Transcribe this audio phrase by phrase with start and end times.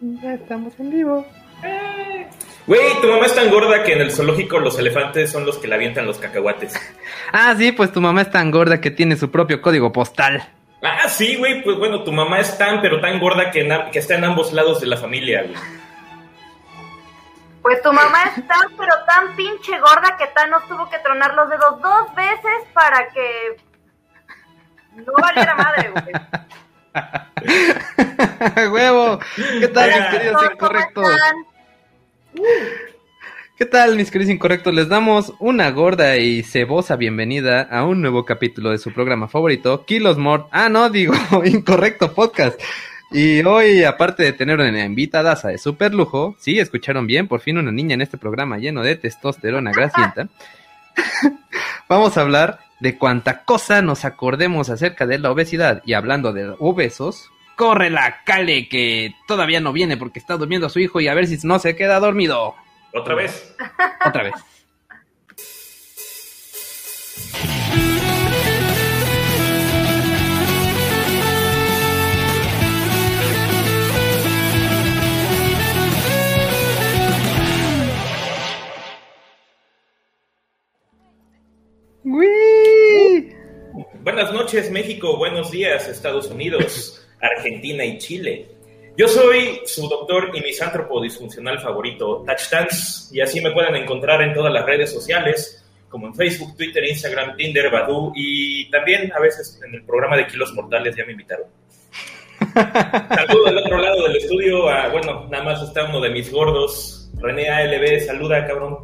[0.00, 1.26] Ya estamos en vivo.
[2.66, 5.68] Güey, tu mamá es tan gorda que en el zoológico los elefantes son los que
[5.68, 6.74] le avientan los cacahuates.
[7.32, 10.48] Ah, sí, pues tu mamá es tan gorda que tiene su propio código postal.
[10.82, 14.16] Ah, sí, güey, pues bueno, tu mamá es tan, pero tan gorda que, que está
[14.16, 15.54] en ambos lados de la familia, güey.
[17.62, 21.48] Pues tu mamá es tan, pero tan pinche gorda que Thanos tuvo que tronar los
[21.48, 23.56] dedos dos veces para que
[24.94, 26.12] no valiera madre, güey.
[28.72, 29.20] ¡Huevo!
[29.60, 31.16] ¿Qué tal, mis queridos ¿Cómo incorrectos?
[33.56, 34.74] ¿Qué tal, mis queridos incorrectos?
[34.74, 39.84] Les damos una gorda y cebosa bienvenida a un nuevo capítulo de su programa favorito,
[39.84, 40.44] Kilos More.
[40.50, 41.14] Ah, no, digo,
[41.44, 42.60] Incorrecto Podcast.
[43.12, 47.56] Y hoy, aparte de tener una invitada de super lujo, sí, escucharon bien, por fin
[47.58, 50.28] una niña en este programa lleno de testosterona grasienta.
[51.88, 55.82] Vamos a hablar de cuánta cosa nos acordemos acerca de la obesidad.
[55.84, 60.78] Y hablando de obesos, corre la cale que todavía no viene porque está durmiendo su
[60.78, 62.54] hijo y a ver si no se queda dormido.
[62.92, 63.54] Otra vez.
[64.04, 64.34] Otra vez.
[84.02, 85.16] Buenas noches, México.
[85.16, 88.48] Buenos días, Estados Unidos, Argentina y Chile.
[88.96, 94.32] Yo soy su doctor y misántropo disfuncional favorito, Touchdance, y así me pueden encontrar en
[94.32, 99.60] todas las redes sociales, como en Facebook, Twitter, Instagram, Tinder, Badoo, y también a veces
[99.66, 101.46] en el programa de Kilos Mortales ya me invitaron.
[102.54, 107.10] Saludo del otro lado del estudio a, bueno, nada más está uno de mis gordos,
[107.18, 108.78] René ALB, saluda, cabrón.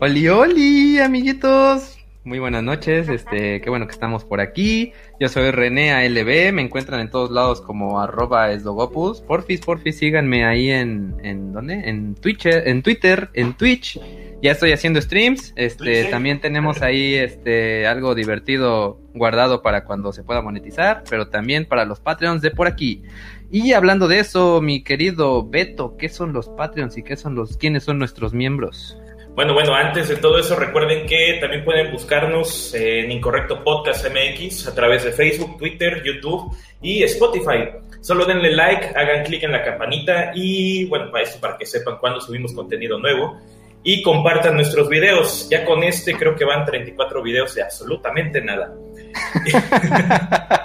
[0.00, 1.99] Oli, oli, amiguitos.
[2.22, 4.92] Muy buenas noches, este, qué bueno que estamos por aquí.
[5.18, 9.22] Yo soy René ALB, me encuentran en todos lados como arroba esdogopus.
[9.22, 11.88] Porfis, porfis, síganme ahí en, en ¿dónde?
[11.88, 13.98] En Twitch, en Twitter, en Twitch.
[14.42, 15.54] Ya estoy haciendo streams.
[15.56, 16.10] Este, Twitch.
[16.10, 21.86] también tenemos ahí este algo divertido guardado para cuando se pueda monetizar, pero también para
[21.86, 23.02] los Patreons de por aquí.
[23.50, 27.56] Y hablando de eso, mi querido Beto, ¿qué son los Patreons y qué son los
[27.56, 28.99] quiénes son nuestros miembros?
[29.34, 34.66] Bueno, bueno, antes de todo eso, recuerden que también pueden buscarnos en Incorrecto Podcast MX
[34.66, 37.70] a través de Facebook, Twitter, YouTube y Spotify.
[38.00, 41.96] Solo denle like, hagan clic en la campanita y, bueno, para esto, para que sepan
[41.98, 43.38] cuándo subimos contenido nuevo.
[43.82, 45.48] Y compartan nuestros videos.
[45.48, 48.74] Ya con este creo que van 34 videos de absolutamente nada.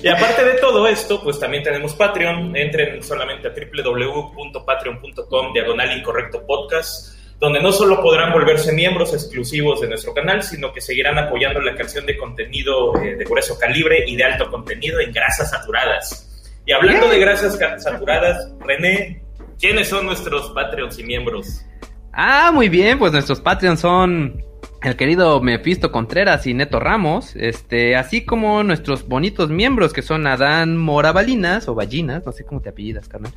[0.00, 2.56] Y aparte de todo esto, pues también tenemos Patreon.
[2.56, 9.88] Entren solamente a www.patreon.com diagonal incorrecto podcast, donde no solo podrán volverse miembros exclusivos de
[9.88, 14.16] nuestro canal, sino que seguirán apoyando la creación de contenido eh, de grueso calibre y
[14.16, 16.24] de alto contenido en grasas saturadas.
[16.66, 19.22] Y hablando de grasas saturadas, René,
[19.58, 21.64] ¿quiénes son nuestros Patreons y miembros?
[22.12, 24.44] Ah, muy bien, pues nuestros Patreons son
[24.82, 30.26] el querido Mephisto Contreras y Neto Ramos, este, así como nuestros bonitos miembros que son
[30.26, 33.32] Adán Moravalinas o Ballinas, no sé cómo te apellidas, carnal.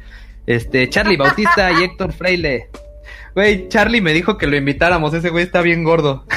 [0.46, 2.70] Este, Charlie Bautista y Héctor Freile.
[3.34, 6.26] Güey, Charlie me dijo que lo invitáramos, ese güey está bien gordo.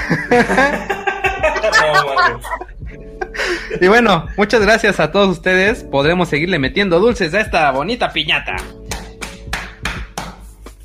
[3.81, 5.83] Y bueno, muchas gracias a todos ustedes.
[5.85, 8.57] Podremos seguirle metiendo dulces a esta bonita piñata.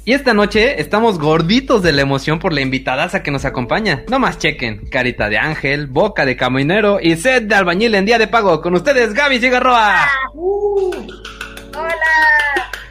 [0.06, 4.04] Y esta noche estamos gorditos de la emoción por la invitadaza que nos acompaña.
[4.10, 4.90] No más chequen.
[4.90, 8.60] Carita de ángel, boca de caminero y sed de albañil en día de pago.
[8.62, 10.08] Con ustedes, Gaby Cigarroa.
[11.76, 11.94] Hola.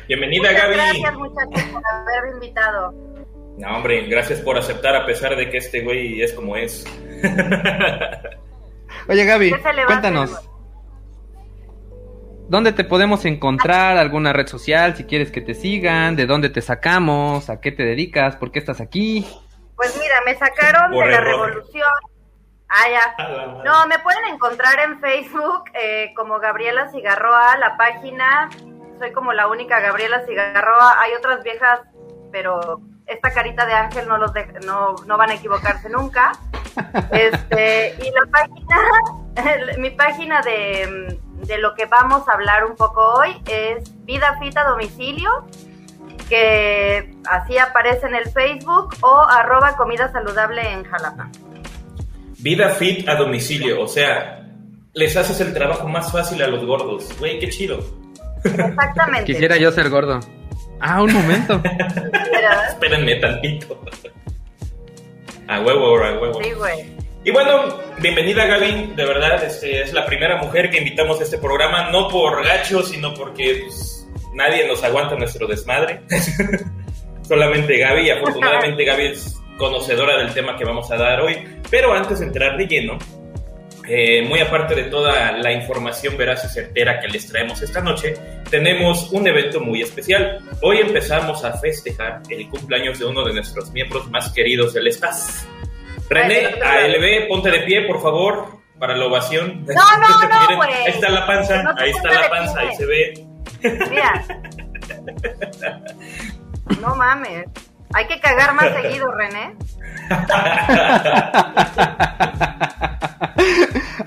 [0.06, 0.74] Bienvenida, Muchas Gaby.
[0.74, 3.07] Gracias, muchachos, por haberme invitado.
[3.58, 6.84] No, hombre, gracias por aceptar a pesar de que este güey es como es.
[9.08, 10.48] Oye, Gaby, ¿Qué se le va a cuéntanos.
[12.48, 13.96] ¿Dónde te podemos encontrar?
[13.96, 14.96] ¿Alguna red social?
[14.96, 16.14] Si quieres que te sigan.
[16.14, 17.50] ¿De dónde te sacamos?
[17.50, 18.36] ¿A qué te dedicas?
[18.36, 19.26] ¿Por qué estás aquí?
[19.76, 21.90] Pues mira, me sacaron de la revolución.
[22.68, 23.62] Ah, ya.
[23.64, 28.50] No, me pueden encontrar en Facebook eh, como Gabriela Cigarroa, la página.
[28.98, 31.00] Soy como la única Gabriela Cigarroa.
[31.00, 31.80] Hay otras viejas,
[32.30, 36.32] pero esta carita de ángel no los de- no, no van a equivocarse nunca.
[37.10, 38.78] Este, y la página,
[39.52, 44.38] el- mi página de, de lo que vamos a hablar un poco hoy es Vida
[44.40, 45.28] Fit a Domicilio,
[46.28, 51.28] que así aparece en el Facebook, o arroba comida saludable en Jalapa.
[52.40, 54.46] Vida fit a domicilio, o sea,
[54.92, 57.08] les haces el trabajo más fácil a los gordos.
[57.18, 57.80] Güey, qué chido.
[58.44, 59.24] Exactamente.
[59.24, 60.20] Quisiera yo ser gordo.
[60.80, 61.60] Ah, un momento.
[62.68, 63.80] Espérenme tantito.
[65.48, 66.42] A huevo, a huevo.
[66.42, 66.98] Sí, güey.
[67.24, 71.38] Y bueno, bienvenida Gaby, de verdad, este, es la primera mujer que invitamos a este
[71.38, 76.00] programa, no por gacho, sino porque pues, nadie nos aguanta nuestro desmadre.
[77.22, 81.36] Solamente Gaby, y afortunadamente Gaby es conocedora del tema que vamos a dar hoy.
[81.70, 82.96] Pero antes de entrar de lleno,
[83.88, 88.14] eh, muy aparte de toda la información veraz y certera que les traemos esta noche,
[88.50, 90.40] tenemos un evento muy especial.
[90.62, 95.44] Hoy empezamos a festejar el cumpleaños de uno de nuestros miembros más queridos del staff.
[96.10, 98.46] René, ALB, ponte de pie, por favor,
[98.78, 99.64] para la ovación.
[99.66, 103.26] No, no, no, Ahí está la panza, ahí está la panza, ahí se ve.
[103.62, 104.24] Mira.
[106.80, 107.46] No mames.
[107.94, 109.56] Hay que cagar más seguido, René.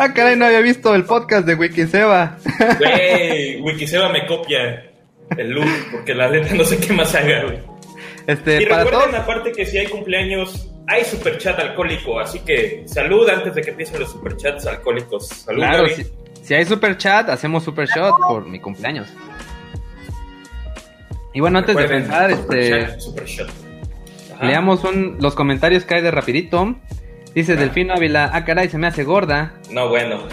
[0.03, 2.37] ah, caray, no había visto el podcast de Wikiseba.
[2.79, 4.91] Güey, Wikiseba me copia
[5.37, 7.59] el look, porque la neta no sé qué más haga, güey.
[8.27, 12.83] Este, y para recuerden, todos, aparte, que si hay cumpleaños, hay superchat alcohólico, así que
[12.85, 15.27] salud antes de que empiecen los superchats alcohólicos.
[15.27, 16.05] Salud, claro, si,
[16.43, 19.07] si hay super chat, hacemos super shot por mi cumpleaños.
[21.33, 23.49] Y bueno, antes de empezar, este, superchat.
[24.35, 24.45] Ajá.
[24.45, 26.75] leamos un- los comentarios que hay de rapidito.
[27.33, 29.53] Dice Delfino Ávila, ah caray, se me hace gorda.
[29.69, 30.27] No, bueno.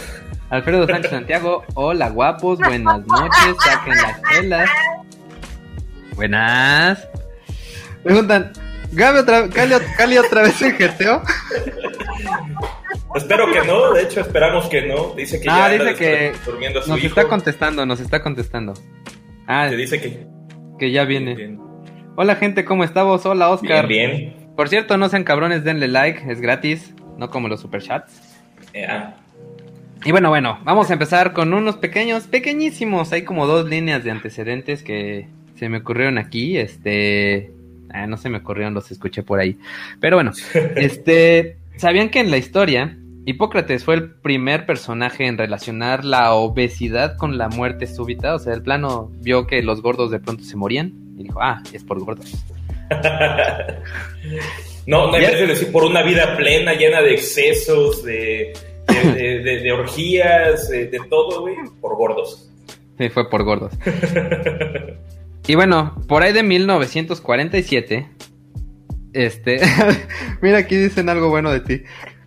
[0.51, 4.71] Alfredo Sánchez Santiago, hola guapos, buenas noches, saquen las telas.
[6.17, 7.09] Buenas.
[8.03, 8.53] Preguntan,
[8.93, 11.23] Gaby otra, Cali, Cali otra vez en GTO.
[13.15, 15.15] Espero que no, de hecho esperamos que no.
[15.15, 17.09] Dice que Ah, ya anda dice que durmiendo a su Nos hijo.
[17.09, 18.75] está contestando, nos está contestando.
[19.47, 20.27] Ah, Te dice que
[20.79, 21.35] que ya viene.
[21.35, 21.61] bien,
[22.17, 23.25] Hola gente, ¿cómo estamos?
[23.27, 23.87] Hola Oscar.
[23.87, 24.48] bien, bien.
[24.59, 28.21] Por cierto, no sean cabrones, denle like, es gratis, no como los superchats.
[28.75, 29.15] Eh, ah,
[30.05, 33.13] Y bueno, bueno, vamos a empezar con unos pequeños, pequeñísimos.
[33.13, 36.59] Hay como dos líneas de antecedentes que se me ocurrieron aquí.
[36.59, 37.53] Este.
[37.91, 39.57] ah, no se me ocurrieron, los escuché por ahí.
[40.01, 40.33] Pero bueno,
[40.75, 41.59] este.
[41.77, 47.39] ¿Sabían que en la historia Hipócrates fue el primer personaje en relacionar la obesidad con
[47.39, 48.35] la muerte súbita?
[48.35, 51.63] O sea, el plano vio que los gordos de pronto se morían y dijo, ah,
[51.73, 52.45] es por gordos.
[54.87, 58.53] No, no en vez de decir por una vida plena, llena de excesos, de,
[58.87, 62.51] de, de- orgías, de, de todo, güey, por gordos.
[62.99, 63.73] Sí, fue por gordos.
[65.47, 68.09] y bueno, por ahí de 1947,
[69.13, 69.61] este,
[70.43, 71.83] mira aquí dicen algo bueno de ti.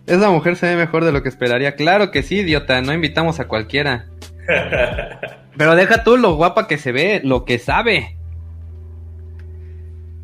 [0.06, 1.74] Esa mujer se ve mejor de lo que esperaría.
[1.76, 4.06] Claro que sí, idiota, no invitamos a cualquiera.
[5.56, 8.16] Pero deja tú lo guapa que se ve, lo que sabe.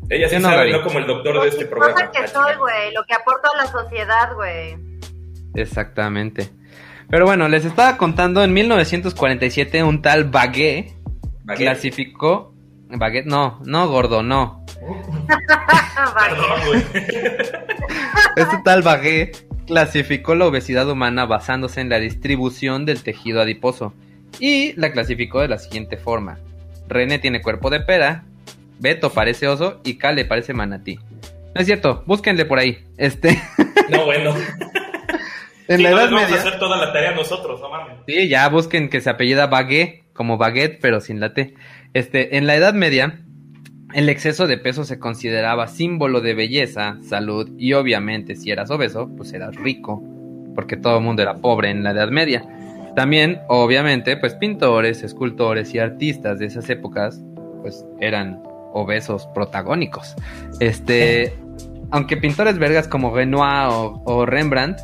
[0.09, 2.11] Ella sí no, sabe, no como el doctor de este Cosa programa.
[2.11, 2.93] que soy, güey.
[2.93, 4.75] Lo que aporto a la sociedad, güey.
[5.55, 6.49] Exactamente.
[7.09, 10.93] Pero bueno, les estaba contando, en 1947 un tal Baguette
[11.43, 11.57] Baguette.
[11.57, 12.53] clasificó...
[12.91, 14.65] Baguette, no, no gordo, no.
[16.19, 16.83] Perdón, güey.
[18.35, 23.93] Este tal Baguette clasificó la obesidad humana basándose en la distribución del tejido adiposo
[24.39, 26.39] y la clasificó de la siguiente forma.
[26.87, 28.23] René tiene cuerpo de pera,
[28.79, 30.97] Beto parece oso y Kale parece manatí.
[31.55, 32.77] No es cierto, búsquenle por ahí.
[32.97, 33.39] Este,
[33.89, 34.35] No, bueno.
[35.67, 36.39] en Sí, la no Edad vamos a Media.
[36.41, 37.97] hacer toda la tarea nosotros, no mames.
[38.07, 41.53] Sí, ya busquen que se apellida Baguette, como baguette, pero sin la T.
[41.93, 43.21] Este, en la Edad Media,
[43.93, 49.09] el exceso de peso se consideraba símbolo de belleza, salud y obviamente si eras obeso,
[49.17, 50.03] pues eras rico,
[50.53, 52.43] porque todo el mundo era pobre en la Edad Media.
[52.95, 57.19] También, obviamente, pues pintores, escultores y artistas de esas épocas,
[57.61, 58.41] pues eran
[58.73, 60.15] obesos protagónicos.
[60.59, 61.33] Este,
[61.91, 64.79] aunque pintores vergas como Renoir o, o Rembrandt,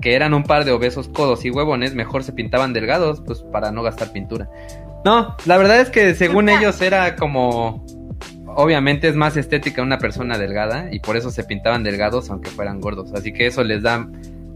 [0.00, 3.70] que eran un par de obesos codos y huevones, mejor se pintaban delgados, pues para
[3.70, 4.48] no gastar pintura.
[5.04, 7.84] No, la verdad es que según ellos era como...
[8.54, 12.80] Obviamente es más estética una persona delgada y por eso se pintaban delgados aunque fueran
[12.80, 13.10] gordos.
[13.14, 14.06] Así que eso les da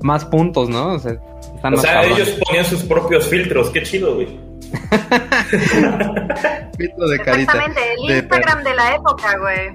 [0.03, 0.93] más puntos, ¿no?
[0.93, 1.13] O sea,
[1.55, 3.71] están O más sea, ellos ponían sus propios filtros.
[3.71, 4.39] Qué chido, güey.
[6.79, 7.53] Filtro de carita.
[7.53, 9.69] Exactamente, el de Instagram de la época, güey.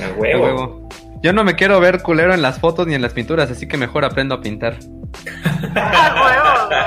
[0.00, 0.44] A A huevo.
[0.44, 0.88] huevo.
[1.22, 3.76] Yo no me quiero ver culero en las fotos ni en las pinturas, así que
[3.76, 4.76] mejor aprendo a pintar.
[5.74, 6.80] A huevo, güey.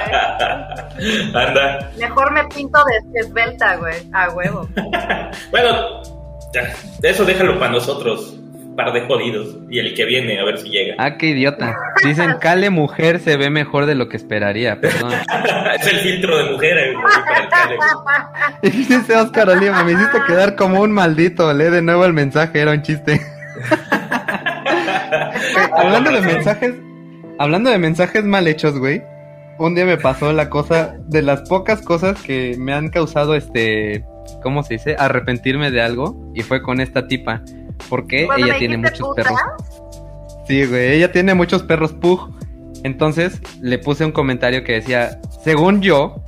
[1.34, 1.92] Anda.
[1.98, 3.96] Mejor me pinto de esbelta, güey.
[4.14, 4.68] A huevo.
[5.52, 6.02] Bueno,
[6.54, 6.74] ya,
[7.04, 8.39] eso déjalo para nosotros.
[8.80, 9.58] Par de jodidos.
[9.70, 10.96] Y el que viene, a ver si llega.
[10.98, 11.76] Ah, qué idiota.
[12.02, 15.12] Dicen, Cale mujer se ve mejor de lo que esperaría, perdón.
[15.76, 16.94] es el filtro de mujer, eh,
[17.28, 17.90] para el cale, güey.
[18.62, 21.54] Y dice Oscar Oliva, me hiciste quedar como un maldito.
[21.54, 23.20] Lee de nuevo el mensaje, era un chiste.
[25.76, 26.76] hablando de mensajes,
[27.38, 29.04] hablando de mensajes mal hechos, güey.
[29.58, 34.06] Un día me pasó la cosa de las pocas cosas que me han causado este,
[34.42, 34.96] ¿cómo se dice?
[34.98, 37.42] Arrepentirme de algo y fue con esta tipa,
[37.88, 39.40] porque Cuando ella tiene muchos puta, perros.
[40.48, 42.34] Sí, güey, ella tiene muchos perros pug.
[42.84, 46.24] Entonces le puse un comentario que decía, según yo,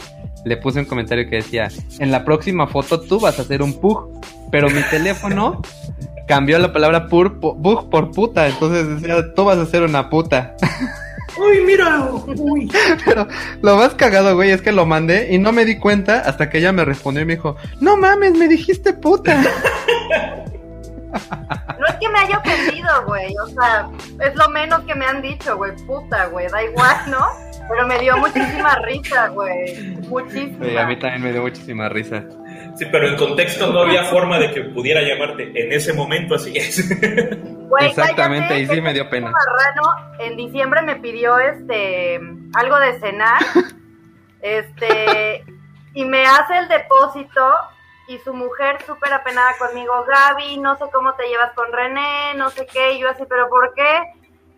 [0.46, 3.80] le puse un comentario que decía, en la próxima foto tú vas a hacer un
[3.80, 5.62] pug, pero mi teléfono
[6.28, 10.56] cambió la palabra pur, bug por puta, entonces decía, tú vas a ser una puta.
[11.38, 12.70] Uy, mira, uy.
[13.06, 13.28] Pero
[13.62, 16.58] lo más cagado, güey, es que lo mandé y no me di cuenta hasta que
[16.58, 19.42] ella me respondió y me dijo, no mames, me dijiste puta.
[21.80, 23.90] No es que me haya ofendido, güey, o sea,
[24.20, 27.26] es lo menos que me han dicho, güey, puta, güey, da igual, ¿no?
[27.68, 30.66] Pero me dio muchísima risa, güey, muchísima.
[30.66, 32.24] Sí, a mí también me dio muchísima risa.
[32.76, 36.58] Sí, pero en contexto no había forma de que pudiera llamarte en ese momento, así
[36.58, 36.80] es.
[37.80, 39.32] Exactamente, y sí me dio pena.
[39.32, 42.20] Marrano en diciembre me pidió este
[42.54, 43.42] algo de cenar,
[44.42, 45.44] este,
[45.94, 47.42] y me hace el depósito
[48.12, 52.50] y su mujer súper apenada conmigo, Gaby, no sé cómo te llevas con René, no
[52.50, 54.04] sé qué, y yo así, pero ¿por qué?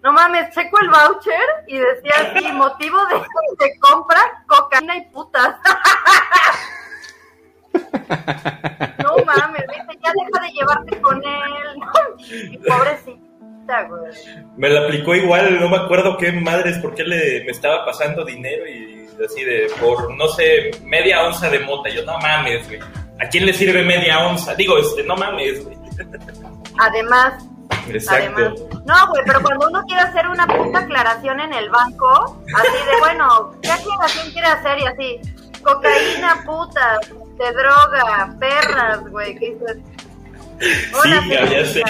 [0.01, 3.15] No mames, checo el voucher y decía así, motivo de,
[3.63, 5.55] de compra, cocaína y putas.
[9.03, 12.60] No mames, dice, ya deja de llevarte con él.
[12.67, 14.13] pobrecita, güey.
[14.57, 18.24] Me la aplicó igual, no me acuerdo qué madres, por qué le, me estaba pasando
[18.24, 18.92] dinero y
[19.25, 21.89] así de, por, no sé, media onza de mota.
[21.89, 22.79] Yo, no mames, güey.
[23.24, 24.55] ¿A quién le sirve media onza?
[24.55, 25.77] Digo, este, no mames, güey.
[26.79, 27.46] Además,
[27.89, 28.55] Exacto.
[28.86, 33.00] no, güey, pero cuando uno quiere hacer una puta aclaración en el banco, así de,
[33.00, 34.79] bueno, ¿qué aclaración quiere hacer?
[34.79, 35.20] Y así,
[35.62, 37.00] cocaína, puta,
[37.38, 39.77] de droga, perras, güey, ¿qué dices?
[41.03, 41.84] Sí, ya sé.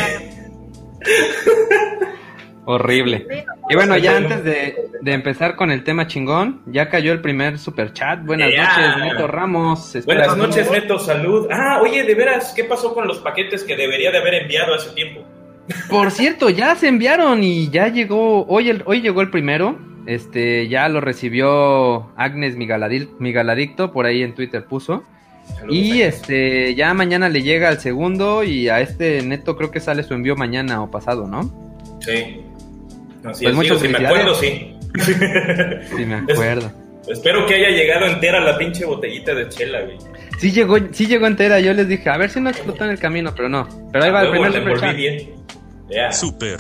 [2.66, 3.46] Horrible.
[3.70, 7.60] y bueno, ya antes de, de, empezar con el tema chingón, ya cayó el primer
[7.60, 8.24] super chat.
[8.24, 9.98] Buenas noches, Neto Ramos.
[10.06, 11.48] Buenas noches, Neto, salud.
[11.52, 14.92] Ah, oye, de veras, ¿qué pasó con los paquetes que debería de haber enviado hace
[14.92, 15.22] tiempo?
[15.90, 19.78] Por cierto, ya se enviaron y ya llegó, hoy, el, hoy llegó el primero.
[20.06, 25.04] Este, ya lo recibió Agnes Migaladicto, por ahí en Twitter puso
[25.70, 30.04] y este, ya mañana le llega al segundo y a este neto creo que sale
[30.04, 31.52] su envío mañana o pasado, ¿no?
[32.02, 32.43] Sí.
[33.26, 34.78] Así pues es, si me acuerdo, sí.
[35.00, 36.72] sí, me acuerdo.
[37.08, 39.98] espero que haya llegado entera la pinche botellita de chela, güey.
[40.40, 43.00] Sí llegó, sí llegó entera, yo les dije, a ver si no explotó en el
[43.00, 43.68] camino, pero no.
[43.92, 46.12] Pero ahí va el primer super chat.
[46.12, 46.60] Super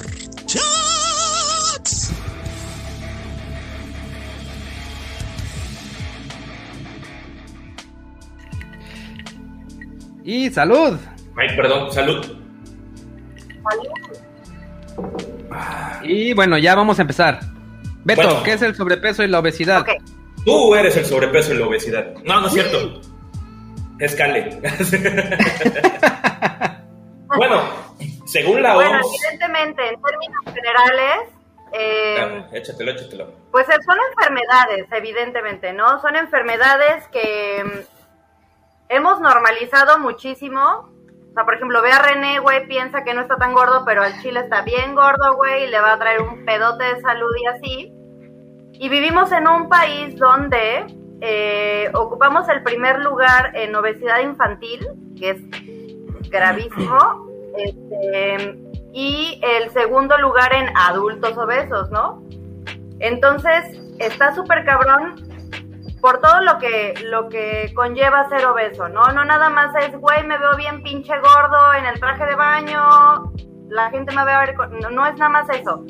[10.26, 10.98] Y salud.
[11.36, 12.38] Ay, perdón, salud.
[16.04, 17.40] Y bueno, ya vamos a empezar.
[18.04, 19.86] Beto, ¿qué es el sobrepeso y la obesidad?
[20.46, 22.14] Tú eres el sobrepeso y la obesidad.
[22.26, 23.00] No, no es cierto.
[24.00, 24.18] Es
[27.38, 27.62] bueno,
[28.26, 28.90] según la OMS...
[28.90, 31.30] Bueno, evidentemente, en términos generales...
[31.72, 33.34] Eh, échatelo, échatelo.
[33.52, 36.02] Pues son enfermedades, evidentemente, ¿no?
[36.02, 37.86] Son enfermedades que
[38.90, 40.90] hemos normalizado muchísimo.
[41.34, 44.04] O sea, por ejemplo, ve a René, güey, piensa que no está tan gordo, pero
[44.04, 47.32] al chile está bien gordo, güey, y le va a traer un pedote de salud
[47.42, 47.94] y así.
[48.74, 50.86] Y vivimos en un país donde
[51.22, 54.88] eh, ocupamos el primer lugar en obesidad infantil,
[55.18, 58.56] que es gravísimo, este,
[58.94, 62.22] y el segundo lugar en adultos obesos, ¿no?
[63.00, 65.16] Entonces, está súper cabrón
[66.04, 69.14] por todo lo que, lo que conlleva ser obeso, ¿no?
[69.14, 73.32] No nada más es, güey, me veo bien pinche gordo en el traje de baño,
[73.70, 75.86] la gente me ve a ver, no, no es nada más eso.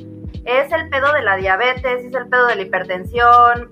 [0.45, 3.71] Es el pedo de la diabetes, es el pedo de la hipertensión,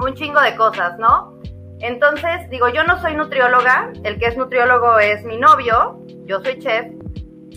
[0.00, 1.38] un chingo de cosas, ¿no?
[1.80, 6.60] Entonces, digo, yo no soy nutrióloga, el que es nutriólogo es mi novio, yo soy
[6.60, 6.86] chef,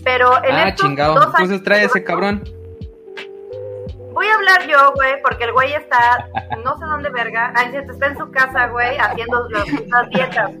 [0.04, 1.14] pero en ah, chingado.
[1.14, 2.44] Entonces trae ese cabrón.
[4.16, 6.26] Voy a hablar yo, güey, porque el güey está,
[6.64, 9.46] no sé dónde verga, ay, está en su casa, güey, haciendo
[9.88, 10.52] las dietas,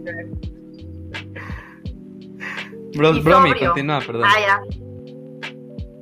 [2.94, 4.24] Bro, bromi, continúa, perdón.
[4.26, 4.60] Ah, ya.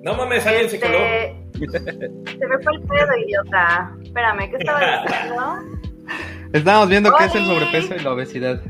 [0.03, 0.99] No mames, alguien se coló.
[0.99, 3.97] Este, se me fue el pedo, idiota.
[4.03, 5.79] Espérame, ¿qué estaba diciendo?
[6.53, 8.63] Estamos viendo qué es el sobrepeso y la obesidad.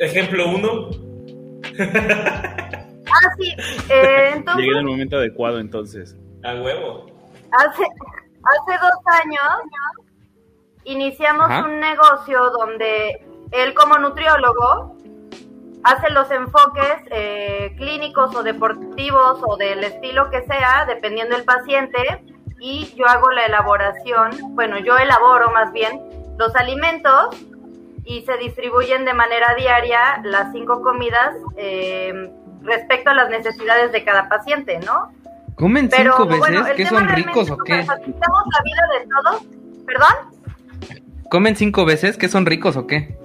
[0.00, 0.90] Ejemplo uno.
[1.78, 3.54] ah, sí.
[3.90, 4.64] Eh, entonces...
[4.64, 6.16] Llegué en el momento adecuado, entonces.
[6.42, 7.06] A huevo.
[7.52, 7.84] Hace,
[8.44, 9.94] hace dos años
[10.84, 14.96] iniciamos un negocio donde él como nutriólogo
[15.84, 22.24] hace los enfoques eh, clínicos o deportivos o del estilo que sea, dependiendo del paciente,
[22.58, 26.00] y yo hago la elaboración, bueno, yo elaboro más bien
[26.38, 27.36] los alimentos
[28.04, 32.32] y se distribuyen de manera diaria las cinco comidas eh,
[32.62, 35.12] respecto a las necesidades de cada paciente, ¿no?
[35.56, 36.66] ¿Comen cinco veces?
[36.76, 37.74] ¿Que son ricos o qué?
[37.86, 39.42] la vida de todos.
[39.86, 41.04] ¿Perdón?
[41.30, 42.16] ¿Comen cinco veces?
[42.18, 43.16] ¿Que son ricos o qué?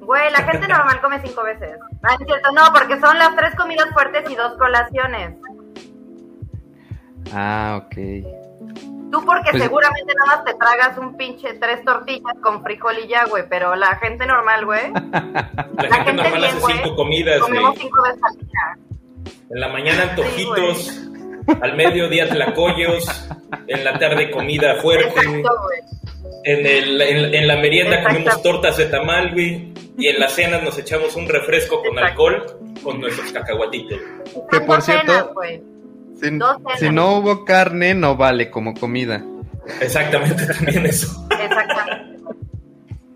[0.00, 1.76] Güey, la gente normal come cinco veces.
[2.02, 5.34] Ah, es cierto, no, porque son las tres comidas fuertes y dos colaciones.
[7.32, 7.94] Ah, ok.
[9.10, 13.08] Tú porque Pues- seguramente nada más te tragas un pinche tres tortillas con frijol y
[13.08, 15.10] ya, güey, pero la gente normal, güey, La,
[15.76, 17.50] La gente gente normal bien, hace güey, cinco comidas, güey.
[17.50, 18.78] comemos cinco veces al día.
[19.50, 21.00] En la mañana antojitos,
[21.60, 23.28] al mediodía tlacoyos,
[23.66, 25.50] en la tarde comida fuerte, Exacto,
[26.44, 28.16] en, el, en, en la merienda Exacto.
[28.18, 32.26] comemos tortas de tamal, güey, y en la cena nos echamos un refresco con Exacto.
[32.26, 32.46] alcohol
[32.82, 33.98] con nuestros cacahuatitos.
[34.50, 35.34] Que por cierto-.
[36.78, 39.24] Si, no hubo carne, no vale como comida.
[39.80, 41.26] Exactamente, también eso.
[41.30, 42.18] Exactamente.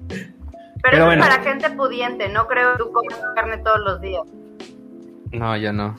[0.09, 1.23] Pero, Pero bueno.
[1.25, 4.23] es para gente pudiente, no creo que tú comes carne todos los días.
[5.33, 5.97] No, yo no.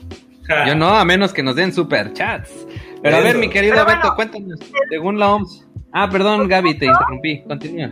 [0.67, 2.67] Yo no, a menos que nos den super chats.
[3.01, 4.15] Pero a ver, mi querido Pero Beto, bueno.
[4.15, 4.59] cuéntanos.
[4.89, 5.67] Según la OMS.
[5.91, 7.43] Ah, perdón, Gaby, te interrumpí.
[7.43, 7.89] Continúa.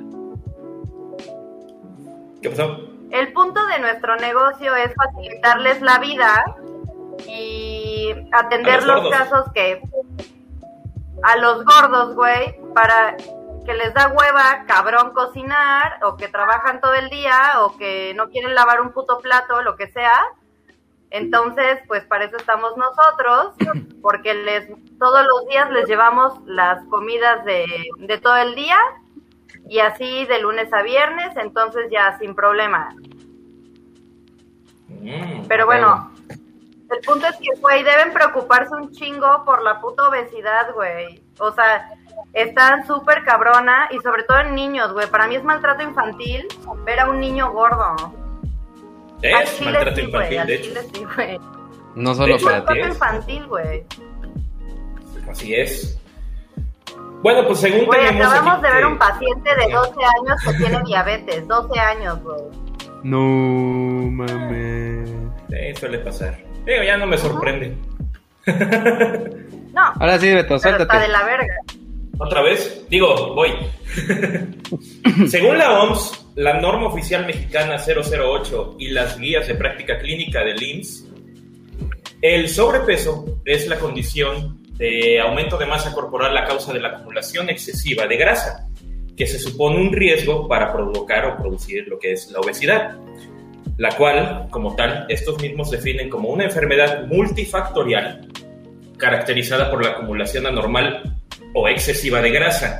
[2.41, 2.79] ¿Qué pasó?
[3.11, 6.45] El punto de nuestro negocio es facilitarles la vida
[7.27, 9.81] y atender los los casos que
[11.23, 13.15] a los gordos, güey, para
[13.65, 18.29] que les da hueva, cabrón, cocinar, o que trabajan todo el día, o que no
[18.29, 20.19] quieren lavar un puto plato, lo que sea.
[21.11, 23.53] Entonces, pues para eso estamos nosotros,
[24.01, 27.65] porque les todos los días les llevamos las comidas de,
[27.97, 28.77] de todo el día
[29.67, 32.95] y así de lunes a viernes, entonces ya sin problema.
[34.87, 40.07] Mm, Pero bueno, el punto es que, güey, deben preocuparse un chingo por la puta
[40.07, 41.21] obesidad, güey.
[41.39, 41.89] O sea,
[42.33, 45.07] están súper cabrona y sobre todo en niños, güey.
[45.07, 46.47] Para mí es maltrato infantil
[46.85, 47.95] ver a un niño gordo.
[49.29, 50.63] Al es chile maltrato sí, infantil, al de hecho.
[50.69, 51.39] chile sí, güey.
[51.95, 52.79] No solo hecho, para ti.
[52.79, 52.87] es.
[52.87, 53.83] infantil, güey.
[55.29, 55.97] Así es.
[57.21, 60.53] Bueno, pues según Güey, tenemos acabamos aquí de ver un paciente de 12 años que
[60.55, 61.47] tiene diabetes.
[61.47, 62.41] 12 años, güey.
[63.03, 63.19] No
[64.11, 65.09] mames.
[65.49, 66.37] Sí, suele pasar.
[66.65, 67.75] Digo, ya no me sorprende.
[69.73, 71.07] No, Ahora sí, Beto, pero está de suéltate.
[71.07, 71.55] la verga.
[72.23, 72.85] ¿Otra vez?
[72.87, 73.49] Digo, voy.
[75.27, 80.61] Según la OMS, la norma oficial mexicana 008 y las guías de práctica clínica del
[80.61, 81.07] IMSS,
[82.21, 87.49] el sobrepeso es la condición de aumento de masa corporal a causa de la acumulación
[87.49, 88.67] excesiva de grasa,
[89.17, 92.99] que se supone un riesgo para provocar o producir lo que es la obesidad,
[93.77, 98.27] la cual, como tal, estos mismos definen como una enfermedad multifactorial
[98.97, 101.17] caracterizada por la acumulación anormal
[101.53, 102.77] o excesiva de grasa,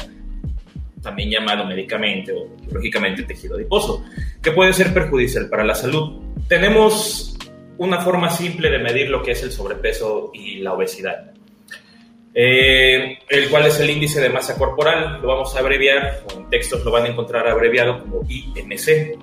[1.02, 4.04] también llamado médicamente o biológicamente tejido adiposo,
[4.42, 6.22] que puede ser perjudicial para la salud.
[6.48, 7.38] Tenemos
[7.78, 11.32] una forma simple de medir lo que es el sobrepeso y la obesidad,
[12.34, 16.86] eh, el cual es el índice de masa corporal, lo vamos a abreviar, en textos
[16.86, 19.18] lo van a encontrar abreviado como IMC.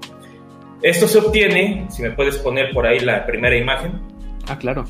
[0.83, 4.01] Esto se obtiene, si me puedes poner por ahí la primera imagen,
[4.49, 4.85] Ah, claro.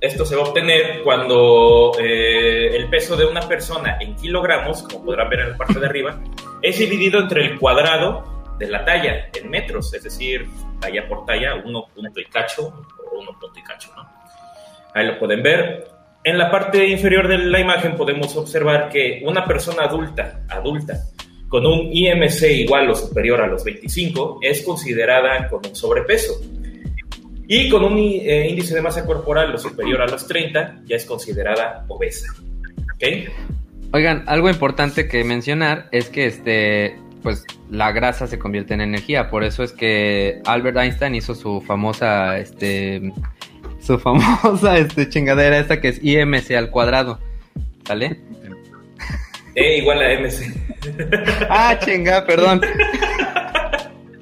[0.00, 5.04] Esto se va a obtener cuando eh, el peso de una persona en kilogramos, como
[5.04, 6.20] podrán ver en la parte de arriba,
[6.62, 10.46] es dividido entre el cuadrado de la talla en metros, es decir,
[10.80, 14.08] talla por talla, uno punto y cacho o uno punto y cacho, ¿no?
[14.94, 15.88] Ahí lo pueden ver.
[16.24, 20.94] En la parte inferior de la imagen podemos observar que una persona adulta, adulta,
[21.48, 26.34] con un IMC igual o superior a los 25 es considerada con un sobrepeso.
[27.50, 31.06] Y con un eh, índice de masa corporal lo superior a los 30 ya es
[31.06, 32.26] considerada obesa.
[32.94, 33.30] ¿Ok?
[33.92, 39.30] Oigan, algo importante que mencionar es que este, pues la grasa se convierte en energía,
[39.30, 43.14] por eso es que Albert Einstein hizo su famosa, este,
[43.80, 47.18] su famosa, este, chingadera esta que es IMC al cuadrado,
[47.86, 48.20] ¿sale?
[49.54, 50.54] E igual a MC.
[51.48, 52.60] Ah, chinga, perdón.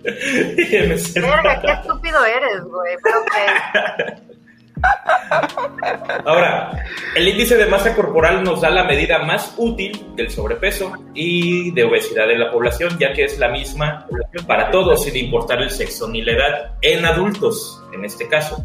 [1.15, 2.97] Verga, qué estúpido eres, güey.
[3.03, 4.37] Pero que.
[6.25, 11.71] Ahora, el índice de masa corporal nos da la medida más útil del sobrepeso y
[11.73, 14.07] de obesidad en la población, ya que es la misma
[14.47, 18.65] para todos, sin importar el sexo ni la edad, en adultos, en este caso.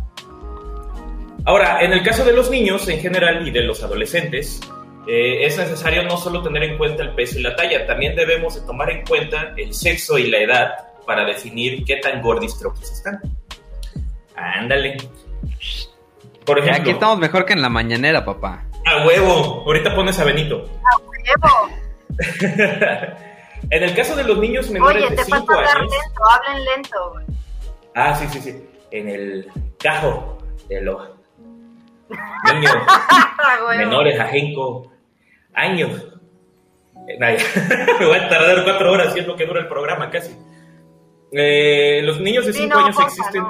[1.45, 4.59] Ahora, en el caso de los niños en general y de los adolescentes,
[5.07, 8.55] eh, es necesario no solo tener en cuenta el peso y la talla, también debemos
[8.55, 13.19] de tomar en cuenta el sexo y la edad para definir qué tan gordistrokis están.
[14.35, 14.97] Ándale.
[16.45, 18.65] Por Aquí ejemplo, estamos mejor que en la mañanera, papá.
[18.85, 20.67] a huevo, ahorita pones a Benito.
[21.35, 21.69] Evo,
[23.69, 25.91] en el caso de los niños menores Oye, de te 5 falta hablar años.
[25.91, 27.13] lento, hablen lento.
[27.95, 28.65] Ah, sí, sí, sí.
[28.91, 30.37] En el cajo
[30.67, 31.09] de los
[32.53, 32.73] niños
[33.77, 34.91] menores a 5
[35.53, 36.07] años.
[37.19, 40.35] Me voy a tardar cuatro horas y es lo que dura el programa casi.
[41.31, 43.43] Eh, los niños de 5 años existen.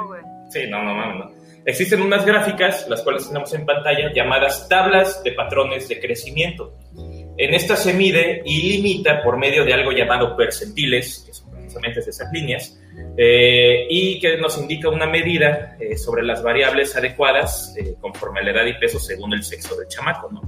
[0.50, 1.42] sí, no, no, no, no.
[1.64, 6.74] Existen unas gráficas, las cuales tenemos en pantalla, llamadas tablas de patrones de crecimiento.
[7.38, 12.00] En esta se mide y limita por medio de algo llamado percentiles, que son precisamente
[12.00, 12.80] esas líneas,
[13.16, 18.50] eh, y que nos indica una medida eh, sobre las variables adecuadas conforme a la
[18.50, 20.30] edad y peso según el sexo del chamaco.
[20.32, 20.42] ¿no?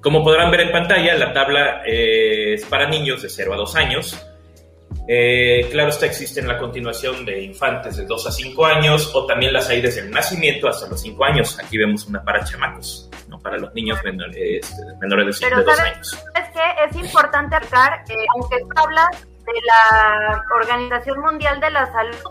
[0.00, 4.29] Como podrán ver en pantalla, la tabla es para niños de 0 a 2 años
[5.08, 9.26] eh, claro, esta existe en la continuación de infantes de 2 a 5 años o
[9.26, 11.58] también las hay desde el nacimiento hasta los 5 años.
[11.58, 13.38] Aquí vemos una para chamacos, ¿no?
[13.40, 16.18] para los niños menores, menores de, 5, 2 años.
[16.36, 21.90] Es que es importante aclarar, eh, aunque tú hablas de la Organización Mundial de la
[21.92, 22.30] Salud,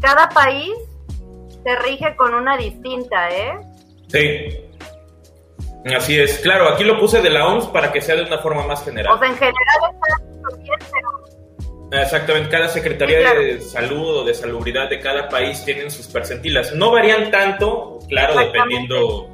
[0.00, 0.72] cada país
[1.64, 3.58] se rige con una distinta, ¿eh?
[4.08, 4.64] Sí.
[5.94, 8.66] Así es, claro, aquí lo puse de la OMS para que sea de una forma
[8.66, 9.14] más general.
[9.14, 9.54] O sea, en general
[9.92, 11.17] está bien, pero
[11.90, 16.74] Exactamente, cada Secretaría de Salud o de Salubridad de cada país tienen sus percentilas.
[16.74, 19.30] No varían tanto, claro, dependiendo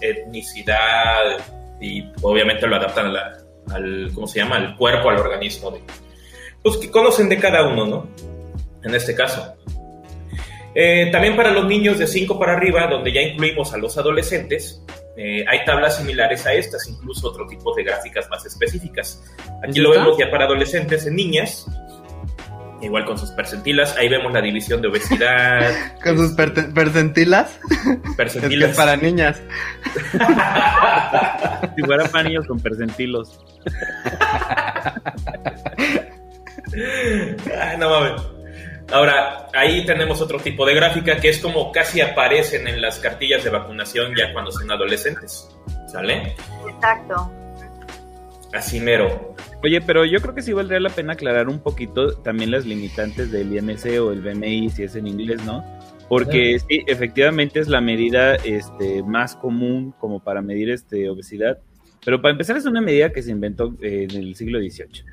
[0.00, 1.38] etnicidad
[1.80, 3.14] y obviamente lo adaptan
[3.72, 5.70] al, ¿cómo se llama?, al cuerpo, al organismo.
[5.70, 5.80] De,
[6.62, 8.08] pues que conocen de cada uno, ¿no?
[8.82, 9.54] En este caso.
[10.74, 14.82] Eh, también para los niños de 5 para arriba, donde ya incluimos a los adolescentes,
[15.16, 19.24] eh, hay tablas similares a estas, incluso otro tipo de gráficas más específicas.
[19.66, 21.66] Aquí lo vemos ya para adolescentes en niñas,
[22.80, 23.96] igual con sus percentilas.
[23.96, 25.72] Ahí vemos la división de obesidad.
[26.02, 27.58] ¿Con sus percentilas?
[28.16, 28.70] Percentilas.
[28.70, 29.40] Es para niñas.
[31.76, 33.38] si fuera para niños con percentilos.
[37.78, 38.22] no mames.
[38.92, 43.42] Ahora, ahí tenemos otro tipo de gráfica que es como casi aparecen en las cartillas
[43.42, 45.48] de vacunación ya cuando son adolescentes.
[45.88, 46.36] ¿Sale?
[46.68, 47.32] Exacto.
[48.56, 49.34] Así mero.
[49.62, 53.30] Oye, pero yo creo que sí valdría la pena aclarar un poquito también las limitantes
[53.30, 55.62] del IMC o el BMI, si es en inglés, ¿no?
[56.08, 61.58] Porque sí, efectivamente es la medida este, más común como para medir este, obesidad,
[62.04, 65.04] pero para empezar es una medida que se inventó en el siglo XVIII.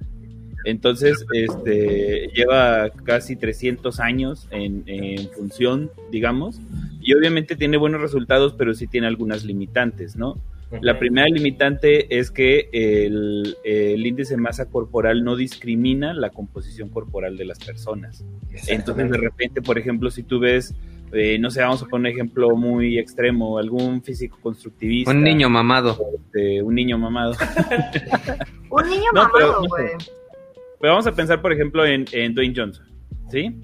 [0.65, 6.61] Entonces, este, lleva casi 300 años en, en, función, digamos,
[7.01, 10.39] y obviamente tiene buenos resultados, pero sí tiene algunas limitantes, ¿no?
[10.81, 17.37] La primera limitante es que el, índice de masa corporal no discrimina la composición corporal
[17.37, 18.25] de las personas.
[18.67, 20.73] Entonces, de repente, por ejemplo, si tú ves,
[21.11, 25.11] eh, no sé, vamos a poner un ejemplo muy extremo, algún físico constructivista.
[25.11, 25.97] Un niño mamado.
[26.15, 27.33] Este, un niño mamado.
[28.69, 29.89] un niño mamado, güey.
[30.79, 32.85] pero, vamos a pensar, por ejemplo, en, en Dwayne Johnson,
[33.29, 33.55] ¿sí?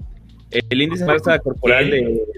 [0.50, 1.90] El índice de masa corporal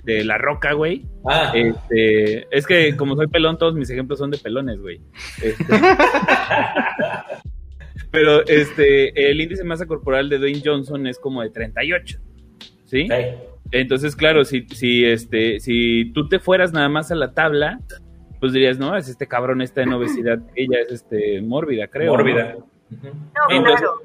[0.04, 1.06] de, la roca, güey.
[1.24, 1.52] Ah.
[1.54, 5.00] Este, es que como soy pelón, todos mis ejemplos son de pelones, güey.
[5.42, 5.64] Este,
[8.10, 12.18] pero este, el índice de masa corporal de Dwayne Johnson es como de 38.
[12.84, 13.08] ¿Sí?
[13.70, 17.80] Entonces, claro, si, si, este, si tú te fueras nada más a la tabla,
[18.38, 22.12] pues dirías, no, es este cabrón está en obesidad, ella es este mórbida, creo.
[22.12, 22.56] Mórbida.
[22.58, 24.00] No, claro.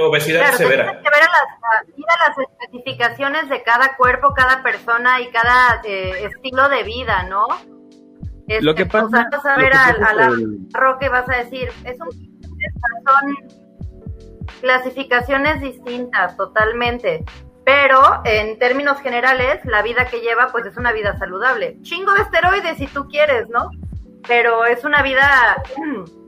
[0.00, 0.84] Obesidad severa.
[0.84, 6.68] Tienes que ver a las, especificaciones de cada cuerpo, cada persona y cada eh, estilo
[6.68, 7.46] de vida, ¿no?
[8.62, 12.00] lo que pasa, o sea, vas a ver a, la y vas a decir, es
[12.00, 12.08] un,
[13.04, 13.36] son
[14.60, 17.24] clasificaciones distintas totalmente.
[17.64, 21.76] Pero en términos generales, la vida que lleva, pues es una vida saludable.
[21.82, 23.70] Chingo de esteroides si tú quieres, ¿no?
[24.26, 25.62] Pero es una vida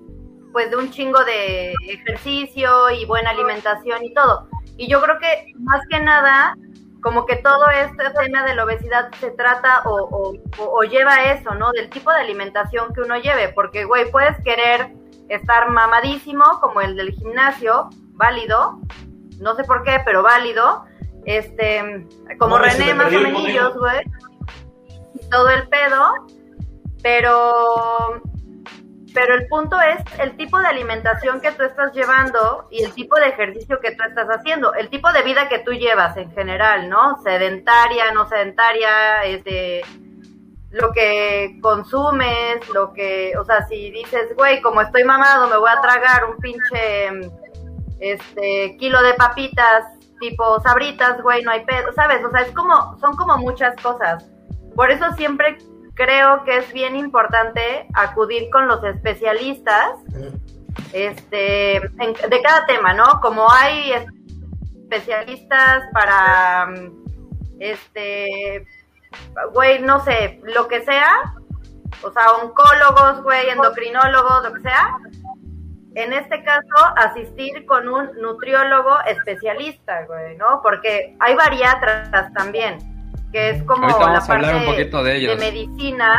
[0.52, 4.48] pues de un chingo de ejercicio y buena alimentación y todo.
[4.76, 6.56] Y yo creo que más que nada,
[7.02, 11.70] como que todo este tema de la obesidad se trata o, o, lleva eso, ¿no?
[11.72, 14.92] Del tipo de alimentación que uno lleve, porque, güey, puedes querer
[15.28, 18.80] estar mamadísimo, como el del gimnasio, válido,
[19.38, 20.84] no sé por qué, pero válido,
[21.24, 22.06] este,
[22.38, 24.00] como René más o menos, güey,
[25.30, 26.26] todo el pedo,
[27.02, 28.20] pero
[29.14, 33.16] pero el punto es el tipo de alimentación que tú estás llevando y el tipo
[33.16, 36.88] de ejercicio que tú estás haciendo, el tipo de vida que tú llevas en general,
[36.88, 37.20] ¿no?
[37.22, 39.82] Sedentaria, no sedentaria, este,
[40.70, 45.70] lo que consumes, lo que, o sea, si dices, güey, como estoy mamado, me voy
[45.70, 47.30] a tragar un pinche,
[48.00, 49.84] este, kilo de papitas
[50.20, 52.24] tipo sabritas, güey, no hay pedo, ¿sabes?
[52.24, 54.24] O sea, es como, son como muchas cosas.
[54.76, 55.58] Por eso siempre
[56.00, 59.98] creo que es bien importante acudir con los especialistas
[60.94, 63.20] este, de cada tema, ¿no?
[63.20, 63.92] Como hay
[64.82, 66.72] especialistas para,
[67.58, 68.66] este,
[69.52, 71.34] güey, no sé, lo que sea,
[72.02, 74.96] o sea, oncólogos, güey, endocrinólogos, lo que sea,
[75.96, 80.62] en este caso, asistir con un nutriólogo especialista, güey, ¿no?
[80.62, 82.78] Porque hay bariatras también,
[83.32, 86.18] que es como la parte de, medicina,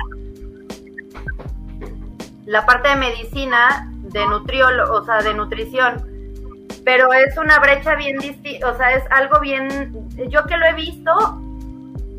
[2.45, 6.07] la parte de medicina de nutriólogo, o sea, de nutrición.
[6.83, 10.73] Pero es una brecha bien distinta, o sea, es algo bien, yo que lo he
[10.73, 11.11] visto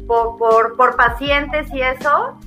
[0.06, 2.38] por, por, por pacientes y eso,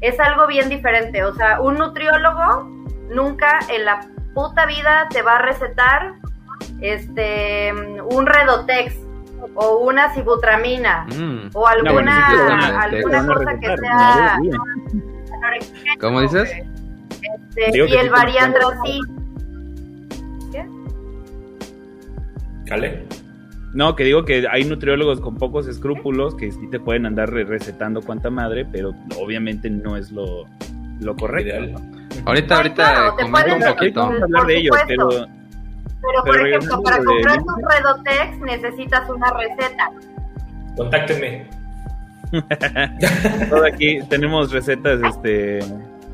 [0.00, 1.24] es algo bien diferente.
[1.24, 2.64] O sea, un nutriólogo
[3.10, 6.14] nunca en la puta vida te va a recetar
[6.80, 8.94] este un Redotex
[9.54, 11.50] o una sibutramina mm.
[11.54, 14.38] o alguna, alguna cosa que sea
[16.00, 16.50] ¿Cómo dices?
[17.56, 19.00] Este, y el variandro sí.
[20.50, 20.66] ¿Qué?
[22.66, 23.06] ¿Cale?
[23.74, 28.02] No, que digo que hay nutriólogos con pocos escrúpulos que sí te pueden andar recetando
[28.02, 30.44] cuanta madre, pero obviamente no es lo,
[31.00, 31.80] lo correcto.
[32.26, 34.00] Ahorita, ahorita comento un poquito.
[34.00, 35.08] Vamos a hablar de ellos, pero...
[36.02, 39.90] Pero, por ejemplo, para comprar tu Redotex necesitas una receta.
[40.76, 41.46] Contáctenme.
[43.50, 45.60] Todo aquí tenemos recetas este,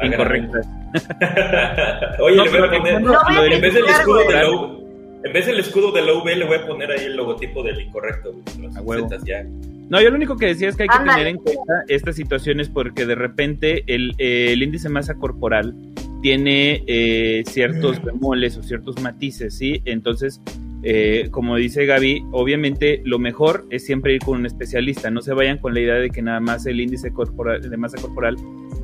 [0.03, 0.66] incorrectas.
[2.20, 4.88] Oye, le voy a poner, en vez del escudo de la U,
[5.24, 7.81] en vez del escudo de la UV le voy a poner ahí el logotipo del
[7.81, 9.44] incorrecto, Las ya.
[9.88, 12.68] No, yo lo único que decía es que hay que tener en cuenta estas situaciones
[12.68, 15.74] porque de repente el, el índice masa corporal
[16.22, 19.83] tiene eh, ciertos bemoles o ciertos matices, ¿sí?
[19.85, 20.40] Entonces,
[20.83, 25.11] eh, como dice Gaby, obviamente lo mejor es siempre ir con un especialista.
[25.11, 28.00] No se vayan con la idea de que nada más el índice corporal, de masa
[28.00, 28.37] corporal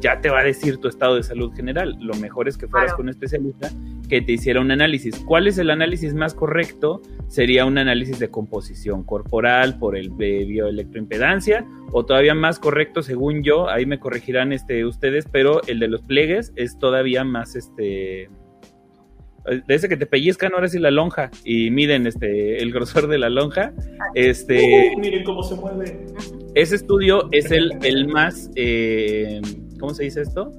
[0.04, 1.96] ya te va a decir tu estado de salud general.
[1.98, 3.70] Lo mejor es que fueras con un especialista
[4.06, 5.18] que te hiciera un análisis.
[5.20, 7.00] ¿Cuál es el análisis más correcto?
[7.28, 13.70] Sería un análisis de composición corporal por el bioelectroimpedancia o todavía más correcto según yo,
[13.70, 18.28] ahí me corregirán este, ustedes, pero el de los pliegues es todavía más este
[19.46, 23.18] de ese que te pellizcan ahora sí la lonja y miden este el grosor de
[23.18, 23.72] la lonja.
[24.14, 26.06] Este, miren cómo se mueve.
[26.54, 29.40] Ese estudio es el, el más eh,
[29.84, 30.50] ¿cómo se dice esto?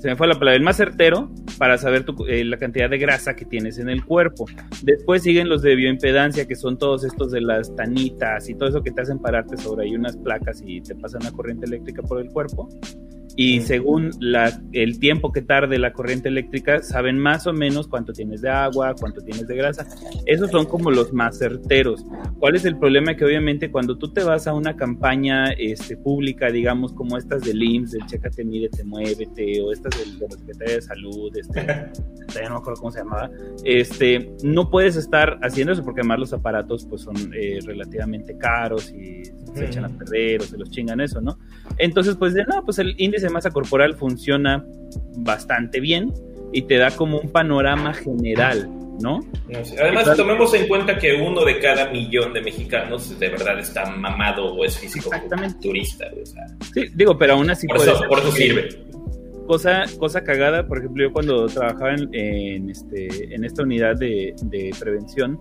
[0.00, 3.36] Se me fue la palabra, el más certero para saber eh, la cantidad de grasa
[3.36, 4.46] que tienes en el cuerpo.
[4.82, 8.82] Después siguen los de bioimpedancia, que son todos estos de las tanitas y todo eso
[8.82, 12.22] que te hacen pararte sobre ahí unas placas y te pasan la corriente eléctrica por
[12.22, 12.70] el cuerpo
[13.36, 18.12] y según la, el tiempo que tarde la corriente eléctrica, saben más o menos cuánto
[18.12, 19.86] tienes de agua, cuánto tienes de grasa.
[20.26, 22.04] Esos son como los más certeros.
[22.38, 23.16] ¿Cuál es el problema?
[23.16, 27.62] Que obviamente cuando tú te vas a una campaña este, pública, digamos como estas del
[27.62, 31.60] IMSS, del Chécate, Mírete, Muévete, o estas del, de la Secretaría de Salud, este,
[32.34, 33.30] ya no me acuerdo cómo se llamaba,
[33.64, 38.92] este, no puedes estar haciendo eso porque además los aparatos pues son eh, relativamente caros
[38.92, 39.22] y
[39.54, 41.38] se echan a perder o se los chingan eso, ¿no?
[41.78, 44.64] Entonces, pues de no, pues el índice de masa corporal funciona
[45.16, 46.12] bastante bien
[46.52, 49.20] y te da como un panorama general, ¿no?
[49.80, 54.54] Además, tomemos en cuenta que uno de cada millón de mexicanos de verdad está mamado
[54.54, 55.10] o es físico
[55.60, 56.06] turista.
[56.72, 57.66] Sí, digo, pero aún así...
[57.66, 58.68] Por, eso, por eso sirve.
[59.46, 64.70] Cosa, cosa cagada, por ejemplo, yo cuando trabajaba en, este, en esta unidad de, de
[64.78, 65.38] prevención,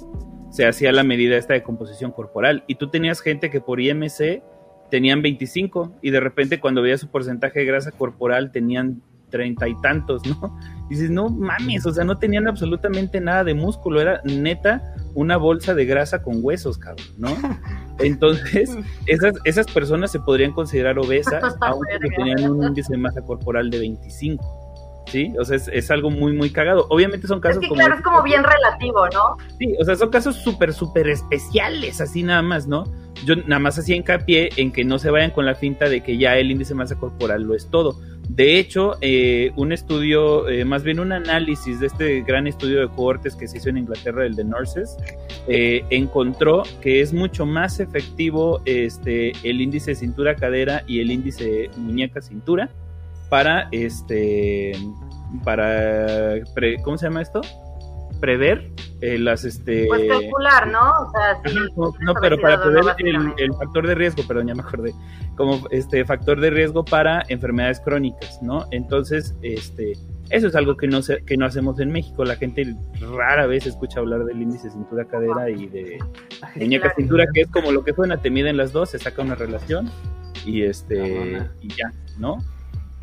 [0.53, 4.43] se hacía la medida esta de composición corporal y tú tenías gente que por IMC
[4.89, 9.01] tenían 25 y de repente cuando veía su porcentaje de grasa corporal tenían
[9.33, 10.55] treinta y tantos, ¿no?
[10.89, 15.37] Y dices, no mames, o sea, no tenían absolutamente nada de músculo, era neta una
[15.37, 17.29] bolsa de grasa con huesos, cabrón, ¿no?
[17.99, 23.71] Entonces, esas, esas personas se podrían considerar obesas, aunque tenían un índice de masa corporal
[23.71, 24.62] de 25.
[25.07, 25.33] ¿Sí?
[25.39, 26.85] O sea, es, algo muy, muy cagado.
[26.89, 27.79] Obviamente son casos es como...
[27.79, 29.37] Claro, es como bien relativo, ¿no?
[29.57, 32.85] Sí, o sea, son casos súper, súper especiales, así nada más, ¿no?
[33.25, 36.17] Yo nada más hacía hincapié en que no se vayan con la finta de que
[36.17, 37.97] ya el índice de masa corporal lo es todo.
[38.29, 42.87] De hecho, eh, un estudio, eh, más bien un análisis de este gran estudio de
[42.87, 44.97] cohortes que se hizo en Inglaterra, el de Nurses,
[45.47, 52.69] eh, encontró que es mucho más efectivo este, el índice cintura-cadera y el índice muñeca-cintura
[53.33, 54.73] para este
[55.43, 56.35] para
[56.83, 57.41] ¿cómo se llama esto?
[58.19, 58.69] prever
[59.01, 60.83] eh, las este pues calcular, ¿no?
[61.01, 61.41] O sea,
[61.99, 62.95] no, pero para prever
[63.39, 64.93] el, factor de riesgo, perdón, ya me acordé,
[65.35, 68.67] como este factor de riesgo para enfermedades crónicas, ¿no?
[68.69, 69.93] Entonces, este
[70.29, 72.23] eso es algo que no se, que no hacemos en México.
[72.23, 72.75] La gente
[73.15, 75.97] rara vez escucha hablar del índice cintura cadera y de
[76.55, 79.33] muñeca cintura, que es como lo que suena, te miden las dos, se saca una
[79.33, 79.89] relación
[80.45, 82.37] y este y ya, ¿no?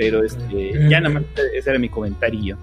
[0.01, 2.57] Pero este, ya nada más ese era mi comentario.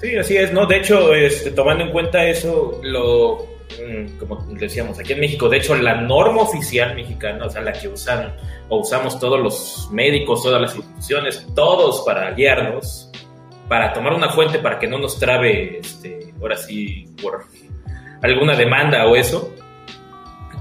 [0.00, 0.64] Sí, así es, ¿no?
[0.64, 3.48] De hecho, este, tomando en cuenta eso, lo,
[3.84, 7.72] mm, como decíamos, aquí en México, de hecho, la norma oficial mexicana, o sea, la
[7.72, 8.36] que usan
[8.68, 13.10] o usamos todos los médicos, todas las instituciones, todos para guiarnos,
[13.68, 17.44] para tomar una fuente para que no nos trabe, este, ahora sí, por
[18.22, 19.52] alguna demanda o eso.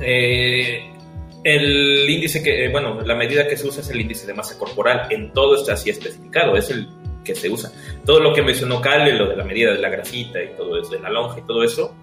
[0.01, 0.92] Eh,
[1.43, 4.57] el índice que, eh, bueno, la medida que se usa es el índice de masa
[4.57, 5.07] corporal.
[5.09, 6.87] En todo está así especificado, es el
[7.23, 7.71] que se usa.
[8.05, 10.91] Todo lo que mencionó Cale, lo de la medida de la grasita y todo eso,
[10.91, 11.95] de la lonja y todo eso,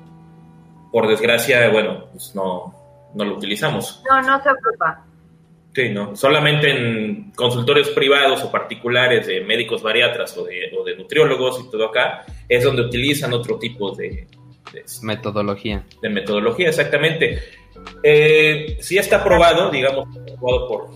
[0.92, 2.74] por desgracia, bueno, pues no,
[3.14, 4.02] no lo utilizamos.
[4.08, 5.04] No, no se ocupa.
[5.74, 6.16] Sí, no.
[6.16, 11.70] Solamente en consultorios privados o particulares de médicos bariatras o de, o de nutriólogos y
[11.70, 14.26] todo acá, es donde utilizan otro tipo de,
[14.72, 15.84] de metodología.
[16.02, 17.40] De metodología, exactamente.
[18.02, 20.90] Eh, sí está aprobado, digamos, aprobado por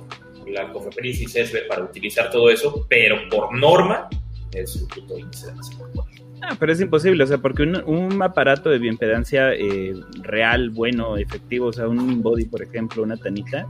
[0.51, 4.09] la COFEPRIS y CESBE para utilizar todo eso, pero por norma
[4.53, 6.15] es un punto de índice de masa corporal.
[6.43, 11.17] Ah, pero es imposible, o sea, porque un, un aparato de bioimpedancia eh, real, bueno,
[11.17, 13.67] efectivo, o sea, un body, por ejemplo, una tanita,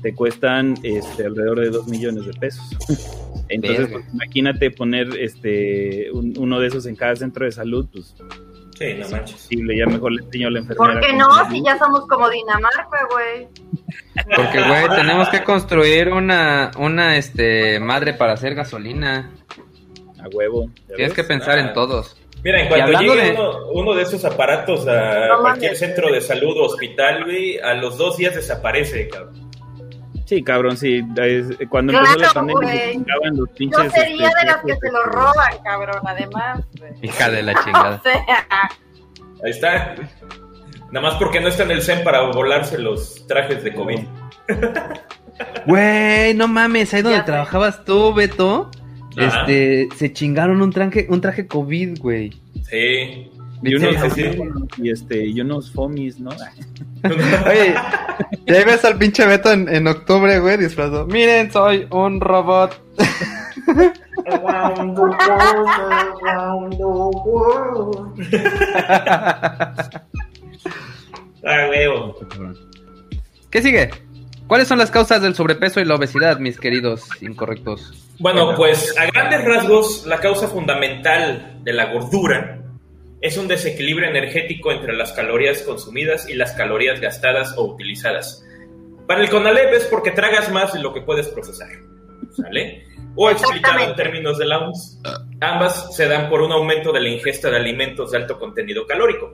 [0.00, 2.64] te cuestan este, alrededor de 2 millones de pesos.
[3.48, 8.14] Entonces, pues, imagínate poner este un, uno de esos en cada centro de salud, pues
[8.78, 9.36] Sí, no manches.
[9.42, 10.92] Posible, ya mejor le enseño a la enfermera.
[10.92, 11.50] ¿Por qué no?
[11.50, 13.48] Si ya somos como Dinamarca, güey.
[14.34, 19.30] Porque, güey, tenemos que construir una, una este, madre para hacer gasolina.
[20.18, 20.70] A huevo.
[20.96, 21.60] Tienes que pensar ah.
[21.60, 22.16] en todos.
[22.42, 23.32] Mira, en cuanto llegue de...
[23.32, 25.78] uno, uno, de esos aparatos a no, cualquier mames.
[25.78, 29.43] centro de salud o hospital, güey, a los dos días desaparece, cabrón.
[30.24, 31.02] Sí, cabrón, sí.
[31.68, 33.84] Cuando claro, empezó la pandemia, los pinches.
[33.84, 36.64] Yo sería este, de las que se lo roban, cabrón, además.
[37.02, 37.96] Hija de la chingada.
[38.00, 38.70] O sea.
[39.44, 39.94] Ahí está.
[40.90, 44.00] Nada más porque no está en el CEN para volarse los trajes de COVID.
[45.66, 48.70] Güey, no mames, ahí donde ya trabajabas tú, Beto.
[49.16, 49.40] Ajá.
[49.40, 52.30] Este, se chingaron un traje, un traje COVID, güey.
[52.70, 53.32] Sí.
[53.64, 54.38] Y unos, sí, sí.
[54.82, 56.30] y este, y unos fomis, ¿no?
[57.46, 57.74] Oye,
[58.46, 61.06] y ahí ves al pinche Beto en, en octubre, güey, disfrazado.
[61.06, 62.78] Miren, soy un robot.
[64.26, 65.18] Around the world,
[66.22, 68.24] around the world.
[71.44, 72.16] ah, huevo.
[73.50, 73.90] ¿Qué sigue?
[74.46, 77.92] ¿Cuáles son las causas del sobrepeso y la obesidad, mis queridos incorrectos?
[78.18, 82.63] Bueno, pues a grandes rasgos, la causa fundamental de la gordura
[83.24, 88.44] es un desequilibrio energético entre las calorías consumidas y las calorías gastadas o utilizadas.
[89.06, 91.70] Para el CONALEP es porque tragas más de lo que puedes procesar.
[92.36, 92.84] ¿Sale?
[93.16, 95.00] O explicado en términos de la OMS,
[95.40, 99.32] ambas se dan por un aumento de la ingesta de alimentos de alto contenido calórico,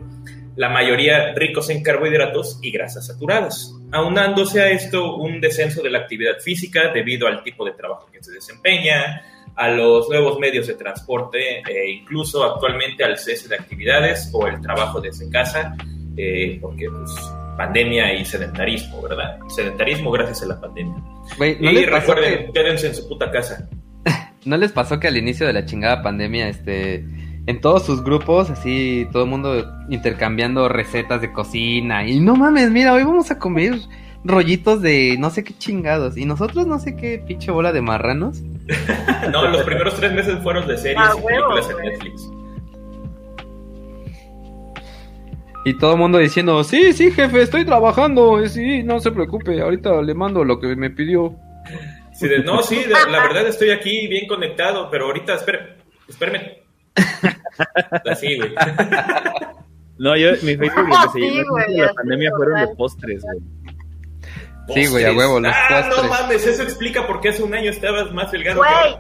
[0.55, 5.98] la mayoría ricos en carbohidratos y grasas saturadas, aunándose a esto un descenso de la
[5.98, 9.20] actividad física debido al tipo de trabajo que se desempeña,
[9.57, 14.61] a los nuevos medios de transporte e incluso actualmente al cese de actividades o el
[14.61, 15.77] trabajo desde casa,
[16.17, 17.11] eh, porque pues
[17.57, 19.39] pandemia y sedentarismo, ¿verdad?
[19.49, 20.97] Sedentarismo gracias a la pandemia.
[21.39, 22.53] Wey, ¿no y recuerden, que...
[22.53, 23.69] quédense en su puta casa.
[24.47, 27.05] ¿No les pasó que al inicio de la chingada pandemia, este,
[27.47, 32.71] en todos sus grupos, así, todo el mundo intercambiando recetas de cocina y no mames,
[32.71, 33.75] mira, hoy vamos a comer
[34.25, 38.43] rollitos de no sé qué chingados y nosotros no sé qué pinche bola de marranos?
[39.33, 42.31] no, los primeros tres meses fueron de series ah, y películas en Netflix.
[45.65, 50.01] Y todo el mundo diciendo, sí, sí, jefe, estoy trabajando, sí, no se preocupe, ahorita
[50.01, 51.35] le mando lo que me pidió.
[52.15, 55.77] Sí, de, no, sí, de, la verdad estoy aquí bien conectado, pero ahorita, espere,
[56.09, 56.61] espérame.
[58.11, 58.55] Así, güey.
[60.01, 63.39] No, yo, mi Facebook se sí, güey, la pandemia fueron de postres, güey.
[64.75, 66.03] Sí, güey, a huevo, los ah, postres.
[66.03, 68.59] no mames, eso explica por qué hace un año estabas más delgado.
[68.59, 68.99] Güey.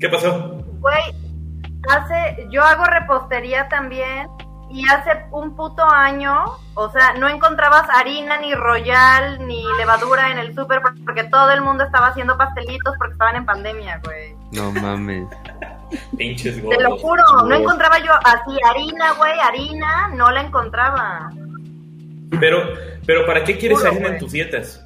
[0.00, 0.58] ¿Qué pasó?
[0.80, 1.02] Güey,
[1.88, 4.28] hace, yo hago repostería también
[4.72, 6.44] y hace un puto año,
[6.74, 11.60] o sea, no encontrabas harina ni royal ni levadura en el súper porque todo el
[11.60, 14.34] mundo estaba haciendo pastelitos porque estaban en pandemia, güey.
[14.52, 15.28] No mames.
[16.16, 16.56] Pinches.
[16.56, 21.30] Te lo juro, no encontraba yo así harina, güey, harina, no la encontraba.
[22.40, 22.58] Pero,
[23.06, 24.84] pero ¿para qué quieres harina en tus dietas?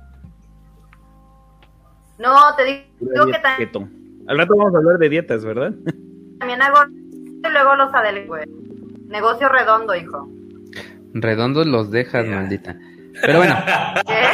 [2.18, 2.82] No, te digo
[3.26, 3.70] que también.
[4.28, 5.72] Al rato vamos a hablar de dietas, ¿verdad?
[6.38, 8.44] También hago y luego los adel, güey.
[9.08, 10.28] Negocio redondo, hijo.
[11.14, 12.36] Redondos los dejas, yeah.
[12.36, 12.76] maldita.
[13.22, 13.56] Pero bueno.
[14.06, 14.26] ¿Qué?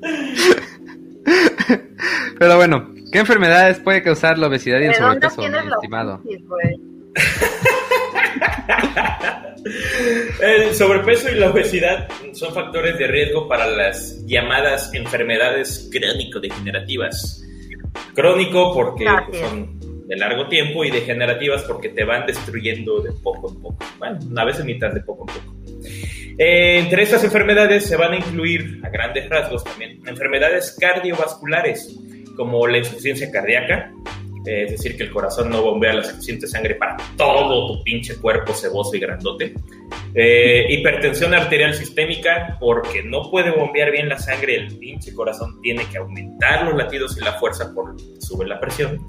[2.38, 6.22] Pero bueno, ¿qué enfermedades puede causar la obesidad y el sobrepeso, mi estimado?
[10.40, 17.44] El sobrepeso y la obesidad son factores de riesgo para las llamadas enfermedades crónico-degenerativas.
[18.14, 23.50] Crónico porque pues, son de largo tiempo y degenerativas porque te van destruyendo de poco
[23.50, 23.84] en poco.
[23.98, 25.58] Bueno, a veces mitad de poco en poco.
[26.38, 31.98] Eh, entre estas enfermedades se van a incluir, a grandes rasgos también, enfermedades cardiovasculares,
[32.36, 33.92] como la insuficiencia cardíaca,
[34.44, 38.52] es decir, que el corazón no bombea la suficiente sangre para todo tu pinche cuerpo
[38.52, 39.54] ceboso y grandote.
[40.14, 45.84] Eh, hipertensión arterial sistémica, porque no puede bombear bien la sangre, el pinche corazón tiene
[45.90, 49.04] que aumentar los latidos y la fuerza por sube la presión.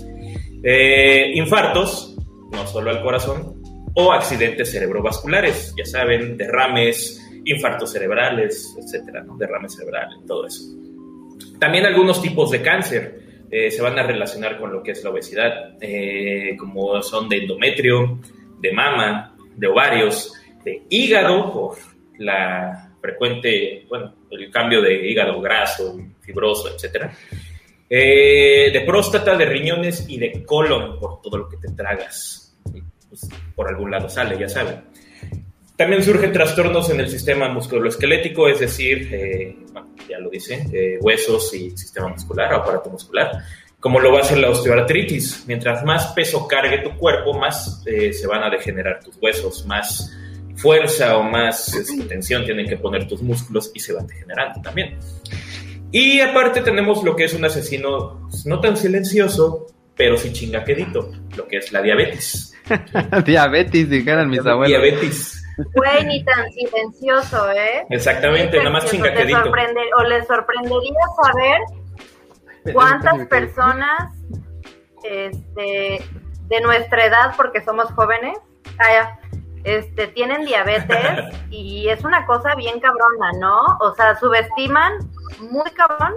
[0.64, 2.16] Eh, infartos,
[2.52, 3.62] no solo al corazón,
[3.94, 9.38] o accidentes cerebrovasculares, ya saben, derrames, infartos cerebrales, etcétera, ¿no?
[9.38, 10.64] derrames cerebrales, todo eso.
[11.60, 15.10] También algunos tipos de cáncer eh, se van a relacionar con lo que es la
[15.10, 18.20] obesidad, eh, como son de endometrio,
[18.60, 20.34] de mama, de ovarios,
[20.64, 21.78] de hígado, por
[22.20, 27.12] la frecuente, bueno, el cambio de hígado graso, fibroso, etcétera.
[27.90, 32.56] Eh, de próstata, de riñones y de colon, por todo lo que te tragas.
[33.10, 34.84] Pues, por algún lado sale, ya saben.
[35.80, 39.56] También surgen trastornos en el sistema musculoesquelético, es decir, eh,
[40.10, 43.32] ya lo dice, eh, huesos y sistema muscular aparato muscular,
[43.80, 45.46] como lo va a hacer la osteoartritis.
[45.48, 50.14] Mientras más peso cargue tu cuerpo, más eh, se van a degenerar tus huesos, más
[50.58, 54.98] fuerza o más este, tensión tienen que poner tus músculos y se van degenerando también.
[55.94, 61.10] Y aparte tenemos lo que es un asesino pues, no tan silencioso, pero sí chingaquedito,
[61.38, 62.54] lo que es la diabetes.
[63.26, 64.68] diabetes, dijeron mis abuelos.
[64.68, 65.39] Diabetes.
[65.74, 67.86] Güey, ni tan silencioso, ¿eh?
[67.90, 69.52] Exactamente, nada más chingaquedito.
[69.98, 71.62] o les sorprendería saber
[72.74, 74.14] cuántas personas
[75.04, 76.02] este,
[76.48, 78.38] de nuestra edad, porque somos jóvenes,
[79.64, 83.78] este, tienen diabetes y es una cosa bien cabrona, ¿no?
[83.82, 84.94] O sea, subestiman
[85.40, 86.14] muy cabrón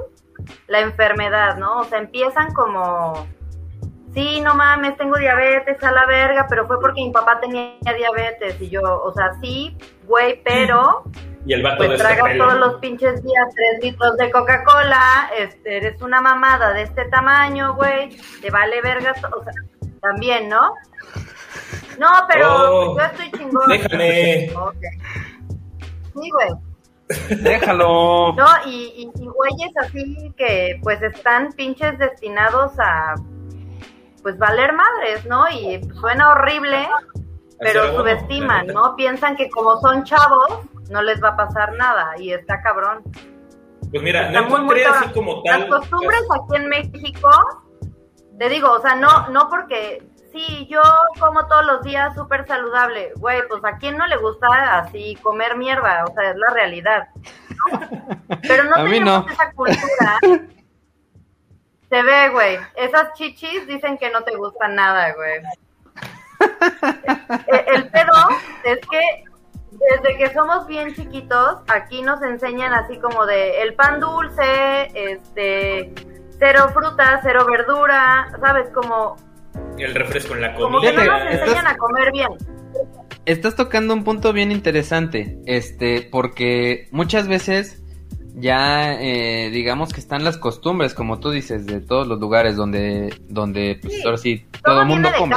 [0.68, 1.80] la enfermedad, ¿no?
[1.80, 3.26] O sea, empiezan como
[4.14, 8.60] sí, no mames, tengo diabetes a la verga, pero fue porque mi papá tenía diabetes.
[8.60, 11.04] Y yo, o sea, sí, güey, pero.
[11.44, 16.00] Y el vato pues tragas todos los pinches días tres litros de Coca-Cola, este, eres
[16.00, 19.52] una mamada de este tamaño, güey, te vale verga, o sea,
[20.00, 20.74] también, ¿no?
[21.98, 23.68] No, pero oh, yo estoy chingón.
[23.68, 24.50] Déjame.
[26.14, 27.42] Sí, güey.
[27.42, 28.32] Déjalo.
[28.34, 33.14] No, y, y, y güeyes así que pues están pinches destinados a
[34.22, 35.48] pues valer madres, ¿no?
[35.50, 36.88] Y suena horrible,
[37.58, 38.94] pero subestiman, ¿no?
[38.96, 40.60] Piensan que como son chavos,
[40.90, 43.02] no les va a pasar nada y está cabrón.
[43.90, 45.60] Pues mira, no encontré así como tal.
[45.60, 47.30] Las costumbres aquí en México,
[48.38, 50.02] te digo, o sea, no, no porque
[50.32, 50.82] sí, yo
[51.20, 55.56] como todos los días súper saludable, güey, pues a quién no le gusta así comer
[55.56, 57.08] mierda, o sea, es la realidad.
[58.48, 60.18] Pero no tenemos esa cultura
[61.92, 62.58] se ve, güey.
[62.74, 65.40] Esas chichis dicen que no te gustan nada, güey.
[67.46, 68.12] Eh, el pedo
[68.64, 69.24] es que
[69.70, 75.92] desde que somos bien chiquitos, aquí nos enseñan así como de el pan dulce, este,
[76.40, 78.68] cero fruta, cero verdura, ¿sabes?
[78.74, 79.16] Como...
[79.78, 80.64] El refresco en la comida.
[80.64, 82.30] Como que no nos enseñan a comer bien.
[83.24, 87.81] Estás tocando un punto bien interesante, este, porque muchas veces
[88.34, 93.14] ya eh, digamos que están las costumbres, como tú dices, de todos los lugares donde,
[93.28, 95.36] donde pues, ahora sí, todo el mundo come.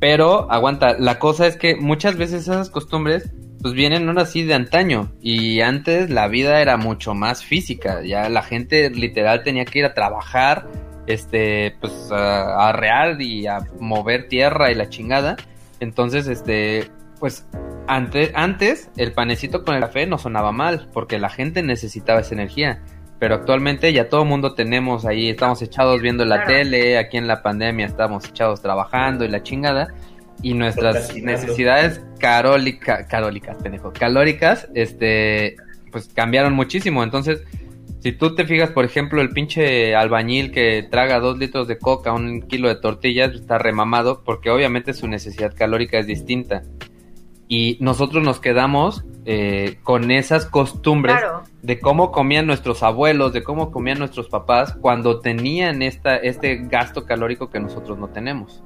[0.00, 3.30] Pero, aguanta, la cosa es que muchas veces esas costumbres
[3.62, 8.28] pues vienen ahora sí de antaño y antes la vida era mucho más física, ya
[8.28, 10.66] la gente literal tenía que ir a trabajar,
[11.06, 15.36] este, pues a, a arrear y a mover tierra y la chingada,
[15.78, 16.90] entonces este,
[17.22, 17.46] pues
[17.86, 22.34] antes, antes el panecito con el café no sonaba mal, porque la gente necesitaba esa
[22.34, 22.82] energía.
[23.20, 27.28] Pero actualmente ya todo el mundo tenemos ahí, estamos echados viendo la tele, aquí en
[27.28, 29.94] la pandemia estamos echados trabajando y la chingada.
[30.42, 35.54] Y nuestras necesidades carólicas, carólicas, pendejo, calóricas, este,
[35.92, 37.04] pues cambiaron muchísimo.
[37.04, 37.44] Entonces,
[38.00, 42.12] si tú te fijas, por ejemplo, el pinche albañil que traga dos litros de coca,
[42.12, 46.64] un kilo de tortillas, está remamado porque obviamente su necesidad calórica es distinta
[47.52, 51.18] y nosotros nos quedamos eh, con esas costumbres
[51.60, 57.04] de cómo comían nuestros abuelos, de cómo comían nuestros papás cuando tenían esta, este gasto
[57.04, 58.62] calórico que nosotros no tenemos.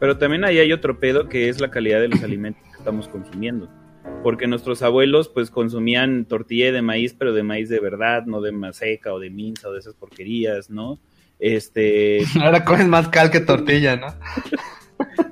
[0.00, 3.06] Pero también ahí hay otro pedo que es la calidad de los alimentos que estamos
[3.06, 3.68] consumiendo.
[4.22, 8.52] Porque nuestros abuelos pues consumían tortilla de maíz, pero de maíz de verdad, no de
[8.52, 10.98] maseca o de minza o de esas porquerías, ¿no?
[11.38, 12.24] Este...
[12.42, 14.06] Ahora comes más cal que tortilla, ¿no?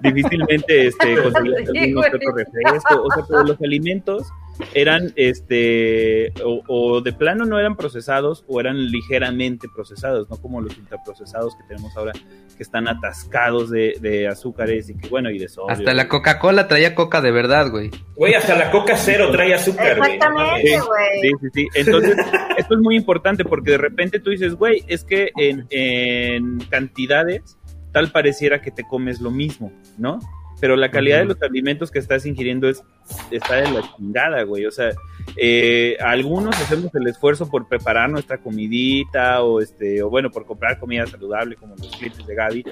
[0.03, 3.03] difícilmente este, conseguías refresco.
[3.03, 4.27] O sea, los alimentos
[4.75, 10.77] eran, este, o, de plano no eran procesados o eran ligeramente procesados, no como los
[10.77, 12.13] ultraprocesados que tenemos ahora,
[12.57, 15.71] que están atascados de, azúcares y que, bueno, y de sodio.
[15.71, 17.91] Hasta la Coca-Cola traía coca de verdad, güey.
[18.17, 20.15] Güey, hasta la Coca Cero trae azúcar, güey.
[20.15, 21.21] Exactamente, güey.
[21.23, 21.69] Sí, sí, sí.
[21.75, 22.17] Entonces,
[22.59, 27.57] esto es muy importante porque de repente tú dices, güey, es que en, en cantidades
[27.93, 30.21] tal pareciera que te comes lo mismo, ¿no?
[30.61, 32.83] pero la calidad de los alimentos que estás ingiriendo es,
[33.31, 34.67] está de la chingada, güey.
[34.67, 34.91] O sea,
[35.37, 40.79] eh, algunos hacemos el esfuerzo por preparar nuestra comidita o este o bueno, por comprar
[40.79, 42.65] comida saludable como los clientes de Gaby,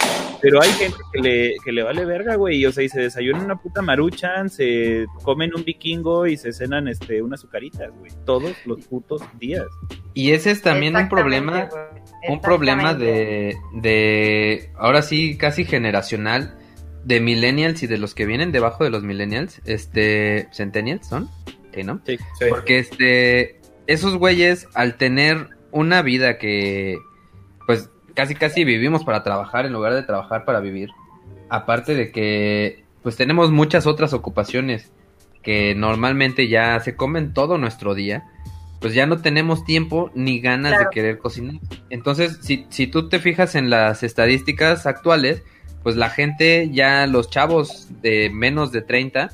[0.42, 3.46] pero hay gente que le, que le vale verga, güey, o sea, y se desayunan
[3.46, 8.54] una puta maruchan, se comen un vikingo y se cenan este unas azucaritas, güey, todos
[8.66, 9.66] los putos días.
[10.12, 11.70] Y ese es también un problema
[12.26, 16.58] un problema de de ahora sí casi generacional
[17.04, 21.30] de millennials y de los que vienen debajo de los millennials, este, centennials son,
[21.72, 22.00] ¿Sí, ¿no?
[22.04, 22.44] Sí, sí.
[22.48, 26.98] Porque este, esos güeyes al tener una vida que,
[27.66, 30.90] pues, casi casi vivimos para trabajar en lugar de trabajar para vivir,
[31.48, 34.92] aparte de que, pues, tenemos muchas otras ocupaciones
[35.42, 38.24] que normalmente ya se comen todo nuestro día,
[38.80, 41.56] pues ya no tenemos tiempo ni ganas de querer cocinar.
[41.90, 45.42] Entonces, si, si tú te fijas en las estadísticas actuales,
[45.82, 49.30] pues la gente, ya los chavos de menos de 30,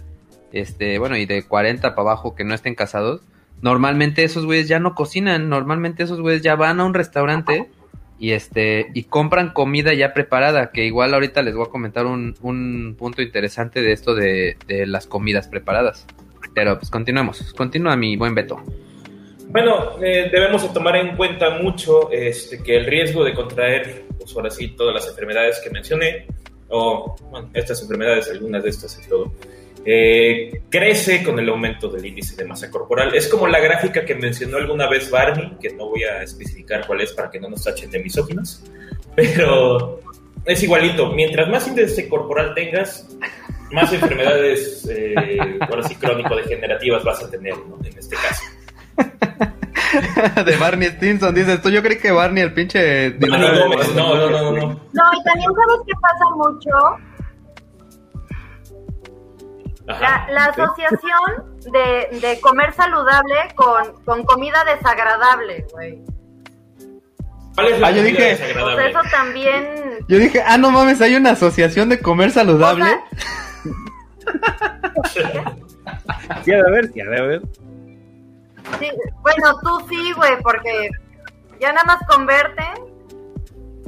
[0.53, 3.23] este, bueno, y de 40 para abajo que no estén casados,
[3.61, 7.69] normalmente esos güeyes ya no cocinan, normalmente esos güeyes ya van a un restaurante
[8.19, 12.37] y este y compran comida ya preparada, que igual ahorita les voy a comentar un,
[12.41, 16.07] un punto interesante de esto de, de las comidas preparadas.
[16.55, 18.63] Pero pues continuemos, continúa mi buen Beto.
[19.49, 24.51] Bueno, eh, debemos tomar en cuenta mucho este, que el riesgo de contraer, pues ahora
[24.51, 26.27] sí, todas las enfermedades que mencioné,
[26.69, 27.15] o
[27.53, 29.33] estas enfermedades, algunas de estas y todo,
[29.87, 33.15] eh, crece con el aumento del índice de masa corporal.
[33.15, 37.03] Es como la gráfica que mencionó alguna vez Barney, que no voy a especificar cuál
[37.03, 38.65] es para que no nos tachen de misóginos,
[39.15, 40.01] pero
[40.47, 41.13] es igualito.
[41.13, 43.07] Mientras más índice corporal tengas,
[43.73, 45.27] más enfermedades, eh,
[45.61, 47.79] ahora sí, crónico-degenerativas vas a tener, ¿no?
[47.85, 48.43] En este caso.
[50.45, 51.71] de Barney Stinson, dices tú.
[51.71, 53.11] Yo creí que Barney, el pinche.
[53.19, 53.69] no, no, no,
[54.31, 54.53] no, no.
[54.53, 56.71] No, y también sabes que pasa mucho.
[59.87, 66.03] la, asociación de, de, comer saludable con, con comida desagradable, güey.
[67.55, 70.01] ¿Cuál es la ah, yo dije, pues eso también.
[70.09, 72.85] Yo dije, ah, no mames, hay una asociación de comer saludable.
[76.45, 77.43] sí, a ver, sí, a ver.
[78.79, 78.91] Sí,
[79.21, 80.91] bueno, tú sí, güey, porque
[81.61, 82.93] ya nada más converten.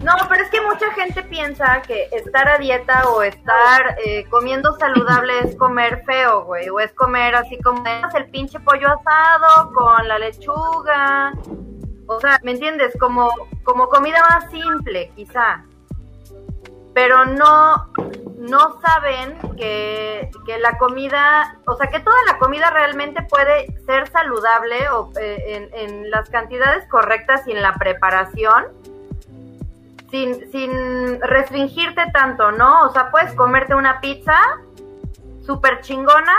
[0.03, 4.77] No, pero es que mucha gente piensa que estar a dieta o estar eh, comiendo
[4.79, 7.83] saludable es comer feo, güey, o es comer así como
[8.15, 11.33] el pinche pollo asado con la lechuga.
[12.07, 12.95] O sea, ¿me entiendes?
[13.01, 13.31] Como,
[13.65, 15.65] como comida más simple, quizá
[16.97, 17.93] pero no,
[18.49, 20.31] no saben que,
[20.61, 26.11] la comida, o sea, que toda la comida realmente puede ser saludable o, eh, en,
[26.11, 28.65] las cantidades correctas y en la preparación,
[30.11, 32.87] sin, sin restringirte tanto, ¿no?
[32.87, 34.39] O sea, puedes comerte una pizza
[35.45, 36.37] súper chingona,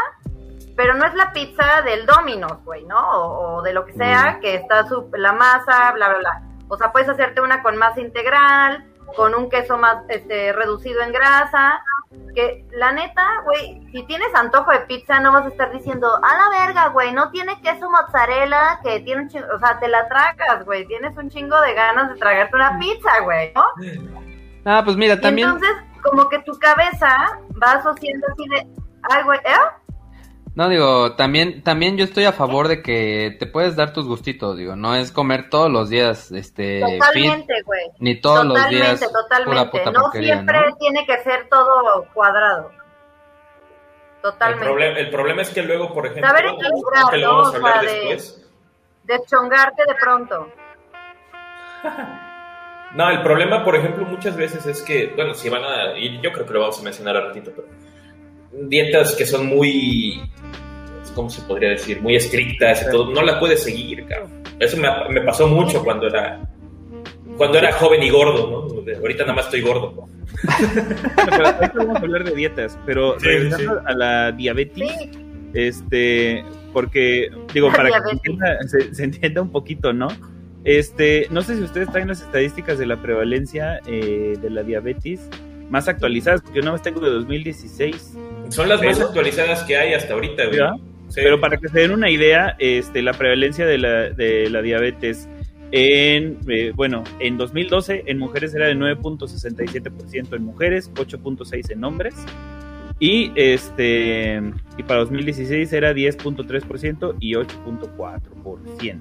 [0.75, 2.99] pero no es la pizza del Domino's, güey, ¿no?
[2.99, 6.41] O, de lo que sea, que está la masa, bla, bla, bla.
[6.69, 8.85] O sea, puedes hacerte una con masa integral,
[9.15, 11.81] con un queso más este, reducido en grasa.
[12.33, 16.37] Que la neta, güey, si tienes antojo de pizza, no vas a estar diciendo, a
[16.37, 20.07] la verga, güey, no tiene queso mozzarella, que tiene un chingo, o sea, te la
[20.07, 23.65] tragas, güey, tienes un chingo de ganas de tragarte una pizza, güey, ¿no?
[24.65, 25.49] Ah, pues mira, también.
[25.49, 28.67] entonces, como que tu cabeza va asociando así de,
[29.09, 29.86] ay, güey, ¿eh?
[30.57, 34.57] No, digo, también, también yo estoy a favor de que te puedes dar tus gustitos,
[34.57, 37.81] digo, no es comer todos los días, este, totalmente, güey.
[37.99, 38.99] Ni todos los días.
[38.99, 42.71] Totalmente, no siempre tiene que ser todo cuadrado.
[44.23, 44.99] Totalmente.
[44.99, 47.37] El, problema es que luego, por ejemplo, saber equilibrar, ¿no?
[47.37, 48.19] O sea, de,
[49.03, 50.51] de chongarte de pronto.
[52.95, 56.31] no, el problema, por ejemplo, muchas veces es que, bueno, si van a, y yo
[56.31, 57.67] creo que lo vamos a mencionar a ratito, pero
[58.51, 60.21] dietas que son muy,
[61.15, 62.01] ¿cómo se podría decir?
[62.01, 64.31] Muy estrictas y todo, no la puedes seguir, cabrón.
[64.59, 66.41] Eso me, pasó mucho cuando era
[67.37, 68.93] cuando era joven y gordo, ¿no?
[68.99, 70.07] Ahorita nada más estoy gordo.
[71.75, 74.91] vamos a hablar de dietas, pero regresando a la diabetes,
[75.53, 76.43] este,
[76.73, 80.07] porque, digo, para que se entienda, un poquito, ¿no?
[80.63, 85.29] Este, no sé si ustedes traen las estadísticas de la prevalencia eh, de la diabetes
[85.69, 88.17] más actualizadas, porque yo nada más tengo de 2016.
[88.49, 90.59] Son las más actualizadas que hay hasta ahorita, güey.
[91.15, 95.27] Pero para que se den una idea, este, la prevalencia de la, de la diabetes
[95.71, 102.15] en, eh, bueno, en 2012 en mujeres era de 9.67% en mujeres, 8.6% en hombres.
[102.99, 104.41] Y este
[104.75, 108.99] y para 2016 era 10.3% y 8.4%.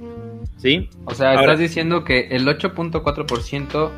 [0.59, 0.91] ¿Sí?
[1.07, 3.91] O sea, estás diciendo que el 8.4%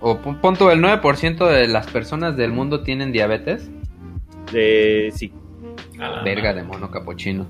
[0.00, 3.70] o punto el 9% de las personas del mundo tienen diabetes?
[4.50, 5.32] De sí.
[6.24, 7.46] Verga de mono capuchino.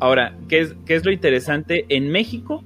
[0.00, 1.86] Ahora, ¿qué es, ¿qué es lo interesante?
[1.88, 2.62] En México,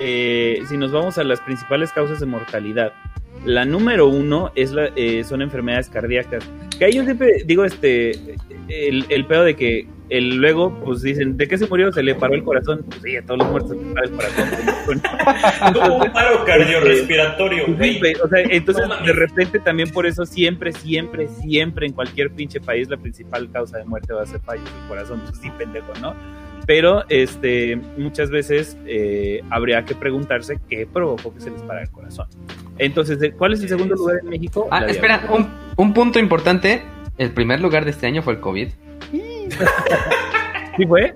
[0.00, 2.92] eh, si nos vamos a las principales causas de mortalidad,
[3.44, 6.44] la número uno es la, eh, son enfermedades cardíacas.
[6.78, 8.36] Que ahí yo siempre digo este
[8.68, 11.92] el, el pedo de que el, luego pues dicen, ¿de qué se murió?
[11.92, 12.84] Se le paró el corazón.
[12.88, 15.72] Pues sí, a todos los muertos se les paró el corazón.
[15.72, 17.64] Tuvo un paro cardiorrespiratorio,
[18.24, 22.88] o sea, entonces de repente también por eso siempre, siempre, siempre en cualquier pinche país
[22.88, 25.20] la principal causa de muerte va a ser fallo del corazón.
[25.24, 26.14] Pues sí, pendejo, ¿no?
[26.66, 31.90] Pero este, muchas veces eh, habría que preguntarse qué provocó que se les parara el
[31.90, 32.28] corazón.
[32.78, 34.68] Entonces, ¿cuál es el segundo lugar en México?
[34.70, 36.82] Ah, espera, un, un, punto importante.
[37.18, 38.68] El primer lugar de este año fue el COVID.
[40.76, 41.14] ¿Sí fue?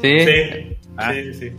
[0.00, 0.18] Sí.
[0.20, 1.12] Sí, ah.
[1.12, 1.52] sí, sí.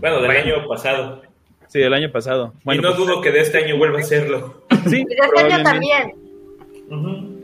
[0.00, 1.22] Bueno, del año pasado.
[1.66, 2.54] Sí, del año pasado.
[2.64, 4.64] Bueno, y no pues, dudo que de este año vuelva a serlo.
[4.88, 7.37] Sí, y de este año también.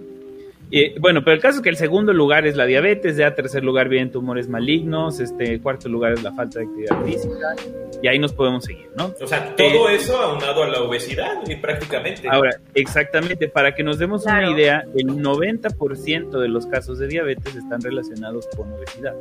[0.98, 3.88] Bueno, pero el caso es que el segundo lugar es la diabetes, ya tercer lugar
[3.88, 7.54] vienen tumores malignos, este cuarto lugar es la falta de actividad física,
[8.02, 9.14] y ahí nos podemos seguir, ¿no?
[9.20, 12.28] O sea, todo eh, eso aunado a la obesidad, y prácticamente.
[12.28, 17.54] Ahora, exactamente, para que nos demos una idea, el 90% de los casos de diabetes
[17.54, 19.14] están relacionados con obesidad,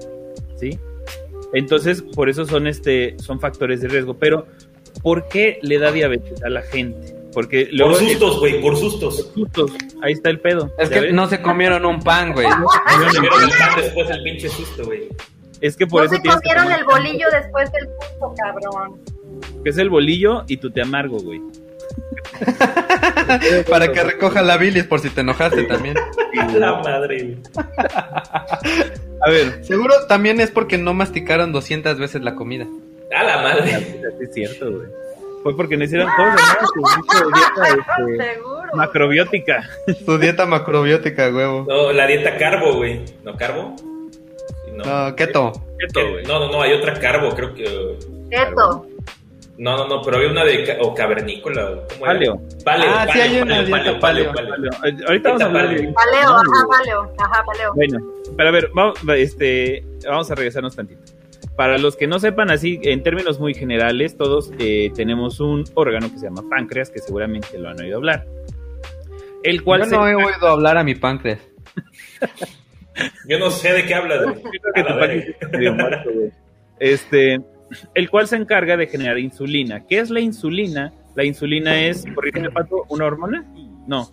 [0.55, 0.79] ¿sí?
[1.53, 4.15] Entonces, por eso son, este, son factores de riesgo.
[4.15, 4.47] Pero,
[5.01, 7.22] ¿por qué le da diabetes a la gente?
[7.33, 9.31] Porque por sustos, güey, por sustos.
[9.33, 9.71] sustos.
[10.01, 10.71] Ahí está el pedo.
[10.77, 12.47] Es que no se comieron un pan, güey.
[12.99, 15.09] No se comieron el pan después del pinche susto, güey.
[15.61, 19.01] Es que por no eso se comieron el bolillo después del susto, cabrón.
[19.63, 21.41] Que es el bolillo y tu te amargo, güey.
[23.69, 25.95] Para que recoja la bilis por si te enojaste también.
[26.55, 27.37] La madre.
[29.21, 32.67] A ver, seguro también es porque no masticaron 200 veces la comida.
[33.15, 34.01] A la madre.
[34.19, 34.87] Es cierto, güey.
[35.43, 36.25] Fue porque no hicieron todo,
[37.11, 37.67] Su dieta
[38.17, 38.41] este,
[38.73, 39.69] macrobiótica.
[40.05, 41.65] Su dieta macrobiótica, huevo.
[41.67, 43.03] No, la dieta carbo, güey.
[43.23, 43.75] ¿No carbo?
[44.73, 45.51] No, keto.
[45.77, 46.25] Keto, güey.
[46.25, 47.97] No, no, no, hay otra carbo, creo que.
[48.31, 48.87] Keto.
[49.57, 51.83] No, no, no, pero había una de o cavernícola.
[51.89, 52.41] ¿cómo paleo.
[52.65, 52.91] Paleo.
[52.91, 54.71] Ah, sí, hay una paleo, paleo, paleo,
[55.07, 57.73] Ahorita vamos a hablar de paleo, ajá, paleo, ajá, paleo.
[57.75, 57.99] Bueno,
[58.35, 61.12] pero a ver, vamos, este, vamos a regresarnos tantito.
[61.55, 66.11] Para los que no sepan, así en términos muy generales, todos eh, tenemos un órgano
[66.11, 68.25] que se llama páncreas, que seguramente lo han oído hablar.
[69.43, 71.39] El cual Yo no he oído hablar a mi páncreas.
[73.27, 74.21] Yo no sé de qué hablas.
[76.79, 77.39] este,
[77.93, 79.85] el cual se encarga de generar insulina.
[79.85, 80.93] ¿Qué es la insulina?
[81.15, 83.45] La insulina es, por ejemplo, Pato, una hormona.
[83.87, 84.11] No.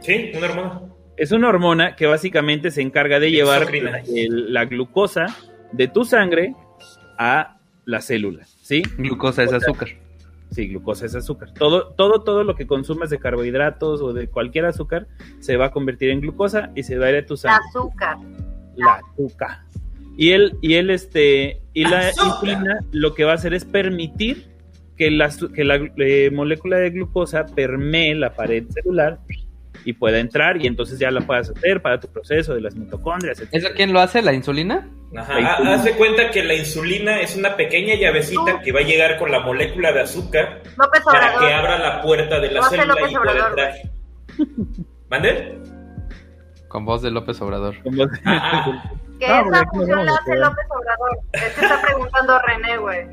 [0.00, 0.82] Sí, una hormona.
[1.16, 3.66] Es una hormona que básicamente se encarga de llevar
[4.06, 5.26] la glucosa
[5.72, 6.54] de tu sangre
[7.20, 8.82] a las células, ¿sí?
[8.96, 9.90] Glucosa es azúcar.
[10.50, 11.52] Sí, glucosa es azúcar.
[11.52, 15.06] Todo, todo, todo lo que consumes de carbohidratos o de cualquier azúcar
[15.38, 17.60] se va a convertir en glucosa y se va a ir a tu sangre.
[17.68, 18.16] azúcar.
[18.74, 19.60] La azúcar.
[20.16, 24.48] Y él, y él, este, y la insulina lo que va a hacer es permitir
[24.96, 29.20] que la, que la eh, molécula de glucosa permee la pared celular
[29.84, 33.42] y pueda entrar y entonces ya la puedas hacer para tu proceso de las mitocondrias.
[33.50, 34.22] ¿Eso quién lo hace?
[34.22, 34.88] ¿La insulina?
[35.16, 39.18] Ajá, haz de cuenta que la insulina es una pequeña llavecita que va a llegar
[39.18, 40.62] con la molécula de azúcar
[41.04, 43.74] para que abra la puerta de la célula y pueda entrar.
[45.08, 45.58] ¿Mande?
[46.68, 47.74] Con voz de López Obrador.
[48.24, 48.92] Ah, ah.
[49.18, 51.18] Que esa función la hace López Obrador.
[51.32, 53.06] Te está preguntando René, güey.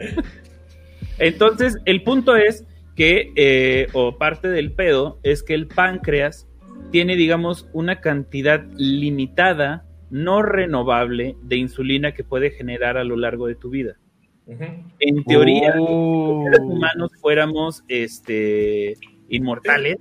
[1.18, 2.64] Entonces, el punto es
[2.98, 6.48] que, eh, o parte del pedo, es que el páncreas
[6.92, 13.46] tiene, digamos, una cantidad limitada, no renovable, de insulina que puede generar a lo largo
[13.46, 13.98] de tu vida.
[15.00, 16.46] En teoría, si oh.
[16.50, 18.96] los humanos fuéramos este,
[19.30, 19.98] inmortales,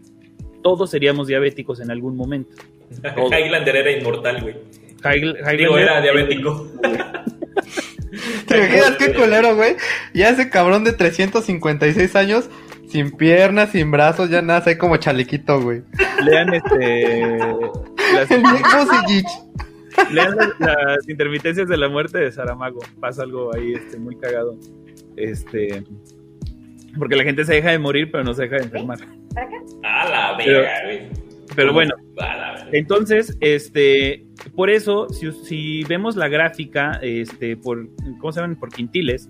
[0.62, 2.57] todos seríamos diabéticos en algún momento.
[3.05, 4.55] Highlander era inmortal, güey.
[5.57, 6.72] Digo, era diabético.
[8.47, 9.76] ¿Te imaginas qué colero, güey?
[10.14, 12.49] Ya ese cabrón de 356 años
[12.97, 15.82] sin piernas, sin brazos, ya nada, hay como chalequito, güey.
[16.24, 17.36] Lean este.
[18.14, 18.30] Las,
[20.11, 22.80] lean las, intermitencias de la muerte de Saramago.
[22.99, 24.57] Pasa algo ahí este, muy cagado.
[25.14, 25.84] Este.
[26.99, 28.99] Porque la gente se deja de morir, pero no se deja de enfermar.
[29.82, 31.26] A la verga, güey.
[31.55, 31.94] Pero bueno,
[32.72, 34.24] entonces, este,
[34.55, 37.88] por eso, si, si, vemos la gráfica, este, por,
[38.20, 38.57] ¿cómo se llaman?
[38.57, 39.28] Por quintiles,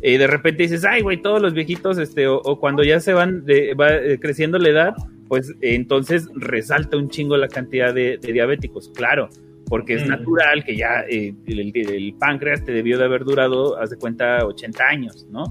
[0.00, 3.44] eh, de repente dices, ay, güey, todos los viejitos, este, o, cuando ya se van,
[3.44, 4.94] de, va eh, creciendo la edad,
[5.28, 9.28] pues entonces resalta un chingo la cantidad de, diabéticos, claro,
[9.66, 10.08] porque es mm.
[10.08, 14.84] natural que ya eh, el, páncreas te debió de haber durado, haz de cuenta, 80
[14.84, 15.44] años, ¿no?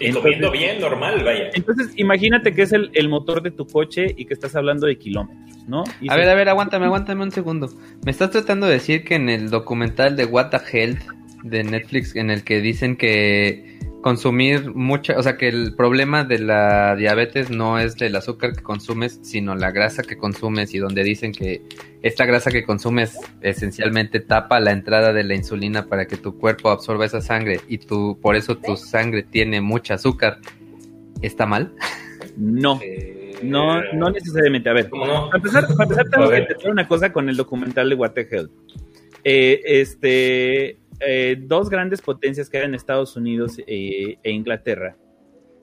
[0.00, 1.50] Y comiendo bien, normal, vaya.
[1.54, 5.66] Entonces, imagínate que es el, motor de tu coche y que estás hablando de kilómetros,
[5.66, 5.82] ¿no?
[6.08, 7.68] a ver, a ver, aguántame, aguántame un segundo.
[8.04, 11.00] Me estás tratando de decir que en el documental de What the Health
[11.50, 16.38] de Netflix, en el que dicen que consumir mucha, o sea que el problema de
[16.38, 21.02] la diabetes no es el azúcar que consumes, sino la grasa que consumes y donde
[21.02, 21.62] dicen que
[22.02, 26.70] esta grasa que consumes esencialmente tapa la entrada de la insulina para que tu cuerpo
[26.70, 30.38] absorba esa sangre y tú por eso tu sangre tiene mucha azúcar.
[31.20, 31.74] ¿Está mal?
[32.36, 32.80] No.
[33.42, 34.70] No, no necesariamente.
[34.70, 37.94] A ver, para empezar, para empezar tengo que decir una cosa con el documental de
[37.94, 38.50] What the Health.
[39.24, 44.96] Eh, este, eh, dos grandes potencias que en Estados Unidos eh, e Inglaterra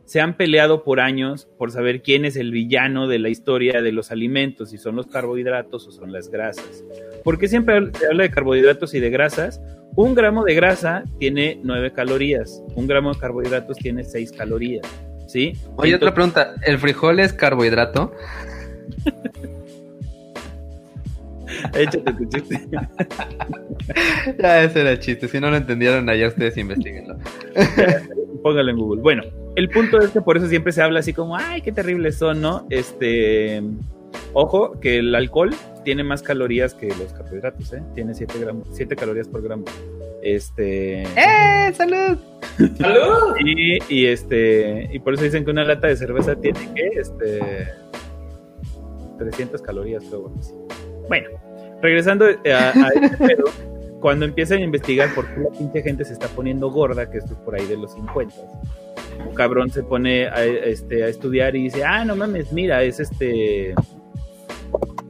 [0.05, 3.91] se han peleado por años por saber quién es el villano de la historia de
[3.91, 6.83] los alimentos, si son los carbohidratos o son las grasas.
[7.23, 9.61] Porque siempre se habla de carbohidratos y de grasas.
[9.95, 14.85] Un gramo de grasa tiene nueve calorías, un gramo de carbohidratos tiene seis calorías.
[15.27, 15.53] ¿Sí?
[15.77, 18.13] Oye, otra pregunta, ¿el frijol es carbohidrato?
[21.73, 22.67] Échate tu chiste.
[24.39, 25.27] ya, ese era el chiste.
[25.27, 27.17] Si no lo entendieron, allá ustedes investiguenlo.
[28.43, 29.01] Póngalo en Google.
[29.01, 29.23] Bueno,
[29.55, 32.41] el punto es que por eso siempre se habla así como, ay, qué terribles son,
[32.41, 32.67] ¿no?
[32.69, 33.61] Este.
[34.33, 35.53] Ojo, que el alcohol
[35.83, 37.81] tiene más calorías que los carbohidratos, ¿eh?
[37.93, 39.65] Tiene 7 gramos, 7 calorías por gramo.
[40.21, 41.03] Este.
[41.03, 41.73] ¡Eh!
[41.73, 42.17] ¡Salud!
[42.77, 43.35] ¡Salud!
[43.39, 44.89] Y, y, este.
[44.91, 47.69] Y por eso dicen que una lata de cerveza tiene que, este.
[49.17, 50.31] 300 calorías, creo.
[51.07, 51.29] Bueno,
[51.81, 53.45] regresando a, este pedo,
[53.99, 57.33] cuando empiezan a investigar por qué la pinche gente se está poniendo gorda, que esto
[57.33, 58.35] es por ahí de los 50,
[59.27, 62.99] un cabrón se pone a, este, a estudiar y dice, ah, no mames, mira, es
[62.99, 63.73] este...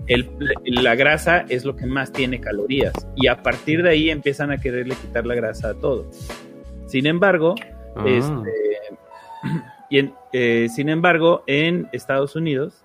[0.07, 0.29] El,
[0.65, 4.59] la grasa es lo que más tiene calorías y a partir de ahí empiezan a
[4.59, 6.05] quererle quitar la grasa a todo.
[6.85, 7.55] Sin embargo,
[7.95, 8.05] ah.
[8.05, 8.51] este,
[9.89, 12.83] y eh, sin embargo, en Estados Unidos,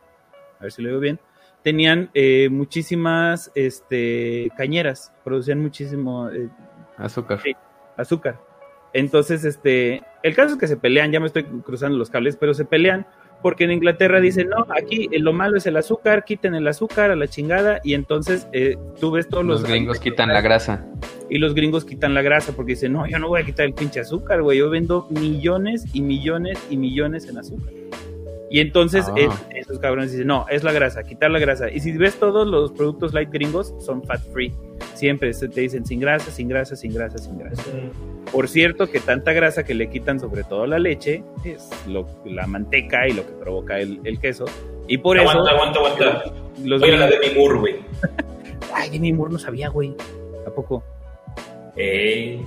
[0.58, 1.18] a ver si lo digo bien,
[1.62, 6.48] tenían eh, muchísimas este, cañeras, producían muchísimo eh,
[6.96, 7.40] azúcar.
[7.96, 8.40] azúcar.
[8.92, 12.54] Entonces, este, el caso es que se pelean, ya me estoy cruzando los cables, pero
[12.54, 13.06] se pelean
[13.42, 17.10] porque en Inglaterra dicen, no, aquí eh, lo malo es el azúcar, quiten el azúcar
[17.10, 18.46] a la chingada, y entonces
[19.00, 19.62] tú ves todos los...
[19.62, 20.86] Los gringos quitan la grasa.
[21.30, 23.72] Y los gringos quitan la grasa porque dicen, no, yo no voy a quitar el
[23.72, 27.72] pinche azúcar, güey, yo vendo millones y millones y millones en azúcar.
[28.52, 29.14] Y entonces ah.
[29.54, 31.70] esos cabrones dicen, no, es la grasa, quitar la grasa.
[31.70, 34.52] Y si ves todos los productos light gringos, son fat free.
[34.94, 37.62] Siempre te dicen sin grasa, sin grasa, sin grasa, sin grasa.
[38.32, 42.48] Por cierto, que tanta grasa que le quitan sobre todo la leche es lo, la
[42.48, 44.46] manteca y lo que provoca el, queso.
[44.88, 45.30] Y por eso...
[45.30, 46.24] Aguanta, aguanta, aguanta.
[46.64, 47.74] Los Voy a la de mi Moore, güey.
[48.74, 49.94] Ay, Demi Moore no sabía, güey.
[50.44, 50.82] ¿A poco?
[51.76, 52.44] Eh...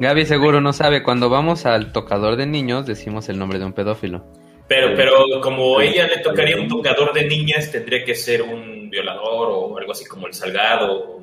[0.00, 3.72] Gaby seguro no sabe, cuando vamos al tocador de niños decimos el nombre de un
[3.72, 4.24] pedófilo.
[4.68, 9.48] Pero, pero como ella le tocaría un tocador de niñas, tendría que ser un violador
[9.50, 11.20] o algo así como el Salgado.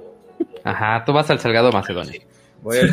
[0.63, 2.21] Ajá, tú vas al Salgado Macedonia.
[2.61, 2.83] bueno,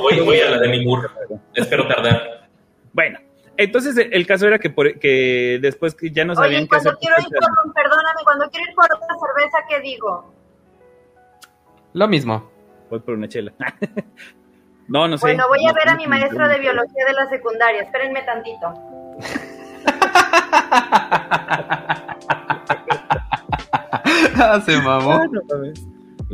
[0.00, 1.10] voy, a la de mi mur.
[1.54, 2.48] Espero tardar.
[2.92, 3.18] Bueno,
[3.56, 7.16] entonces el caso era que, por, que después que ya no sabían Oye, cuando quiero
[7.18, 10.34] ir por, perdóname, cuando quiero ir por otra cerveza, ¿qué digo?
[11.94, 12.54] Lo mismo
[12.90, 13.52] voy por una chela.
[14.88, 15.26] no, no sé.
[15.26, 17.82] Bueno, voy a ver a mi maestro de biología de la secundaria.
[17.82, 18.72] Espérenme tantito.
[24.36, 25.22] ah, se mamó.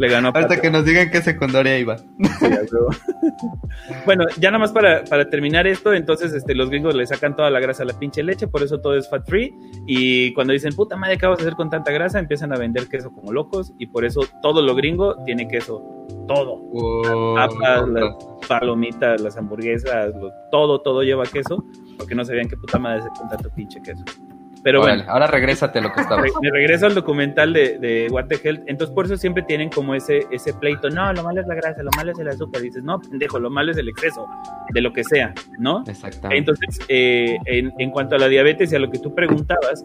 [0.01, 0.33] Le ganó.
[0.33, 1.99] Hasta que nos digan qué secundaria iba.
[4.07, 7.61] bueno, ya nada más para, terminar esto, entonces este, los gringos le sacan toda la
[7.61, 9.55] grasa a la pinche leche, por eso todo es fat free.
[9.87, 12.19] Y cuando dicen, puta madre, ¿qué vas a hacer con tanta grasa?
[12.19, 15.85] Empiezan a vender queso como locos y por eso todo lo gringo tiene queso.
[16.27, 16.63] Todo.
[17.37, 18.15] las papas, las
[18.49, 20.15] palomitas, las hamburguesas,
[20.51, 21.63] todo, todo lleva queso,
[21.99, 24.03] porque no sabían qué puta madre hacer con tanto pinche queso.
[24.63, 26.23] Pero bueno, ahora regrésate lo que estaba.
[26.43, 28.63] Me regreso al documental de, de, What the Health.
[28.67, 30.91] Entonces, por eso siempre tienen como ese, ese pleito.
[30.91, 32.63] No, lo malo es la grasa, lo malo es el azúcar.
[32.63, 34.27] dices, no, pendejo, lo malo es el exceso
[34.73, 35.83] de lo que sea, ¿no?
[35.87, 36.39] Exactamente.
[36.39, 39.85] Entonces, eh, en, en, cuanto a la diabetes y a lo que tú preguntabas,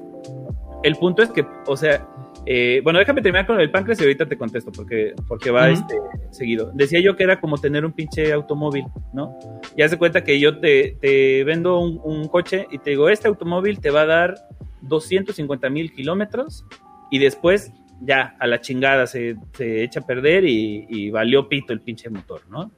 [0.83, 2.05] el punto es que, o sea,
[2.45, 5.95] eh, bueno, déjame terminar con el páncreas y ahorita te contesto porque, porque va este,
[6.29, 6.71] seguido.
[6.73, 9.35] Decía yo que era como tener un pinche automóvil, ¿no?
[9.75, 13.09] Y haz de cuenta que yo te, te vendo un, un, coche y te digo,
[13.09, 14.35] este automóvil te va a dar
[14.81, 16.65] 250 mil kilómetros
[17.11, 17.71] y después
[18.01, 22.41] ya a la chingada se, echa a perder y, y, valió pito el pinche motor,
[22.49, 22.71] ¿no?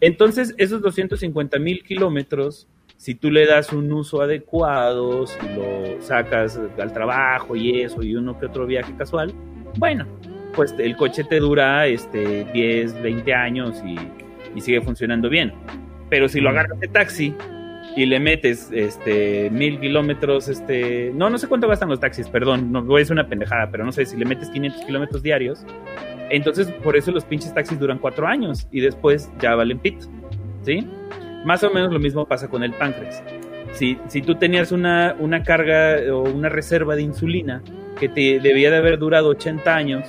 [0.00, 6.60] Entonces, esos 250 mil kilómetros, si tú le das un uso adecuado, si lo sacas
[6.78, 9.32] al trabajo y eso, y uno que otro viaje casual,
[9.78, 10.06] bueno,
[10.54, 13.96] pues el coche te dura este, 10, 20 años y,
[14.54, 15.52] y sigue funcionando bien.
[16.10, 17.34] Pero si lo agarras de taxi
[17.96, 22.72] y le metes este mil kilómetros, este, no, no sé cuánto gastan los taxis, perdón,
[22.72, 25.64] no voy a decir una pendejada, pero no sé, si le metes 500 kilómetros diarios,
[26.30, 30.06] entonces por eso los pinches taxis duran cuatro años y después ya valen pito,
[30.62, 30.86] ¿sí?
[31.44, 33.22] Más o menos lo mismo pasa con el páncreas.
[33.72, 37.62] Si, si tú tenías una, una carga o una reserva de insulina
[37.98, 40.08] que te debía de haber durado 80 años,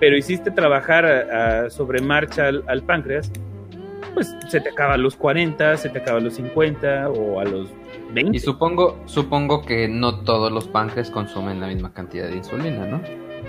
[0.00, 3.30] pero hiciste trabajar sobre marcha al páncreas,
[4.14, 7.44] pues se te acaba a los 40, se te acaba a los 50 o a
[7.44, 7.68] los
[8.12, 8.36] 20.
[8.36, 13.00] Y supongo, supongo que no todos los páncreas consumen la misma cantidad de insulina, ¿no?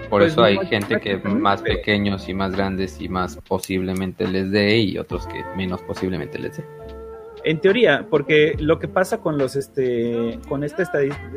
[0.09, 4.51] Por pues eso hay gente que más pequeños y más grandes y más posiblemente les
[4.51, 6.65] dé y otros que menos posiblemente les dé.
[7.43, 11.27] En teoría, porque lo que pasa con los este con esta estadística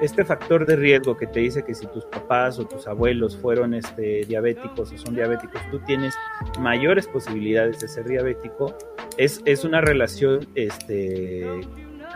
[0.00, 3.74] este factor de riesgo que te dice que si tus papás o tus abuelos fueron
[3.74, 6.14] este, diabéticos o son diabéticos, tú tienes
[6.60, 8.76] mayores posibilidades de ser diabético,
[9.16, 11.46] es, es una relación este,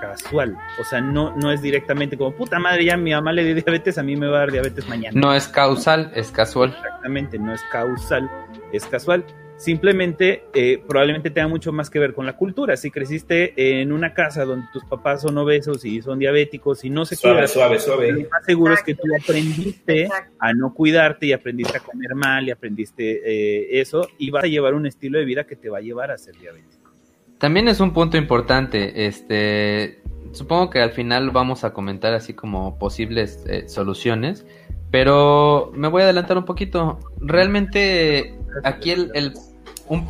[0.01, 0.57] casual.
[0.81, 3.99] O sea, no, no es directamente como, puta madre, ya mi mamá le dio diabetes,
[3.99, 5.19] a mí me va a dar diabetes mañana.
[5.19, 6.75] No es causal, es casual.
[6.77, 8.31] Exactamente, no es causal,
[8.73, 9.25] es casual.
[9.59, 12.77] Simplemente, eh, probablemente tenga mucho más que ver con la cultura.
[12.77, 17.05] Si creciste en una casa donde tus papás son obesos y son diabéticos y no
[17.05, 18.13] se suave, suave, suave.
[18.13, 22.47] lo más seguro es que tú aprendiste a no cuidarte y aprendiste a comer mal
[22.47, 25.79] y aprendiste eh, eso y vas a llevar un estilo de vida que te va
[25.79, 26.93] a llevar a ser diabético.
[27.39, 30.03] También es un punto importante, este,
[30.33, 34.47] supongo que al final vamos a comentar así como posibles eh, soluciones,
[34.93, 36.99] pero me voy a adelantar un poquito.
[37.21, 39.33] Realmente aquí el,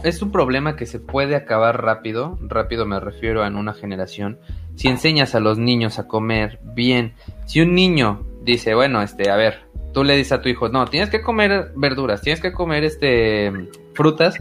[0.03, 4.39] es un problema que se puede acabar rápido, rápido me refiero a en una generación,
[4.75, 7.15] si enseñas a los niños a comer bien.
[7.47, 9.61] Si un niño dice, bueno, este, a ver,
[9.93, 13.53] tú le dices a tu hijo, no, tienes que comer verduras, tienes que comer este
[13.95, 14.37] frutas,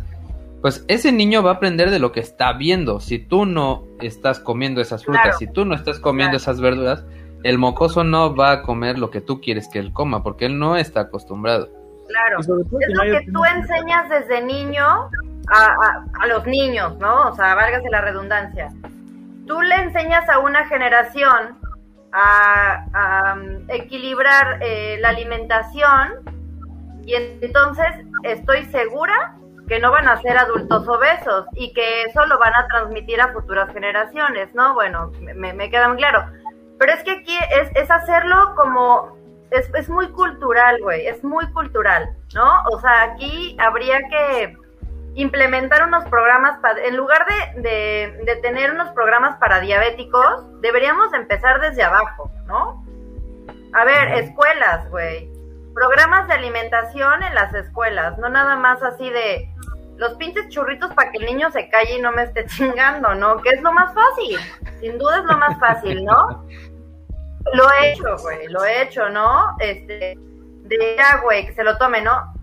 [0.61, 2.99] pues ese niño va a aprender de lo que está viendo.
[2.99, 7.05] Si tú no estás comiendo esas frutas, si tú no estás comiendo esas verduras,
[7.43, 10.57] el mocoso no va a comer lo que tú quieres que él coma, porque él
[10.59, 11.69] no está acostumbrado.
[12.07, 15.09] Claro, es lo que tú enseñas desde niño
[15.49, 17.29] a, los niños, ¿no?
[17.29, 18.69] O sea, válgase la redundancia.
[19.45, 21.57] Tú le enseñas a una generación
[22.11, 26.13] a, um, equilibrar eh, la alimentación
[27.05, 27.87] y entonces
[28.23, 29.35] estoy segura
[29.67, 33.33] que no van a ser adultos obesos y que eso lo van a transmitir a
[33.33, 34.73] futuras generaciones, ¿no?
[34.73, 36.25] Bueno, me, me queda muy claro.
[36.79, 39.16] Pero es que aquí es, es hacerlo como,
[39.51, 42.63] es, es muy cultural, güey, es muy cultural, ¿no?
[42.71, 44.57] O sea, aquí habría que
[45.15, 47.25] implementar unos programas, para, en lugar
[47.55, 52.85] de, de, tener unos programas para diabéticos, deberíamos empezar desde abajo, ¿no?
[53.73, 55.31] A ver, escuelas, güey.
[55.73, 59.49] Programas de alimentación en las escuelas, no nada más así de
[59.97, 63.41] los pinches churritos para que el niño se calle y no me esté chingando, ¿no?
[63.41, 64.37] Que es lo más fácil,
[64.79, 66.45] sin duda es lo más fácil, ¿no?
[67.53, 69.55] Lo he hecho, güey, lo he hecho, ¿no?
[69.59, 70.17] Este,
[70.63, 72.33] de ya, güey, que se lo tome, ¿no?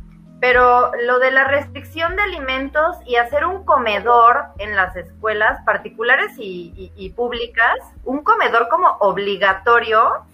[0.40, 6.32] Pero lo de la restricción de alimentos y hacer un comedor en las escuelas particulares
[6.36, 10.24] y, públicas, un comedor como obligatorio,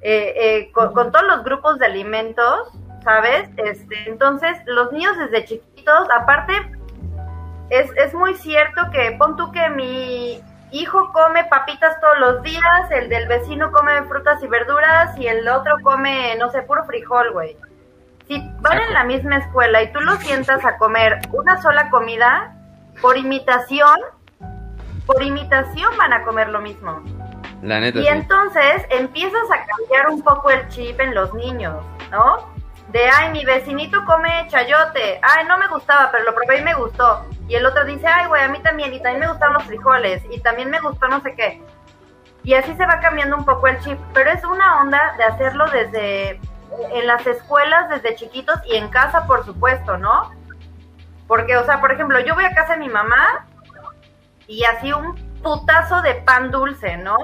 [0.00, 2.70] eh, eh, con, todos los grupos de alimentos,
[3.02, 3.50] ¿sabes?
[3.56, 6.54] Este, entonces, los niños desde chiquitos, aparte,
[7.70, 10.40] es, es muy cierto que pon tú que mi
[10.70, 15.46] hijo come papitas todos los días, el del vecino come frutas y verduras y el
[15.48, 17.56] otro come, no sé, puro frijol, güey
[18.28, 22.54] si van en la misma escuela y tú los sientas a comer una sola comida,
[23.00, 23.98] por imitación,
[25.06, 27.02] por imitación van a comer lo mismo.
[27.62, 32.55] La neta, y entonces empiezas a cambiar un poco el chip en los niños, ¿no?
[32.96, 36.72] De, ay, mi vecinito come chayote, ay, no me gustaba, pero lo probé y me
[36.72, 37.26] gustó.
[37.46, 40.22] Y el otro dice, ay, güey, a mí también, y también me gustan los frijoles,
[40.30, 41.62] y también me gustó no sé qué.
[42.42, 45.66] Y así se va cambiando un poco el chip, pero es una onda de hacerlo
[45.68, 46.40] desde
[46.90, 50.30] en las escuelas desde chiquitos y en casa, por supuesto, ¿no?
[51.28, 53.46] Porque, o sea, por ejemplo, yo voy a casa de mi mamá
[54.46, 57.18] y así un putazo de pan dulce, ¿no?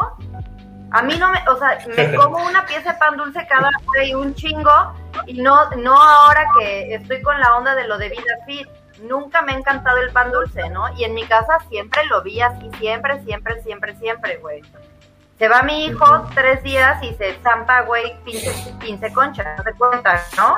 [0.92, 4.08] A mí no me, o sea, me como una pieza de pan dulce cada vez
[4.08, 4.94] y un chingo
[5.26, 8.68] y no, no ahora que estoy con la onda de lo de vida fit.
[9.02, 10.92] Nunca me ha encantado el pan dulce, ¿no?
[10.96, 14.62] Y en mi casa siempre lo vi así, siempre, siempre, siempre, siempre, güey
[15.38, 19.72] Se va mi hijo tres días y se zampa, güey, 15, 15 conchas, no te
[19.72, 20.56] cuenta, ¿no?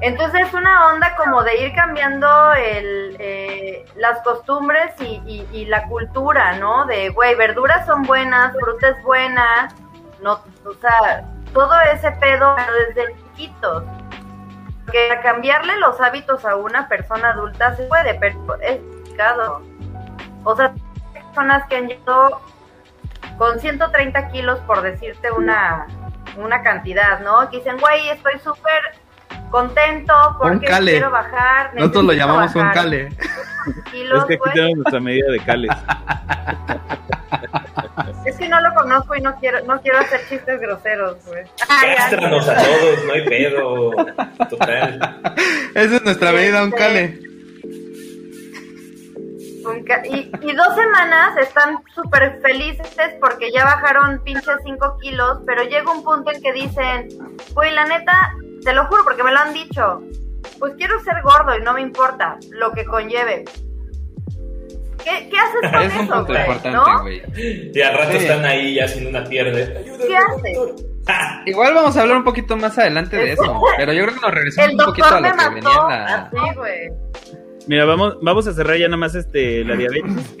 [0.00, 6.56] Entonces es una onda como de ir cambiando el, eh, las costumbres y, la cultura,
[6.58, 6.86] ¿no?
[6.86, 9.68] De, güey, verduras son buenas, fruta es buena,
[10.22, 12.56] no, o sea, todo ese pedo
[12.88, 13.84] desde chiquitos.
[14.90, 19.62] Que cambiarle los hábitos a una persona adulta se puede, pero es complicado.
[20.44, 20.72] O sea,
[21.12, 22.40] personas que han llegado
[23.36, 25.86] con 130 kilos, por decirte una,
[26.38, 27.48] una cantidad, ¿no?
[27.50, 28.80] Que dicen, güey, estoy súper
[29.50, 31.74] contento porque quiero bajar.
[31.74, 33.08] Nosotros lo llamamos un cale.
[33.66, 35.70] es que aquí tenemos nuestra medida de cales.
[38.24, 41.44] Es que no lo conozco y no quiero, no quiero hacer chistes groseros, güey.
[41.96, 43.90] Cástranos a todos, no hay pedo.
[44.48, 45.20] Total.
[45.74, 47.18] Esa es nuestra medida, un cale.
[50.04, 55.92] Y, y, dos semanas están súper felices porque ya bajaron pinches 5 kilos, pero llega
[55.92, 57.08] un punto en que dicen,
[57.52, 58.32] güey, la neta,
[58.64, 60.02] te lo juro porque me lo han dicho.
[60.58, 63.44] Pues quiero ser gordo y no me importa lo que conlleve.
[65.04, 66.40] ¿Qué, qué haces con es eso, un punto güey?
[66.40, 67.02] importante, ¿no?
[67.02, 67.22] güey.
[67.74, 69.84] Y al rato están ahí ya sin una pierde.
[70.06, 70.86] ¿Qué haces?
[71.46, 74.34] Igual vamos a hablar un poquito más adelante de eso, pero yo creo que nos
[74.34, 76.14] regresamos El un poquito a doctor lo me que venía mató la...
[76.16, 76.90] así, güey.
[77.66, 80.36] Mira, vamos, vamos a cerrar ya nada más este, la diabetes.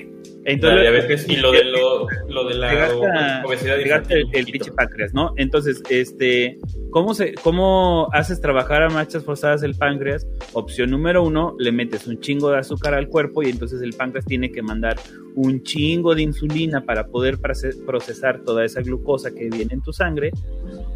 [0.54, 4.72] Entonces, la diabetes y lo de, lo, lo de la obesidad llegaste el, el pinche
[4.72, 5.32] páncreas, ¿no?
[5.36, 6.58] Entonces, este,
[6.90, 10.26] ¿cómo, se, ¿cómo haces trabajar a marchas forzadas el páncreas?
[10.52, 14.24] Opción número uno, le metes un chingo de azúcar al cuerpo y entonces el páncreas
[14.26, 14.96] tiene que mandar
[15.36, 19.92] un chingo de insulina para poder proce- procesar toda esa glucosa que viene en tu
[19.92, 20.30] sangre.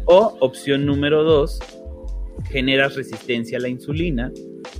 [0.05, 1.59] O opción número dos,
[2.49, 4.31] generas resistencia a la insulina,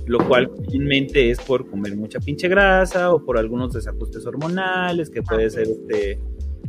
[0.06, 5.22] lo cual comúnmente es por comer mucha pinche grasa o por algunos desajustes hormonales, que
[5.22, 6.18] puede ser este,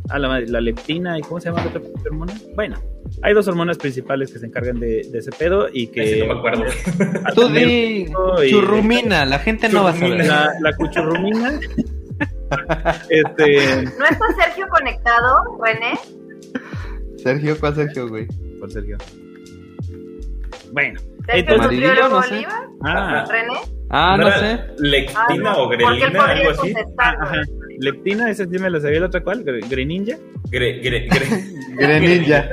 [0.10, 2.34] a la, leptina y cómo se llama la otra hormona.
[2.56, 2.78] Bueno,
[3.22, 6.34] hay dos hormonas principales que se encargan de, de ese pedo y que Ese no
[6.34, 6.64] me acuerdo.
[7.36, 10.26] Tú di y- churrumina, la gente no va a saber.
[10.26, 11.60] la, la cuchurrumina.
[13.10, 16.00] este, ¿No está Sergio conectado, René?
[17.18, 18.28] Sergio, ¿cuál Sergio, güey?
[18.60, 18.98] por Sergio.
[20.78, 22.48] Bueno, ¿Sergio el entonces, no sé.
[22.84, 23.77] Ah, ¿René?
[23.90, 24.64] Ah, no, ¿No era sé.
[24.80, 26.74] Lectina Ah, no, o grelina, algo así.
[26.98, 27.42] ah, ajá.
[27.48, 27.78] güey.
[27.80, 30.18] Leptina, esa sí me la sabía la otra cual, Gre- Greninja.
[30.50, 32.50] Gre, gre, gre- Greninja.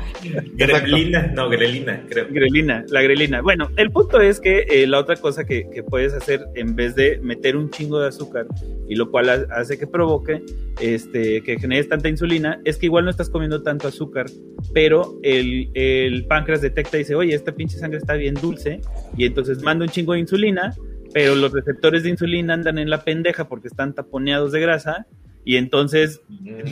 [0.54, 2.26] grelina, no, grelina, creo.
[2.30, 3.40] Grelina, la grelina.
[3.40, 6.94] Bueno, el punto es que eh, la otra cosa que, que puedes hacer en vez
[6.94, 8.46] de meter un chingo de azúcar
[8.88, 10.42] y lo cual ha- hace que provoque
[10.80, 14.26] este, que generes tanta insulina, es que igual no estás comiendo tanto azúcar,
[14.74, 18.80] pero el, el páncreas detecta y dice, oye, esta pinche sangre está bien dulce
[19.16, 20.72] y entonces manda un chingo de insulina,
[21.14, 25.06] pero los receptores de insulina andan en la pendeja porque están taponeados de grasa
[25.44, 26.20] y entonces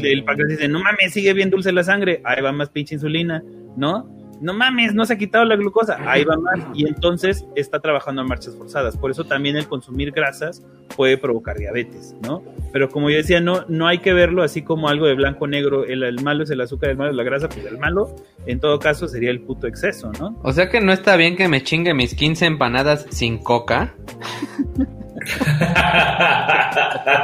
[0.02, 3.44] el páncreas dice, no mames, sigue bien dulce la sangre, ahí va más pinche insulina,
[3.76, 4.21] ¿no?
[4.42, 8.22] No mames, no se ha quitado la glucosa, ahí va más, y entonces está trabajando
[8.22, 8.96] a marchas forzadas.
[8.96, 10.66] Por eso también el consumir grasas
[10.96, 12.42] puede provocar diabetes, ¿no?
[12.72, 15.84] Pero como yo decía, no, no hay que verlo así como algo de blanco negro,
[15.84, 18.16] el, el malo es el azúcar, el malo es la grasa, pues el malo,
[18.46, 20.36] en todo caso, sería el puto exceso, ¿no?
[20.42, 23.94] O sea que no está bien que me chingue mis 15 empanadas sin coca.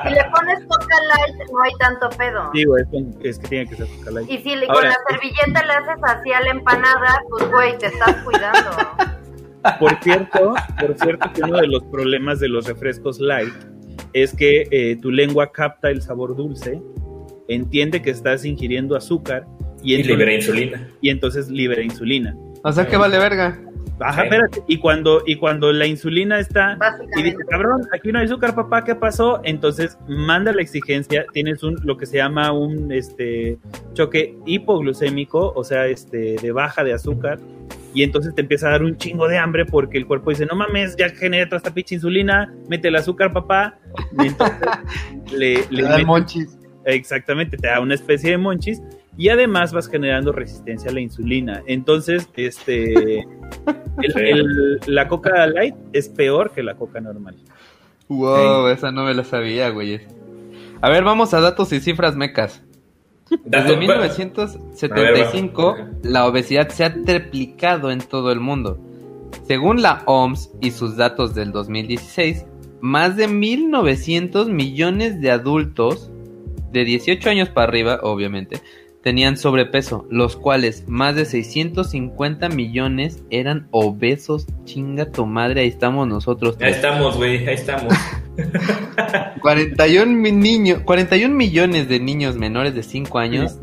[0.04, 2.50] Si le pones Coca Light, no hay tanto pedo.
[2.54, 2.86] Digo, es,
[3.22, 4.30] es que tiene que ser Coca Light.
[4.30, 7.86] Y si le- con la servilleta le haces así a la empanada, pues güey, te
[7.86, 8.70] estás cuidando.
[9.80, 13.52] Por cierto, por cierto que uno de los problemas de los refrescos light
[14.12, 16.80] es que eh, tu lengua capta el sabor dulce,
[17.48, 19.46] entiende que estás ingiriendo azúcar
[19.82, 20.88] y, Y entonces, libera insulina.
[21.00, 22.34] y entonces libera insulina.
[22.62, 23.58] O sea que vale verga.
[24.00, 24.26] Ajá, Sí.
[24.28, 24.62] espérate.
[24.68, 26.78] Y cuando, y cuando la insulina está
[27.16, 29.40] y dice, cabrón, aquí no hay azúcar, papá, ¿qué pasó?
[29.44, 33.58] Entonces manda la exigencia, tienes un, lo que se llama un este
[33.94, 37.38] choque hipoglucémico, o sea, este, de baja de azúcar,
[37.94, 40.54] y entonces te empieza a dar un chingo de hambre porque el cuerpo dice, no
[40.54, 43.78] mames, ya generé toda esta pinche insulina, mete el azúcar, papá.
[44.22, 44.58] Y entonces
[45.32, 46.54] le, le Le mete- monchis.
[46.84, 48.80] Exactamente, te da una especie de monchis
[49.18, 51.62] y además vas generando resistencia a la insulina.
[51.66, 53.18] Entonces, este,
[54.02, 54.20] el- Sí.
[54.20, 57.36] el- la coca light es peor que la coca normal.
[58.08, 60.00] Wow, esa no me la sabía, güey.
[60.80, 62.62] A ver, vamos a datos y cifras mecas.
[63.44, 65.88] Desde Dato- 1975, A ver, va.
[66.04, 68.78] la obesidad se ha triplicado en todo el mundo.
[69.46, 72.46] Según la OMS y sus datos del 2016,
[72.80, 76.10] más de 1.900 millones de adultos
[76.72, 78.60] de 18 años para arriba, obviamente,
[79.08, 84.46] tenían sobrepeso, los cuales más de 650 millones eran obesos.
[84.66, 86.58] Chinga tu madre, ahí estamos nosotros.
[86.60, 87.94] Ahí estamos, güey, ahí estamos.
[89.40, 93.58] 41, niños, 41 millones de niños menores de 5 años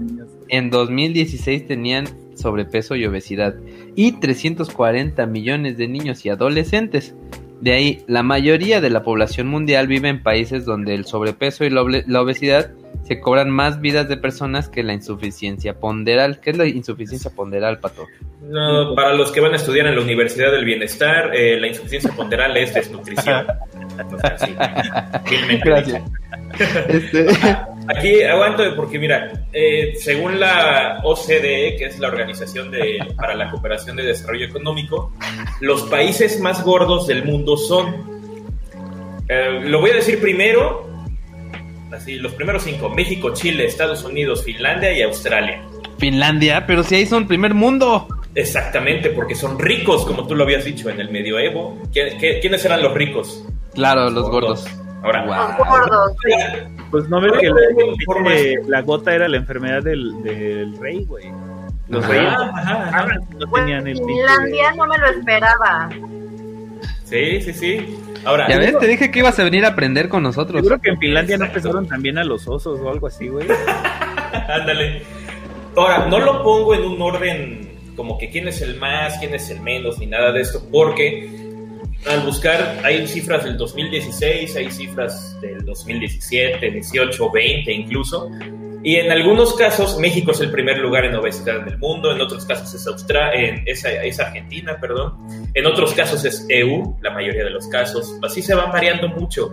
[0.50, 3.54] en 2016 tenían sobrepeso y obesidad
[3.96, 7.14] y 340 millones de niños y adolescentes.
[7.62, 11.70] De ahí, la mayoría de la población mundial vive en países donde el sobrepeso y
[11.70, 12.72] la obesidad
[13.06, 16.40] se cobran más vidas de personas que la insuficiencia ponderal.
[16.40, 18.08] ¿Qué es la insuficiencia ponderal, Pato?
[18.42, 22.12] No, para los que van a estudiar en la Universidad del Bienestar, eh, la insuficiencia
[22.12, 23.46] ponderal es desnutrición.
[25.64, 26.02] Gracias.
[26.90, 27.28] Este,
[27.88, 33.52] Aquí aguanto porque mira, eh, según la OCDE, que es la Organización de, para la
[33.52, 35.14] Cooperación de Desarrollo Económico,
[35.62, 38.32] los países más gordos del mundo son,
[39.30, 40.95] eh, lo voy a decir primero,
[41.96, 45.62] así, los primeros cinco, México, Chile, Estados Unidos, Finlandia y Australia.
[45.98, 48.08] Finlandia, pero si ahí son primer mundo.
[48.36, 51.82] Exactamente, porque son ricos, como tú lo habías dicho en el medioevo.
[51.92, 53.46] quiénes eran los ricos?
[53.74, 54.68] Claro, los gordos.
[55.04, 56.12] Ahora, los gordos.
[56.92, 57.50] Pues no veo que
[58.68, 61.32] la, gota era la enfermedad del, del rey, güey.
[61.88, 62.34] Los reyes
[63.38, 65.90] no tenían el Finlandia no me lo esperaba.
[67.04, 68.00] Sí, sí, sí.
[68.26, 70.62] Ahora, ya ves, te dije que ibas a venir a aprender con nosotros.
[70.62, 73.48] Yo creo que en Finlandia no empezaron también a los osos o algo así, güey.
[74.50, 75.04] Ándale.
[75.76, 79.50] Ahora, no lo pongo en un orden como que quién es el más, quién es
[79.50, 81.30] el menos, ni nada de esto, porque
[82.08, 88.30] al buscar, hay cifras del 2016, hay cifras del 2017, 18, 20 incluso.
[88.86, 92.22] Y en algunos casos México es el primer lugar en obesidad en el mundo, en
[92.22, 95.28] otros casos es, Australia, es, Argentina, perdón.
[95.56, 98.16] En otros casos es EU, la mayoría de los casos.
[98.22, 99.52] Así se va variando mucho.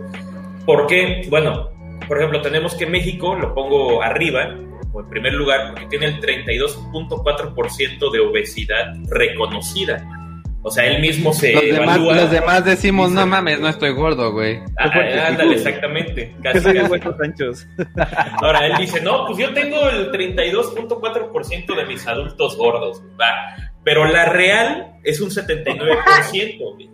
[0.67, 1.25] ¿Por qué?
[1.31, 1.71] Bueno,
[2.07, 4.55] por ejemplo, tenemos que México, lo pongo arriba,
[4.91, 10.22] o en primer lugar, porque tiene el 32.4% de obesidad reconocida
[10.65, 14.31] o sea, él mismo se los demás, Los demás decimos, no mames, no estoy gordo,
[14.31, 14.61] güey.
[14.77, 14.89] Ah,
[15.27, 16.33] ándale, exactamente.
[16.41, 17.65] Casi, casi.
[18.41, 23.01] Ahora, él dice, no, pues yo tengo el 32.4% de mis adultos gordos.
[23.19, 23.57] Va.
[23.83, 26.89] Pero la real es un 79%, güey.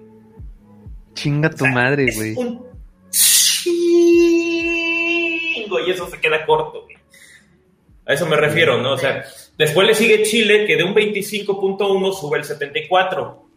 [1.13, 2.34] Chinga tu madre, güey.
[2.36, 2.65] un
[3.11, 3.70] chingo
[5.86, 6.97] y eso se queda corto, güey.
[8.07, 8.93] A eso me refiero, ¿no?
[8.93, 9.24] O sea,
[9.59, 13.48] después le sigue Chile, que de un 25.1 sube el 74.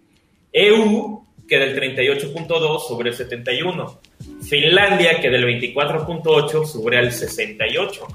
[0.52, 4.00] EU, que del 38.2 sobre el 71.
[4.48, 8.06] Finlandia, que del 24.8 sobre el 68.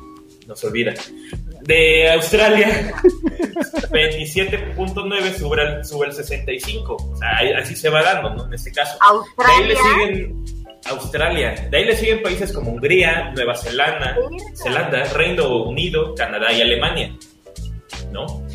[0.48, 0.94] No se olvida.
[1.62, 2.94] De Australia,
[3.92, 6.96] 27.9 sobre el, sobre el 65.
[6.96, 8.46] O sea, así se va dando, ¿no?
[8.46, 8.98] En este caso.
[9.02, 9.58] Australia.
[9.58, 10.46] De ahí le siguen
[10.86, 11.68] Australia.
[11.70, 14.16] De ahí le siguen países como Hungría, Nueva Zelanda,
[14.56, 17.16] Zelanda, Reino Unido, Canadá y Alemania.
[18.12, 18.47] ¿No?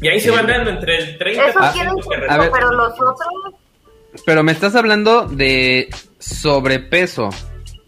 [0.00, 3.18] Y ahí se van dando entre el 30% Eso que pero los otros...
[4.24, 5.88] Pero me estás hablando de
[6.18, 7.30] sobrepeso,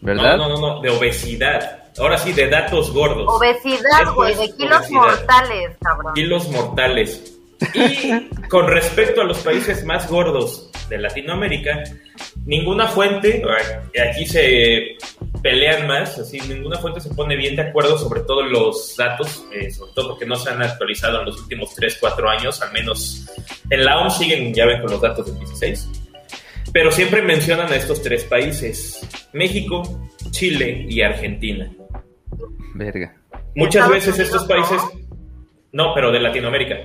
[0.01, 0.37] ¿verdad?
[0.37, 1.83] No, no, no, de obesidad.
[1.97, 3.25] Ahora sí, de datos gordos.
[3.27, 6.13] Obesidad, güey, de kilos mortales, cabrón.
[6.13, 7.37] Kilos mortales.
[7.73, 11.83] Y con respecto a los países más gordos de Latinoamérica,
[12.45, 13.41] ninguna fuente,
[14.09, 14.97] aquí se
[15.41, 19.71] pelean más, así, ninguna fuente se pone bien de acuerdo sobre todos los datos, eh,
[19.71, 23.27] sobre todo porque no se han actualizado en los últimos 3, 4 años, al menos
[23.69, 25.89] en la OMS siguen, ya ven, con los datos del 16.
[26.73, 29.83] Pero siempre mencionan a estos tres países, México,
[30.31, 31.71] Chile y Argentina.
[32.75, 33.15] Verga.
[33.55, 34.81] Muchas veces estos países,
[35.71, 36.75] no, pero de Latinoamérica.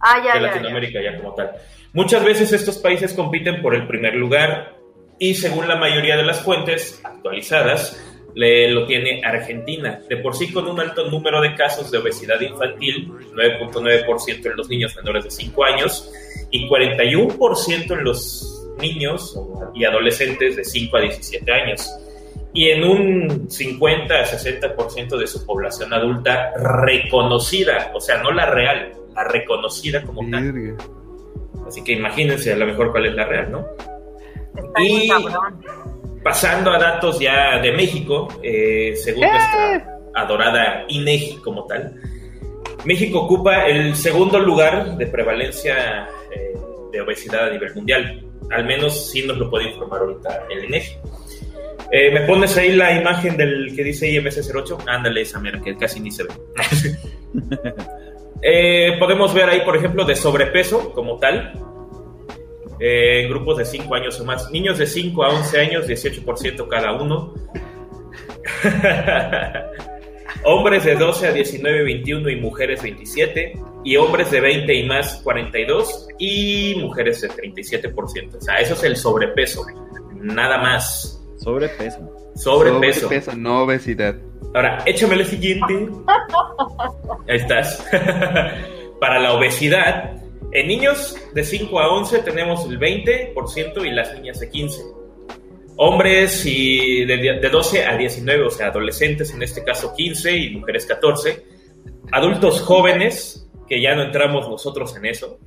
[0.00, 1.52] Ah, ya, de Latinoamérica ya como tal.
[1.92, 4.81] Muchas veces estos países compiten por el primer lugar
[5.18, 8.00] y según la mayoría de las fuentes actualizadas,
[8.34, 12.40] le, lo tiene Argentina, de por sí con un alto número de casos de obesidad
[12.40, 16.10] infantil, 9.9% en los niños menores de 5 años
[16.50, 19.38] y 41% en los niños
[19.74, 21.90] y adolescentes de 5 a 17 años.
[22.54, 28.46] Y en un 50 a 60% de su población adulta reconocida, o sea, no la
[28.46, 30.76] real, la reconocida como tal.
[31.66, 33.66] Así que imagínense a lo mejor cuál es la real, ¿no?
[34.78, 35.08] Y
[36.22, 39.84] pasando a datos ya de México, eh, según nuestra ¡Eh!
[40.14, 41.94] adorada INEGI como tal,
[42.84, 46.54] México ocupa el segundo lugar de prevalencia eh,
[46.92, 48.24] de obesidad a nivel mundial.
[48.50, 50.96] Al menos sí nos lo puede informar ahorita el INEGI.
[51.90, 54.84] ¿Me pones ahí la imagen del que dice IMC08?
[54.86, 56.30] Ándale, esa mera que casi ni se ve.
[58.98, 61.52] podemos ver ahí, por ejemplo, de sobrepeso como tal,
[62.78, 64.50] en grupos de 5 años o más.
[64.50, 67.34] Niños de 5 a 11 años, 18% cada uno.
[70.44, 73.52] hombres de 12 a 19, 21 y mujeres 27.
[73.84, 76.08] Y hombres de 20 y más, 42.
[76.18, 78.36] Y mujeres de 37%.
[78.36, 79.64] O sea, eso es el sobrepeso.
[80.14, 81.20] Nada más.
[81.38, 81.98] Sobrepeso.
[82.34, 83.00] Sobrepeso.
[83.02, 84.16] Sobrepeso, no obesidad.
[84.54, 85.88] Ahora, échame el siguiente.
[87.28, 87.84] Ahí estás.
[89.00, 90.21] Para la obesidad,
[90.52, 94.82] en niños de 5 a 11 tenemos el 20% y las niñas de 15.
[95.76, 100.50] Hombres y de, de 12 a 19, o sea, adolescentes en este caso 15 y
[100.56, 101.44] mujeres 14.
[102.12, 105.38] Adultos jóvenes, que ya no entramos nosotros en eso,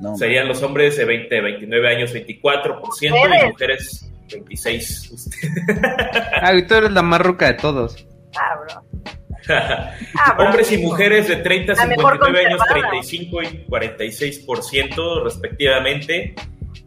[0.00, 5.10] No, serían los hombres de 20, 29 años 24% y mujeres 26.
[5.12, 5.48] Usted-
[6.40, 8.06] Ah, tú eres la más ruca de todos.
[8.36, 8.82] Ah, bro.
[9.48, 12.90] Ah, Hombres y mujeres de 30 a La mejor 59 años, conservada.
[12.90, 16.34] 35 y 46% respectivamente.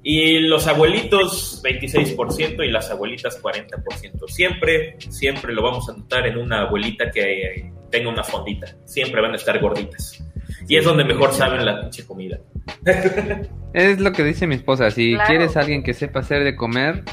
[0.01, 4.27] Y los abuelitos 26% y las abuelitas 40%.
[4.27, 8.67] Siempre, siempre lo vamos a notar en una abuelita que eh, tenga una fondita.
[8.85, 10.23] Siempre van a estar gorditas.
[10.67, 12.39] Y es donde mejor saben la pinche comida.
[13.73, 14.89] Es lo que dice mi esposa.
[14.91, 15.27] Si Claro.
[15.27, 17.03] quieres a alguien que sepa hacer de comer,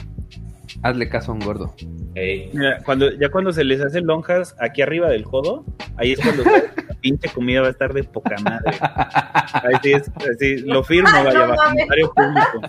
[0.82, 1.74] hazle caso a un gordo.
[2.14, 5.64] Mira, cuando, ya cuando se les hacen lonjas aquí arriba del codo,
[5.96, 6.62] ahí es cuando la
[7.00, 8.76] pinche comida va a estar de poca madre.
[8.80, 12.60] Ahí sí es, así, lo firmo, Ay, vaya, no comentario público.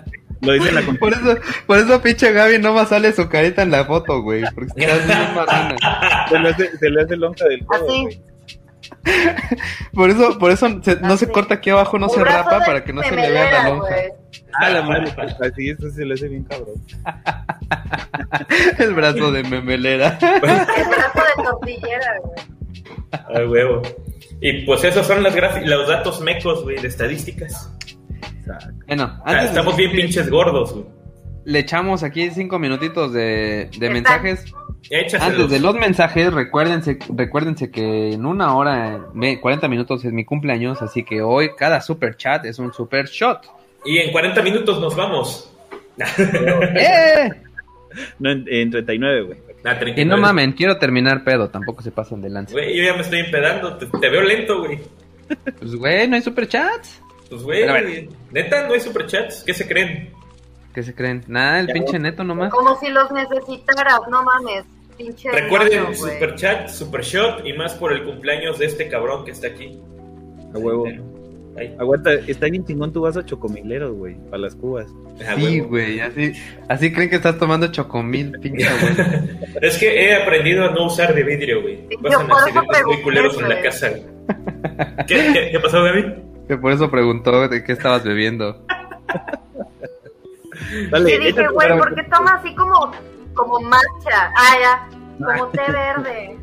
[0.42, 3.72] Lo dice la Por eso, por eso pinche Gaby no más sale su carita en
[3.72, 4.44] la foto, güey.
[4.54, 4.80] Porque se
[6.40, 8.02] le hace, se le hace lonja del codo, Así.
[8.02, 8.33] güey.
[9.94, 12.84] Por eso, por eso se- no se corta aquí abajo, no Un se rapa para
[12.84, 13.96] que no se le vea la lonja.
[14.62, 16.76] Ah, la madre, así eso se le hace bien cabrón.
[18.80, 20.18] El brazo de memelera.
[20.22, 22.42] El brazo de tortillera, güey.
[23.36, 23.82] Ay, huevo.
[24.42, 27.72] Y pues esos son las grafi- los datos mecos, güey, de estadísticas.
[28.40, 28.74] Exacto.
[28.88, 30.86] Bueno, O sea, antes de- estamos bien pinches gordos, güey.
[31.46, 34.22] le echamos aquí cinco minutitos de, de Está.
[35.20, 40.26] Antes de los mensajes, recuérdense, recuérdense que en una hora, ve, 40 minutos es mi
[40.26, 43.46] cumpleaños, así que hoy cada super chat es un super shot.
[43.86, 45.52] Y en 40 minutos nos vamos.
[45.98, 47.30] ¡Eh!
[48.20, 49.38] No, en, en 39, güey.
[49.64, 50.02] Ah, 39.
[50.02, 52.54] Y no mamen, quiero terminar pedo, tampoco se pasen de lanza.
[52.54, 53.78] Güey, yo ya me estoy empedando.
[53.78, 54.80] Te, te veo lento, güey.
[55.60, 57.02] Pues güey, no hay super chats.
[57.30, 59.44] Pues, güey, neta, no hay superchats.
[59.44, 60.12] ¿Qué se creen?
[60.74, 61.24] ¿Qué se creen?
[61.28, 62.52] Nada, el pinche neto nomás.
[62.52, 64.64] Como si los necesitaras, no mames.
[64.98, 66.14] Pinche Recuerden, mono, güey.
[66.14, 69.80] superchat, supershot y más por el cumpleaños de este cabrón que está aquí.
[70.54, 70.86] A huevo.
[71.56, 71.76] Ahí.
[71.80, 74.88] Aguanta, está bien chingón tu vaso chocomileros, güey, para las cubas.
[75.36, 75.70] Sí, huevo.
[75.70, 76.34] güey, así,
[76.68, 79.24] así creen que estás tomando chocomil, pinche güey.
[79.62, 81.88] Es que he aprendido a no usar de vidrio, güey.
[82.02, 83.90] Pasan accidentes muy culeros en la casa.
[83.90, 84.04] güey.
[85.08, 86.16] ¿Qué, qué, qué pasó, Gaby?
[86.48, 88.66] Que por eso preguntó de qué estabas bebiendo.
[90.90, 92.92] Dale, Y dije, güey, ¿por qué toma así como,
[93.34, 94.32] como matcha?
[94.38, 94.88] Ah, ya,
[95.26, 96.38] como té verde.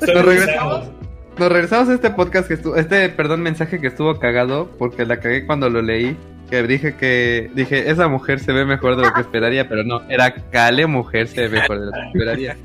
[0.00, 0.90] Nos regresamos.
[1.36, 5.18] Nos regresamos a este podcast que estuvo, este, perdón, mensaje que estuvo cagado, porque la
[5.18, 6.16] cagué cuando lo leí.
[6.50, 10.02] Que dije que, dije, esa mujer se ve mejor de lo que esperaría, pero no,
[10.10, 12.56] era Cale mujer se ve mejor de lo que esperaría.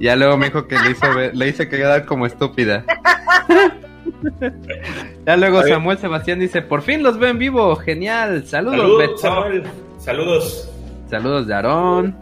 [0.00, 2.84] Ya luego me dijo que le hizo ver- le hice quedar como estúpida.
[5.26, 5.62] Ya luego.
[5.62, 9.20] Samuel Sebastián dice, por fin los veo en vivo, genial, saludos, Saludos.
[9.20, 9.62] Samuel.
[9.98, 10.70] Saludos.
[11.08, 12.16] Saludos de Aarón.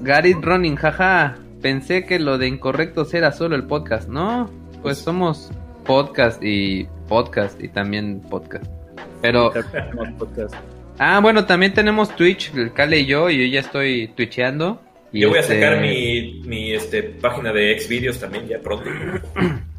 [0.00, 1.36] Garit Ronin, jaja.
[1.62, 4.08] Pensé que lo de incorrectos era solo el podcast.
[4.08, 4.50] No,
[4.82, 5.50] pues somos
[5.84, 8.66] podcast y podcast y también podcast.
[9.22, 9.52] Pero,
[10.18, 10.54] podcast.
[10.98, 14.80] ah, bueno, también tenemos Twitch, el Kale y yo, y yo ya estoy twitcheando.
[15.12, 18.90] Y Yo voy a este- sacar mi, mi este, página de Xvideos también ya pronto.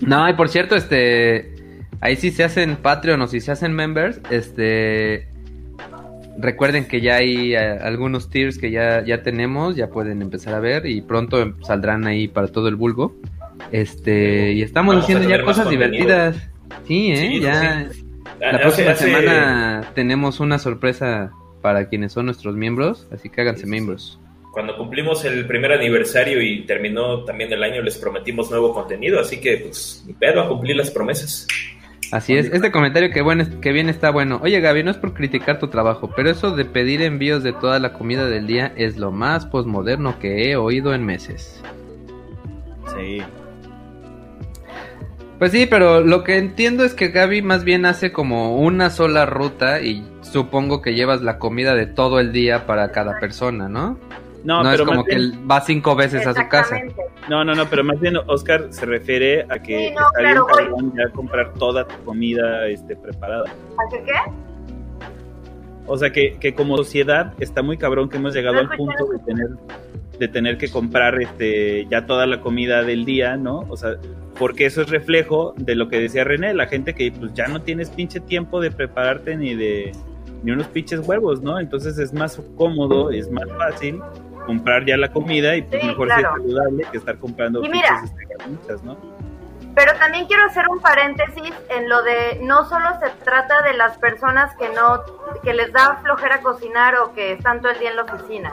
[0.00, 1.52] No, y por cierto, este,
[2.00, 5.28] ahí sí se hacen Patreon o si se hacen members, este,
[6.38, 10.60] recuerden que ya hay eh, algunos tiers que ya, ya tenemos, ya pueden empezar a
[10.60, 13.14] ver y pronto saldrán ahí para todo el vulgo.
[13.72, 16.36] Este, y estamos Vamos haciendo ya cosas divertidas.
[16.86, 17.88] Sí, eh, Sí, ya.
[17.90, 18.04] sí.
[18.40, 21.30] La Hace- próxima hace- semana tenemos una sorpresa
[21.62, 23.70] para quienes son nuestros miembros, así que háganse sí.
[23.70, 24.18] miembros.
[24.54, 29.40] Cuando cumplimos el primer aniversario y terminó también el año, les prometimos nuevo contenido, así
[29.40, 31.48] que pues ni pedo a cumplir las promesas.
[32.12, 34.38] Así es, este comentario que, bueno, que bien está bueno.
[34.44, 37.80] Oye Gaby, no es por criticar tu trabajo, pero eso de pedir envíos de toda
[37.80, 41.60] la comida del día es lo más posmoderno que he oído en meses.
[42.96, 43.22] Sí.
[45.40, 49.26] Pues sí, pero lo que entiendo es que Gaby más bien hace como una sola
[49.26, 53.98] ruta y supongo que llevas la comida de todo el día para cada persona, ¿no?
[54.44, 56.78] No, No, es pero como más que bien- él va cinco veces a su casa.
[57.30, 60.46] No, no, no, pero más bien Oscar se refiere a que Sí, no, está claro,
[60.58, 60.92] bien voy.
[60.98, 63.44] ya comprar toda tu comida este, preparada.
[63.50, 64.12] ¿A qué qué?
[65.86, 69.06] O sea que, que como sociedad está muy cabrón que hemos llegado No al punto
[69.06, 69.48] de tener
[70.18, 73.64] de tener que comprar este ya toda la comida del día, ¿no?
[73.68, 73.96] O sea,
[74.38, 77.62] porque eso es reflejo de lo que decía René, la gente que pues ya no
[77.62, 79.90] tienes pinche tiempo de prepararte ni de
[80.44, 81.58] ni unos pinches huevos, ¿no?
[81.58, 84.00] Entonces es más cómodo, es más fácil
[84.46, 86.22] comprar ya la comida y pues Sí, mejor claro.
[86.22, 88.02] ser saludable que estar comprando Y mira.
[89.74, 93.98] Pero también quiero hacer un paréntesis en lo de no solo se trata de las
[93.98, 95.02] personas que no
[95.42, 98.52] que les da flojera cocinar o que están todo el día en la oficina.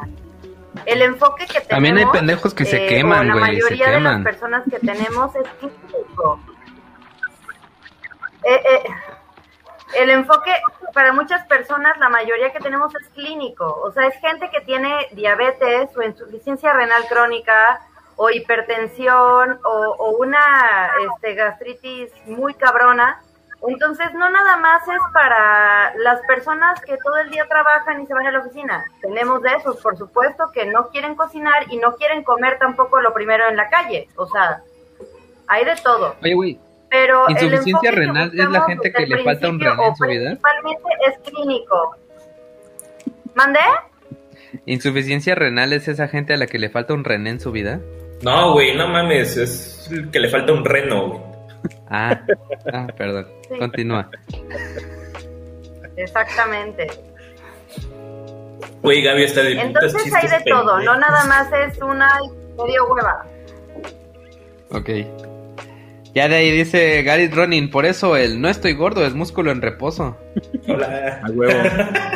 [0.85, 3.91] El enfoque que tenemos También hay pendejos que se eh, queman, la güey, se mayoría
[3.91, 6.39] de las personas que tenemos es clínico.
[8.43, 8.84] Eh, eh,
[9.95, 10.51] el enfoque
[10.93, 13.80] para muchas personas, la mayoría que tenemos es clínico.
[13.84, 17.81] O sea, es gente que tiene diabetes o insuficiencia renal crónica
[18.15, 23.22] o hipertensión o, una este, gastritis muy cabrona.
[23.68, 28.13] Entonces, no nada más es para las personas que todo el día trabajan y se
[28.13, 28.85] van a la oficina.
[29.01, 33.13] Tenemos de esos, por supuesto, que no quieren cocinar y no quieren comer tampoco lo
[33.13, 34.07] primero en la calle.
[34.15, 34.61] O sea,
[35.47, 36.15] hay de todo.
[36.23, 36.59] Oye, güey,
[36.91, 40.38] Pero ¿Insuficiencia renal es la gente que le falta un renal en su vida?
[40.38, 41.95] Principalmente es clínico.
[43.34, 43.59] ¿Mandé?
[44.65, 47.80] insuficiencia renal es esa gente a la que le falta un rené en su vida.
[48.22, 51.22] No, güey, no mames, es el que le falta un reno, güey.
[51.89, 52.22] Ah,
[52.73, 53.27] ah perdón.
[53.47, 53.57] Sí.
[53.57, 54.09] Continúa.
[55.95, 56.88] Exactamente.
[58.81, 62.19] Güey, Gaby está de Entonces hay de todo, no nada más es una
[62.57, 63.26] medio hueva.
[64.72, 64.89] Ok.
[66.13, 69.61] Ya de ahí dice Gary Ronin, por eso el no estoy gordo es músculo en
[69.61, 70.17] reposo.
[70.67, 71.21] Hola.
[71.23, 71.61] A huevo.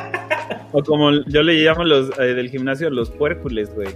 [0.73, 3.87] o como yo le llamo los eh, del gimnasio los puércules, güey.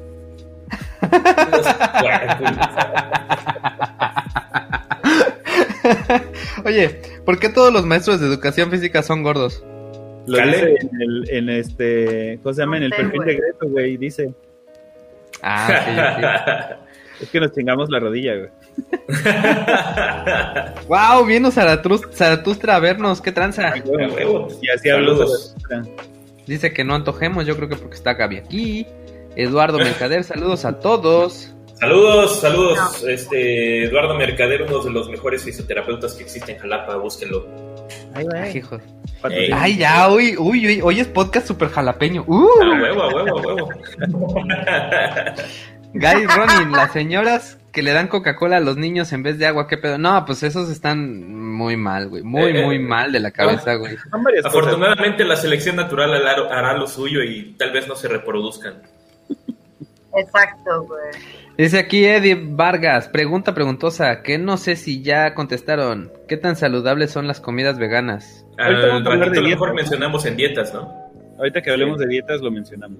[1.01, 2.57] Los puercos.
[6.65, 9.63] Oye, ¿por qué todos los maestros de educación física son gordos?
[10.27, 10.51] Lo Cale.
[10.51, 12.77] dice en, el, en este, ¿cómo se llama?
[12.77, 14.33] En el perfil de Greto, güey, dice.
[15.41, 16.77] Ah,
[17.21, 18.49] Es que nos chingamos la rodilla, güey.
[20.87, 23.73] Wow, vino Zaratustra a vernos, qué tranza.
[24.61, 25.25] Y así habló.
[26.47, 28.87] Dice que no antojemos, yo creo que porque está Gaby aquí.
[29.35, 31.53] Eduardo Mercader, saludos a todos.
[31.75, 33.03] Saludos, saludos.
[33.07, 37.47] Este Eduardo Mercader, uno de los mejores fisioterapeutas que existe en Jalapa, búsquenlo.
[38.13, 38.57] Ay, Ay, güey.
[38.57, 38.81] hijos.
[39.29, 39.49] Ey.
[39.53, 42.23] Ay, ya, uy, uy, uy, hoy es podcast super jalapeño.
[42.27, 43.69] Uh, A huevo, a huevo, a huevo.
[45.93, 49.67] Gary Ronin, las señoras que le dan Coca-Cola a los niños en vez de agua,
[49.67, 49.97] ¿qué pedo?
[49.97, 52.23] No, pues esos están muy mal, güey.
[52.23, 53.95] Muy, Eh, muy mal de la cabeza, güey.
[53.97, 54.45] Cosas.
[54.45, 58.81] Afortunadamente la selección natural hará hará lo suyo y tal vez no se reproduzcan.
[60.15, 61.11] Exacto, güey.
[61.57, 66.11] Dice aquí Eddie Vargas, pregunta preguntosa, que no sé si ya contestaron.
[66.27, 68.45] ¿Qué tan saludables son las comidas veganas?
[68.57, 70.89] Ahorita vamos a hablar ratito de mejor mencionamos en dietas, ¿no?
[71.37, 72.99] Ahorita que hablemos de dietas lo mencionamos.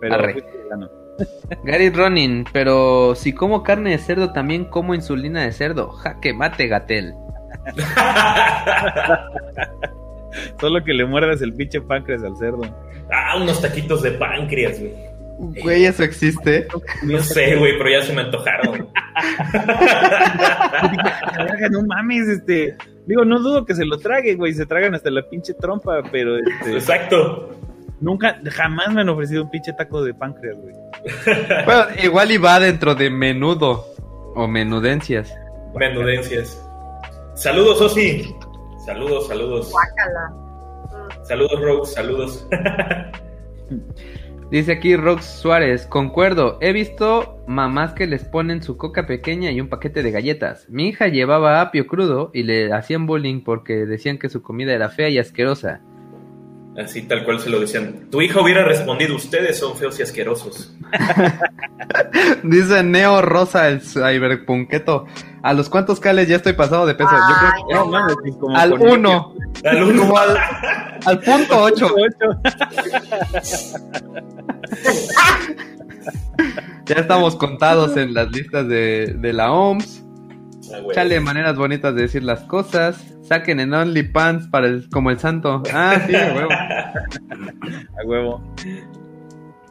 [0.00, 0.16] Pero.
[1.64, 5.90] Gary Ronin, pero si como carne de cerdo también como insulina de cerdo.
[5.90, 7.14] Jaque mate, Gatel.
[10.60, 12.62] Solo que le muerdas el pinche páncreas al cerdo.
[13.12, 14.92] ah, unos taquitos de páncreas, güey.
[15.62, 16.68] Güey, eso existe.
[17.02, 18.88] No sé, güey, pero ya se me antojaron.
[21.70, 22.76] No mames, este.
[23.06, 24.52] Digo, no dudo que se lo traguen, güey.
[24.52, 26.74] Se tragan hasta la pinche trompa, pero este.
[26.74, 27.50] Exacto.
[28.00, 30.74] Nunca, jamás me han ofrecido un pinche taco de páncreas, güey.
[31.64, 33.86] Bueno, igual iba dentro de menudo
[34.34, 35.32] o menudencias.
[35.74, 36.60] Menudencias.
[37.34, 38.34] Saludos, Osi.
[38.84, 39.70] Saludos, saludos.
[39.70, 40.32] Guácala.
[41.22, 42.46] Saludos, Rose, saludos.
[44.50, 49.60] Dice aquí Rox Suárez, concuerdo, he visto mamás que les ponen su coca pequeña y
[49.60, 50.68] un paquete de galletas.
[50.68, 54.88] Mi hija llevaba apio crudo y le hacían bullying porque decían que su comida era
[54.88, 55.82] fea y asquerosa.
[56.82, 58.06] Así tal cual se lo decían.
[58.10, 60.72] Tu hija hubiera respondido, ustedes son feos y asquerosos.
[62.42, 65.04] Dice Neo Rosa el cyberpunketo.
[65.42, 67.10] ¿A los cuántos cales ya estoy pasado de peso?
[67.10, 69.34] Yo creo que No mames, es como al con- uno,
[69.64, 70.00] Al uno.
[70.02, 70.38] como al,
[71.06, 71.86] al punto ocho.
[71.94, 72.40] Ocho.
[76.86, 80.02] Ya estamos contados en las listas de, de la OMS.
[80.72, 80.80] Ah.
[80.92, 83.04] Chale maneras bonitas de decir las cosas.
[83.22, 85.62] Saquen en OnlyPants para el, como el santo.
[85.72, 86.50] Ah, sí, a huevo.
[88.02, 88.54] A huevo.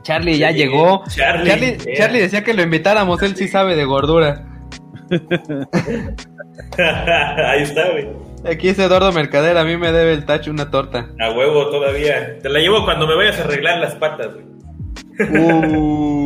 [0.04, 1.04] Charlie ya Sí, llegó.
[1.10, 1.96] Charlie, Charlie, yeah.
[1.98, 4.46] Charlie decía que lo invitáramos, él sí sabe de gordura.
[6.78, 8.08] Ahí está, güey.
[8.50, 11.10] Aquí es Eduardo Mercader, a mí me debe el tacho una torta.
[11.20, 12.40] A huevo todavía.
[12.40, 14.46] Te la llevo cuando me vayas a arreglar las patas, güey.
[15.38, 16.19] Uh,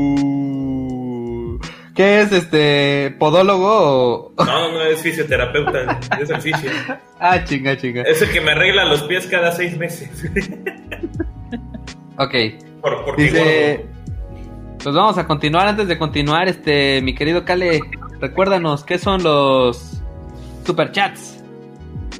[2.03, 4.45] ¿Qué es este podólogo o...
[4.45, 6.69] No, no es fisioterapeuta, es el fisio.
[7.25, 8.01] Ah, chinga, chinga.
[8.01, 10.09] Es el que me arregla los pies cada seis meses.
[12.17, 12.33] Ok,
[12.81, 13.85] Por, porque dice...
[14.83, 17.79] Pues vamos a continuar, antes de continuar, este, mi querido Kale,
[18.19, 20.01] recuérdanos, ¿qué son los
[20.65, 21.41] superchats?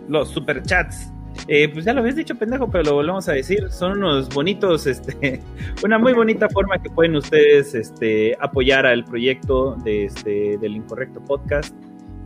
[0.08, 1.13] Los superchats.
[1.48, 3.70] Eh, pues ya lo habías dicho, pendejo, pero lo volvemos a decir.
[3.70, 5.42] Son unos bonitos, este,
[5.84, 11.24] una muy bonita forma que pueden ustedes este, apoyar al proyecto de este, del Incorrecto
[11.24, 11.76] Podcast.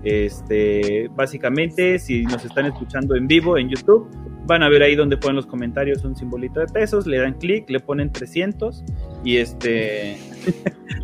[0.04, 4.10] Este, básicamente, si nos están escuchando en vivo en YouTube,
[4.46, 7.70] van a ver ahí donde ponen los comentarios un simbolito de pesos, le dan clic,
[7.70, 8.84] le ponen 300
[9.24, 10.18] y este...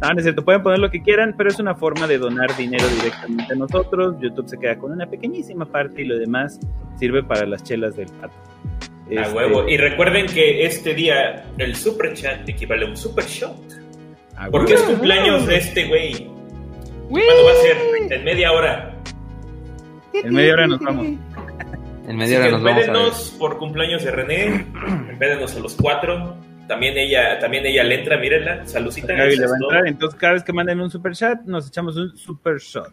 [0.02, 2.56] no, no es cierto, pueden poner lo que quieran, pero es una forma de donar
[2.56, 4.15] dinero directamente a nosotros.
[4.22, 6.60] YouTube se queda con una pequeñísima parte y lo demás
[6.98, 8.34] sirve para las chelas del pato.
[9.18, 9.68] A Este, huevo.
[9.68, 13.57] Y recuerden que este día el super chat equivale a un super shot.
[14.52, 16.30] Porque es cumpleaños de este güey.
[17.14, 17.77] ¿Cuándo va a ser?
[18.11, 18.95] En media hora.
[20.14, 21.07] En media hora nos vamos.
[22.07, 23.11] En media hora nos vamos a ver.
[23.40, 24.65] por cumpleaños de René.
[25.10, 26.35] Empédenos a los cuatro.
[26.68, 28.65] También ella, también ella le entra, mírenla.
[28.65, 29.14] Salucita.
[29.14, 29.69] Gaby le va a esas dos.
[29.69, 32.91] entrar, entonces cada vez que manden un super chat, nos echamos un super shot.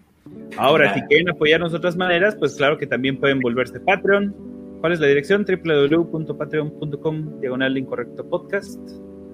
[0.58, 4.34] Ahora, si quieren apoyarnos de otras maneras, pues claro que también pueden volverse Patreon.
[4.80, 5.46] ¿Cuál es la dirección?
[5.46, 8.78] www.patreon.com diagonal incorrecto podcast.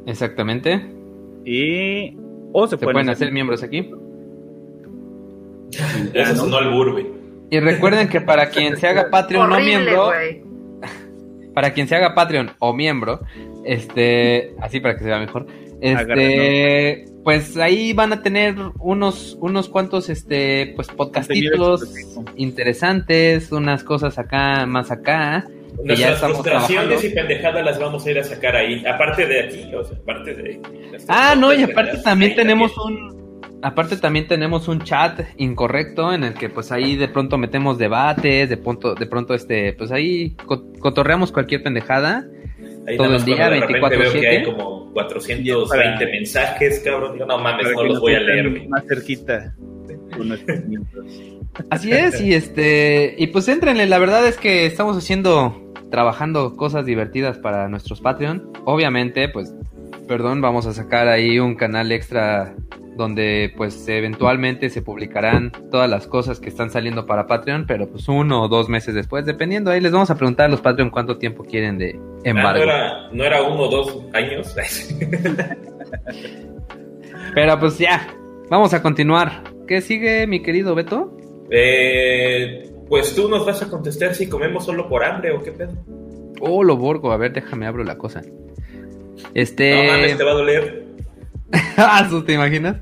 [0.07, 0.81] Exactamente.
[1.45, 2.17] Y.
[2.53, 3.91] O se, Se pueden hacer miembros aquí.
[6.13, 6.41] Eso ¿no?
[6.41, 7.07] sonó al burbe.
[7.51, 10.43] Y recuerden que para quien se haga Patreon o Horrible, miembro, güey.
[11.55, 13.21] para quien se haga Patreon o miembro,
[13.65, 15.47] este, así para que se vea mejor,
[15.81, 21.93] este, pues ahí van a tener unos, unos cuantos, este, pues podcastitos
[22.37, 27.07] interesantes, unas cosas acá, más acá, que ya Nuestras estamos frustraciones trabajando.
[27.07, 28.85] y pendejadas las vamos a ir a sacar ahí.
[28.87, 30.61] Aparte de aquí, o sea, aparte de.
[31.09, 33.16] Ah, no, y aparte también tenemos un,
[33.63, 38.49] aparte también tenemos un chat incorrecto en el que pues ahí de pronto metemos debates,
[38.49, 42.27] de pronto, de pronto este, pues ahí co- cotorreamos cualquier pendejada.
[42.89, 44.29] Ahí todo el día, cuando de repente veo que 24/7.
[44.29, 47.15] hay como 420 Para- mensajes, cabrón.
[47.15, 48.69] Digo, no mames, Para no los voy a leer.
[48.69, 49.55] Más cerquita.
[51.71, 56.85] Así es, y este, y pues entrenle, la verdad es que estamos haciendo, trabajando cosas
[56.85, 58.53] divertidas para nuestros Patreon.
[58.65, 59.55] Obviamente, pues,
[60.07, 62.55] perdón, vamos a sacar ahí un canal extra
[62.97, 68.09] donde pues eventualmente se publicarán todas las cosas que están saliendo para Patreon, pero pues
[68.09, 71.19] uno o dos meses después, dependiendo, ahí les vamos a preguntar a los Patreon cuánto
[71.19, 72.63] tiempo quieren de Ah, no, embargo.
[72.65, 74.55] era, no era uno o dos años.
[77.35, 78.15] Pero pues ya,
[78.51, 79.43] vamos a continuar.
[79.67, 81.13] ¿Qué sigue, mi querido Beto?
[81.51, 85.73] eh, pues tú nos vas a contestar si comemos solo por hambre o qué pedo.
[86.41, 88.23] Oh, lo borgo, a ver, déjame abro la cosa.
[89.35, 89.85] Este...
[89.85, 90.86] No mames, te va a doler.
[91.77, 92.77] Ah, ¿eso ¿te imaginas?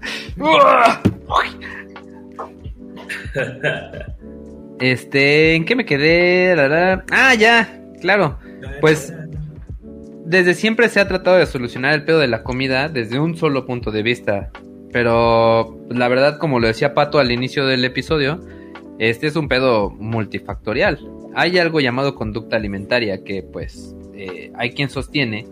[4.80, 6.54] Este, ¿en qué me quedé?
[7.10, 8.38] Ah, ya, claro.
[8.80, 9.12] Pues
[10.24, 13.66] desde siempre se ha tratado de solucionar el pedo de la comida desde un solo
[13.66, 14.50] punto de vista.
[14.92, 18.40] Pero la verdad, como lo decía Pato al inicio del episodio,
[18.98, 21.00] este es un pedo multifactorial.
[21.34, 25.46] Hay algo llamado conducta alimentaria que pues eh, hay quien sostiene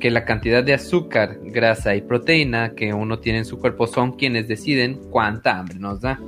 [0.00, 4.12] que la cantidad de azúcar, grasa y proteína que uno tiene en su cuerpo son
[4.12, 6.20] quienes deciden cuánta hambre nos da.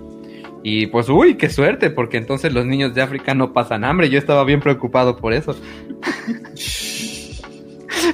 [0.62, 4.10] Y pues, uy, qué suerte, porque entonces los niños de África no pasan hambre.
[4.10, 5.56] Yo estaba bien preocupado por eso.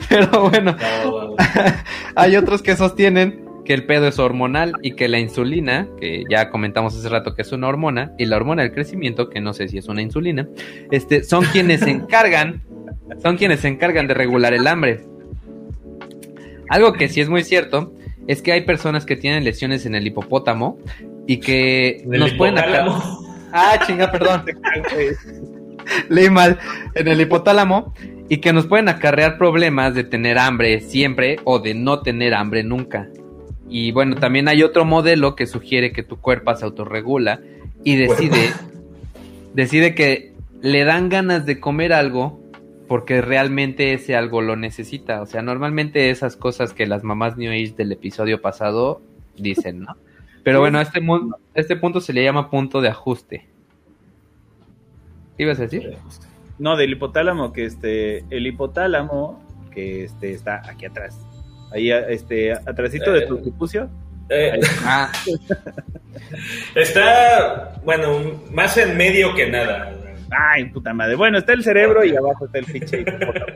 [0.09, 1.35] Pero bueno, No,
[2.15, 6.51] hay otros que sostienen que el pedo es hormonal y que la insulina, que ya
[6.51, 9.69] comentamos hace rato que es una hormona, y la hormona del crecimiento, que no sé
[9.69, 10.47] si es una insulina,
[10.91, 12.63] este, son quienes se encargan,
[13.23, 15.01] son quienes se encargan de regular el hambre.
[16.69, 17.93] Algo que sí es muy cierto
[18.27, 20.79] es que hay personas que tienen lesiones en el hipopótamo
[21.27, 22.57] y que nos pueden.
[23.53, 24.45] Ah, chinga, perdón.
[26.09, 26.59] Leí mal.
[26.95, 27.95] En el hipotálamo.
[28.29, 32.65] Y que nos pueden acarrear problemas de tener hambre siempre o de no tener hambre
[32.65, 33.09] nunca.
[33.69, 37.41] Y bueno, también hay otro modelo que sugiere que tu cuerpo se autorregula
[37.83, 38.51] y decide,
[39.53, 40.33] decide que
[40.63, 42.41] le dan ganas de comer algo
[42.89, 45.23] porque realmente ese algo lo necesita.
[45.23, 49.01] O sea, normalmente esas cosas que las mamás New Age del episodio pasado
[49.37, 49.97] dicen, ¿no?
[50.43, 53.47] Pero bueno, a este, mu- a este punto se le llama punto de ajuste.
[55.37, 55.97] ¿Qué ibas a decir?
[56.59, 59.43] No, del hipotálamo, que este, el hipotálamo,
[59.73, 61.19] que este, está aquí atrás.
[61.73, 63.89] Ahí, este, atrásito de tu prepucio.
[64.29, 65.11] Eh, Ah,
[66.75, 69.93] está, bueno, más en medio que nada.
[70.37, 71.17] Ay, puta madre.
[71.17, 73.47] Bueno, está el cerebro y abajo está el pinche hipopótamo.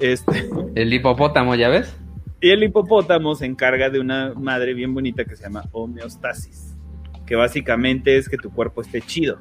[0.00, 1.96] Este, el hipopótamo, ¿ya ves?
[2.42, 6.76] y el hipopótamo se encarga de una madre bien bonita que se llama homeostasis,
[7.24, 9.38] que básicamente es que tu cuerpo esté chido.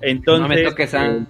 [0.00, 1.06] Entonces, no me toques a...
[1.06, 1.26] eh,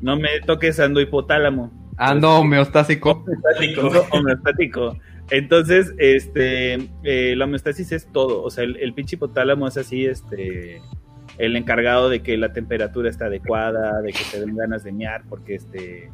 [0.00, 1.70] no me toques ando hipotálamo.
[1.96, 3.24] Ando homeostásico.
[3.60, 4.96] Ando homeostático.
[5.30, 6.74] Entonces, este,
[7.04, 8.42] eh, la homeostasis es todo.
[8.42, 10.82] O sea, el, el pinche hipotálamo es así, este,
[11.40, 15.22] el encargado de que la temperatura está adecuada, de que te den ganas de mear
[15.26, 16.10] porque este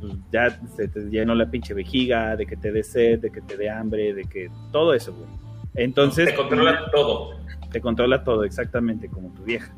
[0.00, 3.40] pues, ya se te llenó la pinche vejiga, de que te dé sed, de que
[3.40, 5.30] te dé hambre, de que todo eso, güey.
[5.74, 6.26] Entonces.
[6.28, 7.40] Te controla todo.
[7.72, 9.74] Te controla todo, exactamente, como tu vieja.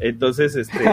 [0.00, 0.78] Entonces, este.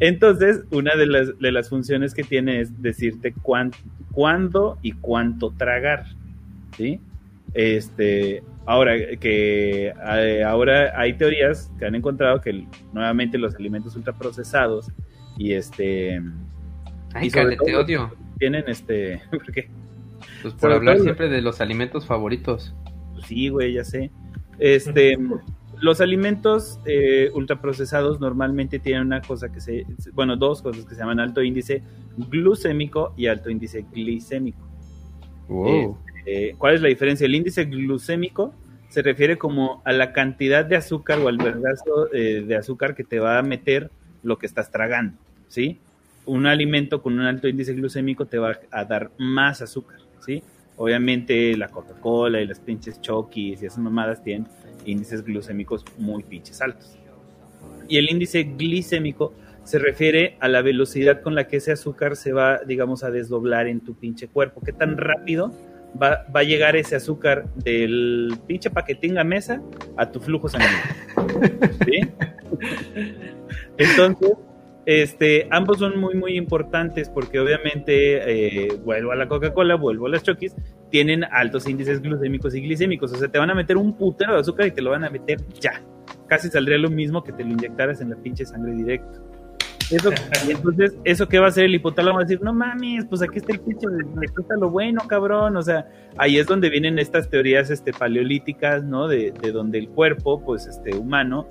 [0.00, 3.34] Entonces, una de las, de las funciones que tiene es decirte
[4.12, 6.06] cuándo y cuánto tragar.
[6.74, 7.00] ¿Sí?
[7.52, 14.90] Este, ahora que eh, ahora hay teorías que han encontrado que nuevamente los alimentos ultraprocesados
[15.36, 16.20] y este
[17.14, 18.12] Ay, te odio.
[18.38, 19.70] Tienen este, ¿por qué?
[20.42, 22.74] Pues por hablar siempre de los alimentos favoritos.
[23.26, 24.10] Sí, güey, ya sé.
[24.58, 25.16] Este,
[25.80, 31.00] los alimentos eh, ultraprocesados normalmente tienen una cosa que se, bueno, dos cosas que se
[31.00, 31.82] llaman alto índice
[32.16, 34.66] glucémico y alto índice glicémico.
[36.24, 37.26] Este, ¿Cuál es la diferencia?
[37.26, 38.54] El índice glucémico
[38.88, 43.04] se refiere como a la cantidad de azúcar o al vergazo eh, de azúcar que
[43.04, 43.90] te va a meter
[44.22, 45.18] lo que estás tragando,
[45.48, 45.78] ¿sí?
[46.26, 50.42] Un alimento con un alto índice glucémico te va a dar más azúcar, ¿sí?
[50.76, 54.48] Obviamente la Coca-Cola y las pinches Chokis y esas mamadas tienen
[54.86, 56.96] índices glucémicos muy pinches altos.
[57.88, 59.34] Y el índice glicémico
[59.64, 63.66] se refiere a la velocidad con la que ese azúcar se va, digamos, a desdoblar
[63.66, 64.62] en tu pinche cuerpo.
[64.64, 65.52] ¿Qué tan rápido
[66.00, 69.62] va, va a llegar ese azúcar del pinche paquetín a mesa
[69.96, 70.80] a tu flujo sanguíneo?
[73.78, 74.32] Entonces,
[74.86, 80.10] este, ambos son muy, muy importantes porque obviamente, eh, vuelvo a la Coca-Cola, vuelvo a
[80.10, 80.54] las Chokis,
[80.90, 83.12] tienen altos índices glucémicos y glicémicos.
[83.12, 85.10] O sea, te van a meter un putero de azúcar y te lo van a
[85.10, 85.82] meter ya.
[86.26, 89.22] Casi saldría lo mismo que te lo inyectaras en la pinche sangre directo.
[89.94, 90.10] Eso,
[90.46, 92.16] y entonces, ¿eso qué va a hacer el hipotálamo?
[92.16, 95.56] Va a decir, no mames, pues aquí está el pinche, aquí está lo bueno, cabrón.
[95.56, 99.08] O sea, ahí es donde vienen estas teorías este, paleolíticas, ¿no?
[99.08, 101.46] De, de donde el cuerpo, pues, este, humano,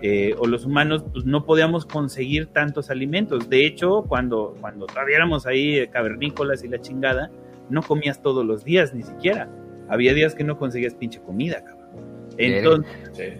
[0.00, 3.48] eh, o los humanos pues, no podíamos conseguir tantos alimentos.
[3.48, 7.30] De hecho, cuando, cuando todavía éramos ahí eh, cavernícolas y la chingada,
[7.68, 9.48] no comías todos los días ni siquiera.
[9.88, 11.88] Había días que no conseguías pinche comida, cabrón.
[12.36, 13.38] Entonces,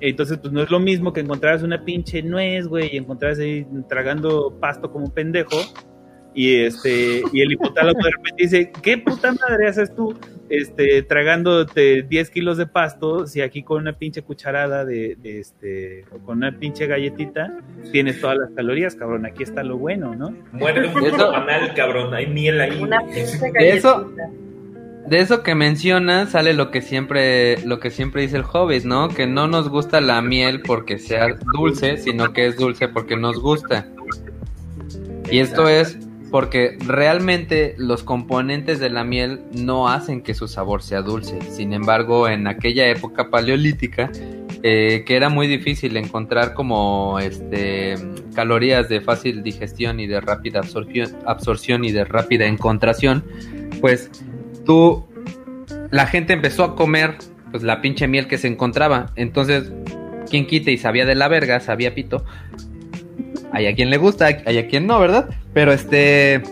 [0.00, 3.66] entonces pues no es lo mismo que encontraras una pinche nuez, güey, y encontraras ahí
[3.88, 5.56] tragando pasto como un pendejo,
[6.36, 10.14] y este y el hipotálamo de repente dice, ¿qué puta madre haces tú
[10.50, 16.36] este tragándote 10 kilos de pasto si aquí con una pinche cucharada de, este con
[16.36, 17.58] una pinche galletita
[17.90, 20.36] tienes todas las calorías, cabrón, aquí está lo bueno, ¿no?
[20.52, 22.82] Muerde un panal, cabrón, hay miel ahí.
[22.82, 24.12] Una pinche de eso
[25.08, 29.08] de eso que menciona sale lo que siempre lo que siempre dice el Hobbit, ¿no?
[29.08, 33.40] Que no nos gusta la miel porque sea dulce, sino que es dulce porque nos
[33.40, 33.86] gusta.
[35.30, 35.98] Y esto es
[36.30, 41.40] porque realmente los componentes de la miel no hacen que su sabor sea dulce.
[41.50, 44.10] Sin embargo, en aquella época paleolítica,
[44.62, 47.94] eh, que era muy difícil encontrar como este
[48.34, 53.24] calorías de fácil digestión y de rápida absorción, absorción y de rápida encontración,
[53.80, 54.10] pues
[54.66, 55.06] tú
[55.90, 57.16] la gente empezó a comer
[57.50, 59.12] pues la pinche miel que se encontraba.
[59.16, 59.72] Entonces,
[60.28, 62.24] quien quite y sabía de la verga, sabía pito,
[63.52, 65.30] hay a quien le gusta, hay a quien no, ¿verdad?
[65.54, 66.42] Pero este,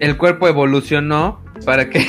[0.00, 2.00] el cuerpo evolucionó para que...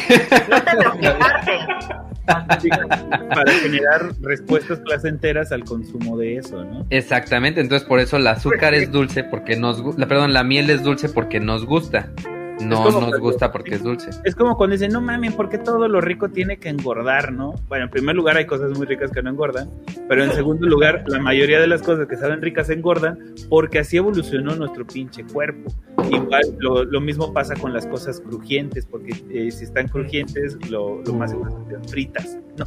[2.26, 6.86] para generar respuestas placenteras al consumo de eso, ¿no?
[6.90, 10.84] Exactamente, entonces por eso el azúcar es dulce porque nos gusta, perdón, la miel es
[10.84, 12.10] dulce porque nos gusta.
[12.66, 14.10] No nos gusta porque es dulce.
[14.24, 17.54] Es como cuando dicen, no mames, porque todo lo rico tiene que engordar, ¿no?
[17.68, 19.70] Bueno, en primer lugar hay cosas muy ricas que no engordan,
[20.08, 23.18] pero en segundo lugar, la mayoría de las cosas que saben ricas engordan
[23.50, 25.72] porque así evolucionó nuestro pinche cuerpo.
[26.10, 31.32] Igual lo, mismo pasa con las cosas crujientes, porque eh, si están crujientes, lo, más
[31.32, 32.66] seguro son fritas, ¿no?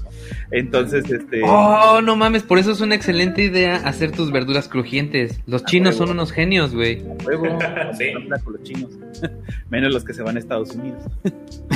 [0.51, 1.43] Entonces, este...
[1.45, 5.41] Oh, no mames, por eso es una excelente idea hacer tus verduras crujientes.
[5.47, 7.01] Los chinos son unos genios, güey.
[7.99, 8.13] sí.
[8.13, 8.91] los chinos.
[9.71, 11.03] Menos los que se van a Estados Unidos.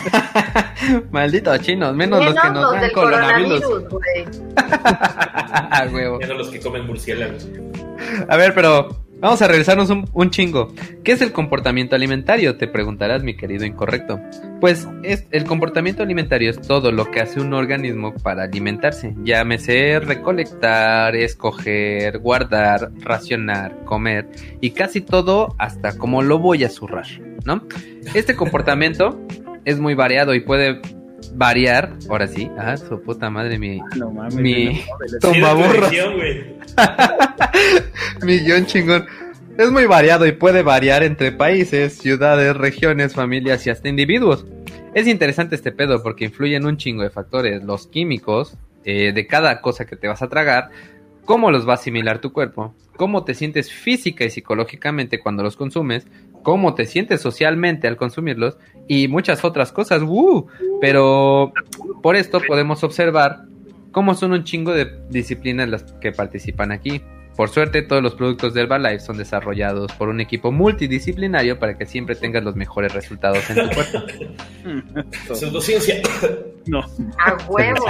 [1.10, 3.60] Malditos chinos, menos, los que nos dan coronavirus.
[6.20, 7.48] menos los que comen murciélagos.
[8.28, 10.72] A ver, pero Vamos a revisarnos un, chingo.
[11.04, 12.56] ¿Qué es el comportamiento alimentario?
[12.56, 14.18] Te preguntarás, mi querido incorrecto.
[14.60, 19.14] Pues es, el comportamiento alimentario es todo lo que hace un organismo para alimentarse.
[19.22, 24.26] Llámese recolectar, escoger, guardar, racionar, comer
[24.62, 27.06] y casi todo hasta como lo voy a zurrar,
[27.44, 27.62] ¿no?
[28.14, 29.20] Este comportamiento
[29.66, 30.80] es muy variado y puede
[31.34, 34.82] variar, ahora sí, ah, su puta madre, mi, ah, mi
[35.20, 35.90] tomaburros,
[38.22, 39.06] mi guion chingón.
[39.58, 44.46] Es muy variado y puede variar entre países, ciudades, regiones, familias y hasta individuos.
[44.94, 49.60] Es interesante este pedo porque influyen un chingo de factores, los químicos, eh, de cada
[49.60, 50.70] cosa que te vas a tragar,
[51.26, 55.56] cómo los va a asimilar tu cuerpo, cómo te sientes física y psicológicamente cuando los
[55.56, 56.06] consumes,
[56.42, 58.56] cómo te sientes socialmente al consumirlos
[58.88, 60.02] y muchas otras cosas.
[60.80, 61.52] Pero
[62.02, 63.42] por esto podemos observar
[63.92, 67.02] cómo son un chingo de disciplinas las que participan aquí.
[67.36, 71.86] Por suerte, todos los productos de Herbalife son desarrollados por un equipo multidisciplinario para que
[71.86, 75.34] siempre tengas los mejores resultados en tu cuerpo.
[75.34, 76.02] Pseudociencia.
[76.66, 76.80] No.
[77.18, 77.86] A huevo.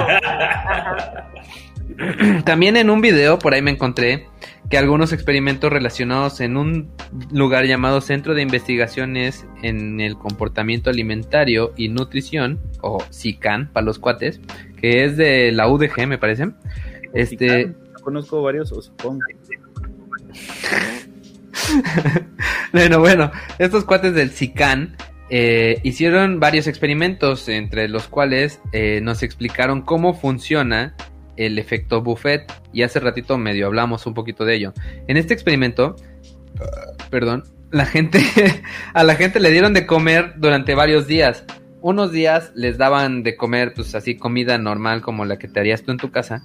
[2.45, 4.29] También en un video por ahí me encontré
[4.71, 6.93] que algunos experimentos relacionados en un
[7.33, 13.99] lugar llamado Centro de Investigaciones en el Comportamiento Alimentario y Nutrición, o CICAN para los
[13.99, 14.41] cuates,
[14.81, 16.51] que es de la UDG me parece.
[17.13, 19.19] Este, Conozco varios, o supongo.
[22.73, 24.97] bueno, bueno, estos cuates del CICAN
[25.31, 30.95] eh, hicieron varios experimentos, entre los cuales eh, nos explicaron cómo funciona
[31.36, 34.73] el efecto buffet y hace ratito medio hablamos un poquito de ello.
[35.09, 35.97] En este experimento,
[37.11, 38.20] perdón, la gente
[38.94, 41.44] a la gente le dieron de comer durante varios días.
[41.82, 45.82] Unos días les daban de comer pues así comida normal como la que te harías
[45.82, 46.43] tú en tu casa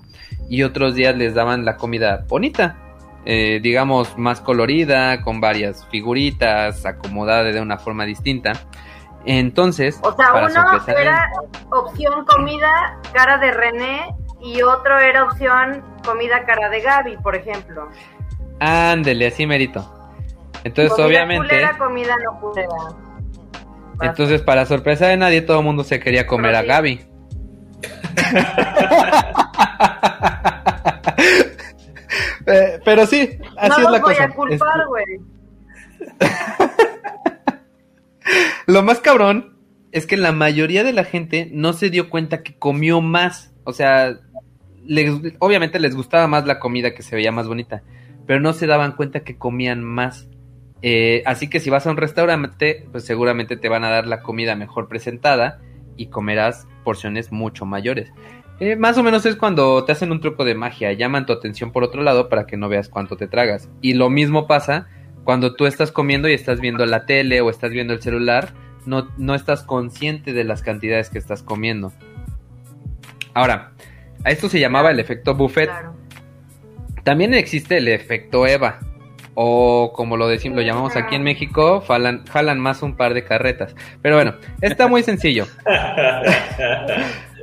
[0.49, 2.77] y otros días les daban la comida bonita,
[3.25, 8.53] eh, digamos más colorida, con varias figuritas, acomodada de una forma distinta.
[9.25, 11.31] Entonces, O sea, para uno era
[11.71, 14.15] opción comida cara de René
[14.45, 17.89] y otro era opción comida cara de Gaby, por ejemplo.
[18.59, 19.91] Ándele, así merito.
[20.63, 22.69] Entonces, comida obviamente, culera, comida no culera.
[24.01, 26.67] entonces para sorpresa de nadie, todo el mundo se quería comer Pero a sí.
[26.67, 27.05] Gaby.
[32.47, 34.23] Eh, Pero sí, así no es los la voy cosa.
[34.26, 35.05] a culpar, güey.
[38.67, 39.57] Lo más cabrón
[39.91, 43.53] es que la mayoría de la gente no se dio cuenta que comió más.
[43.63, 44.19] O sea,
[45.39, 47.83] obviamente les gustaba más la comida que se veía más bonita,
[48.25, 50.27] pero no se daban cuenta que comían más.
[50.81, 54.21] Eh, así que si vas a un restaurante, pues seguramente te van a dar la
[54.21, 55.59] comida mejor presentada
[55.97, 58.11] y comerás porciones mucho mayores.
[58.59, 61.71] Eh, más o menos es cuando te hacen un truco de magia, llaman tu atención
[61.71, 63.69] por otro lado para que no veas cuánto te tragas.
[63.81, 64.87] Y lo mismo pasa
[65.23, 68.53] cuando tú estás comiendo y estás viendo la tele o estás viendo el celular,
[68.85, 71.91] no, no estás consciente de las cantidades que estás comiendo.
[73.33, 73.73] Ahora,
[74.26, 75.69] a esto se llamaba el efecto buffet.
[75.69, 75.93] Claro.
[77.03, 78.80] También existe el efecto Eva.
[79.35, 83.23] O como lo decimos, lo llamamos aquí en México, jalan, jalan más un par de
[83.23, 83.76] carretas.
[84.02, 85.45] Pero bueno, está muy sencillo.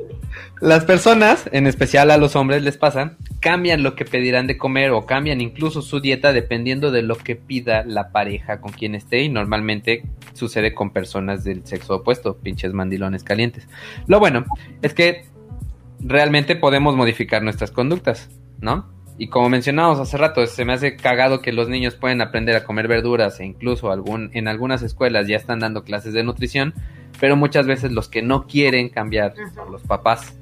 [0.60, 4.92] Las personas, en especial a los hombres les pasa, cambian lo que pedirán de comer
[4.92, 9.22] o cambian incluso su dieta dependiendo de lo que pida la pareja con quien esté
[9.22, 10.04] y normalmente
[10.34, 13.66] sucede con personas del sexo opuesto, pinches mandilones calientes.
[14.06, 14.44] Lo bueno
[14.82, 15.24] es que
[16.02, 18.28] realmente podemos modificar nuestras conductas,
[18.60, 18.86] ¿no?
[19.18, 22.64] Y como mencionamos hace rato, se me hace cagado que los niños pueden aprender a
[22.64, 26.74] comer verduras e incluso algún, en algunas escuelas ya están dando clases de nutrición,
[27.20, 30.34] pero muchas veces los que no quieren cambiar son los papás.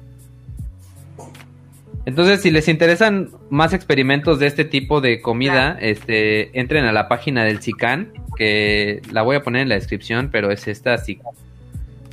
[2.05, 7.07] Entonces, si les interesan más experimentos de este tipo de comida, este, entren a la
[7.07, 11.19] página del SICAN, que la voy a poner en la descripción, pero es esta así,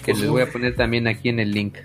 [0.05, 1.79] que les voy a poner también aquí en el link.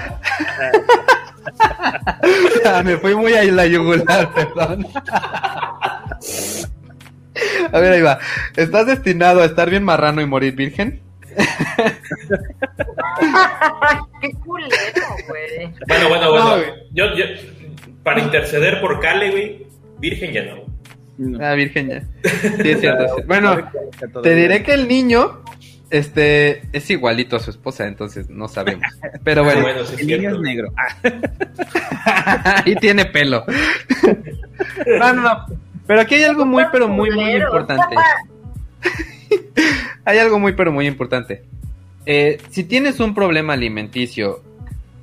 [2.64, 4.86] Ah, Me fui muy a la yugular, perdón.
[7.72, 8.18] A ver, ahí va.
[8.56, 11.00] ¿Estás destinado a estar bien marrano y morir virgen?
[14.20, 15.72] Qué culero, güey.
[15.88, 16.72] Bueno, bueno, No, bueno.
[16.92, 17.24] yo, yo,
[18.02, 19.66] para interceder por Cale, güey,
[19.98, 20.64] virgen ya no.
[21.18, 21.44] No.
[21.44, 22.00] Ah, virgen ya.
[22.62, 23.16] Sí, es cierto.
[23.16, 23.22] sí.
[23.26, 23.56] Bueno,
[24.22, 25.42] Te diré que el niño
[25.90, 28.86] este es igualito a su esposa, entonces no sabemos.
[29.24, 30.72] Pero bueno, Bueno, sí es El niño es negro.
[32.02, 33.44] Ah, y tiene pelo.
[34.86, 35.46] No, no, no.
[35.86, 37.94] Pero aquí hay algo muy, pero muy, muy importante.
[40.04, 41.44] Hay algo muy, pero muy importante.
[42.06, 44.42] Eh, si tienes un problema alimenticio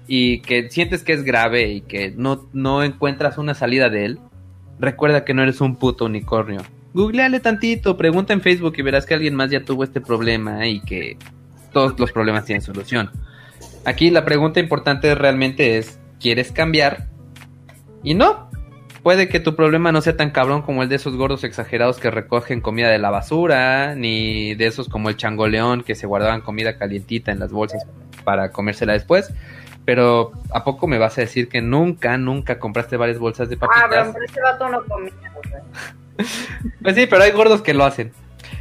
[0.07, 4.19] y que sientes que es grave y que no, no encuentras una salida de él,
[4.79, 6.61] recuerda que no eres un puto unicornio.
[6.97, 10.79] Googleale tantito, pregunta en Facebook y verás que alguien más ya tuvo este problema y
[10.79, 11.15] que
[11.71, 13.11] todos los problemas tienen solución.
[13.85, 17.05] Aquí la pregunta importante realmente es, quieres cambiar
[18.01, 18.49] y no.
[19.03, 22.09] Puede que tu problema no sea tan cabrón como el de esos gordos exagerados que
[22.09, 26.79] recogen comida de la basura, ni de esos como el changoleón que se guardaban comida
[26.79, 27.85] calientita en las bolsas
[28.23, 29.31] para comérsela después.
[29.85, 33.83] Pero ¿a poco me vas a decir que nunca, nunca compraste varias bolsas de papitas?
[33.83, 35.13] Ah, pero ese vato no comía,
[36.81, 38.11] Pues sí, pero hay gordos que lo hacen.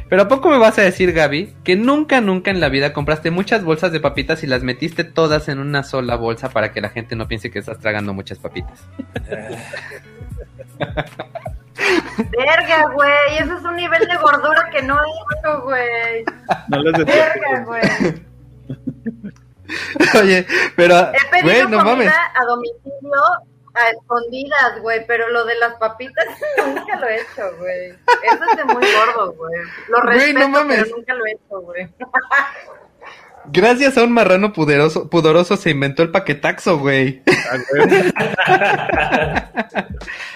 [0.09, 3.31] Pero ¿a poco me vas a decir, Gaby, que nunca, nunca en la vida compraste
[3.31, 6.89] muchas bolsas de papitas y las metiste todas en una sola bolsa para que la
[6.89, 8.79] gente no piense que estás tragando muchas papitas?
[12.31, 16.25] Verga, güey, eso es un nivel de gordura que no he güey.
[16.69, 17.81] No los Verga, güey.
[20.21, 22.13] Oye, pero, He pedido güey, no comida mames.
[22.35, 23.21] a domicilio
[23.77, 26.25] a escondidas, güey, pero lo de las papitas
[26.67, 27.89] nunca lo he hecho, güey.
[27.89, 29.61] Eso es de muy gordo, güey.
[29.89, 30.83] Lo respeto, no mames.
[30.83, 31.87] pero nunca lo he hecho, güey.
[33.49, 37.23] Gracias a un marrano puderoso, pudoroso se inventó el paquetaxo, güey.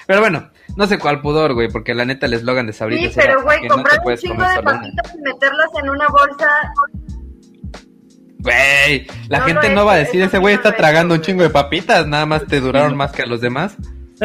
[0.07, 3.19] Pero bueno, no sé cuál pudor, güey, porque la neta el eslogan de Sabritas Sí,
[3.19, 6.73] pero güey, no comprar un chingo de papitas y meterlas en una bolsa.
[8.41, 11.49] Güey, la No gente no va a decir, ese güey está tragando un chingo de
[11.49, 13.76] papitas, nada más te duraron más que a los demás.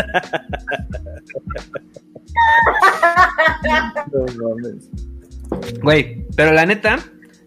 [5.82, 6.98] Güey, pero la neta,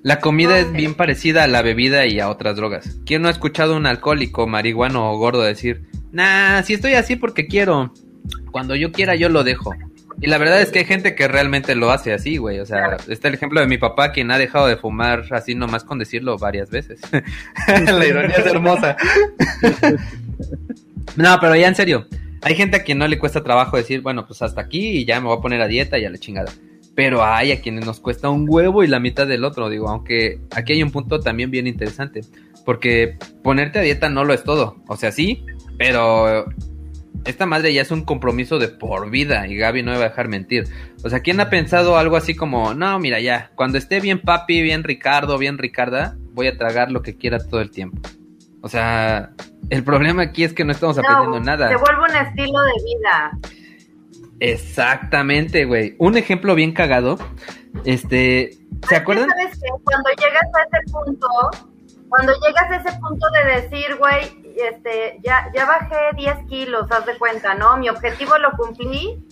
[0.04, 3.00] la comida es bien parecida a la bebida y a otras drogas.
[3.06, 7.16] ¿Quién no ha escuchado a un alcohólico, marihuano o gordo decir, nah, si estoy así
[7.16, 7.94] porque quiero,
[8.52, 9.74] cuando yo quiera yo lo dejo?
[10.22, 12.60] Y la verdad es que hay gente que realmente lo hace así, güey.
[12.60, 15.84] O sea, está el ejemplo de mi papá, quien ha dejado de fumar así nomás
[15.84, 17.00] con decirlo varias veces.
[17.68, 18.98] la ironía es hermosa.
[21.16, 22.08] no, pero ya en serio.
[22.42, 25.20] Hay gente a quien no le cuesta trabajo decir, bueno, pues hasta aquí y ya
[25.20, 26.52] me voy a poner a dieta y a la chingada.
[26.96, 30.40] Pero hay a quienes nos cuesta un huevo y la mitad del otro, digo, aunque
[30.54, 32.22] aquí hay un punto también bien interesante,
[32.66, 35.46] porque ponerte a dieta no lo es todo, o sea, sí,
[35.78, 36.46] pero
[37.26, 40.10] esta madre ya es un compromiso de por vida y Gaby no me va a
[40.10, 40.66] dejar mentir.
[41.04, 44.62] O sea, ¿quién ha pensado algo así como, no, mira ya, cuando esté bien papi,
[44.62, 48.10] bien Ricardo, bien Ricarda, voy a tragar lo que quiera todo el tiempo?
[48.62, 49.32] O sea,
[49.70, 51.70] el problema aquí es que no estamos aprendiendo No, nada.
[51.70, 53.32] Se vuelve un estilo de vida.
[54.40, 55.96] Exactamente, güey.
[55.98, 57.18] Un ejemplo bien cagado.
[57.86, 58.52] Este,
[58.88, 59.30] ¿se acuerdan?
[59.30, 59.70] ¿Sabes qué?
[59.84, 61.28] Cuando llegas a ese punto,
[62.10, 67.06] cuando llegas a ese punto de decir, güey, este, ya, ya bajé 10 kilos, haz
[67.06, 67.78] de cuenta, ¿no?
[67.78, 69.24] Mi objetivo lo cumplí.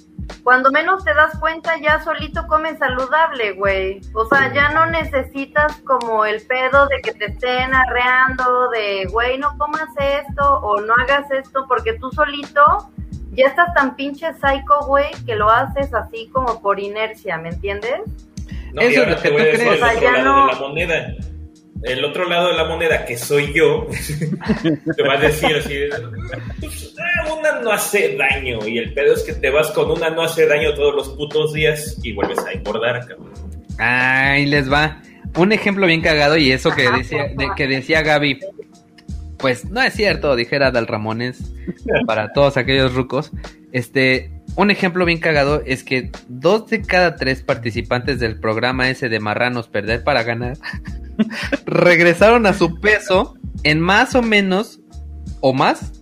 [0.43, 4.01] Cuando menos te das cuenta, ya solito comes saludable, güey.
[4.13, 9.37] O sea, ya no necesitas como el pedo de que te estén arreando, de, güey,
[9.37, 12.89] no comas esto o no hagas esto, porque tú solito
[13.31, 18.01] ya estás tan pinche psycho, güey, que lo haces así como por inercia, ¿me entiendes?
[18.73, 19.81] No, Eso y es ahora lo que te voy a tú decir crees.
[19.81, 21.07] O sea, ya no- de la moneda.
[21.83, 23.87] El otro lado de la moneda, que soy yo,
[24.95, 25.75] te va a decir así,
[26.59, 28.67] pues, ah, una no hace daño.
[28.67, 31.53] Y el pedo es que te vas con una no hace daño todos los putos
[31.53, 33.31] días y vuelves a engordar, cabrón.
[33.77, 35.01] Ahí les va.
[35.35, 38.39] Un ejemplo bien cagado y eso que decía, de, que decía Gaby.
[39.37, 41.53] Pues no es cierto, dijera Dal Ramones
[42.07, 43.31] para todos aquellos rucos.
[43.71, 49.09] Este, un ejemplo bien cagado es que dos de cada tres participantes del programa ese
[49.09, 50.57] de Marranos Perder para Ganar
[51.65, 54.79] regresaron a su peso en más o menos
[55.41, 55.93] o más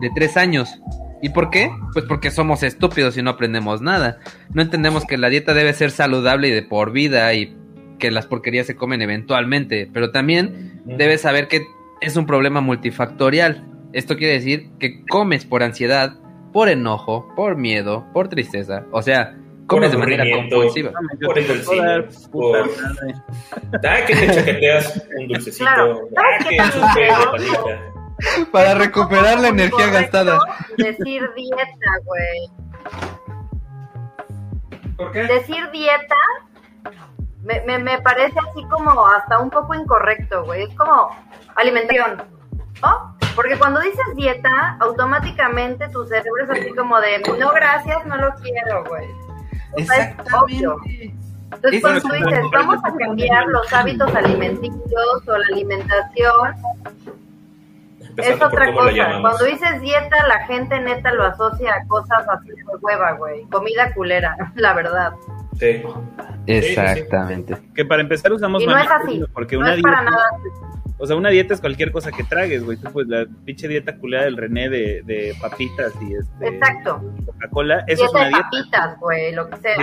[0.00, 0.80] de tres años.
[1.22, 1.70] ¿Y por qué?
[1.92, 4.18] Pues porque somos estúpidos y no aprendemos nada.
[4.52, 7.56] No entendemos que la dieta debe ser saludable y de por vida y
[7.98, 9.88] que las porquerías se comen eventualmente.
[9.92, 11.66] Pero también debes saber que
[12.00, 13.64] es un problema multifactorial.
[13.92, 16.18] Esto quiere decir que comes por ansiedad,
[16.52, 18.84] por enojo, por miedo, por tristeza.
[18.92, 19.36] O sea,
[19.66, 20.92] comes de manera compulsiva.
[21.24, 22.70] Por el puta por-.
[23.84, 25.64] Ah, que te chaqueteas un dulcecito.
[25.64, 26.08] Claro.
[26.16, 26.38] Ah.
[28.52, 30.38] Para recuperar la energía gastada.
[30.78, 32.50] Decir dieta, güey.
[34.96, 35.24] ¿Por qué?
[35.24, 36.16] Decir dieta
[37.46, 40.64] me, me, me parece así como hasta un poco incorrecto, güey.
[40.64, 41.10] Es como
[41.54, 42.22] alimentación,
[42.82, 43.16] ¿no?
[43.36, 48.34] Porque cuando dices dieta, automáticamente tu cerebro es así como de, no, gracias, no lo
[48.36, 49.06] quiero, güey.
[50.42, 50.76] Obvio.
[51.52, 56.54] Entonces, cuando tú dices, vamos a cambiar los hábitos alimenticios o la alimentación,
[58.16, 59.20] es otra cosa.
[59.20, 63.42] Cuando dices dieta, la gente neta lo asocia a cosas así de hueva, güey.
[63.44, 65.12] Comida culera, la verdad.
[65.58, 65.82] Sí.
[66.46, 67.56] Exactamente.
[67.74, 69.22] Que para empezar usamos Y no es así.
[69.32, 70.30] porque no una es para dieta- nada.
[70.98, 72.78] O sea, una dieta es cualquier cosa que tragues, güey.
[72.78, 76.48] Tú, pues la pinche dieta culera del René de, de papitas y este.
[76.48, 77.02] Exacto.
[77.26, 77.84] Coca-Cola.
[77.86, 78.48] Eso es una de dieta.
[78.50, 79.76] papitas, güey, lo que sea.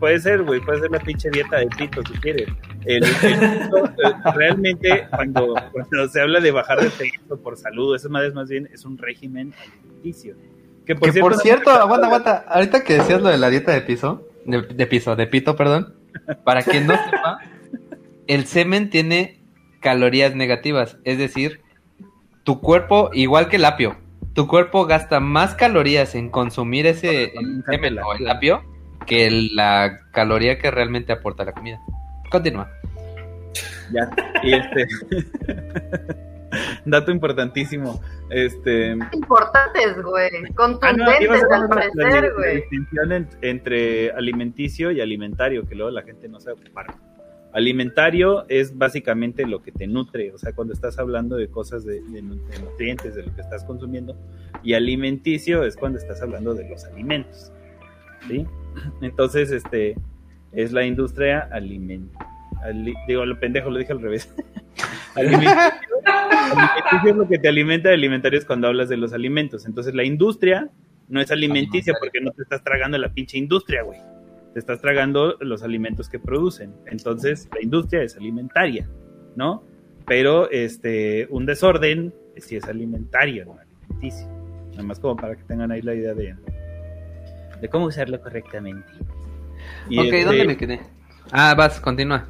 [0.00, 0.60] puede ser, güey.
[0.60, 2.48] Puede ser la pinche dieta de pito si quieres.
[2.86, 3.90] El, eh,
[4.34, 8.68] realmente, cuando, cuando se habla de bajar de peso por salud, eso más, más bien
[8.72, 10.34] es un régimen alimenticio.
[10.84, 12.44] Que por cierto, aguanta, aguanta.
[12.48, 15.94] Ahorita que decías lo de la dieta de piso, de, de piso, de pito, perdón.
[16.42, 17.38] Para quien no sepa,
[18.26, 19.37] el semen tiene
[19.80, 20.98] calorías negativas.
[21.04, 21.60] Es decir,
[22.44, 23.96] tu cuerpo, igual que el apio,
[24.34, 28.62] tu cuerpo gasta más calorías en consumir ese el o el apio
[29.06, 31.80] que la caloría que realmente aporta la comida.
[32.30, 32.70] Continúa.
[33.90, 34.10] Ya,
[34.42, 34.86] y este.
[36.84, 38.00] Dato importantísimo.
[38.30, 38.92] Este.
[39.12, 40.28] Importantes, güey.
[40.28, 42.54] Ah, Contundentes al parecer, güey.
[42.54, 46.86] La distinción entre alimenticio y alimentario, que luego la gente no sabe ocupar.
[47.52, 52.00] Alimentario es básicamente lo que te nutre, o sea, cuando estás hablando de cosas de,
[52.60, 54.16] nutrientes, de lo que estás consumiendo,
[54.62, 57.50] y alimenticio es cuando estás hablando de los alimentos,
[58.28, 58.46] ¿sí?
[59.00, 59.96] Entonces, este,
[60.52, 62.28] es la industria alimentaria.
[63.06, 64.32] digo, lo pendejo, lo dije al revés.
[65.14, 65.56] alimenticio,
[66.04, 69.64] alimenticio es lo que te alimenta, alimentario es cuando hablas de los alimentos.
[69.64, 70.70] Entonces, la industria
[71.08, 73.98] no es alimenticia porque no te estás tragando la pinche industria, güey
[74.52, 76.74] te estás tragando los alimentos que producen.
[76.86, 78.88] Entonces, la industria es alimentaria,
[79.36, 79.62] ¿no?
[80.06, 84.26] Pero este, un desorden sí es alimentario, no alimenticio.
[84.70, 86.34] Nada más como para que tengan ahí la idea de,
[87.60, 88.90] de cómo usarlo correctamente.
[89.88, 90.80] Y ok, este, ¿dónde me quedé?
[91.30, 92.28] Ah, vas, continúa.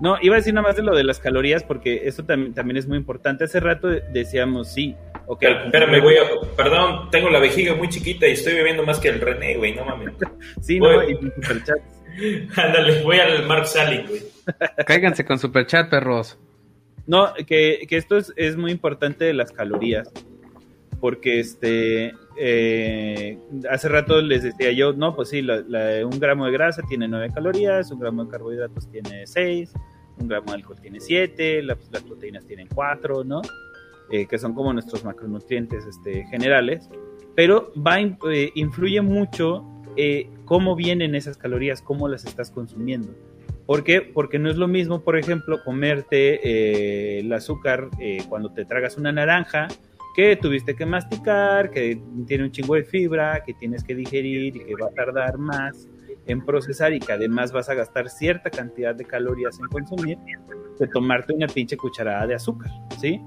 [0.00, 2.76] No, iba a decir nada más de lo de las calorías porque eso también, también
[2.76, 3.44] es muy importante.
[3.44, 4.96] Hace rato decíamos, sí,
[5.28, 5.42] Ok.
[5.42, 6.16] Espérame, güey.
[6.56, 9.74] Perdón, tengo la vejiga muy chiquita y estoy bebiendo más que el René, güey.
[9.74, 10.14] No mames.
[10.62, 11.78] sí, no, y superchat.
[12.56, 14.22] Ándale, voy al Mark Sally, güey.
[14.86, 16.38] Cáiganse con superchat, perros.
[17.06, 20.10] No, que, que esto es, es, muy importante de las calorías.
[20.98, 22.14] Porque este.
[22.40, 23.38] Eh,
[23.70, 27.90] hace rato les decía yo, no, pues sí, un gramo de grasa tiene 9 calorías,
[27.90, 29.72] un gramo de carbohidratos tiene 6,
[30.18, 33.42] un gramo de alcohol tiene 7, las, las proteínas tienen 4, ¿no?
[34.10, 36.88] Eh, que son como nuestros macronutrientes este, generales,
[37.34, 39.66] pero va, eh, influye mucho
[39.96, 43.14] eh, cómo vienen esas calorías, cómo las estás consumiendo.
[43.66, 44.00] ¿Por qué?
[44.00, 47.90] Porque no es lo mismo, por ejemplo, comerte el azúcar
[48.30, 49.68] cuando te tragas una naranja,
[50.16, 54.64] que tuviste que masticar, que tiene un chingo de fibra, que tienes que digerir y
[54.64, 55.86] que va a tardar más
[56.26, 60.16] en procesar y que además vas a gastar cierta cantidad de calorías en consumir,
[60.78, 63.20] de tomarte una pinche cucharada de azúcar, ¿sí?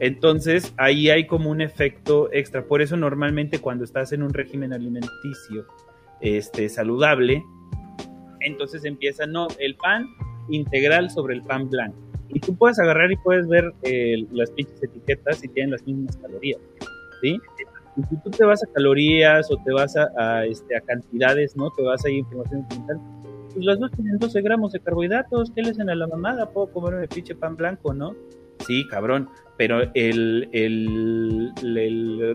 [0.00, 2.64] Entonces ahí hay como un efecto extra.
[2.64, 5.66] Por eso normalmente cuando estás en un régimen alimenticio
[6.20, 7.44] este, saludable,
[8.40, 10.06] entonces empieza, no, el pan
[10.48, 11.98] integral sobre el pan blanco.
[12.30, 16.16] Y tú puedes agarrar y puedes ver eh, las pinches etiquetas y tienen las mismas
[16.16, 16.60] calorías.
[17.20, 17.38] ¿sí?
[17.96, 21.70] Y si tú te vas a calorías o te vas a, este, a cantidades, ¿no?
[21.72, 23.00] Te vas a información documental,
[23.52, 26.50] pues las dos tienen 12 gramos de carbohidratos, ¿qué le hacen a la mamada?
[26.50, 28.14] Puedo comer un pinche pan blanco, ¿no?
[28.66, 29.28] Sí, cabrón,
[29.60, 31.52] pero el, el,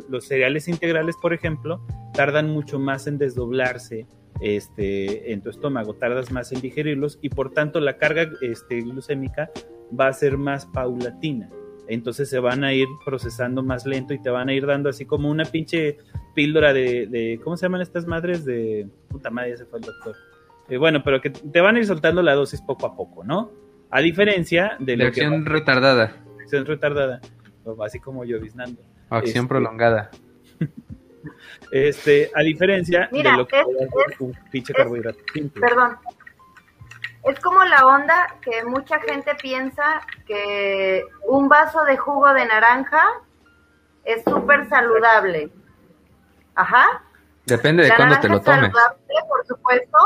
[0.08, 1.82] los cereales integrales, por ejemplo,
[2.14, 4.06] tardan mucho más en desdoblarse
[4.42, 9.50] este, en tu estómago, tardas más en digerirlos y por tanto la carga este, glucémica
[10.00, 11.50] va a ser más paulatina.
[11.88, 15.06] Entonces se van a ir procesando más lento y te van a ir dando así
[15.06, 15.98] como una pinche
[16.36, 18.46] píldora de, de ¿cómo se llaman estas madres?
[18.46, 20.16] De puta madre, ya se fue el doctor.
[20.70, 23.50] Eh, bueno, pero que te van a ir soltando la dosis poco a poco, ¿no?
[23.90, 27.20] A diferencia de, la acción retardada acción retardada,
[27.84, 28.82] así como lloviznando.
[29.10, 30.12] Acción este, prolongada.
[31.72, 35.18] Este, a diferencia de lo que es, un pinche carbohidrato.
[35.60, 35.98] Perdón.
[37.24, 43.04] Es como la onda que mucha gente piensa que un vaso de jugo de naranja
[44.04, 45.50] es súper saludable.
[46.54, 47.04] Ajá.
[47.48, 48.72] Depende de cuándo te lo tomes.
[48.72, 49.98] Saludable, por supuesto,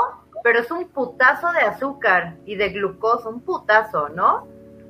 [0.42, 4.48] pero es un putazo de azúcar y de glucosa, un putazo, ¿no?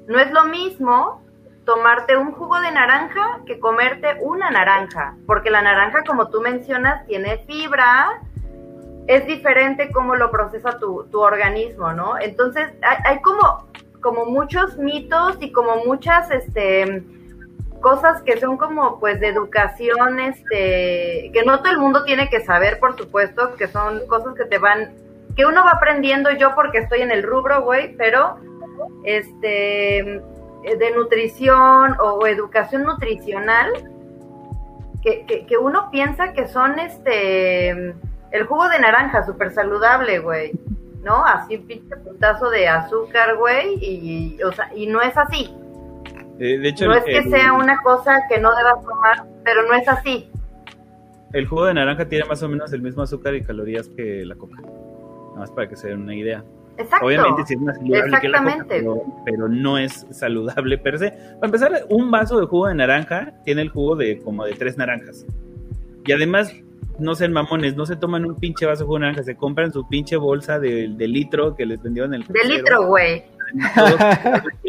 [0.08, 1.24] No es lo mismo
[1.70, 7.06] tomarte un jugo de naranja que comerte una naranja, porque la naranja, como tú mencionas,
[7.06, 8.22] tiene fibra,
[9.06, 12.18] es diferente cómo lo procesa tu, organismo, ¿no?
[12.18, 12.72] Entonces,
[13.06, 13.68] hay, como,
[14.02, 17.04] como muchos mitos y como muchas, este
[17.82, 22.44] cosas que son como pues de educación, este, que no todo el mundo tiene que
[22.44, 24.96] saber, por supuesto, que son cosas que te van,
[25.38, 28.40] que uno va aprendiendo yo porque estoy en el rubro, güey, pero
[29.04, 30.20] este
[30.64, 33.72] de nutrición o, educación nutricional
[35.02, 37.70] que, que, uno piensa que son este
[38.32, 40.52] el jugo de naranja súper saludable, güey,
[41.04, 41.26] ¿no?
[41.26, 45.54] Así un pinche putazo de azúcar, güey, y, o sea, y no es así.
[46.38, 49.26] Eh, de hecho, no el- es que el- sea una cosa que no debas tomar,
[49.44, 50.30] pero no es así.
[51.34, 54.36] El jugo de naranja tiene más o menos el mismo azúcar y calorías que la
[54.36, 54.62] coca.
[54.62, 56.44] Nada más para que se den una idea.
[56.80, 57.06] Exacto.
[57.06, 61.12] Obviamente sí es más saludable que la coca, pero, pero no es saludable per se.
[61.12, 64.78] Para empezar, un vaso de jugo de naranja tiene el jugo de como de tres
[64.78, 65.26] naranjas.
[66.06, 66.54] Y además,
[66.98, 69.72] no sean mamones, no se toman un pinche vaso de jugo de naranja, se compran
[69.74, 72.56] su pinche bolsa de, de litro que les vendieron en el De crucero.
[72.56, 73.24] litro, güey.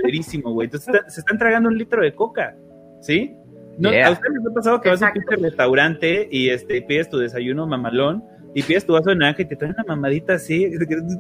[0.05, 2.57] Entonces está- se están tragando un litro de coca,
[3.01, 3.35] ¿sí?
[3.79, 4.09] No, Yeah.
[4.09, 7.67] ¿A ustedes les ha pasado que vas a un restaurante y este, pides tu desayuno
[7.67, 8.23] mamalón
[8.55, 10.71] y pides tu vaso de naranja y te traen una mamadita así?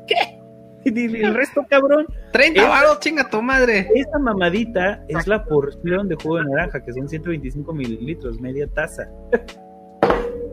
[0.06, 0.39] ¿Qué?
[0.84, 2.06] Y el resto, cabrón.
[2.32, 3.88] 30 Esa- varos, chinga tu madre.
[3.94, 9.08] Esta mamadita es la porción de jugo de naranja, que son 125 mililitros, media taza.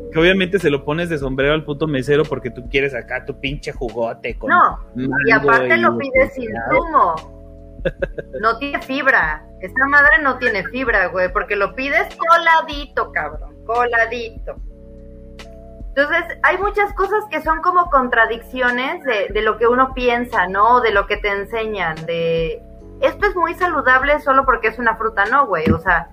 [0.09, 3.37] Que obviamente se lo pones de sombrero al puto mesero porque tú quieres acá tu
[3.41, 7.37] pinche jugote con No, y aparte lo pides sin zumo.
[8.41, 9.45] No tiene fibra.
[9.61, 13.55] Esta madre no tiene fibra, güey, porque lo pides coladito, cabrón.
[13.65, 14.55] Coladito.
[15.97, 20.79] Entonces, hay muchas cosas que son como contradicciones de, de lo que uno piensa, ¿no?
[20.79, 22.61] De lo que te enseñan, de...
[23.01, 25.71] Esto es muy saludable solo porque es una fruta, no, güey.
[25.71, 26.09] O sea,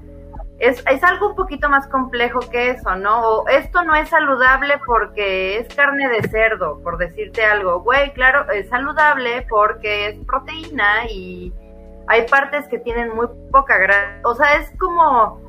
[0.58, 3.20] es, es algo un poquito más complejo que eso, ¿no?
[3.28, 7.80] O esto no es saludable porque es carne de cerdo, por decirte algo.
[7.80, 11.52] Güey, claro, es saludable porque es proteína y
[12.06, 14.20] hay partes que tienen muy poca grasa.
[14.24, 15.42] O sea, es como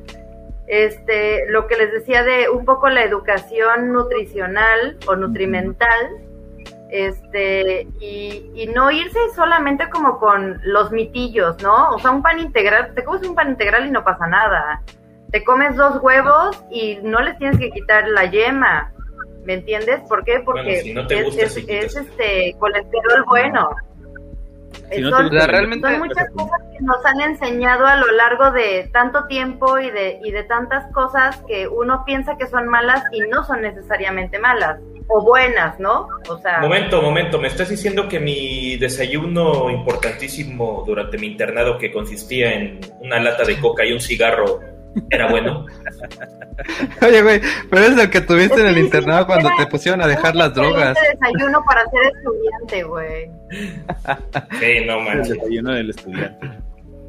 [0.68, 6.18] este lo que les decía de un poco la educación nutricional o nutrimental
[6.90, 11.90] este y, y no irse solamente como con los mitillos, ¿no?
[11.90, 14.82] O sea, un pan integral, te comes un pan integral y no pasa nada.
[15.32, 18.92] Te comes dos huevos y no les tienes que quitar la yema.
[19.44, 20.00] ¿Me entiendes?
[20.08, 20.40] ¿Por qué?
[20.44, 23.70] Porque Bueno, si no te es, es- es, este colesterol bueno.
[24.92, 28.88] Si no Son- realmente- son muchas cosas que nos han enseñado a lo largo de
[28.92, 33.20] tanto tiempo y de, y de tantas cosas que uno piensa que son malas y
[33.22, 34.78] no son necesariamente malas
[35.08, 36.08] o buenas, ¿no?
[36.28, 41.92] O sea, Momento, momento, me estás diciendo que mi desayuno importantísimo durante mi internado que
[41.92, 44.60] consistía en una lata de coca y un cigarro
[45.10, 45.66] era bueno.
[47.02, 47.40] Oye, güey,
[47.70, 50.54] pero es el que tuviste Es en el internado cuando te pusieron a dejar las
[50.54, 50.96] drogas.
[51.12, 53.30] desayuno para ser estudiante, güey.
[54.58, 55.28] Sí, no el manches.
[55.34, 56.50] desayuno del estudiante.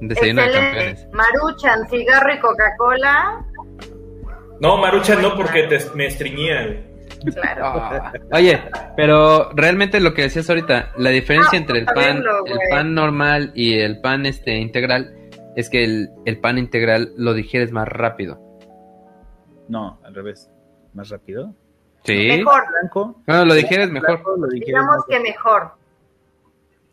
[0.01, 1.07] Desayuno de campeones.
[1.13, 3.45] Maruchan, cigarro y Coca-Cola.
[4.59, 6.83] No, Marucha no, porque te, me estreñía.
[7.33, 7.65] Claro.
[7.65, 8.61] Ah, Oye,
[8.95, 13.51] pero realmente lo que decías ahorita, la diferencia Ah, entre el pan, el pan normal
[13.55, 15.13] y el pan este integral
[15.57, 18.39] es que el, el pan integral lo digieres más rápido.
[19.67, 20.49] No, al revés.
[20.93, 21.53] ¿Más rápido?
[22.05, 22.27] Sí.
[22.27, 23.21] Mejor, Blanco.
[23.25, 24.09] Bueno, lo digieres mejor.
[24.13, 25.71] Blanco, lo digieres digamos que mejor.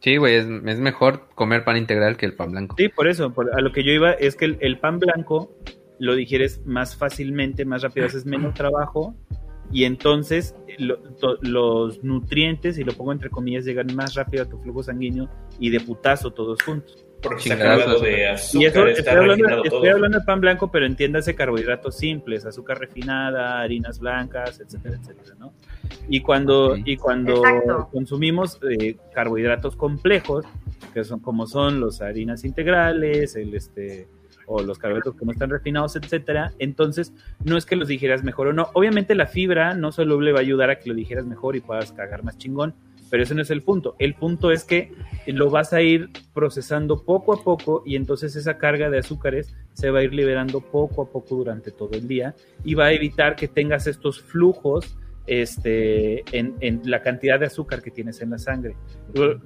[0.01, 2.75] Sí, güey, es, es mejor comer pan integral que el pan blanco.
[2.79, 5.51] Sí, por eso, por- a lo que yo iba es que el, el pan blanco
[5.99, 9.15] lo digieres más fácilmente, más rápido, haces menos trabajo
[9.71, 14.47] y entonces lo- to- los nutrientes, y lo pongo entre comillas, llegan más rápido a
[14.49, 15.29] tu flujo sanguíneo
[15.59, 17.04] y de putazo todos juntos.
[17.25, 20.71] Porque está cargado de Y azúcar, eso, está estoy hablando, estoy hablando de pan blanco,
[20.71, 25.53] pero entiéndase carbohidratos simples, azúcar refinada, harinas blancas, etcétera, etcétera, ¿no?
[26.09, 26.79] Y cuando, Ok.
[26.85, 27.89] y cuando Exacto.
[27.91, 30.45] consumimos eh, carbohidratos complejos,
[30.93, 34.07] que son como son los harinas integrales, el este
[34.47, 38.49] o los carbohidratos que no están refinados, etcétera, entonces no es que los digieras mejor
[38.49, 38.69] o no.
[38.75, 41.93] Obviamente la fibra no soluble va a ayudar a que lo digieras mejor y puedas
[41.93, 42.75] cagar más chingón,
[43.11, 43.95] pero ese no es el punto.
[43.99, 44.93] El punto es que
[45.27, 49.91] lo vas a ir procesando poco a poco y entonces esa carga de azúcares se
[49.91, 53.37] va a ir liberando poco a poco durante todo el día y va a evitar
[53.37, 58.39] que tengas estos flujos este, en, en la cantidad de azúcar que tienes en la
[58.39, 58.77] sangre.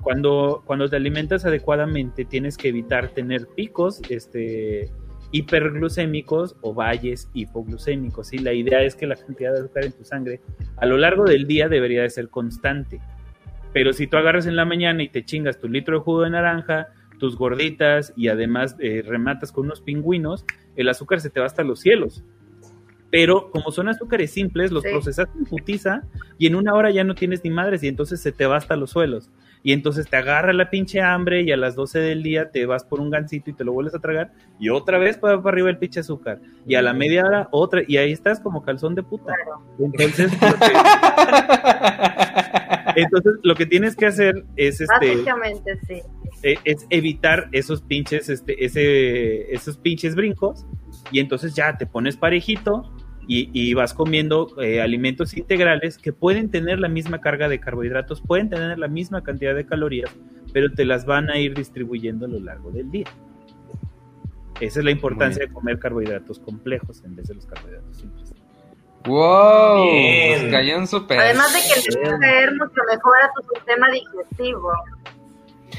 [0.03, 4.91] Cuando, cuando te alimentas adecuadamente tienes que evitar tener picos este,
[5.31, 8.29] hiperglucémicos o valles hipoglucémicos.
[8.29, 8.39] ¿sí?
[8.39, 10.41] La idea es que la cantidad de azúcar en tu sangre
[10.77, 13.01] a lo largo del día debería de ser constante.
[13.79, 16.31] Pero si tú agarras en la mañana y te chingas tu litro de jugo de
[16.31, 16.89] naranja,
[17.21, 20.45] tus gorditas y además eh, rematas con unos pingüinos,
[20.75, 22.25] el azúcar se te va hasta los cielos.
[23.13, 24.89] Pero como son azúcares simples, los Sí.
[24.91, 26.03] procesas en putiza
[26.39, 28.75] y en una hora ya no tienes ni madres y entonces se te va hasta
[28.75, 29.31] los suelos.
[29.63, 32.83] Y entonces te agarra la pinche hambre y a las 12 del día te vas
[32.85, 35.71] por un gansito y te lo vuelves a tragar y otra vez para, para arriba
[35.71, 36.41] el pinche azúcar.
[36.67, 39.33] Y a la media hora otra y ahí estás como calzón de puta.
[39.79, 40.73] Entonces, lo que,
[43.03, 46.03] entonces lo que tienes que hacer es este Básicamente, sí.
[46.43, 50.67] eh, es evitar esos pinches, este, ese, esos pinches brincos,
[51.11, 52.93] y entonces ya te pones parejito
[53.27, 58.21] y, y vas comiendo eh, alimentos integrales que pueden tener la misma carga de carbohidratos,
[58.21, 60.11] pueden tener la misma cantidad de calorías,
[60.53, 63.07] pero te las van a ir distribuyendo a lo largo del día.
[64.61, 68.28] Esa es la importancia de comer carbohidratos complejos en vez de los carbohidratos simples.
[69.09, 69.91] ¡Wow!
[69.91, 70.43] Bien.
[70.43, 71.19] Nos cayó un super.
[71.19, 74.71] Además de que le va a caer mucho mejor a tu sistema digestivo.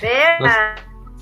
[0.01, 0.75] Vean.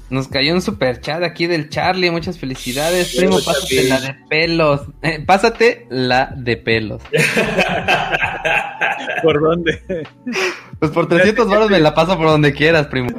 [0.09, 2.09] Nos cayó un super chat aquí del Charlie.
[2.11, 3.09] Muchas felicidades.
[3.11, 3.59] Sí, Primo, Charlie.
[3.59, 4.81] pásate la de pelos.
[5.01, 7.01] Eh, pásate la de pelos.
[9.23, 9.81] ¿Por dónde?
[10.79, 13.09] Pues por 300 baros me la paso por donde quieras, primo.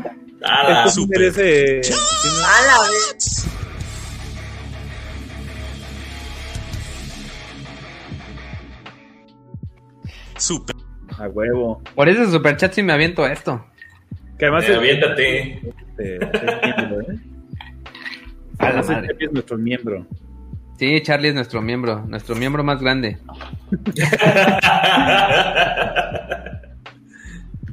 [0.40, 0.86] Nada.
[0.86, 1.80] Esto sí merece...
[1.82, 3.44] A la vez.
[10.38, 10.76] Super.
[11.18, 11.82] A huevo.
[11.94, 13.64] Por ese super chat sí me aviento esto.
[14.38, 15.52] Que además Eh, es- aviéntate.
[15.52, 17.18] este, es miembro, ¿eh?
[18.58, 19.08] A la Además, madre.
[19.08, 20.06] Charlie es nuestro miembro.
[20.78, 23.18] Sí, Charlie es nuestro miembro, nuestro miembro más grande.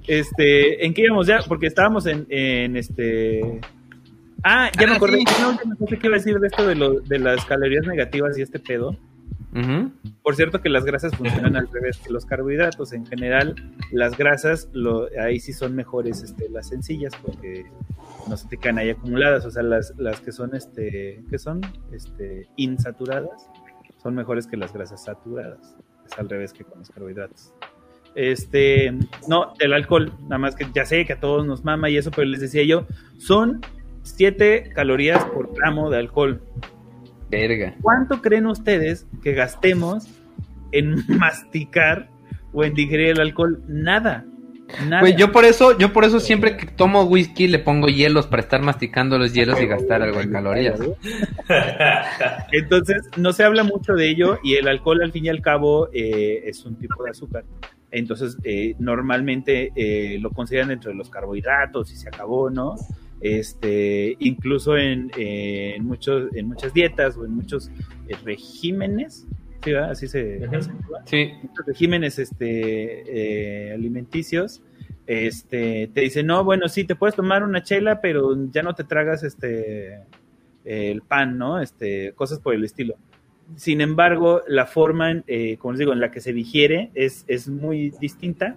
[0.08, 1.40] Este, ¿en qué íbamos ya?
[1.48, 3.60] Porque estábamos en, en este.
[4.44, 5.18] Ah, ya Ah, me acordé.
[5.18, 5.24] sí.
[5.42, 7.86] No, ya no sé qué iba a decir de esto de, lo, de las calorías
[7.88, 8.96] negativas y este pedo.
[10.22, 12.92] Por cierto que las grasas funcionan al revés que los carbohidratos.
[12.92, 13.56] En general,
[13.92, 17.66] las grasas, lo, ahí sí son mejores este, las sencillas porque
[18.28, 19.46] no se te quedan ahí acumuladas.
[19.46, 21.62] O sea, las, las que son, este, que son
[21.92, 23.50] este, insaturadas
[24.04, 25.78] son mejores que las grasas saturadas.
[26.06, 27.54] Es al revés que con los carbohidratos.
[28.14, 28.94] Este,
[29.28, 32.12] no, el alcohol, nada más que ya sé que a todos nos mama y eso,
[32.12, 32.88] pero les decía yo,
[33.18, 33.62] son
[34.04, 36.42] 7 calorías por gramo de alcohol.
[37.30, 37.76] Verga.
[37.82, 40.08] ¿Cuánto creen ustedes que gastemos
[40.72, 42.10] en masticar
[42.54, 43.64] o en digerir el alcohol?
[43.68, 44.26] Nada.
[44.88, 45.02] Nada.
[45.02, 48.42] Güey, yo por eso, yo por eso siempre que tomo whisky le pongo hielos para
[48.42, 50.80] estar masticando los hielos y gastar algo en calorías.
[52.52, 55.90] Entonces, no se habla mucho de ello y el alcohol al fin y al cabo
[55.94, 57.46] eh, es un tipo de azúcar.
[57.92, 62.76] Entonces, eh, normalmente eh, lo consideran dentro de los carbohidratos y se acabó, ¿no?
[63.22, 67.70] Este, incluso en, eh, en muchos, en muchas dietas o en muchos
[68.08, 69.26] eh, regímenes.
[69.90, 70.48] Así se.
[71.06, 74.62] Sí, muchos regímenes este, eh, alimenticios,
[75.08, 78.84] este, te dicen, no, bueno, sí, te puedes tomar una chela, pero ya no te
[78.84, 80.02] tragas este,
[80.66, 81.60] el pan, ¿no?
[81.60, 82.96] Este, cosas por el estilo.
[83.56, 87.26] Sin embargo, la forma, en, eh, como les digo, en la que se digiere es,
[87.28, 88.56] es muy distinta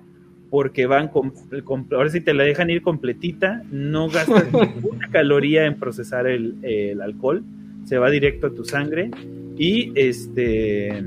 [0.50, 1.32] porque van con,
[1.64, 6.56] con- ahora sí te la dejan ir completita, no gastas ninguna caloría en procesar el,
[6.62, 7.42] el alcohol,
[7.84, 9.10] se va directo a tu sangre
[9.56, 11.02] y este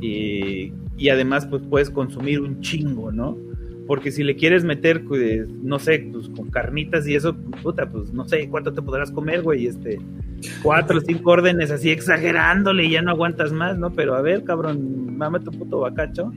[0.00, 3.36] y, y además pues puedes consumir un chingo, ¿no?
[3.86, 8.12] Porque si le quieres meter, pues, no sé, pues con carnitas y eso, puta, pues
[8.12, 9.98] no sé cuánto te podrás comer, güey, este,
[10.62, 13.92] cuatro o cinco órdenes así exagerándole y ya no aguantas más, ¿no?
[13.92, 16.32] Pero a ver, cabrón, mame tu puto bacacho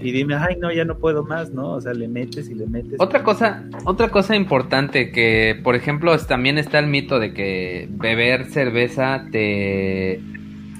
[0.00, 1.70] y dime, ay, no, ya no puedo más, ¿no?
[1.72, 2.94] O sea, le metes y le metes.
[2.98, 7.88] Otra cosa, otra cosa importante que, por ejemplo, es- también está el mito de que
[7.90, 10.20] beber cerveza te,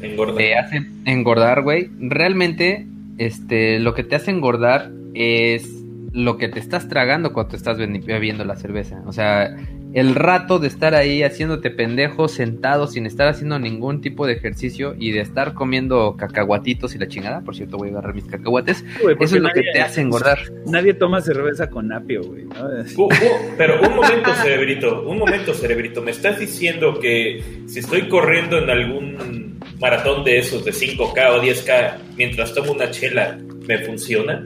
[0.01, 0.37] Engorda.
[0.37, 1.91] te hace engordar, güey.
[1.99, 2.87] Realmente,
[3.19, 5.73] este, lo que te hace engordar es
[6.13, 9.03] lo que te estás tragando cuando te estás bebi- bebiendo la cerveza.
[9.07, 9.55] O sea,
[9.97, 14.95] el rato de estar ahí haciéndote pendejo, sentado, sin estar haciendo ningún tipo de ejercicio
[14.99, 17.41] y de estar comiendo cacahuatitos y la chingada.
[17.41, 18.85] Por cierto, voy a agarrar mis cacahuates.
[19.19, 20.39] Eso es lo que nadie- te hace engordar.
[20.67, 22.55] Nadie toma cerveza con apio, güey, ¿no?
[22.97, 23.09] Uh, uh,
[23.57, 26.03] pero un momento, cerebrito, un momento, cerebrito.
[26.03, 31.43] ¿Me estás diciendo que si estoy corriendo en algún maratón de esos de 5K o
[31.43, 34.45] 10K mientras tomo una chela, me funciona?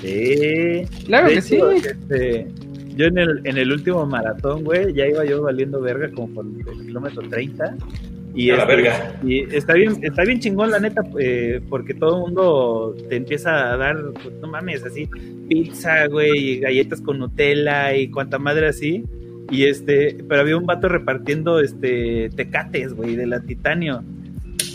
[0.00, 0.82] Sí.
[1.06, 1.82] Claro De que hecho, sí.
[1.86, 2.46] este,
[2.96, 6.44] yo en el, en el último maratón, güey, ya iba yo valiendo verga como por
[6.46, 7.76] el kilómetro 30.
[8.34, 9.14] Y, A la este, verga.
[9.24, 13.72] y está bien, está bien chingón la neta, eh, porque todo el mundo te empieza
[13.72, 15.08] a dar, pues, no mames, así,
[15.48, 19.04] pizza, güey, y galletas con Nutella y cuanta madre así.
[19.50, 24.02] Y este, pero había un vato repartiendo este tecates, güey, de la titanio.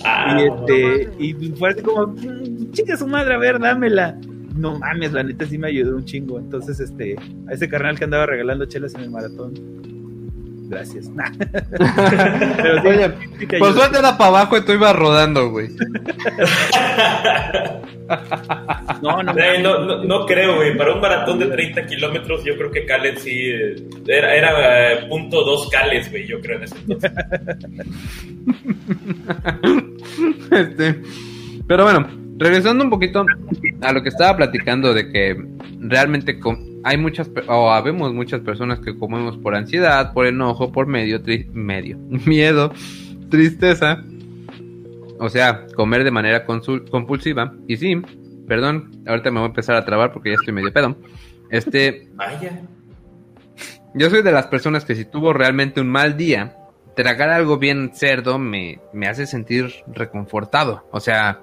[0.04, 4.18] Ah, Y este, y fue así como, "Mm, chinga su madre, a ver, dámela.
[4.56, 6.40] No mames, la neta sí me ayudó un chingo.
[6.40, 7.16] Entonces, este,
[7.48, 9.54] a ese carnal que andaba regalando chelas en el maratón.
[10.70, 11.12] Gracias.
[11.78, 13.74] Pero sí, Oye, sí ayuda.
[13.74, 15.70] suerte era para abajo y tú ibas rodando, güey.
[19.02, 20.76] No, no, Eh, no, no, no creo, güey.
[20.78, 23.32] Para un maratón de 30 kilómetros, yo creo que Calen sí.
[23.50, 23.76] eh,
[24.06, 27.12] Era, era eh, punto dos cales, güey, yo creo en ese entonces.
[30.52, 31.02] Este,
[31.68, 32.08] pero bueno,
[32.42, 33.24] regresando un poquito
[33.82, 35.38] a lo que estaba platicando de que
[35.80, 36.40] realmente
[36.84, 41.48] hay muchas o habemos muchas personas que comemos por ansiedad, por enojo, por medio, tri-
[41.52, 42.74] medio, miedo,
[43.30, 44.04] tristeza.
[45.20, 47.54] O sea, comer de manera compulsiva.
[47.68, 48.02] Y sí,
[48.48, 50.98] perdón, ahorita me voy a empezar a trabar porque ya estoy medio pedo.
[51.52, 52.62] Este, Vaya.
[53.94, 56.58] yo soy de las personas que si tuvo realmente un mal día,
[56.96, 60.88] tragar algo bien cerdo me, me hace sentir reconfortado.
[60.92, 61.42] O sea,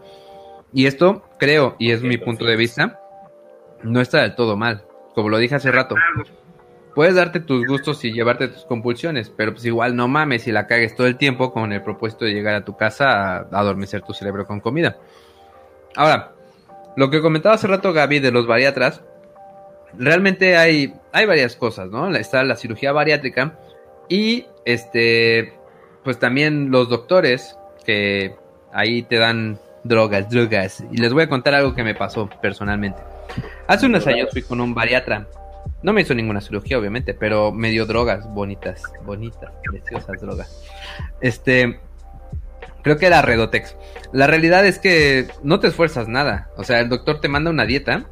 [0.73, 3.01] y esto creo, y es mi punto de vista,
[3.83, 4.85] no está del todo mal.
[5.15, 5.97] Como lo dije hace rato.
[6.95, 10.67] Puedes darte tus gustos y llevarte tus compulsiones, pero pues igual no mames si la
[10.67, 14.13] cagues todo el tiempo con el propósito de llegar a tu casa a adormecer tu
[14.13, 14.97] cerebro con comida.
[15.95, 16.33] Ahora,
[16.97, 19.03] lo que comentaba hace rato Gaby de los bariatras,
[19.97, 22.15] realmente hay, hay varias cosas, ¿no?
[22.17, 23.59] Está la cirugía bariátrica
[24.09, 25.55] y este,
[26.03, 28.35] pues también los doctores que
[28.73, 30.85] ahí te dan drogas, drogas.
[30.91, 33.01] Y les voy a contar algo que me pasó personalmente.
[33.67, 35.27] Hace unos años fui con un bariatra.
[35.83, 40.65] No me hizo ninguna cirugía, obviamente, pero me dio drogas bonitas, bonitas, preciosas drogas.
[41.21, 41.79] Este,
[42.83, 43.77] creo que era Redotex.
[44.13, 46.51] La realidad es que no te esfuerzas nada.
[46.57, 48.07] O sea, el doctor te manda una dieta,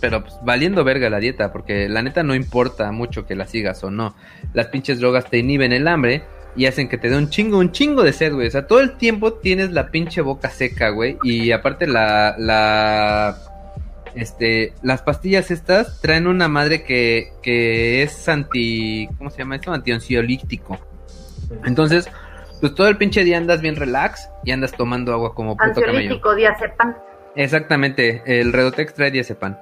[0.00, 3.84] pero pues, valiendo verga la dieta, porque la neta no importa mucho que la sigas
[3.84, 4.16] o no.
[4.52, 6.24] Las pinches drogas te inhiben el hambre
[6.54, 8.48] y hacen que te dé un chingo, un chingo de sed, güey.
[8.48, 11.18] O sea, todo el tiempo tienes la pinche boca seca, güey.
[11.22, 13.38] Y aparte la, la,
[14.14, 19.72] este, las pastillas estas traen una madre que, que es anti, ¿cómo se llama esto?
[19.72, 20.78] Antiansiolítico.
[21.64, 22.08] Entonces,
[22.60, 26.34] pues todo el pinche día andas bien relax y andas tomando agua como puto Ansiolítico,
[26.34, 26.94] diazepam.
[27.34, 29.56] Exactamente, el Redotex trae diazepam.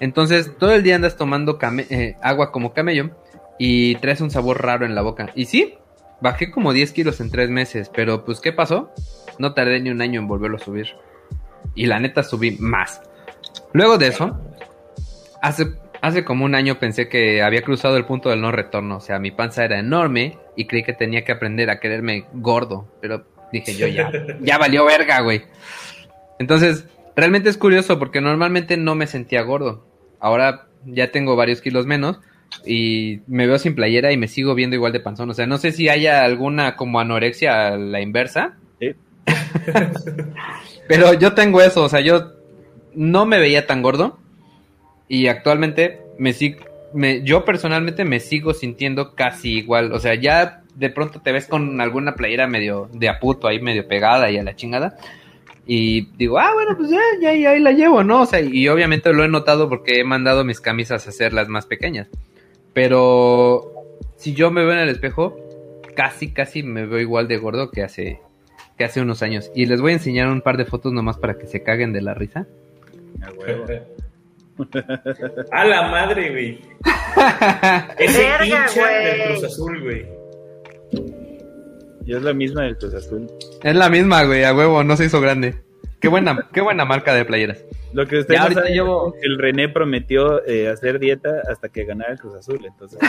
[0.00, 1.58] Entonces, todo el día andas tomando
[1.90, 3.10] eh, agua como camello
[3.58, 5.28] y traes un sabor raro en la boca.
[5.34, 5.74] Y sí,
[6.20, 8.92] Bajé como 10 kilos en 3 meses, pero pues ¿qué pasó?
[9.38, 10.88] No tardé ni un año en volverlo a subir.
[11.74, 13.00] Y la neta subí más.
[13.72, 14.38] Luego de eso,
[15.40, 15.72] hace,
[16.02, 18.96] hace como un año pensé que había cruzado el punto del no retorno.
[18.96, 22.88] O sea, mi panza era enorme y creí que tenía que aprender a quererme gordo.
[23.00, 24.10] Pero dije yo ya,
[24.40, 25.42] ya valió verga, güey.
[26.38, 26.86] Entonces,
[27.16, 29.86] realmente es curioso porque normalmente no me sentía gordo.
[30.18, 32.20] Ahora ya tengo varios kilos menos
[32.64, 35.30] y me veo sin playera y me sigo viendo igual de panzón.
[35.30, 38.56] O sea, no sé si haya alguna como anorexia a la inversa.
[38.78, 38.94] Sí.
[40.88, 42.32] Pero yo tengo eso, o sea, yo
[42.94, 44.18] no me veía tan gordo
[45.08, 49.92] y actualmente me sigo, me, yo personalmente me sigo sintiendo casi igual.
[49.92, 53.86] O sea, ya de pronto te ves con alguna playera medio de aputo ahí, medio
[53.86, 54.96] pegada y a la chingada.
[55.66, 58.22] Y digo, ah, bueno, pues ya, ya, ya ahí la llevo, ¿no?
[58.22, 61.66] O sea, y obviamente lo he notado porque he mandado mis camisas a hacerlas más
[61.66, 62.08] pequeñas.
[62.80, 63.74] Pero
[64.16, 65.36] si yo me veo en el espejo,
[65.94, 68.22] casi, casi me veo igual de gordo que hace,
[68.78, 69.50] que hace unos años.
[69.54, 72.00] Y les voy a enseñar un par de fotos nomás para que se caguen de
[72.00, 72.46] la risa.
[75.52, 76.60] A la madre, güey.
[77.98, 80.06] Ese hincha del Cruz Azul, güey.
[82.06, 83.30] Y es la misma del Cruz Azul.
[83.62, 85.56] Es la misma, güey, a huevo, no se hizo grande.
[86.00, 87.64] Qué buena, qué buena marca de playeras.
[87.92, 89.14] Lo que usted ahorita llevo...
[89.22, 92.98] el René prometió eh, hacer dieta hasta que ganara el Cruz Azul, entonces.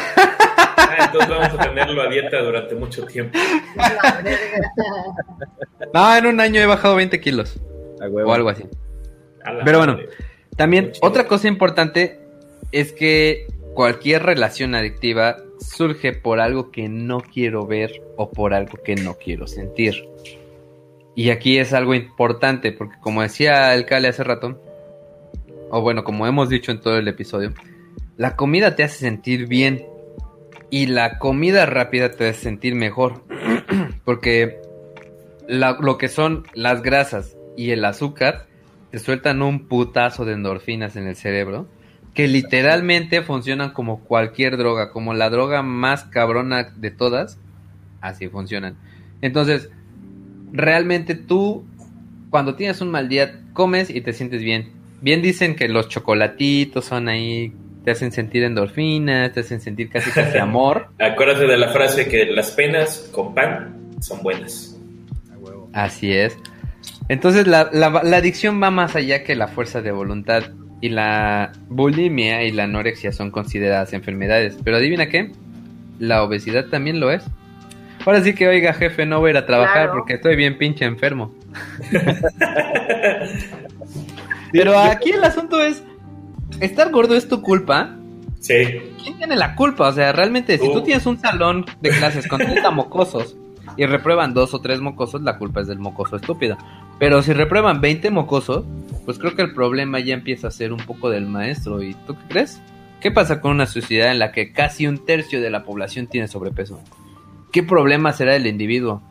[0.84, 3.38] Ah, entonces vamos a tenerlo a dieta durante mucho tiempo.
[5.94, 7.62] no, en un año he bajado 20 kilos.
[8.02, 8.64] O algo así.
[9.64, 10.00] Pero bueno,
[10.58, 12.20] también otra cosa importante
[12.72, 18.80] es que cualquier relación adictiva surge por algo que no quiero ver o por algo
[18.84, 20.06] que no quiero sentir.
[21.16, 24.62] Y aquí es algo importante, porque como decía el Cale hace rato,
[25.70, 27.54] o bueno, como hemos dicho en todo el episodio,
[28.18, 29.86] la comida te hace sentir bien
[30.70, 33.24] y la comida rápida te hace sentir mejor.
[34.06, 34.62] Porque
[35.48, 38.48] lo que son las grasas y el azúcar
[38.90, 41.68] te sueltan un putazo de endorfinas en el cerebro
[42.14, 47.40] que literalmente funcionan como cualquier droga, como la droga más cabrona de todas,
[48.02, 48.76] así funcionan.
[49.22, 49.70] Entonces,
[50.52, 51.66] realmente tú,
[52.30, 56.86] cuando tienes un mal día, comes y te sientes bien bien dicen que los chocolatitos
[56.86, 57.54] son ahí,
[57.84, 60.88] te hacen sentir endorfinas, te hacen sentir casi casi amor.
[61.00, 64.78] Acuérdate de la frase que las penas con pan son buenas.
[65.74, 66.38] Así es.
[67.10, 70.44] Entonces la, la, la adicción va más allá que la fuerza de voluntad
[70.80, 74.58] y la bulimia y la anorexia son consideradas enfermedades.
[74.64, 75.32] Pero adivina qué,
[76.00, 77.24] la obesidad también lo es.
[78.06, 80.86] Ahora sí que, oiga, jefe, no voy a ir a trabajar porque estoy bien pinche
[80.86, 81.34] enfermo.
[84.52, 85.84] Pero aquí el asunto es,
[86.60, 87.96] ¿estar gordo es tu culpa?
[88.40, 88.56] Sí.
[89.02, 89.88] ¿Quién tiene la culpa?
[89.88, 93.36] O sea, realmente, si tú tienes un salón de clases con 30 mocosos
[93.78, 96.58] y reprueban dos o tres mocosos, la culpa es del mocoso estúpido.
[97.00, 98.66] Pero si reprueban 20 mocosos,
[99.06, 101.82] pues creo que el problema ya empieza a ser un poco del maestro.
[101.82, 102.62] ¿Y tú qué crees?
[103.00, 106.28] ¿Qué pasa con una sociedad en la que casi un tercio de la población tiene
[106.28, 106.82] sobrepeso?
[107.52, 109.02] ¿Qué problema será del individuo?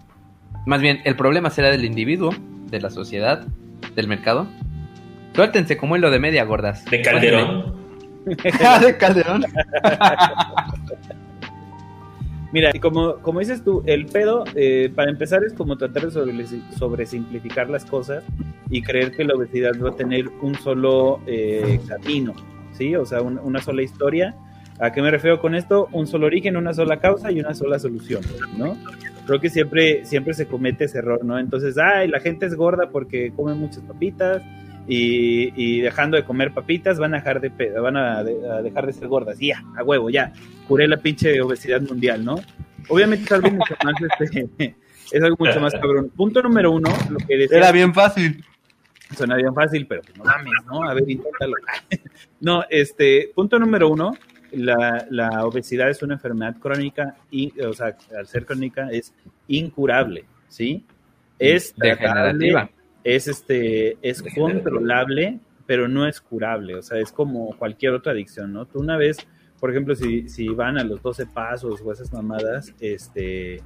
[0.66, 2.34] Más bien, ¿el problema será del individuo,
[2.70, 3.46] de la sociedad,
[3.94, 4.46] del mercado?
[5.34, 6.84] Suéltense como en lo de media, gordas.
[6.86, 7.78] De Calderón.
[8.62, 9.42] Ah, de Calderón.
[12.52, 16.46] Mira, como, como dices tú, el pedo, eh, para empezar, es como tratar de sobre,
[16.78, 18.22] sobresimplificar las cosas
[18.68, 22.34] y creer que la obesidad va a tener un solo eh, camino,
[22.72, 22.94] ¿sí?
[22.94, 24.34] O sea, una sola historia.
[24.80, 25.88] ¿A qué me refiero con esto?
[25.92, 28.22] Un solo origen, una sola causa y una sola solución,
[28.56, 28.76] ¿no?
[29.26, 31.38] Creo que siempre, siempre se comete ese error, ¿no?
[31.38, 34.42] Entonces, ay, la gente es gorda porque come muchas papitas,
[34.92, 39.38] y, dejando de comer papitas van a dejar de, van a, dejar de ser gordas.
[39.38, 40.32] ya, a huevo, ya,
[40.66, 42.36] curé la pinche obesidad mundial, ¿no?
[42.88, 44.48] Obviamente es algo mucho más, este,
[45.12, 46.10] es algo mucho más cabrón.
[46.16, 48.44] Punto número uno, lo que decía, Era bien fácil.
[49.16, 50.88] Suena bien fácil, pero no mames, ¿no?
[50.88, 51.54] A ver, inténtalo.
[52.40, 54.12] no, este, punto número uno,
[54.52, 59.14] la, la, obesidad es una enfermedad crónica, y, o sea, al ser crónica es
[59.48, 60.84] incurable, ¿sí?
[61.38, 62.70] Es degenerativa
[63.04, 68.52] es este es controlable, pero no es curable, o sea, es como cualquier otra adicción,
[68.52, 68.66] ¿no?
[68.66, 69.18] Tú una vez,
[69.58, 73.62] por ejemplo, si, si van a los 12 pasos o esas mamadas, este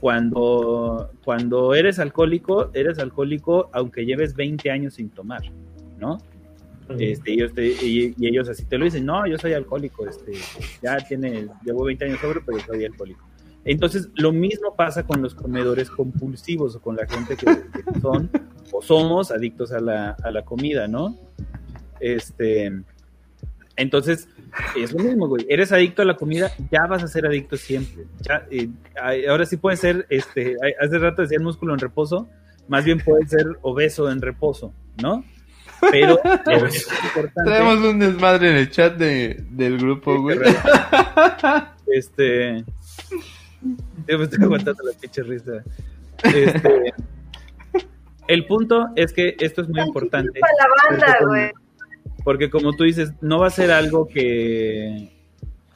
[0.00, 5.42] cuando cuando eres alcohólico, eres alcohólico aunque lleves 20 años sin tomar,
[5.98, 6.18] ¿no?
[6.98, 10.32] Este, ellos y, ellos así te lo dicen, no, yo soy alcohólico, este,
[10.82, 13.26] ya tiene, llevo 20 años sobre, pero soy alcohólico.
[13.64, 17.46] Entonces, lo mismo pasa con los comedores compulsivos o con la gente que,
[18.00, 18.30] son
[18.72, 21.16] o somos adictos a la, a la comida, ¿no?
[22.00, 22.72] Este,
[23.76, 24.28] entonces,
[24.76, 25.46] es lo mismo, güey.
[25.48, 28.04] Eres adicto a la comida, ya vas a ser adicto siempre.
[28.50, 28.68] Eh,
[29.28, 32.28] ahora sí puede ser, este, hace rato decía músculo en reposo,
[32.68, 34.72] más bien puede ser obeso en reposo,
[35.02, 35.24] ¿no?
[35.90, 36.18] Pero
[36.66, 37.50] es importante.
[37.50, 40.38] Tenemos un desmadre en el chat de, del grupo, güey.
[41.92, 42.64] Este,
[44.06, 45.64] yo me estoy aguantando la pinche risa.
[46.22, 46.94] Este,
[48.28, 50.38] el punto es que esto es muy importante.
[52.22, 55.10] porque, como tú dices, no va a ser algo que,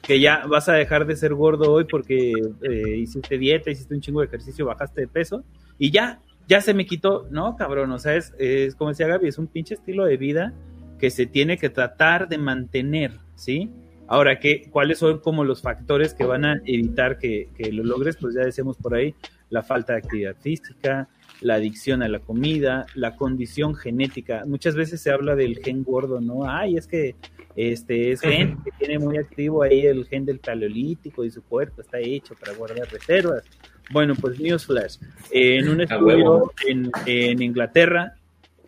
[0.01, 4.01] que ya vas a dejar de ser gordo hoy porque eh, hiciste dieta, hiciste un
[4.01, 5.43] chingo de ejercicio, bajaste de peso
[5.77, 7.27] y ya, ya se me quitó.
[7.29, 10.53] No, cabrón, o sea, es, es como decía Gaby, es un pinche estilo de vida
[10.99, 13.69] que se tiene que tratar de mantener, ¿sí?
[14.07, 18.17] Ahora, ¿qué, ¿cuáles son como los factores que van a evitar que, lo logres?
[18.17, 19.15] Pues ya decíamos por ahí,
[19.49, 21.09] la falta de actividad física,
[21.41, 24.43] la adicción a la comida, la condición genética.
[24.45, 26.47] Muchas veces se habla del gen gordo, ¿no?
[26.47, 27.15] Ay, es que
[27.55, 31.81] este es gente que tiene muy activo ahí el gen del paleolítico y su cuerpo
[31.81, 33.43] está hecho para guardar reservas.
[33.91, 34.97] Bueno, pues Newsflash,
[35.31, 38.15] en un estudio en, en Inglaterra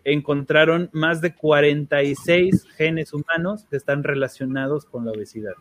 [0.04, 5.52] encontraron más de 46 genes humanos que están relacionados con la obesidad.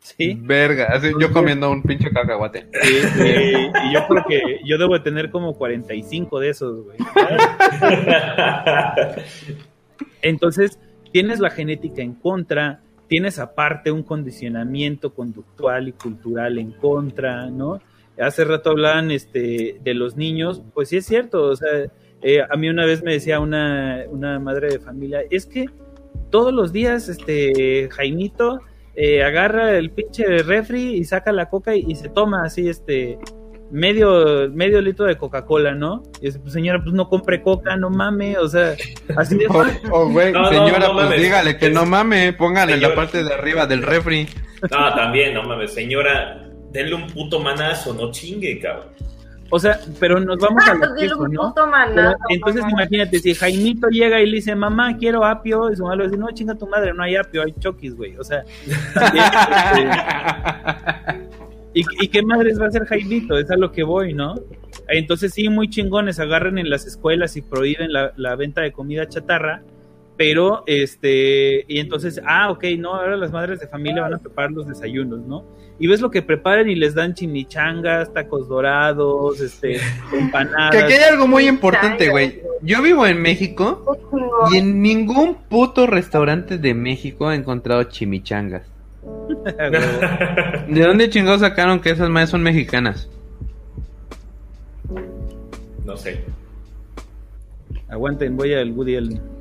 [0.00, 0.36] ¿Sí?
[0.40, 2.66] Verga, así yo comiendo un pinche cacahuate.
[2.82, 6.96] Sí, y yo creo que yo debo de tener como 45 de esos, güey.
[10.22, 10.80] Entonces,
[11.12, 17.80] tienes la genética en contra, tienes aparte un condicionamiento conductual y cultural en contra, ¿no?
[18.18, 21.90] Hace rato hablaban este, de los niños, pues sí es cierto, o sea,
[22.22, 25.66] eh, a mí una vez me decía una, una, madre de familia, es que
[26.30, 28.60] todos los días este Jaimito
[28.94, 33.18] eh, agarra el pinche refri y saca la coca y, se toma así este
[33.70, 36.02] medio medio litro de Coca-Cola, ¿no?
[36.20, 38.74] Y dice, pues señora, pues no compre coca, no mame, o sea,
[39.16, 39.46] así de
[39.90, 43.82] oh, güey, señora, pues dígale que no mame, póngale en la parte de arriba del
[43.82, 44.28] refri.
[44.70, 48.88] No, también, no mames, señora, denle un puto manazo, no chingue, cabrón.
[49.54, 51.54] O sea, pero nos vamos a lo mismo, ¿no?
[52.30, 56.04] entonces imagínate, si Jaimito llega y le dice, mamá, quiero apio, y su mamá le
[56.04, 58.16] dice, no, chinga tu madre, no hay apio, hay choquis, güey.
[58.16, 58.44] O sea,
[58.94, 59.24] también,
[61.74, 63.36] este, ¿y, qué madres va a hacer Jaimito?
[63.36, 64.36] Es a lo que voy, ¿no?
[64.88, 69.06] Entonces sí, muy chingones, agarran en las escuelas y prohíben la, la venta de comida
[69.06, 69.62] chatarra,
[70.16, 74.52] pero este, y entonces, ah, ok, no, ahora las madres de familia van a preparar
[74.52, 75.44] los desayunos, ¿no?
[75.82, 79.80] y ves lo que preparan y les dan chimichangas, tacos dorados, este,
[80.12, 80.70] empanadas.
[80.70, 82.40] Que aquí hay algo muy importante, güey.
[82.60, 83.98] Yo vivo en México
[84.52, 88.62] y en ningún puto restaurante de México he encontrado chimichangas.
[90.68, 93.08] ¿De dónde chingados sacaron que esas madres son mexicanas?
[95.84, 96.20] No sé.
[97.88, 99.31] Aguanten, voy al Woody Allen.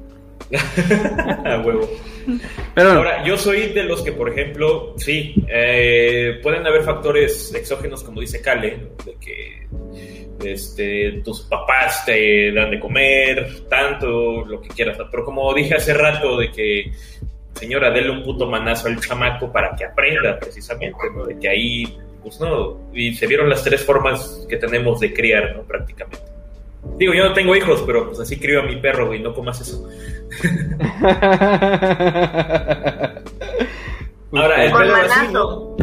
[1.45, 1.89] a huevo.
[2.75, 8.03] Pero Ahora, yo soy de los que, por ejemplo, sí, eh, pueden haber factores exógenos,
[8.03, 9.67] como dice Kale, de que
[10.43, 14.97] este, tus papás te dan de comer, tanto, lo que quieras.
[15.09, 16.91] Pero como dije hace rato, de que,
[17.53, 21.25] señora, dele un puto manazo al chamaco para que aprenda, precisamente, ¿no?
[21.25, 25.55] De que ahí, pues no, y se vieron las tres formas que tenemos de criar,
[25.55, 25.63] ¿no?
[25.63, 26.30] Prácticamente.
[26.97, 29.61] Digo, yo no tengo hijos, pero pues así crío a mi perro, güey, no comas
[29.61, 29.87] eso.
[34.33, 35.75] Ahora, el manazo.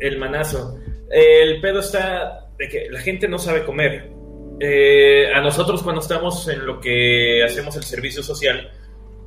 [0.00, 0.78] El manazo.
[1.10, 4.10] El pedo está de que la gente no sabe comer.
[4.58, 8.70] Eh, a nosotros cuando estamos en lo que hacemos el servicio social,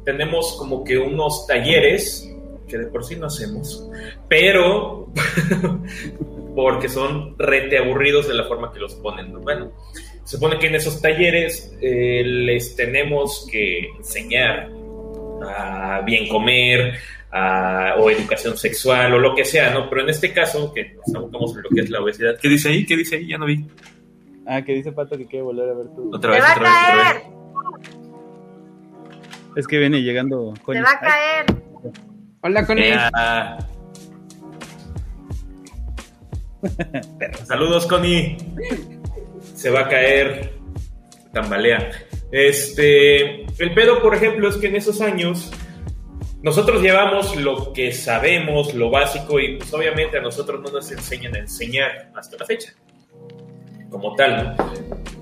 [0.04, 2.28] tenemos como que unos talleres
[2.68, 3.88] que de por sí no hacemos,
[4.28, 5.08] pero
[6.56, 9.34] porque son rete aburridos de la forma que los ponen.
[9.42, 9.72] Bueno,
[10.30, 14.70] se supone que en esos talleres eh, les tenemos que enseñar
[15.44, 17.00] a bien comer,
[17.32, 19.90] a, o educación sexual o lo que sea, ¿no?
[19.90, 22.70] Pero en este caso, que nos abocamos en lo que es la obesidad, ¿qué dice
[22.70, 22.86] ahí?
[22.86, 23.28] ¿Qué dice ahí?
[23.28, 23.66] Ya no vi.
[24.46, 26.12] Ah, que dice Pato que quiere volver a ver tú.
[26.14, 27.24] Otra vez, ¡Se va otra a vez, otra caer!
[27.82, 29.56] vez.
[29.56, 30.84] Es que viene llegando ¡Se Connie.
[30.84, 31.46] va a caer!
[32.42, 32.94] Hola, Connie.
[37.46, 38.38] Saludos, Connie.
[39.60, 40.54] Se va a caer.
[41.34, 41.92] Tambalea.
[42.32, 43.42] Este.
[43.62, 45.52] El pedo, por ejemplo, es que en esos años.
[46.42, 51.36] Nosotros llevamos lo que sabemos, lo básico, y pues obviamente a nosotros no nos enseñan
[51.36, 52.74] a enseñar hasta la fecha.
[53.90, 54.56] Como tal.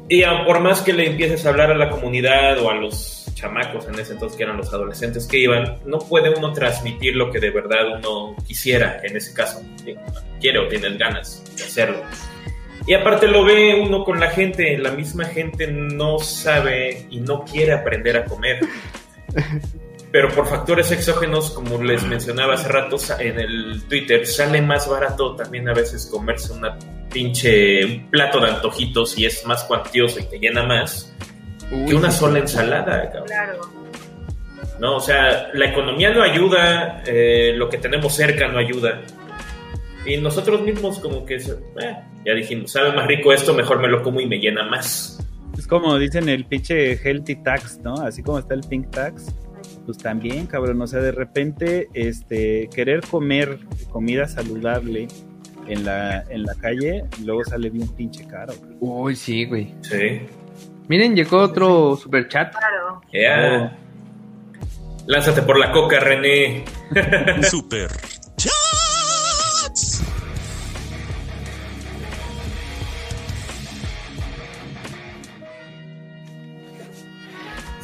[0.08, 3.88] Y por más que le empieces a hablar a la comunidad o a los chamacos
[3.88, 7.40] en ese entonces que eran los adolescentes que iban, no puede uno transmitir lo que
[7.40, 9.64] de verdad uno quisiera en ese caso.
[10.40, 12.04] Quiere o tienes ganas de hacerlo.
[12.88, 17.44] Y aparte lo ve uno con la gente, la misma gente no sabe y no
[17.44, 18.62] quiere aprender a comer.
[20.12, 25.36] Pero por factores exógenos, como les mencionaba hace rato en el Twitter, sale más barato
[25.36, 26.78] también a veces comerse una
[27.12, 31.14] pinche un plato de antojitos y es más cuantioso y te llena más
[31.70, 33.28] Uy, que una sola ensalada, cabrón.
[33.28, 33.60] Claro.
[34.80, 34.96] ¿no?
[34.96, 39.02] O sea, la economía no ayuda, eh, lo que tenemos cerca no ayuda.
[40.08, 44.02] Y nosotros mismos como que, eh, ya dijimos, sabe más rico esto, mejor me lo
[44.02, 45.20] como y me llena más.
[45.58, 47.96] Es como dicen el pinche healthy tax, ¿no?
[47.96, 49.36] Así como está el pink tax.
[49.86, 50.82] Pues también, cabrón.
[50.82, 53.60] O sea, de repente, este, querer comer
[53.90, 55.08] comida saludable
[55.68, 58.54] en la, en la calle, luego sale bien pinche caro.
[58.58, 58.78] güey.
[58.80, 59.74] Uy, sí, güey.
[59.82, 60.22] Sí.
[60.88, 62.54] Miren, llegó otro super chat.
[62.56, 63.02] Claro.
[63.12, 63.78] Ya.
[65.06, 66.66] Lánzate por la coca, René.
[67.50, 67.90] Super
[68.36, 68.87] Chats.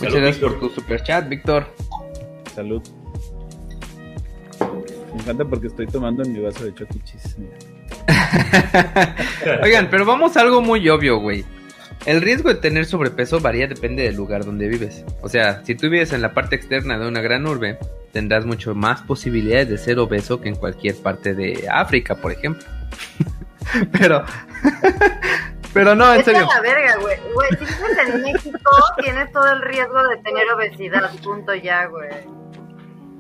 [0.04, 0.60] Muchas gracias Víctor.
[0.60, 1.68] por tu super chat, Víctor.
[2.54, 2.82] Salud.
[5.14, 7.38] Me encanta porque estoy tomando en mi vaso de choquichis.
[7.38, 7.58] mira.
[9.64, 11.46] Oigan, pero vamos a algo muy obvio, güey.
[12.06, 15.06] El riesgo de tener sobrepeso varía depende del lugar donde vives.
[15.22, 17.78] O sea, si tú vives en la parte externa de una gran urbe,
[18.12, 22.66] tendrás mucho más posibilidades de ser obeso que en cualquier parte de África, por ejemplo.
[23.92, 24.26] pero,
[25.74, 26.48] pero no, en serio.
[26.50, 27.18] a la verga, güey.
[27.34, 28.72] Güey, si vives en México,
[29.02, 31.12] tienes todo el riesgo de tener obesidad.
[31.24, 32.10] Punto ya, güey.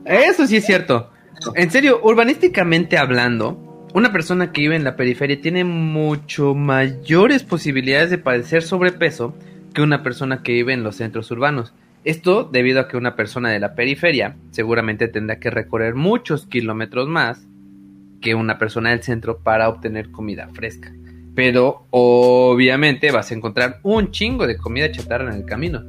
[0.05, 1.11] Eso sí es cierto.
[1.55, 8.09] En serio, urbanísticamente hablando, una persona que vive en la periferia tiene mucho mayores posibilidades
[8.09, 9.35] de padecer sobrepeso
[9.73, 11.73] que una persona que vive en los centros urbanos.
[12.03, 17.07] Esto debido a que una persona de la periferia seguramente tendrá que recorrer muchos kilómetros
[17.07, 17.45] más
[18.21, 20.91] que una persona del centro para obtener comida fresca.
[21.35, 25.81] Pero obviamente vas a encontrar un chingo de comida chatarra en el camino.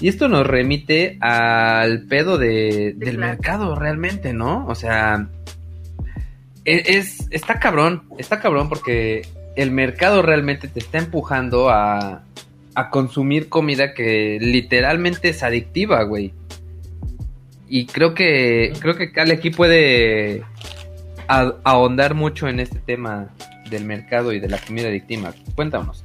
[0.00, 4.66] Y esto nos remite al pedo de, del mercado realmente, ¿no?
[4.66, 5.28] O sea,
[6.64, 9.22] e- es, está cabrón, está cabrón porque
[9.56, 12.22] el mercado realmente te está empujando a,
[12.74, 16.32] a consumir comida que literalmente es adictiva, güey.
[17.68, 20.42] Y creo que creo que Kale aquí puede
[21.26, 23.30] ahondar mucho en este tema
[23.72, 25.34] del mercado y de la comida adictiva.
[25.56, 26.04] Cuéntanos.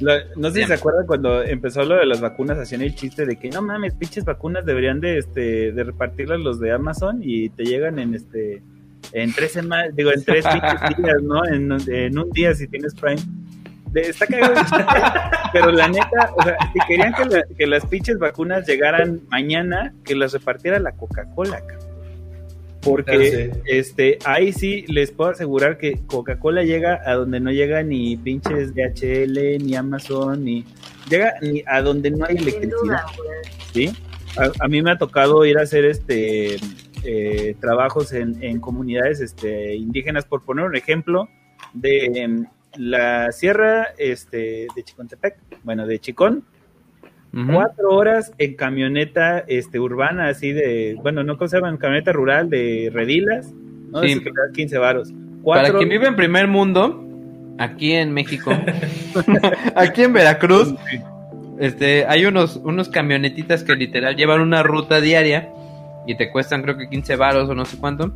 [0.00, 3.26] La- no sé si se acuerdan cuando empezó lo de las vacunas, hacían el chiste
[3.26, 7.50] de que no mames, pinches vacunas deberían de este de repartirlas los de Amazon y
[7.50, 8.62] te llegan en este
[9.12, 10.44] en tres semanas, digo en tres
[10.98, 11.44] días, ¿no?
[11.46, 13.20] En, en un día si tienes Prime.
[13.92, 14.54] De- está cagado
[15.52, 19.92] pero la neta, o sea, si querían que, la- que las pinches vacunas llegaran mañana,
[20.04, 21.93] que las repartiera la Coca-Cola, cabrón.
[22.84, 28.16] Porque este, ahí sí les puedo asegurar que Coca-Cola llega a donde no llega ni
[28.16, 30.64] pinches DHL, ni Amazon, ni
[31.08, 33.02] llega ni a donde no hay electricidad.
[33.72, 33.90] ¿sí?
[34.36, 36.58] A, a mí me ha tocado ir a hacer este
[37.06, 41.28] eh, trabajos en, en comunidades este, indígenas, por poner un ejemplo,
[41.74, 42.46] de em,
[42.76, 46.44] la sierra este, de Chicontepec, bueno, de Chicón,
[47.52, 53.52] Cuatro horas en camioneta este urbana así de bueno no conservan camioneta rural de redilas
[53.90, 54.12] no Sí.
[54.12, 55.12] Así que te das 15 varos
[55.44, 57.04] Para quien vive en primer mundo,
[57.58, 58.52] aquí en México,
[59.76, 60.74] aquí en Veracruz,
[61.58, 65.50] este, hay unos, unos camionetitas que literal llevan una ruta diaria
[66.06, 68.12] y te cuestan creo que 15 varos o no sé cuánto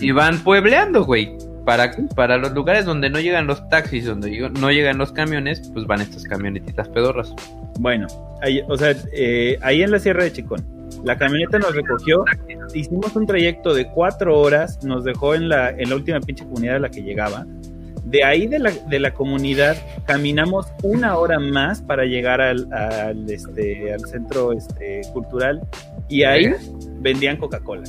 [0.00, 1.36] y van puebleando, güey.
[1.64, 5.86] Para, para los lugares donde no llegan los taxis, donde no llegan los camiones, pues
[5.86, 7.34] van estas camionetitas pedorras.
[7.80, 8.06] Bueno,
[8.42, 10.62] ahí, o sea, eh, ahí en la Sierra de Chicón,
[11.02, 12.26] la camioneta nos recogió,
[12.74, 16.76] hicimos un trayecto de cuatro horas, nos dejó en la, en la última pinche comunidad
[16.76, 17.46] a la que llegaba.
[18.04, 23.30] De ahí de la, de la comunidad caminamos una hora más para llegar al, al,
[23.30, 25.62] este, al centro este, cultural
[26.06, 26.52] y ahí
[27.00, 27.84] vendían Coca-Cola.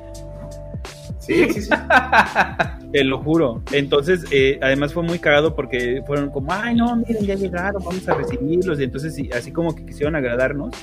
[1.28, 1.70] Sí, sí, sí.
[2.92, 3.62] Te lo juro.
[3.74, 8.08] Entonces, eh, además fue muy cagado porque fueron como, ay, no, miren, ya llegaron, vamos
[8.08, 8.80] a recibirlos.
[8.80, 10.74] Y entonces, así como que quisieron agradarnos.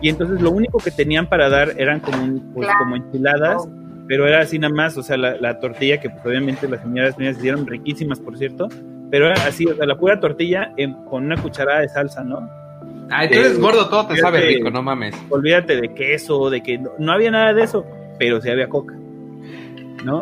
[0.00, 3.68] Y entonces, lo único que tenían para dar eran como, pues, como enchiladas,
[4.08, 4.96] pero era así nada más.
[4.96, 8.68] O sea, la, tortilla, que pues, obviamente las señoras mías hicieron riquísimas, por cierto,
[9.10, 10.72] pero era así, o sea, la pura tortilla
[11.10, 12.48] con una cucharada de salsa, ¿no?
[13.10, 15.14] Ay, tú eres gordo, todo te sabe rico, no mames.
[15.28, 17.84] Olvídate de queso, de que no había nada de eso,
[18.18, 18.94] pero sí había coca.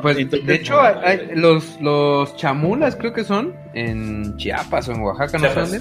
[0.02, 0.78] Pues, de hecho,
[1.34, 5.80] los, los chamulas creo que son en Chiapas o en Oaxaca, no sé dónde.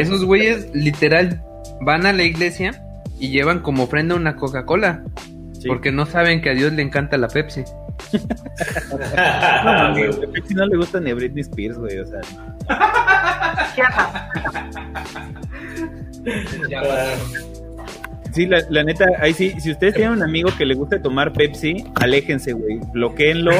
[0.00, 1.42] Esos güeyes literal
[1.80, 2.82] van a la iglesia
[3.18, 5.04] y llevan como ofrenda una Coca-Cola.
[5.66, 7.64] Porque no saben que a Dios le encanta la Pepsi.
[8.12, 8.20] no,
[10.32, 12.20] Pepsi no le gusta ni a Britney Spears, güey, o sea.
[18.34, 21.84] Sí, la, neta, ahí sí, si ustedes tienen un amigo que le gusta tomar Pepsi,
[21.94, 23.52] aléjense, güey, bloqueenlo,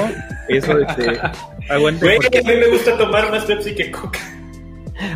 [0.49, 1.21] eso, este,
[1.71, 2.05] aguante.
[2.05, 4.19] Güey, a mí me gusta tomar más Pepsi que Coca.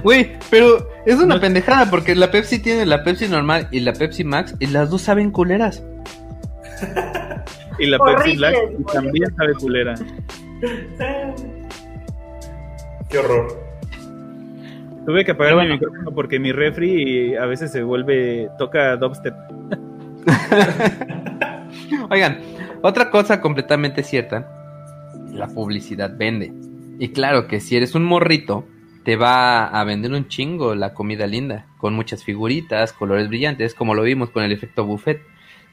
[0.05, 4.23] Güey, pero es una pendejada porque la Pepsi tiene la Pepsi normal y la Pepsi
[4.23, 5.83] Max y las dos saben culeras.
[7.81, 8.57] y la Pepsi Black
[8.93, 9.95] también sabe culera.
[13.09, 13.68] Qué horror.
[15.09, 19.35] Tuve que apagar mi micrófono porque mi refri a veces se vuelve, toca dubstep.
[22.11, 22.41] Oigan,
[22.83, 24.47] otra cosa completamente cierta,
[25.33, 26.53] la publicidad vende.
[26.99, 28.67] Y claro que si eres un morrito,
[29.03, 33.95] te va a vender un chingo la comida linda, con muchas figuritas, colores brillantes, como
[33.95, 35.23] lo vimos con el efecto buffet.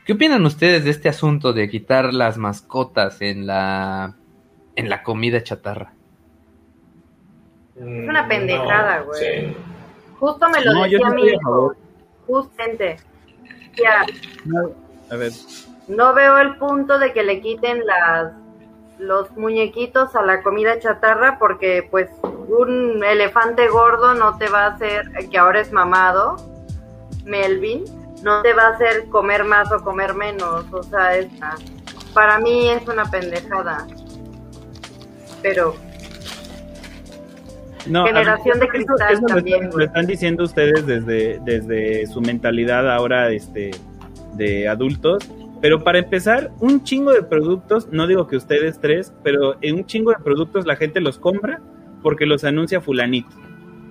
[0.06, 4.16] ¿Qué opinan ustedes de este asunto de quitar las mascotas en la
[4.78, 5.95] en la comida chatarra?
[7.76, 9.56] Es una mm, pendejada, güey.
[10.18, 11.76] Justo me lo no, decía mi hijo.
[12.26, 12.98] Justamente.
[13.76, 14.06] Ya.
[14.46, 14.72] No,
[15.12, 15.32] a ver.
[15.90, 18.32] No veo el punto de que le quiten las
[18.98, 24.68] los muñequitos a la comida chatarra porque pues un elefante gordo no te va a
[24.68, 26.38] hacer que ahora es mamado
[27.26, 27.84] Melvin
[28.24, 31.56] no te va a hacer comer más o comer menos o sea esta
[32.14, 33.86] para mí es una pendejada
[35.42, 35.76] pero
[37.88, 39.70] no, Generación de cristal también.
[39.74, 43.72] Lo están, diciendo ustedes desde, desde su mentalidad ahora este,
[44.34, 45.30] de adultos.
[45.62, 49.86] Pero para empezar, un chingo de productos, no digo que ustedes tres, pero en un
[49.86, 51.62] chingo de productos la gente los compra
[52.04, 53.32] porque los anuncia fulanito.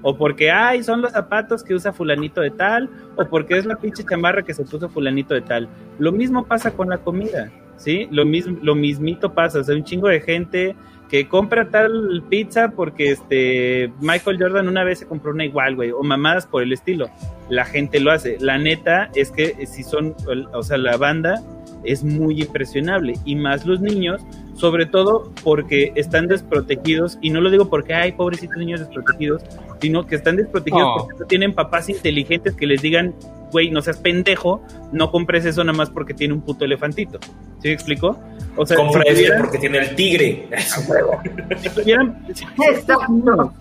[0.03, 3.77] O porque, ay, son los zapatos que usa fulanito de tal, o porque es la
[3.77, 5.69] pinche chamarra que se puso fulanito de tal.
[5.99, 8.07] Lo mismo pasa con la comida, ¿sí?
[8.11, 10.77] Lo, mismo, lo mismito pasa, o sea, un chingo de gente
[11.15, 15.93] que compra tal pizza porque este Michael Jordan una vez se compró una igual, güey,
[15.93, 17.09] o mamadas por el estilo.
[17.49, 18.37] La gente lo hace.
[18.41, 20.17] La neta es que si son,
[20.53, 21.41] o sea, la banda
[21.85, 24.23] es muy impresionable y más los niños,
[24.57, 29.45] sobre todo porque están desprotegidos y no lo digo porque hay pobrecitos niños desprotegidos,
[29.81, 30.97] sino que están desprotegidos oh.
[30.99, 33.15] porque no tienen papás inteligentes que les digan,
[33.55, 37.21] güey, no seas pendejo, no compres eso nada más porque tiene un puto elefantito.
[37.63, 38.19] ¿Sí me explico?
[38.57, 40.49] O sea, Compra si porque tiene el tigre.
[41.63, 42.27] si tuvieran,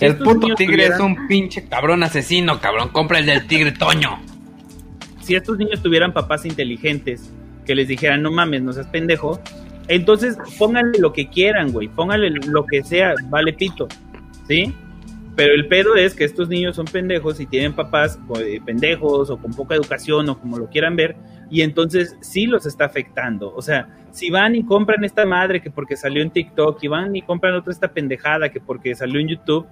[0.00, 2.90] el puto tigre es un pinche cabrón asesino, cabrón.
[2.90, 4.18] Compra el del tigre Toño.
[5.22, 7.30] Si estos niños tuvieran papás inteligentes
[7.64, 9.40] que les dijeran, no mames, no seas pendejo,
[9.88, 11.88] entonces pónganle lo que quieran, güey.
[11.88, 13.88] Pónganle lo que sea, vale pito.
[14.46, 14.74] ¿Sí?
[15.38, 19.36] Pero el pedo es que estos niños son pendejos y tienen papás eh, pendejos o
[19.38, 21.14] con poca educación o como lo quieran ver,
[21.48, 23.54] y entonces sí los está afectando.
[23.54, 27.14] O sea, si van y compran esta madre que porque salió en TikTok, y van
[27.14, 29.64] y compran otra esta pendejada que porque salió en YouTube,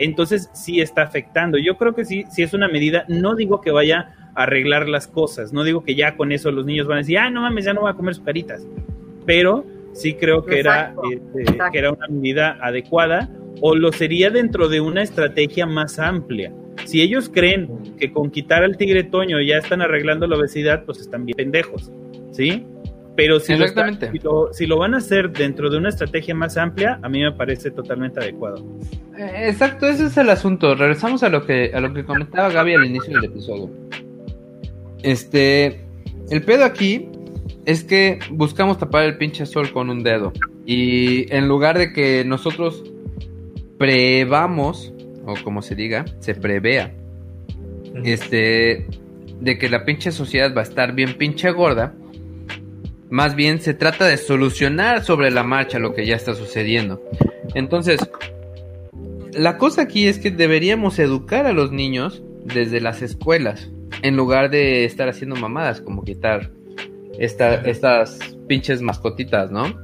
[0.00, 1.56] entonces sí está afectando.
[1.56, 5.06] Yo creo que sí, sí es una medida, no digo que vaya a arreglar las
[5.06, 7.64] cosas, no digo que ya con eso los niños van a decir, ah, no mames,
[7.64, 8.66] ya no voy a comer sus caritas,
[9.24, 13.30] pero sí creo que, era, este, que era una medida adecuada
[13.60, 16.52] o lo sería dentro de una estrategia más amplia.
[16.84, 17.68] Si ellos creen
[17.98, 21.92] que con quitar al tigre Toño ya están arreglando la obesidad, pues están bien pendejos,
[22.32, 22.66] ¿sí?
[23.14, 23.66] Pero si lo,
[24.52, 27.70] si, lo, van a hacer dentro de una estrategia más amplia, a mí me parece
[27.70, 28.64] totalmente adecuado.
[29.18, 30.74] Eh, exacto, ese es el asunto.
[30.74, 33.70] Regresamos a lo que a lo que comentaba Gaby al inicio del episodio.
[35.02, 35.84] Este,
[36.30, 37.10] el pedo aquí
[37.66, 40.32] es que buscamos tapar el pinche sol con un dedo.
[40.64, 42.82] Y en lugar de que nosotros
[43.82, 44.94] prevamos,
[45.26, 46.94] o como se diga, se prevea,
[48.04, 48.86] este,
[49.40, 51.92] de que la pinche sociedad va a estar bien pinche gorda,
[53.10, 57.02] más bien se trata de solucionar sobre la marcha lo que ya está sucediendo.
[57.54, 58.08] Entonces,
[59.32, 63.68] la cosa aquí es que deberíamos educar a los niños desde las escuelas,
[64.02, 66.52] en lugar de estar haciendo mamadas como quitar
[67.18, 69.76] esta, estas pinches mascotitas, ¿no?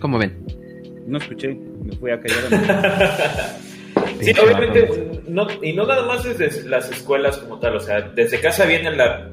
[0.00, 0.39] ¿Cómo ven?
[1.10, 3.58] No escuché, me fui a callar.
[4.20, 4.88] sí, obviamente,
[5.26, 8.94] no, y no nada más desde las escuelas como tal, o sea, desde casa viene
[8.94, 9.28] la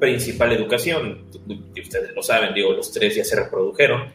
[0.00, 1.26] principal educación,
[1.74, 4.10] y ustedes lo saben, digo, los tres ya se reprodujeron,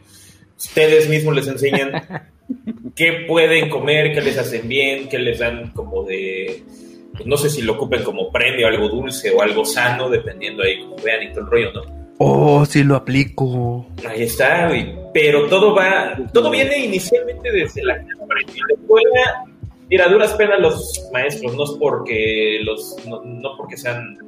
[0.56, 1.92] ustedes mismos les enseñan
[2.96, 6.64] qué pueden comer, qué les hacen bien, qué les dan como de
[7.12, 10.80] pues, no sé si lo ocupen como premio, algo dulce o algo sano, dependiendo ahí
[10.80, 11.97] como vean y todo el rollo, ¿no?
[12.18, 13.86] Oh, sí lo aplico.
[14.08, 14.70] Ahí está,
[15.14, 19.44] pero todo va, todo viene inicialmente desde la escuela.
[19.88, 24.18] Mira, duras penas los maestros, no es porque los, no, porque sean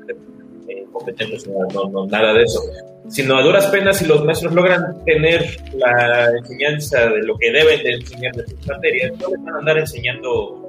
[0.69, 2.61] eh, competentes, no, no, nada de eso,
[3.09, 5.45] sino a duras penas si los maestros logran tener
[5.75, 9.59] la enseñanza de lo que deben de enseñar de sus materias, no les van a
[9.59, 10.67] andar enseñando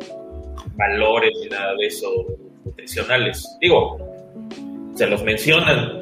[0.75, 2.09] valores ni nada de eso
[2.65, 3.47] nutricionales.
[3.61, 3.97] Digo,
[4.95, 5.99] se los mencionan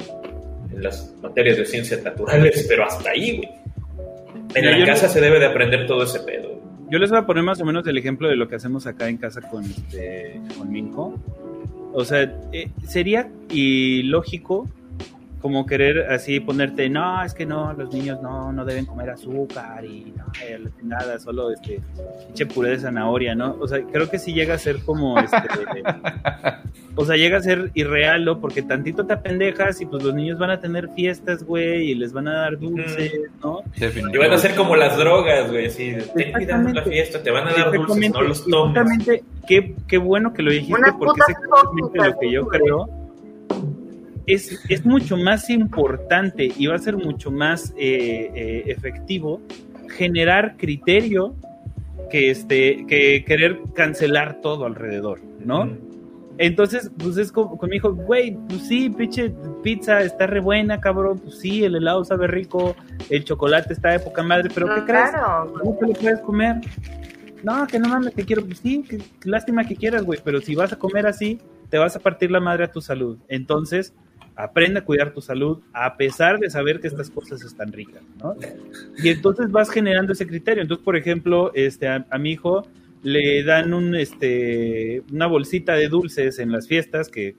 [0.80, 3.48] en las materias de ciencias naturales, pero hasta ahí, güey.
[4.54, 6.58] En la casa se debe de aprender todo ese pedo.
[6.90, 9.08] Yo les voy a poner más o menos el ejemplo de lo que hacemos acá
[9.08, 11.14] en casa con, este, con mi hijo.
[11.92, 14.68] O sea, eh, sería ilógico
[15.40, 19.84] como querer así ponerte, no, es que no, los niños no, no deben comer azúcar
[19.84, 20.26] y no,
[20.82, 21.80] nada, solo este,
[22.26, 23.56] pinche puré de zanahoria, ¿no?
[23.58, 25.38] O sea, creo que sí llega a ser como, este,
[26.94, 28.38] o sea, llega a ser irreal, ¿no?
[28.38, 32.12] Porque tantito te apendejas y pues los niños van a tener fiestas, güey, y les
[32.12, 33.12] van a dar dulces,
[33.42, 33.62] ¿no?
[34.12, 37.52] Y van a ser como las drogas, güey, sí, ten la fiesta, te van a
[37.52, 38.76] dar dulces, no los tomes.
[38.76, 42.99] Exactamente, qué, qué bueno que lo dijiste, porque es exactamente lo que yo creo
[44.32, 49.40] es, mucho más importante y va a ser mucho más eh, eh, efectivo
[49.88, 51.34] generar criterio
[52.10, 55.70] que, este, que querer cancelar todo alrededor, ¿no?
[56.38, 59.30] Entonces, pues es como, mi hijo, güey, pues sí, pinche
[59.62, 62.74] pizza está re buena, cabrón, pues sí, el helado sabe rico,
[63.10, 65.10] el chocolate está de poca madre, pero ¿qué crees?
[65.12, 66.56] ¿Cómo te lo puedes comer?
[67.42, 68.84] No, que no mames, te quiero, pues sí,
[69.24, 71.38] lástima que quieras, güey, pero si vas a comer así,
[71.68, 73.18] te vas a partir la madre a tu salud.
[73.28, 73.94] Entonces,
[74.44, 78.34] aprende a cuidar tu salud a pesar de saber que estas cosas están ricas, ¿no?
[79.02, 80.62] Y entonces vas generando ese criterio.
[80.62, 82.66] Entonces, por ejemplo, este, a, mi hijo
[83.02, 87.34] le dan un, este, una bolsita de dulces en las fiestas que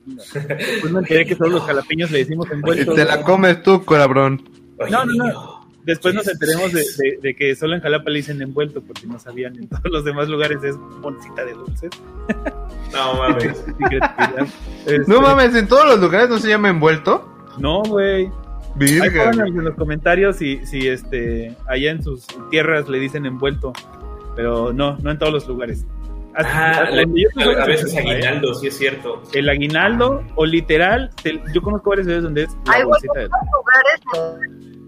[0.82, 2.96] pues me enteré que todos los jalapeños le decimos envueltos.
[2.96, 4.44] Te la comes tú, corabrón.
[4.90, 5.61] No, no, no.
[5.84, 6.72] Después nos enteremos
[7.22, 10.28] de, que solo en Jalapa le dicen envuelto, porque no sabían en todos los demás
[10.30, 11.90] lugares es bolsita de dulces.
[12.92, 13.66] No mames.
[15.08, 17.26] no mames, en todos los lugares no se llama envuelto.
[17.58, 18.30] No, güey.
[18.76, 19.40] Virgen.
[19.40, 23.72] en los comentarios si, si este, allá en sus tierras le dicen envuelto,
[24.36, 25.86] pero no, no en todos los lugares.
[26.36, 29.24] ah, a, veces aguinaldo, sí es cierto.
[29.32, 31.12] El aguinaldo, o literal,
[31.54, 34.81] yo conozco varias veces donde es la bolsita de lugares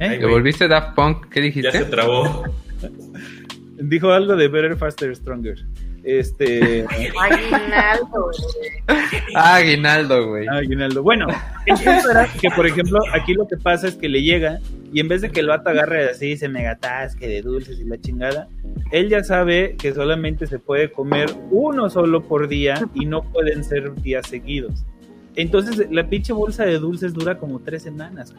[0.00, 0.18] ¿Eh?
[0.18, 1.28] ¿Te volviste Daft Punk?
[1.28, 1.70] ¿Qué dijiste?
[1.72, 2.44] Ya se trabó.
[3.78, 5.64] Dijo algo de Better, Faster, Stronger.
[6.04, 6.84] Este.
[7.20, 8.30] Aguinaldo,
[9.34, 10.46] Aguinaldo, güey.
[10.48, 11.02] Aguinaldo.
[11.02, 11.26] Bueno,
[11.66, 14.60] el punto era que, por ejemplo, aquí lo que pasa es que le llega
[14.92, 17.98] y en vez de que el vato agarre así, se megatasque de dulces y la
[18.00, 18.48] chingada,
[18.92, 23.64] él ya sabe que solamente se puede comer uno solo por día y no pueden
[23.64, 24.84] ser días seguidos.
[25.36, 28.34] Entonces, la pinche bolsa de dulces dura como tres semanas.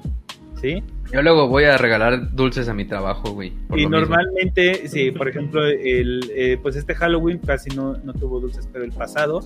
[0.65, 0.83] ¿Sí?
[1.13, 3.53] Yo luego voy a regalar dulces a mi trabajo, güey.
[3.75, 8.67] Y normalmente, sí, por ejemplo, el, eh, pues este Halloween casi no, no tuvo dulces,
[8.71, 9.41] pero el pasado,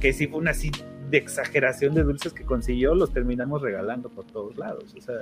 [0.00, 0.70] que sí fue una así
[1.10, 5.16] de exageración de dulces que consiguió, los terminamos regalando por todos lados, o sea,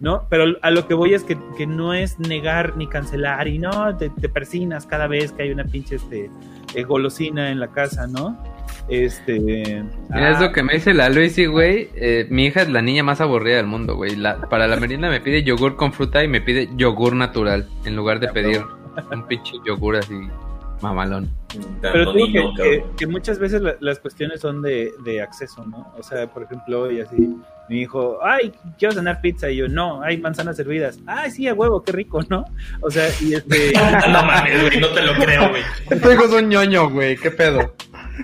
[0.00, 0.26] ¿no?
[0.28, 3.96] Pero a lo que voy es que, que no es negar ni cancelar y no,
[3.96, 6.28] te, te persinas cada vez que hay una pinche este,
[6.74, 8.36] eh, golosina en la casa, ¿no?
[8.88, 9.38] Este.
[9.40, 10.52] Mira, es lo ah.
[10.52, 11.90] que me dice la Luisi, güey.
[11.94, 14.16] Eh, mi hija es la niña más aburrida del mundo, güey.
[14.50, 17.68] para la merienda me pide yogur con fruta y me pide yogur natural.
[17.84, 18.62] En lugar de pedir
[19.10, 20.14] un pinche yogur así
[20.82, 21.30] mamalón.
[21.80, 22.52] Pero digo
[22.96, 25.92] que, muchas veces las cuestiones son de, acceso, ¿no?
[25.98, 27.36] O sea, por ejemplo, y así,
[27.68, 30.98] mi hijo, ay, quiero cenar pizza, y yo, no, hay manzanas servidas.
[31.06, 32.44] Ay, sí, a huevo, qué rico, ¿no?
[32.80, 33.72] O sea, y este...
[34.10, 35.62] no mames, güey, no te lo creo, güey.
[36.00, 37.74] Tu hijo es un ñoño, güey, qué pedo.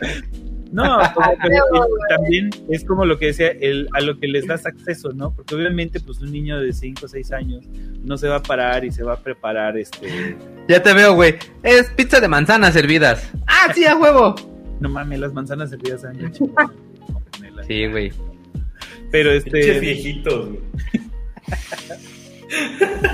[0.70, 0.98] No,
[2.08, 5.34] también es como lo que decía, el, a lo que les das acceso, ¿no?
[5.34, 7.64] Porque obviamente, pues un niño de 5 o 6 años
[8.02, 10.36] no se va a parar y se va a preparar este.
[10.68, 11.36] Ya te veo, güey.
[11.62, 13.30] Es pizza de manzanas servidas.
[13.46, 14.34] ¡Ah, sí, a huevo!
[14.80, 16.32] No mames, las manzanas servidas han
[17.66, 18.12] Sí, güey.
[19.10, 19.80] Pero este.
[19.80, 20.60] viejitos, güey.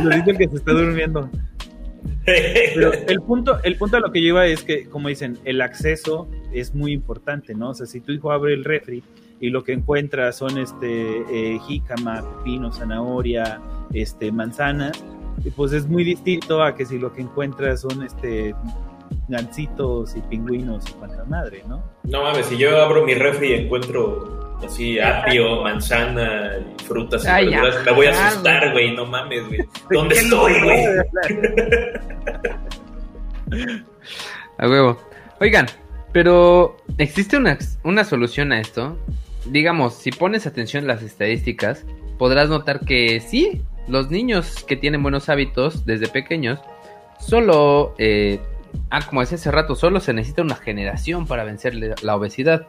[0.03, 1.31] Lo dice que se está durmiendo.
[2.25, 6.29] Pero el punto, el punto a lo que lleva es que, como dicen, el acceso
[6.53, 7.71] es muy importante, ¿no?
[7.71, 9.03] O sea, si tu hijo abre el refri
[9.41, 13.61] y lo que encuentra son este eh, jícama, pepino, zanahoria,
[13.93, 15.05] este manzanas,
[15.57, 18.55] pues es muy distinto a que si lo que encuentra son este
[19.29, 21.83] gancitos y pingüinos y cuanta madre, ¿no?
[22.05, 26.53] No mames, si yo abro mi refri y encuentro así apio, manzana,
[26.87, 29.61] frutas y verduras, me voy a asustar, güey, no mames, güey.
[29.91, 30.85] ¿Dónde estoy, güey?
[34.59, 34.99] A huevo.
[35.41, 35.67] Oigan,
[36.13, 38.99] pero ¿existe una, una solución a esto?
[39.47, 41.85] Digamos, si pones atención a las estadísticas,
[42.19, 46.61] podrás notar que sí, los niños que tienen buenos hábitos desde pequeños,
[47.19, 48.41] solo, eh,
[48.91, 52.67] ah, como decía hace rato, solo se necesita una generación para vencer la obesidad.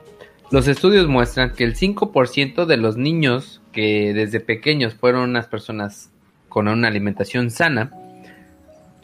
[0.52, 6.12] Los estudios muestran que el 5% de los niños que desde pequeños fueron unas personas
[6.50, 7.92] con una alimentación sana,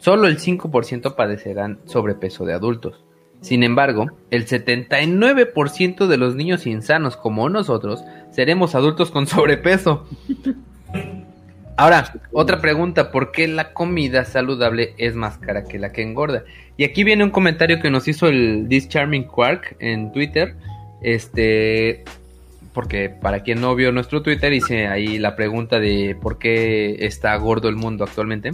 [0.02, 3.04] solo el 5% padecerán sobrepeso de adultos.
[3.40, 10.06] Sin embargo, el 79% de los niños insanos como nosotros seremos adultos con sobrepeso.
[11.76, 16.44] Ahora, otra pregunta, ¿por qué la comida saludable es más cara que la que engorda?
[16.76, 20.56] Y aquí viene un comentario que nos hizo el This Charming Quark en Twitter,
[21.00, 22.02] este,
[22.74, 27.36] porque para quien no vio nuestro Twitter, hice ahí la pregunta de por qué está
[27.36, 28.50] gordo el mundo actualmente.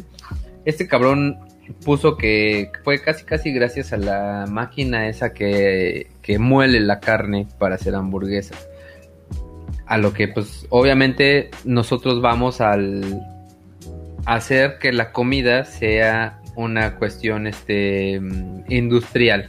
[0.68, 1.38] Este cabrón
[1.82, 7.46] puso que fue casi casi gracias a la máquina esa que, que muele la carne
[7.58, 8.68] para hacer hamburguesas.
[9.86, 13.22] A lo que pues obviamente nosotros vamos al
[14.26, 18.20] hacer que la comida sea una cuestión este
[18.68, 19.48] industrial.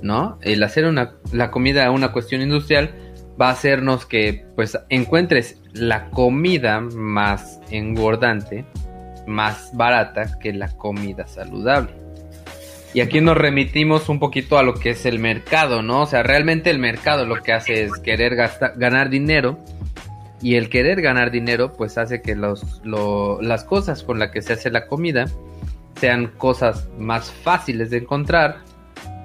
[0.00, 0.38] ¿no?
[0.42, 2.94] El hacer una, la comida una cuestión industrial
[3.40, 8.64] va a hacernos que pues encuentres la comida más engordante,
[9.26, 11.92] más barata que la comida saludable.
[12.94, 16.02] Y aquí nos remitimos un poquito a lo que es el mercado, ¿no?
[16.02, 18.36] O sea, realmente el mercado lo que hace es querer
[18.76, 19.58] ganar dinero
[20.42, 24.54] y el querer ganar dinero pues hace que los, las cosas con las que se
[24.54, 25.26] hace la comida
[26.00, 28.58] sean cosas más fáciles de encontrar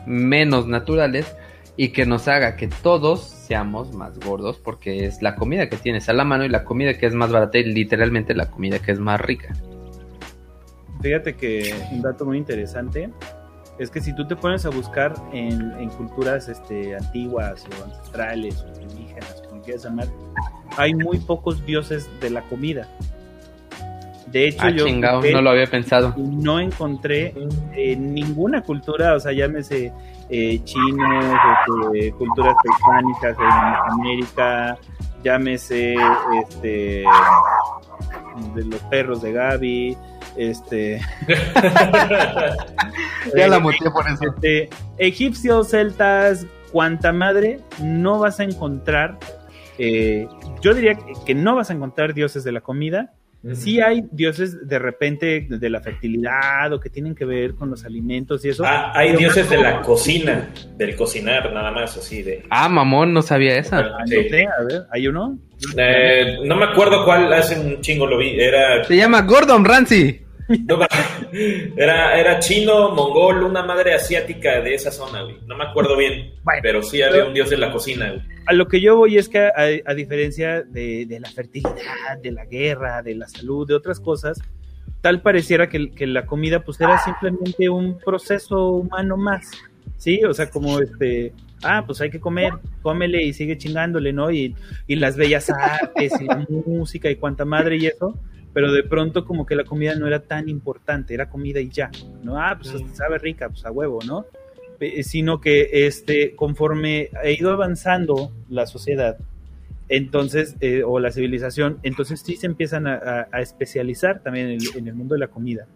[0.06, 1.36] menos naturales
[1.76, 6.08] y que nos haga que todos seamos más gordos porque es la comida que tienes
[6.08, 8.92] a la mano y la comida que es más barata y literalmente la comida que
[8.92, 9.54] es más rica.
[11.02, 13.10] Fíjate que un dato muy interesante
[13.80, 18.82] es que si tú te pones a buscar en, culturas este, antiguas o ancestrales o
[18.82, 20.08] indígenas, como quieras llamar,
[20.78, 22.88] hay muy pocos dioses de la comida.
[24.28, 26.14] De hecho, ah, yo no lo había pensado.
[26.18, 27.34] No encontré
[27.74, 29.94] en ninguna cultura, o sea, llámese
[30.30, 31.38] eh, chinos,
[31.94, 34.78] este, culturas prehispánicas en América,
[35.24, 35.96] llámese
[36.42, 37.04] este
[38.54, 39.98] de los perros de Gaby,
[40.38, 41.02] este
[43.36, 44.24] ya la muté por eso.
[44.24, 49.18] Este, egipcios, celtas, cuanta madre, no vas a encontrar,
[49.78, 50.28] eh,
[50.62, 53.14] yo diría que no vas a encontrar dioses de la comida,
[53.54, 57.86] Sí hay dioses de repente de la fertilidad o que tienen que ver con los
[57.86, 58.66] alimentos y eso.
[58.66, 62.44] Ah, hay dioses de la cocina, del cocinar, nada más así de.
[62.50, 63.80] Ah, mamón, no sabía esa.
[63.80, 65.38] Ah, a ver, ¿hay uno?
[65.78, 68.40] Eh, no me acuerdo cuál, hace un chingo lo vi.
[68.40, 68.84] Era.
[68.84, 70.27] Se llama Gordon Ramsay.
[71.76, 75.38] Era, era chino, mongol, una madre asiática de esa zona, güey.
[75.46, 78.14] No me acuerdo bien, pero sí había un dios de la cocina,
[78.46, 83.02] A lo que yo voy es que, a, diferencia de, la fertilidad, de la guerra,
[83.02, 84.40] de la salud, de otras cosas,
[85.02, 89.52] tal pareciera que, la comida pues era simplemente un proceso humano más,
[89.98, 90.24] ¿sí?
[90.24, 94.32] O sea, como este, ah, pues hay que comer, cómele y sigue chingándole, ¿no?
[94.32, 94.56] Y,
[94.88, 98.18] y las bellas artes y la música y cuanta madre y eso,
[98.58, 101.92] pero de pronto como que la comida no era tan importante, era comida y ya,
[102.24, 102.42] ¿no?
[102.42, 104.26] Ah, pues sabe rica, pues a huevo, ¿no?
[105.04, 109.20] sino que este, conforme ha ido avanzando la sociedad,
[109.90, 115.14] entonces, eh, o la civilización, entonces sí se empiezan a, especializar también en el, mundo
[115.14, 115.68] de la comida.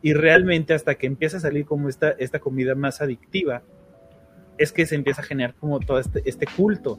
[0.00, 3.60] Y realmente hasta que empieza a salir como esta, esta comida más adictiva,
[4.56, 6.98] es que se empieza a generar como todo este, este culto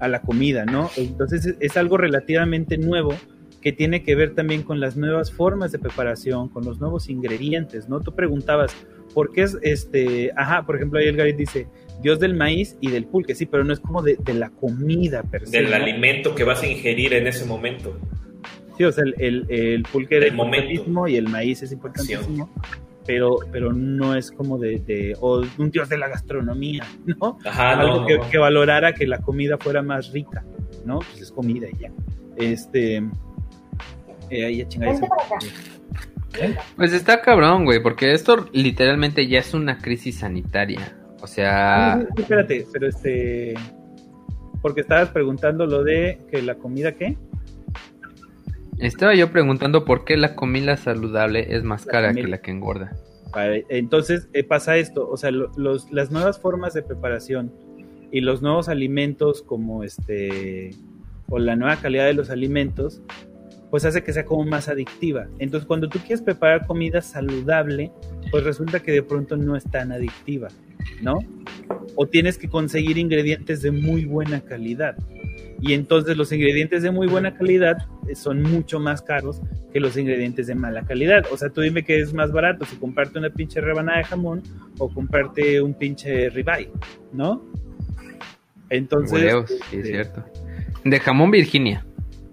[0.00, 0.90] a la comida, ¿no?
[0.98, 3.14] Entonces es algo relativamente nuevo
[3.66, 7.88] que tiene que ver también con las nuevas formas de preparación, con los nuevos ingredientes,
[7.88, 7.98] ¿no?
[7.98, 8.72] Tú preguntabas,
[9.12, 11.66] porque es este, ajá, por ejemplo, ahí el Gary dice,
[12.00, 15.24] Dios del maíz y del pulque, sí, pero no es como de, de la comida
[15.24, 15.56] per se.
[15.56, 15.74] Del ¿no?
[15.74, 17.98] alimento que vas a ingerir en ese momento.
[18.78, 21.08] Sí, o sea, el, el, el pulque Del momento.
[21.08, 22.48] y el maíz es importantísimo,
[23.04, 27.36] pero, pero no es como de, de o un dios de la gastronomía, ¿no?
[27.44, 28.30] Ajá, Algo no, que, no.
[28.30, 30.44] que valorara que la comida fuera más rica,
[30.84, 31.00] ¿no?
[31.00, 31.90] Pues es comida y ya.
[32.36, 33.02] Este.
[34.30, 35.38] Eh, ahí Vente para acá.
[36.76, 40.96] Pues está cabrón, güey, porque esto literalmente ya es una crisis sanitaria.
[41.22, 43.54] O sea, sí, espérate, pero este.
[44.60, 47.16] Porque estabas preguntando lo de que la comida, ¿qué?
[48.78, 52.24] estaba yo preguntando por qué la comida saludable es más La cara comida.
[52.24, 52.96] que la que engorda.
[53.32, 57.52] Vale, Entonces eh, pasa esto, o sea, lo- los, las nuevas formas de preparación
[58.12, 60.70] y los nuevos alimentos como este,
[61.28, 63.02] o la nueva calidad de los alimentos,
[63.70, 65.26] pues hace que sea como más adictiva.
[65.38, 67.90] Entonces cuando tú quieres preparar comida saludable,
[68.30, 70.48] pues resulta que de pronto no es tan adictiva,
[71.02, 71.18] ¿no?
[71.94, 74.96] O tienes que conseguir ingredientes de muy buena calidad.
[75.60, 77.78] Y entonces los ingredientes de muy buena calidad
[78.08, 79.40] eh, son mucho más caros
[79.72, 81.24] que los ingredientes de mala calidad.
[81.32, 84.42] O sea, tú dime que es más barato si comprarte una pinche rebanada de jamón
[84.78, 86.70] o comprarte un pinche ribeye,
[87.12, 87.42] ¿no?
[88.68, 90.24] Entonces, Huevos, sí, es este, cierto.
[90.84, 91.84] De jamón Virginia.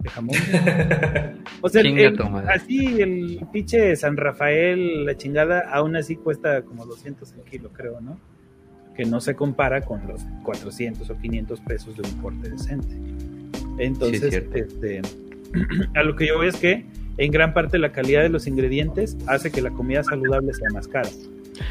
[0.04, 0.36] De jamón.
[1.62, 7.34] O sea, el- así el pinche San Rafael, la chingada, aún así cuesta como 200
[7.34, 8.20] el kilo, creo, ¿no?
[8.96, 12.96] Que no se compara con los 400 o 500 pesos de un corte decente.
[13.78, 15.02] Entonces, Sí, este,
[15.96, 16.86] a lo que yo veo es que
[17.18, 20.88] en gran parte la calidad de los ingredientes hace que la comida saludable sea más
[20.88, 21.10] cara.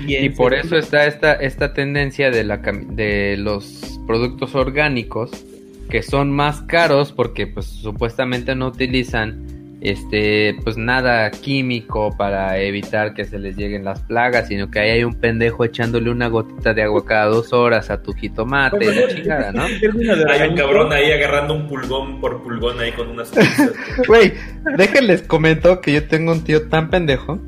[0.07, 5.31] Y en por eso está esta, esta tendencia de, la, de los productos orgánicos
[5.92, 13.12] que son más caros porque pues supuestamente no utilizan este pues nada químico para evitar
[13.12, 16.72] que se les lleguen las plagas, sino que ahí hay un pendejo echándole una gotita
[16.72, 19.64] de agua cada dos horas a tu jitomate, y la chingada, ¿no?
[20.30, 23.72] Hay un cabrón ahí agarrando un pulgón por pulgón ahí con unas pinzas.
[24.08, 24.32] Güey,
[24.78, 27.38] déjenles comento que yo tengo un tío tan pendejo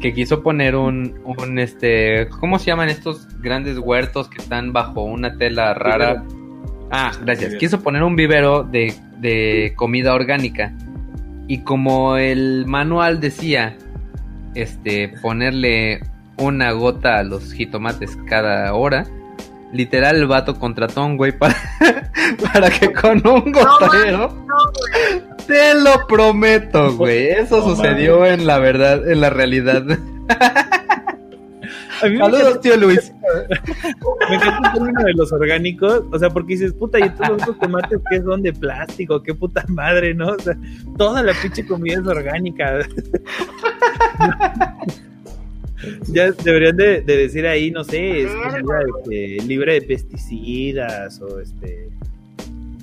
[0.00, 5.02] que quiso poner un, un este, ¿cómo se llaman estos grandes huertos que están bajo
[5.02, 6.22] una tela rara?
[6.90, 7.50] Ah, gracias.
[7.50, 7.58] Vivero.
[7.58, 10.72] Quiso poner un vivero de, de comida orgánica.
[11.46, 13.76] Y como el manual decía,
[14.54, 16.00] este, ponerle
[16.36, 19.06] una gota a los jitomates cada hora,
[19.72, 21.56] literal el vato contrató a un güey para,
[22.52, 24.44] para que con un No, gotero...
[24.46, 24.46] no.
[25.46, 27.28] Te lo prometo, güey.
[27.28, 29.82] Eso No sucedió en la verdad, en la realidad.
[32.02, 33.12] a mí me Saludos, tío Luis.
[34.28, 37.58] Me encanta el término de los orgánicos, o sea, porque dices, puta, y todos esos
[37.58, 40.32] tomates que son de plástico, qué puta madre, ¿no?
[40.32, 40.56] O sea,
[40.96, 42.78] toda la pinche comida es orgánica.
[46.08, 51.90] ya deberían de, de decir ahí, no sé, es este, libre de pesticidas o este...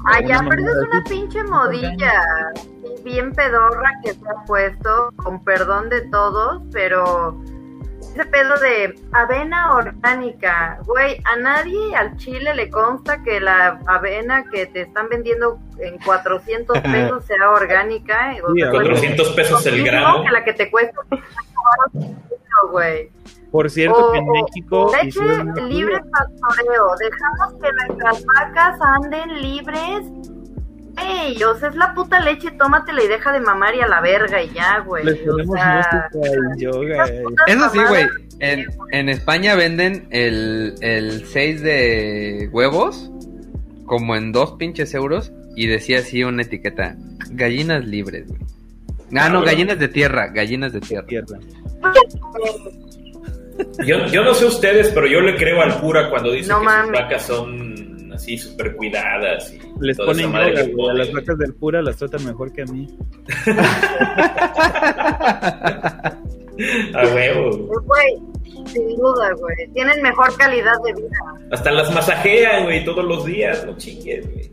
[0.07, 2.21] Ah, una ya, pero eso es una pinche modilla
[3.03, 7.41] bien pedorra que se ha puesto, con perdón de todos, pero
[8.15, 14.45] ese pedo de avena orgánica, güey, a nadie al chile le consta que la avena
[14.49, 18.35] que te están vendiendo en 400 pesos sea orgánica.
[18.47, 20.23] o Sí, sea, a güey, 400 pesos el gramo.
[20.23, 21.01] que la que te cuesta
[22.71, 23.11] güey.
[23.51, 24.91] Por cierto, O- que en o- México...
[25.01, 26.87] Leche libre pastoreo.
[26.99, 30.07] Dejamos que nuestras vacas anden libres.
[30.98, 33.99] Ey, o sea, es la puta leche, tómatela y deja de mamar y a la
[34.01, 35.03] verga y ya, güey.
[35.06, 37.06] Les O ponemos sea, música y yoga.
[37.48, 38.06] Eso sí, güey.
[38.40, 43.09] En, en España venden el, el 6 de huevos
[43.85, 46.95] como en dos pinches euros y decía así una etiqueta.
[47.32, 48.41] Gallinas libres, güey.
[49.17, 51.06] Ah, no, gallinas de tierra, gallinas de tierra.
[51.07, 51.40] tierra.
[53.85, 56.65] Yo, yo no sé ustedes, pero yo le creo al cura cuando dice No que
[56.65, 56.85] mames.
[56.88, 59.53] sus vacas son así súper cuidadas.
[59.53, 62.51] Y Les toda ponen yoga, que güey, a las vacas del pura las tratan mejor
[62.53, 62.87] que a mí.
[66.93, 67.67] A huevo.
[67.83, 68.17] Güey,
[68.67, 69.55] sin duda, güey.
[69.73, 71.17] Tienen mejor calidad de vida.
[71.51, 73.65] Hasta las masajean, güey, todos los días.
[73.65, 74.51] No chingues, güey.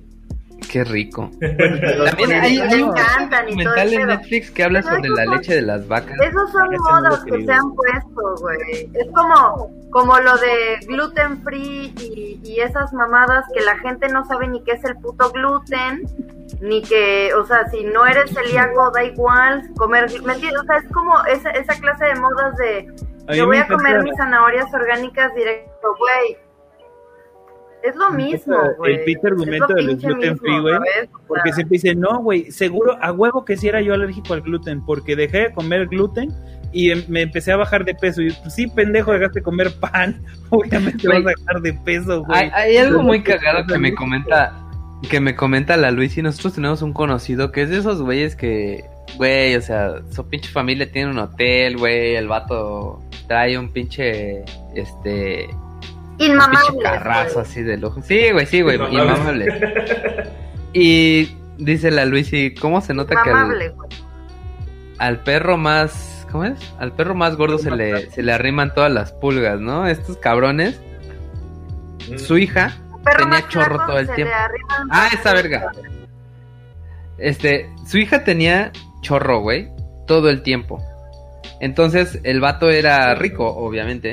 [0.71, 1.31] Qué rico.
[1.41, 2.95] También También hay, hay un
[3.31, 4.07] documental en.
[4.07, 6.17] Netflix que habla sobre esos la son- leche de las vacas.
[6.21, 7.47] Esos son lo modas que quería.
[7.47, 8.91] se han puesto, güey.
[8.95, 14.25] Es como, como lo de gluten free y, y esas mamadas que la gente no
[14.27, 16.03] sabe ni qué es el puto gluten,
[16.61, 20.63] ni que, o sea, si no eres celíaco da igual comer, ¿me entiendes?
[20.63, 22.89] O sea, es como esa, esa clase de modas de
[23.29, 26.37] A yo voy a encanta- comer mis zanahorias orgánicas directo, güey.
[27.83, 28.95] Es lo mismo, güey.
[28.95, 31.11] el pinche argumento lo del pinche gluten free, güey, ¿sabes?
[31.13, 34.35] O Porque sea, siempre dicen, no, güey, seguro, a huevo que si era yo alérgico
[34.35, 36.31] al gluten, porque dejé de comer gluten
[36.73, 38.23] y em, me empecé a bajar de peso.
[38.23, 40.23] Y pues sí, pendejo, dejaste de comer pan.
[40.51, 42.51] Obviamente vas a bajar de peso, güey.
[42.55, 44.55] Hay, algo muy cagado que me comenta,
[45.09, 48.37] que me comenta la Luis y nosotros tenemos un conocido que es de esos güeyes
[48.37, 48.85] que,
[49.17, 54.45] güey, o sea, su pinche familia tiene un hotel, güey, el vato trae un pinche,
[54.75, 55.49] este...
[56.19, 56.77] Inmamable.
[56.77, 58.01] Un carrazo así de lujo.
[58.03, 59.47] Sí, güey, sí, güey, inmamable.
[60.73, 63.75] y dice la Luis, ¿y cómo se nota que al,
[64.99, 66.59] al perro más ¿Cómo es?
[66.79, 69.87] Al perro más gordo se le, se le arriman todas las pulgas, ¿no?
[69.87, 70.81] Estos cabrones.
[72.11, 72.17] Mm.
[72.17, 72.73] Su hija
[73.19, 74.35] tenía chorro todo el tiempo.
[74.91, 75.71] Ah, esa verga.
[77.19, 79.71] Este, su hija tenía chorro, güey,
[80.07, 80.83] todo el tiempo.
[81.61, 84.13] Entonces, el vato era rico, obviamente,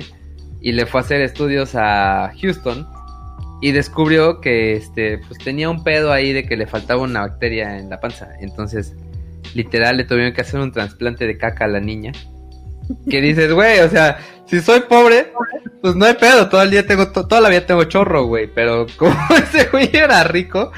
[0.59, 2.85] y le fue a hacer estudios a Houston
[3.61, 7.77] y descubrió que este pues tenía un pedo ahí de que le faltaba una bacteria
[7.77, 8.30] en la panza.
[8.39, 8.95] Entonces,
[9.53, 12.11] literal le tuvieron que hacer un trasplante de caca a la niña.
[13.09, 15.32] Que dices, güey, o sea, si soy pobre,
[15.82, 18.88] pues no hay pedo, todo el día tengo, toda la vida tengo chorro, güey, pero
[18.98, 20.72] como ese güey era rico,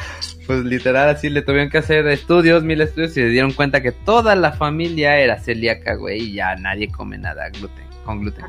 [0.46, 3.94] pues literal así le tuvieron que hacer estudios, mil estudios y se dieron cuenta que
[3.94, 8.46] toda la familia era celíaca, güey, y ya nadie come nada gluten, con gluten.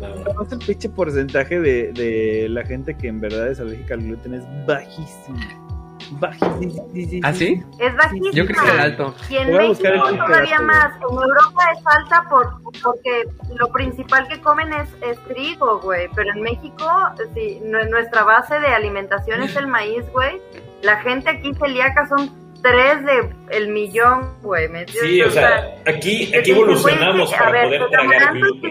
[0.00, 0.06] No.
[0.50, 4.44] El pinche porcentaje de, de la gente que en verdad es alérgica al gluten es
[4.66, 5.67] bajísimo
[6.12, 7.22] bajísimo.
[7.22, 7.62] ¿Ah, sí?
[7.78, 8.32] Es bajísimo.
[8.32, 9.14] Yo creo que es alto.
[9.28, 9.88] Y en México
[10.26, 10.96] todavía más.
[10.96, 13.24] En Europa es alta por, porque
[13.56, 16.08] lo principal que comen es, es trigo, güey.
[16.14, 16.90] Pero en México,
[17.34, 20.40] si nuestra base de alimentación es el maíz, güey.
[20.82, 22.30] La gente aquí celíaca son
[22.62, 24.68] tres de el millón, güey.
[24.88, 28.70] Sí, o sea, aquí, aquí evolucionamos para poder tragar gluten.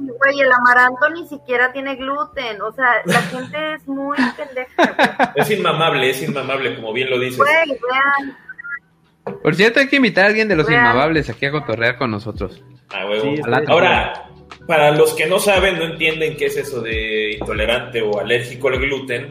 [0.00, 2.60] güey, el amaranto ni siquiera tiene gluten.
[2.62, 5.32] O sea, la gente es muy pendeja.
[5.34, 7.38] Es inmamable, es inmamable, como bien lo dices.
[7.38, 8.36] Güey, vean.
[9.42, 12.62] Por cierto, hay que invitar a alguien de los inmamables aquí a cotorrear con nosotros.
[12.90, 13.04] Ah,
[13.68, 14.28] Ahora,
[14.66, 18.78] para los que no saben, no entienden qué es eso de intolerante o alérgico al
[18.78, 19.28] gluten,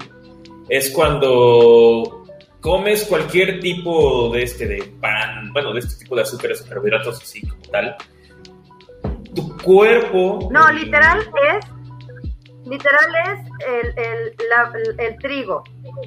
[0.69, 2.20] es cuando
[2.61, 7.22] comes cualquier tipo de este de pan, bueno, de este tipo de azúcares o carbohidratos
[7.22, 7.95] así como tal,
[9.35, 10.49] tu cuerpo...
[10.51, 11.65] No, literal es,
[12.65, 15.64] literal es el, el, el trigo,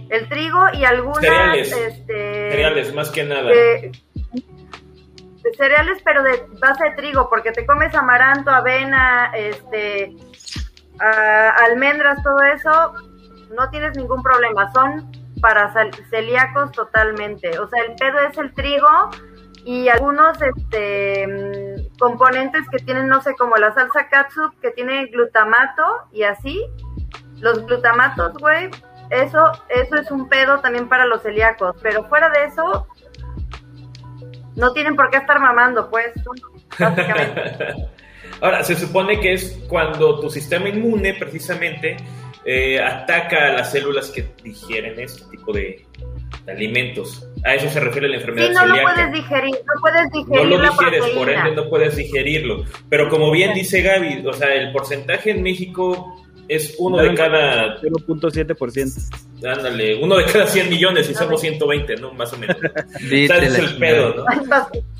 [0.08, 1.20] el trigo y algunas...
[1.20, 3.50] Cereales, este, cereales más que nada.
[3.50, 3.92] De,
[5.56, 10.14] cereales, pero de base de trigo, porque te comes amaranto, avena, este,
[10.98, 12.92] almendras, todo eso,
[13.54, 14.72] no tienes ningún problema.
[14.72, 15.74] Son para
[16.08, 17.58] celíacos totalmente.
[17.58, 18.88] O sea, el pedo es el trigo
[19.62, 25.04] y algunos este, mm, componentes que tienen, no sé, como la salsa katsup, que tiene
[25.08, 25.82] glutamato
[26.12, 26.64] y así.
[27.40, 28.70] Los glutamatos, güey,
[29.10, 31.76] eso, eso es un pedo también para los celíacos.
[31.82, 32.86] Pero fuera de eso,
[34.56, 36.10] no tienen por qué estar mamando, pues.
[38.40, 41.98] Ahora, se supone que es cuando tu sistema inmune, precisamente,
[42.44, 45.84] eh, ataca a las células que digieren este tipo de,
[46.46, 47.26] alimentos.
[47.44, 50.44] A eso se refiere la enfermedad sí, no lo puedes digerir, no puedes digerir No
[50.44, 52.64] lo digieres, por ende no puedes digerirlo.
[52.88, 57.80] Pero como bien dice Gaby, o sea, el porcentaje en México es uno de cada...
[57.80, 59.34] 0.7%.
[59.44, 62.12] Ándale, uno de cada 100 millones y somos 120, ¿no?
[62.14, 62.56] Más o menos.
[63.10, 64.24] es el pedo, ¿no?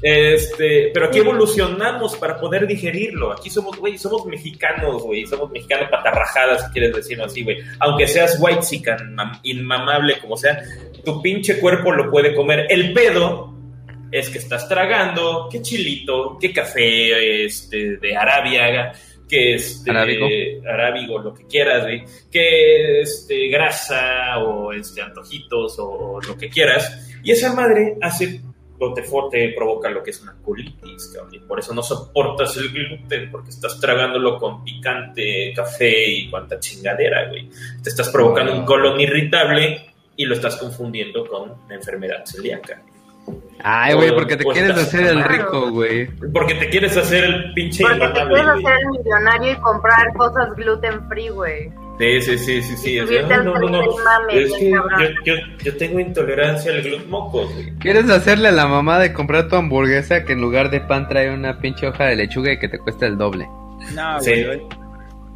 [0.02, 3.32] Este, pero aquí evolucionamos para poder digerirlo.
[3.32, 5.26] Aquí somos, güey, somos mexicanos, güey.
[5.26, 7.58] Somos mexicanos patarrajadas, si quieres decirlo así, güey.
[7.80, 10.62] Aunque seas white chican, inmamable como sea,
[11.04, 12.66] tu pinche cuerpo lo puede comer.
[12.68, 13.54] El pedo
[14.10, 18.92] es que estás tragando, qué chilito, qué café este, de Arabia,
[19.28, 21.18] que este, arábigo.
[21.18, 21.86] lo que quieras,
[22.30, 27.10] que este, grasa o este, antojitos o lo que quieras.
[27.22, 28.40] Y esa madre hace
[29.30, 33.50] te, provoca lo que es una colitis, y por eso no soportas el gluten, porque
[33.50, 37.48] estás tragándolo con picante, café y cuanta chingadera, güey.
[37.82, 39.86] Te estás provocando un colon irritable
[40.16, 42.82] y lo estás confundiendo con una enfermedad celíaca.
[43.66, 46.06] Ay, güey, porque te quieres hacer el rico, güey.
[46.34, 50.54] Porque te quieres hacer el pinche Porque te quieres hacer el millonario y comprar cosas
[50.54, 51.72] gluten free, güey.
[51.98, 52.98] Sí, sí, sí, sí, sí.
[53.26, 53.82] no, no, no.
[54.30, 54.70] Es que
[55.24, 57.72] yo, yo, tengo intolerancia al gluten moco, güey.
[57.78, 61.32] ¿Quieres hacerle a la mamá de comprar tu hamburguesa que en lugar de pan trae
[61.32, 63.48] una pinche hoja de lechuga y que te cuesta el doble?
[63.94, 64.60] No, güey.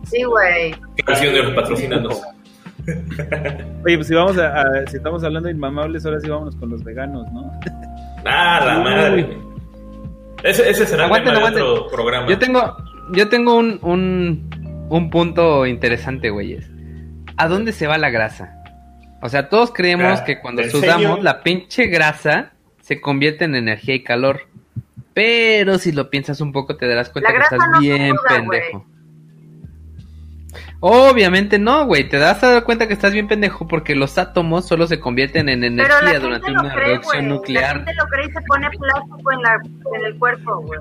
[0.05, 0.75] Sí, güey.
[1.05, 2.21] Canción de los patrocinados.
[3.85, 6.83] Oye, pues si vamos a, si estamos hablando de inmamables, ahora sí vámonos con los
[6.85, 7.51] veganos, ¿no?
[8.25, 9.39] Ah, la madre.
[10.43, 12.29] Ese, ese será aguanten, otro programa.
[12.29, 12.77] Yo tengo,
[13.13, 16.71] yo tengo un, un, un punto interesante, güeyes.
[17.37, 18.63] ¿A dónde se va la grasa?
[19.21, 24.03] O sea, todos creemos que cuando sudamos, la pinche grasa se convierte en energía y
[24.03, 24.43] calor.
[25.13, 28.87] Pero si lo piensas un poco te darás cuenta que estás bien pendejo.
[30.81, 32.09] Obviamente no, güey.
[32.09, 35.49] Te das a dar cuenta que estás bien pendejo porque los átomos solo se convierten
[35.49, 37.79] en energía durante una reacción nuclear.
[37.79, 39.61] La gente lo cree y se pone plástico en, la,
[39.99, 40.81] en el cuerpo, güey.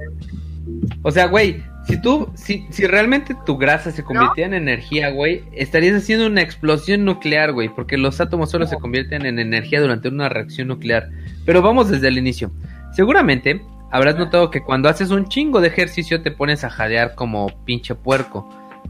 [1.02, 5.44] O sea, güey, si tú, si, si realmente tu grasa se convirtiera en energía, güey,
[5.54, 10.10] estarías haciendo una explosión nuclear, güey, porque los átomos solo se convierten en energía durante
[10.10, 11.10] una reacción nuclear.
[11.46, 12.52] Pero vamos desde el inicio.
[12.94, 17.48] Seguramente habrás notado que cuando haces un chingo de ejercicio te pones a jadear como
[17.64, 18.48] pinche puerco.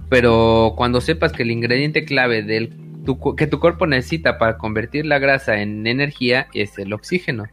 [0.10, 2.74] Pero cuando sepas que el ingrediente clave del
[3.38, 7.46] que tu cuerpo necesita para convertir la grasa en energía es el oxígeno.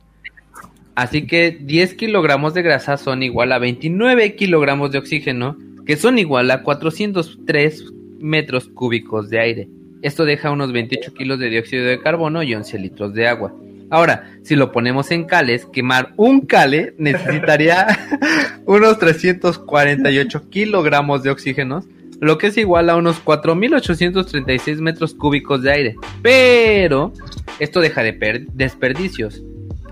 [0.94, 5.56] Así que 10 kilogramos de grasa son igual a 29 kilogramos de oxígeno,
[5.86, 7.84] que son igual a 403
[8.20, 9.68] metros cúbicos de aire.
[10.02, 13.54] Esto deja unos 28 kilos de dióxido de carbono y 11 litros de agua.
[13.90, 17.86] Ahora, si lo ponemos en cales, quemar un cale necesitaría
[18.66, 21.84] unos 348 kilogramos de oxígeno,
[22.24, 25.96] lo que es igual a unos 4.836 metros cúbicos de aire.
[26.22, 27.12] Pero
[27.58, 29.42] esto deja de desperdicios,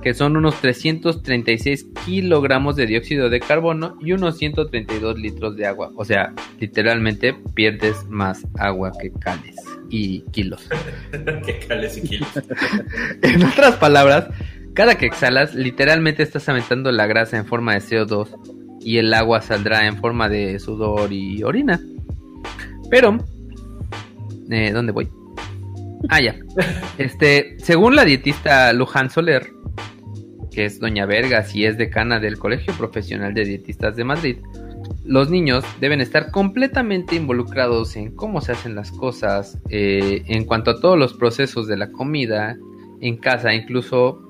[0.02, 5.90] que son unos 336 kilogramos de dióxido de carbono y unos 132 litros de agua.
[5.96, 9.56] O sea, literalmente pierdes más agua que cales
[9.90, 10.68] y kilos.
[11.46, 12.28] que cales y kilos.
[13.22, 14.28] en otras palabras,
[14.74, 19.42] cada que exhalas, literalmente estás aumentando la grasa en forma de CO2 y el agua
[19.42, 21.80] saldrá en forma de sudor y orina.
[22.92, 23.16] Pero,
[24.50, 25.08] eh, ¿dónde voy?
[26.10, 26.36] Ah, ya.
[26.98, 29.50] Este, según la dietista Luján Soler,
[30.50, 34.36] que es doña Vergas y es decana del Colegio Profesional de Dietistas de Madrid,
[35.06, 40.72] los niños deben estar completamente involucrados en cómo se hacen las cosas, eh, en cuanto
[40.72, 42.58] a todos los procesos de la comida
[43.00, 44.20] en casa, incluso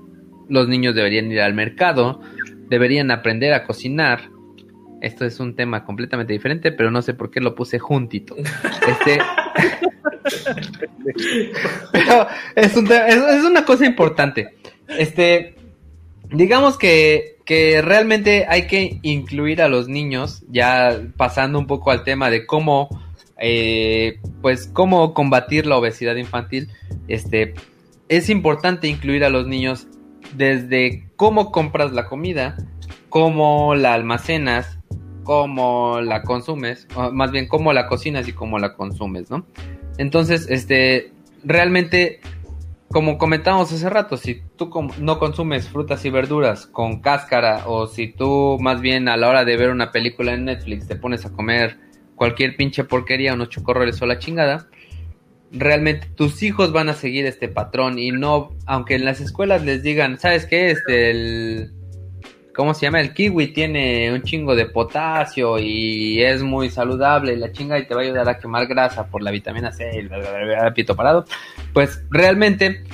[0.49, 2.21] los niños deberían ir al mercado,
[2.69, 4.31] deberían aprender a cocinar,
[5.03, 8.37] esto es un tema completamente diferente, pero no sé por qué lo puse juntito.
[8.37, 9.19] Este.
[11.93, 14.55] pero es, es, una cosa importante.
[14.87, 15.57] Este.
[16.31, 22.05] Digamos que, que realmente hay que incluir a los niños, ya pasando un poco al
[22.05, 22.89] tema de cómo,
[23.39, 26.69] eh, pues, cómo combatir la obesidad infantil.
[27.09, 27.55] Este,
[28.09, 29.89] es importante incluir a los niños
[30.37, 32.57] desde cómo compras la comida,
[33.09, 34.79] cómo la almacenas,
[35.23, 39.47] cómo la consumes, o más bien cómo la cocinas y cómo la consumes, ¿no?
[39.99, 41.13] Entonces, este,
[41.45, 42.21] realmente,
[42.89, 48.09] como comentábamos hace rato, si tú no consumes frutas y verduras con cáscara, o si
[48.09, 51.33] tú más bien a la hora de ver una película en Netflix te pones a
[51.33, 51.79] comer
[52.15, 54.69] cualquier pinche porquería, unos chocorroles o la chingada,
[55.51, 59.83] realmente tus hijos van a seguir este patrón y no, aunque en las escuelas les
[59.83, 60.71] digan, ¿sabes qué?
[60.71, 61.73] Este, el
[62.55, 63.01] ¿cómo se llama?
[63.01, 67.95] El kiwi tiene un chingo de potasio y es muy saludable, la chinga y te
[67.95, 71.25] va a ayudar a quemar grasa por la vitamina C y el pito parado.
[71.73, 72.85] Pues realmente,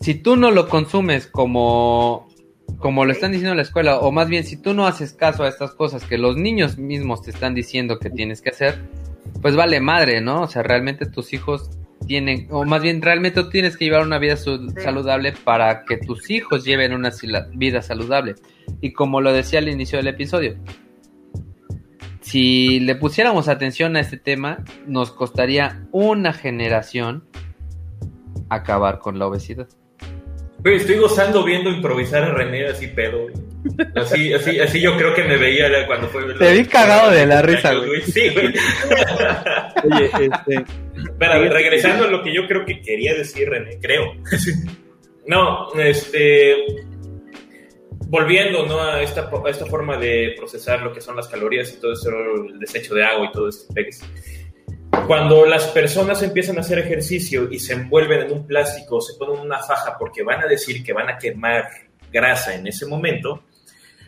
[0.00, 2.28] si tú no lo consumes como,
[2.78, 5.44] como lo están diciendo en la escuela, o más bien si tú no haces caso
[5.44, 8.78] a estas cosas que los niños mismos te están diciendo que tienes que hacer,
[9.42, 10.42] pues vale madre, ¿no?
[10.42, 11.70] O sea, realmente tus hijos
[12.06, 16.30] tienen, o más bien realmente tú tienes que llevar una vida saludable para que tus
[16.30, 17.10] hijos lleven una
[17.52, 18.34] vida saludable.
[18.80, 20.56] Y como lo decía al inicio del episodio,
[22.20, 27.24] si le pusiéramos atención a este tema, nos costaría una generación
[28.48, 29.68] acabar con la obesidad.
[30.64, 33.26] Estoy gozando viendo improvisar a René así pedo.
[33.94, 36.32] Así, así, así yo creo que me veía cuando fue.
[36.34, 38.02] Te vi cagado de la risa, güey.
[38.02, 38.54] Sí, güey.
[39.84, 40.64] Oye, este.
[41.18, 44.12] Pero regresando a lo que yo creo que quería decir, René, creo.
[45.28, 46.54] No, este.
[48.08, 48.80] Volviendo ¿no?
[48.80, 52.10] a, esta, a esta forma de procesar lo que son las calorías y todo eso,
[52.48, 53.66] el desecho de agua y todo eso.
[55.06, 59.40] Cuando las personas empiezan a hacer ejercicio y se envuelven en un plástico, se ponen
[59.40, 61.68] una faja porque van a decir que van a quemar
[62.10, 63.44] grasa en ese momento,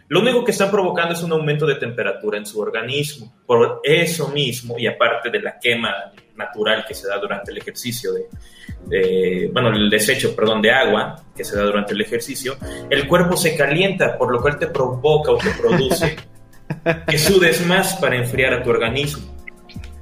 [0.08, 3.32] lo único que están provocando es un aumento de temperatura en su organismo.
[3.46, 8.12] Por eso mismo, y aparte de la quema natural que se da durante el ejercicio
[8.12, 12.56] de, bueno, el desecho, perdón, de agua que se da durante el ejercicio,
[12.88, 16.16] el cuerpo se calienta, por lo cual te provoca o te produce
[17.06, 19.37] que sudes más para enfriar a tu organismo.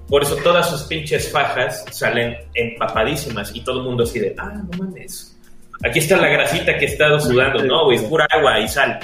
[0.09, 4.53] Por eso todas sus pinches fajas salen empapadísimas y todo el mundo así de, ah,
[4.55, 5.37] no mames.
[5.85, 7.63] Aquí está la grasita que he estado sudando.
[7.65, 8.99] No, güey, es pura agua y sal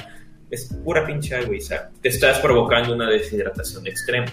[0.53, 1.59] es pura pinche agua y
[2.01, 4.31] Te estás provocando una deshidratación extrema.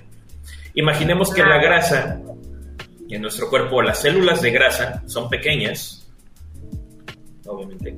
[0.75, 2.21] Imaginemos que la grasa,
[3.09, 6.07] en nuestro cuerpo las células de grasa son pequeñas,
[7.47, 7.97] obviamente,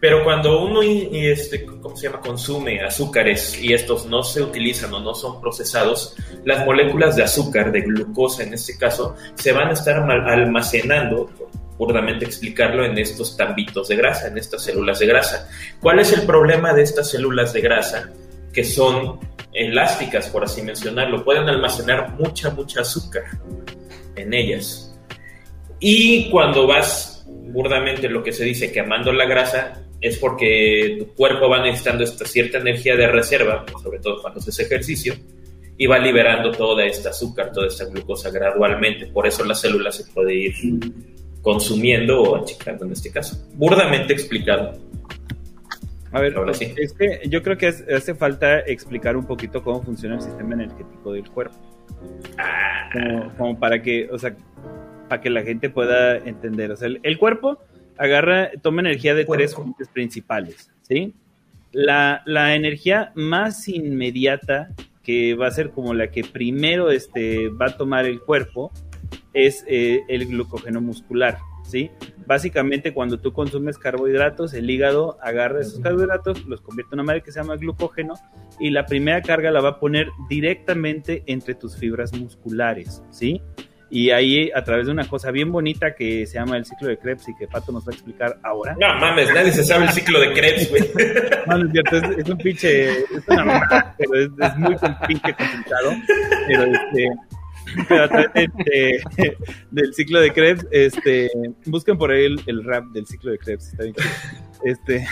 [0.00, 5.40] Pero cuando uno este, ¿cómo consume azúcares y estos no se utilizan o no son
[5.40, 11.30] procesados, las moléculas de azúcar, de glucosa en este caso, se van a estar almacenando,
[11.76, 15.48] burdamente explicarlo, en estos tambitos de grasa, en estas células de grasa.
[15.80, 18.10] ¿Cuál es el problema de estas células de grasa?
[18.52, 19.18] Que son
[19.52, 23.24] elásticas, por así mencionarlo, pueden almacenar mucha, mucha azúcar
[24.14, 24.96] en ellas.
[25.80, 31.48] Y cuando vas burdamente lo que se dice quemando la grasa, es porque tu cuerpo
[31.48, 35.14] va necesitando esta cierta energía de reserva, sobre todo cuando haces ejercicio,
[35.76, 39.06] y va liberando toda esta azúcar, toda esta glucosa gradualmente.
[39.06, 40.54] Por eso la célula se puede ir
[41.42, 43.36] consumiendo o achicando en este caso.
[43.54, 44.72] Burdamente explicado.
[46.10, 46.72] A ver, Ahora sí.
[46.76, 51.12] es que yo creo que hace falta explicar un poquito cómo funciona el sistema energético
[51.12, 51.54] del cuerpo.
[52.38, 52.90] Ah.
[52.92, 54.34] Como, como, para que, o sea,
[55.08, 56.72] para que la gente pueda entender.
[56.72, 57.58] O sea, el cuerpo
[57.98, 61.14] agarra, toma energía de tres fuentes principales, ¿sí?
[61.72, 62.22] La,
[62.54, 64.70] energía más inmediata,
[65.02, 68.72] que va a ser como la que primero este, va a tomar el cuerpo,
[69.34, 71.90] es eh, el glucógeno muscular, ¿sí?
[72.26, 77.22] Básicamente cuando tú consumes carbohidratos, el hígado agarra esos carbohidratos, los convierte en una madre
[77.22, 78.14] que se llama glucógeno
[78.58, 83.42] y la primera carga la va a poner directamente entre tus fibras musculares, ¿sí?
[83.90, 86.98] Y ahí, a través de una cosa bien bonita que se llama el ciclo de
[86.98, 88.76] Krebs y que Pato nos va a explicar ahora.
[88.78, 90.82] No mames, nadie se sabe el ciclo de Krebs, güey.
[91.46, 92.90] No, es cierto, es, un pinche.
[92.90, 94.76] Es una mamada, pero es, muy
[95.06, 95.92] pinche complicado.
[96.46, 97.08] Pero este.
[97.88, 99.02] Pero a través de,
[99.70, 101.30] del ciclo de Krebs, este,
[101.66, 103.94] busquen por ahí el, rap del ciclo de Krebs, está bien.
[104.64, 105.06] Este,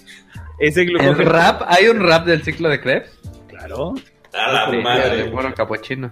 [0.58, 1.62] ese ¿El rap?
[1.66, 3.18] ¿Hay un rap del ciclo de Krebs?
[3.48, 3.94] Claro.
[4.32, 5.30] A la madre.
[5.30, 6.10] Bueno, capuchino.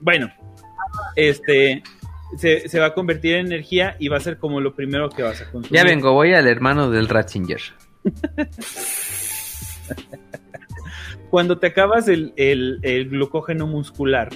[0.00, 0.30] Bueno,
[1.16, 1.82] este,
[2.36, 5.40] se, va a convertir en energía y va a ser como lo primero que vas
[5.40, 5.70] a consumir.
[5.72, 7.60] Ya vengo, voy al hermano del Ratzinger.
[11.30, 14.30] Cuando te acabas el, glucógeno muscular,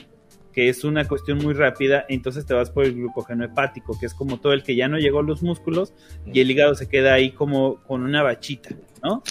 [0.53, 4.15] que es una cuestión muy rápida, entonces te vas por el glucógeno hepático, que es
[4.15, 5.95] como todo el que ya no llegó a los músculos
[6.27, 8.71] y el hígado se queda ahí como con una bachita,
[9.03, 9.23] ¿no?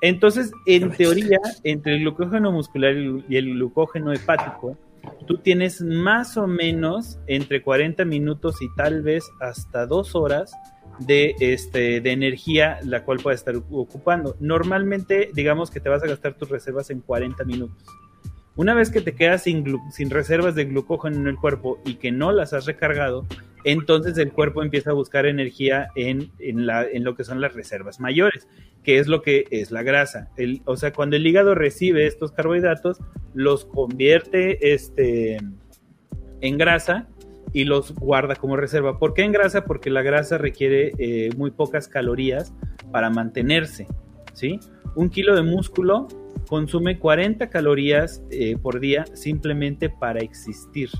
[0.00, 4.76] Entonces, en teoría, entre el glucógeno muscular y el glucógeno hepático,
[5.26, 10.52] tú tienes más o menos entre 40 minutos y tal vez hasta dos horas
[10.98, 14.36] de, este, de energía la cual puedes estar ocupando.
[14.40, 17.84] Normalmente, digamos que te vas a gastar tus reservas en 40 minutos.
[18.58, 22.10] Una vez que te quedas sin, sin reservas de glucógeno en el cuerpo y que
[22.10, 23.24] no las has recargado,
[23.62, 27.54] entonces el cuerpo empieza a buscar energía en, en, la, en lo que son las
[27.54, 28.48] reservas mayores,
[28.82, 30.30] que es lo que es la grasa.
[30.36, 32.98] El, o sea, cuando el hígado recibe estos carbohidratos,
[33.32, 35.38] los convierte este,
[36.40, 37.06] en grasa
[37.52, 38.98] y los guarda como reserva.
[38.98, 39.66] ¿Por qué en grasa?
[39.66, 42.52] Porque la grasa requiere eh, muy pocas calorías
[42.90, 43.86] para mantenerse,
[44.32, 44.58] ¿sí?
[44.96, 46.08] Un kilo de músculo
[46.48, 50.90] consume 40 calorías eh, por día simplemente para existir.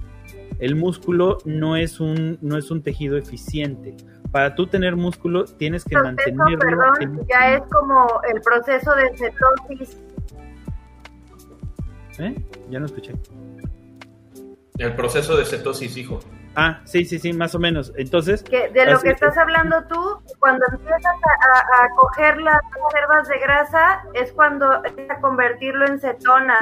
[0.59, 3.97] El músculo no es un, no es un tejido eficiente.
[4.31, 6.59] Para tú tener músculo tienes que mantenerlo.
[6.59, 10.02] Perdón, ya es como el proceso de cetosis.
[12.18, 12.35] ¿Eh?
[12.70, 13.15] Ya no escuché.
[14.78, 16.20] El proceso de cetosis, hijo.
[16.61, 17.93] Ah, sí, sí, sí, más o menos.
[17.97, 18.43] Entonces.
[18.43, 24.33] de lo que estás hablando tú, cuando empiezas a, coger las reservas de grasa, es
[24.33, 26.59] cuando empieza a convertirlo en cetona.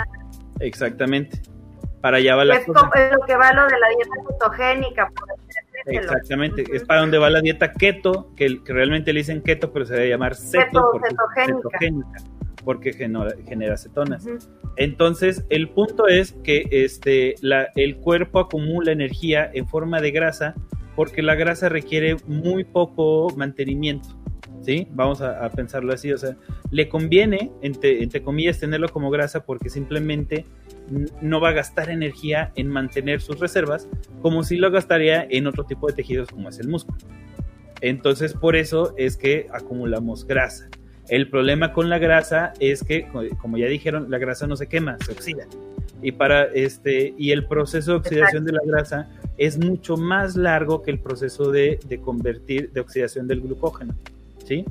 [0.61, 1.41] Exactamente.
[2.03, 2.75] Para allá va la es, lo
[3.27, 5.11] que va lo de la dieta cetogénica.
[5.87, 9.95] Exactamente, es para donde va la dieta keto, que, realmente le dicen keto, pero se
[9.95, 11.15] debe llamar ceto porque
[11.47, 12.19] cetogénica.
[12.67, 14.27] Porque genera, cetonas.
[14.77, 20.57] Entonces, el punto es que este, la, el cuerpo acumula energía en forma de grasa
[20.97, 24.09] porque la grasa requiere muy poco mantenimiento.
[24.63, 24.89] ¿Sí?
[24.91, 26.37] Vamos a, pensarlo así, o sea,
[26.73, 30.45] le conviene, entre, entre, comillas, tenerlo como grasa porque simplemente
[31.21, 33.89] no va a gastar energía en mantener sus reservas
[34.23, 36.99] como si lo gastaría en otro tipo de tejidos como es el músculo.
[37.81, 40.69] Entonces, por eso es que acumulamos grasa.
[41.09, 43.09] El problema con la grasa es que,
[43.41, 45.47] como ya dijeron, la grasa no se quema, se oxida.
[46.03, 50.83] Y, para este, y el proceso de oxidación de la grasa es mucho más largo
[50.83, 53.95] que el proceso de, de convertir, de oxidación del glucógeno.
[54.45, 54.65] ¿sí?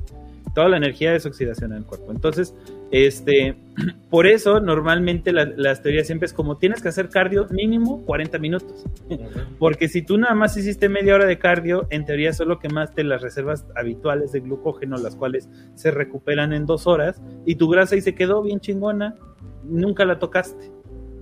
[0.54, 2.12] Toda la energía es oxidación en el cuerpo.
[2.12, 2.54] Entonces,
[2.90, 3.56] este,
[4.10, 8.84] por eso normalmente las teorías siempre es como tienes que hacer cardio mínimo 40 minutos.
[9.58, 13.22] Porque si tú nada más hiciste media hora de cardio, en teoría solo quemaste las
[13.22, 18.00] reservas habituales de glucógeno, las cuales se recuperan en dos horas, y tu grasa ahí
[18.00, 19.16] se quedó bien chingona,
[19.64, 20.70] nunca la tocaste.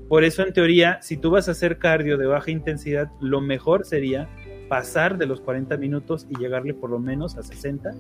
[0.08, 3.86] Por eso en teoría, si tú vas a hacer cardio de baja intensidad, lo mejor
[3.86, 4.28] sería
[4.68, 7.90] pasar de los 40 minutos y llegarle por lo menos a 60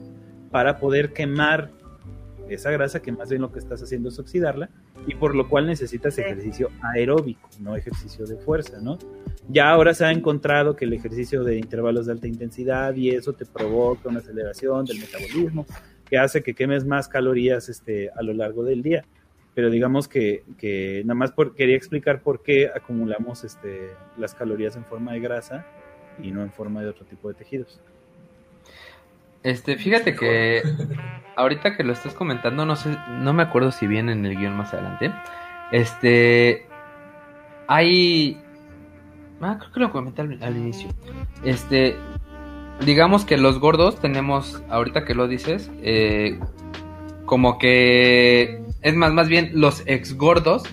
[0.50, 1.70] para poder quemar
[2.48, 4.70] esa grasa, que más bien lo que estás haciendo es oxidarla,
[5.06, 8.98] y por lo cual necesitas ejercicio aeróbico, no ejercicio de fuerza, ¿no?
[9.48, 13.32] Ya ahora se ha encontrado que el ejercicio de intervalos de alta intensidad y eso
[13.32, 15.66] te provoca una aceleración del metabolismo,
[16.08, 19.04] que hace que quemes más calorías este, a lo largo del día.
[19.54, 24.76] Pero digamos que, que nada más por, quería explicar por qué acumulamos este, las calorías
[24.76, 25.64] en forma de grasa
[26.20, 27.80] y no en forma de otro tipo de tejidos.
[29.44, 30.62] Este, fíjate que
[31.36, 34.56] ahorita que lo estás comentando, no sé, no me acuerdo si viene en el guion
[34.56, 35.12] más adelante.
[35.70, 36.66] Este,
[37.68, 38.40] hay,
[39.40, 40.88] ah, creo que lo comenté al, inicio.
[41.44, 41.96] Este,
[42.84, 46.40] digamos que los gordos tenemos, ahorita que lo dices, eh,
[47.26, 50.64] como que, es más, más bien los ex gordos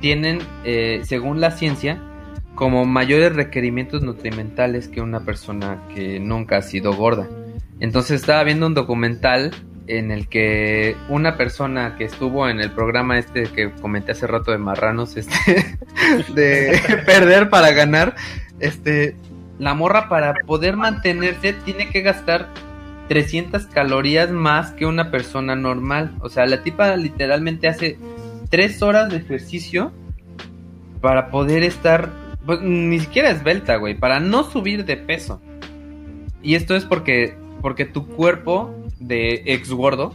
[0.00, 2.02] tienen, eh, según la ciencia,
[2.54, 7.28] como mayores requerimientos nutrimentales que una persona que nunca ha sido gorda.
[7.80, 9.52] Entonces estaba viendo un documental
[9.86, 14.50] en el que una persona que estuvo en el programa este que comenté hace rato
[14.50, 15.78] de marranos, este,
[16.34, 18.14] de perder para ganar,
[18.60, 19.16] este,
[19.58, 22.48] la morra para poder mantenerse tiene que gastar
[23.08, 26.14] 300 calorías más que una persona normal.
[26.20, 27.98] O sea, la tipa literalmente hace
[28.50, 29.92] 3 horas de ejercicio
[31.00, 32.10] para poder estar,
[32.44, 35.40] pues, ni siquiera esbelta, güey, para no subir de peso.
[36.42, 40.14] Y esto es porque porque tu cuerpo de ex gordo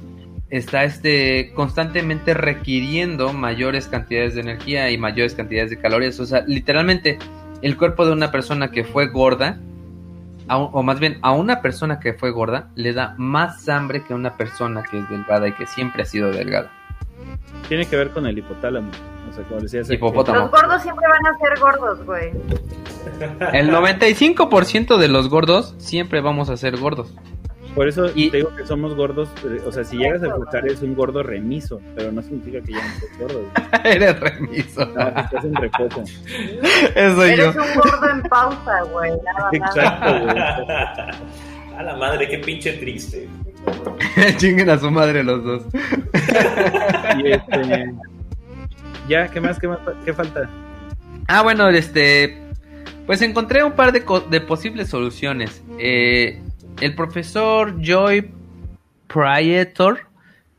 [0.49, 6.19] está este constantemente requiriendo mayores cantidades de energía y mayores cantidades de calorías.
[6.19, 7.17] O sea, literalmente
[7.63, 9.59] el cuerpo de una persona que fue gorda,
[10.47, 14.15] o más bien a una persona que fue gorda, le da más hambre que a
[14.15, 16.69] una persona que es delgada y que siempre ha sido delgada.
[17.67, 18.91] Tiene que ver con el hipotálamo.
[19.29, 22.31] O sea, como decías, Los gordos siempre van a ser gordos, güey.
[23.53, 27.13] El 95% de los gordos siempre vamos a ser gordos.
[27.75, 30.81] Por eso te digo que somos gordos, eh, o sea, si llegas a buscar es
[30.81, 33.45] un gordo remiso, pero no significa que ya no seas gordo.
[33.83, 34.85] Eres remiso.
[34.85, 36.03] No, estás en reposo.
[36.95, 39.11] Eso soy Eres un gordo en pausa, güey.
[39.53, 40.37] Exacto, güey.
[41.77, 43.27] A la madre, qué pinche triste.
[44.37, 45.63] Chinguen a su madre los dos.
[47.17, 47.93] y este...
[49.07, 49.57] Ya, ¿qué más?
[49.59, 49.79] ¿Qué más?
[50.05, 50.49] ¿Qué falta?
[51.27, 52.41] Ah, bueno, este...
[53.07, 55.63] Pues encontré un par de, de posibles soluciones.
[55.79, 56.41] Eh,
[56.83, 58.29] el profesor Joy
[59.07, 60.01] Prietor,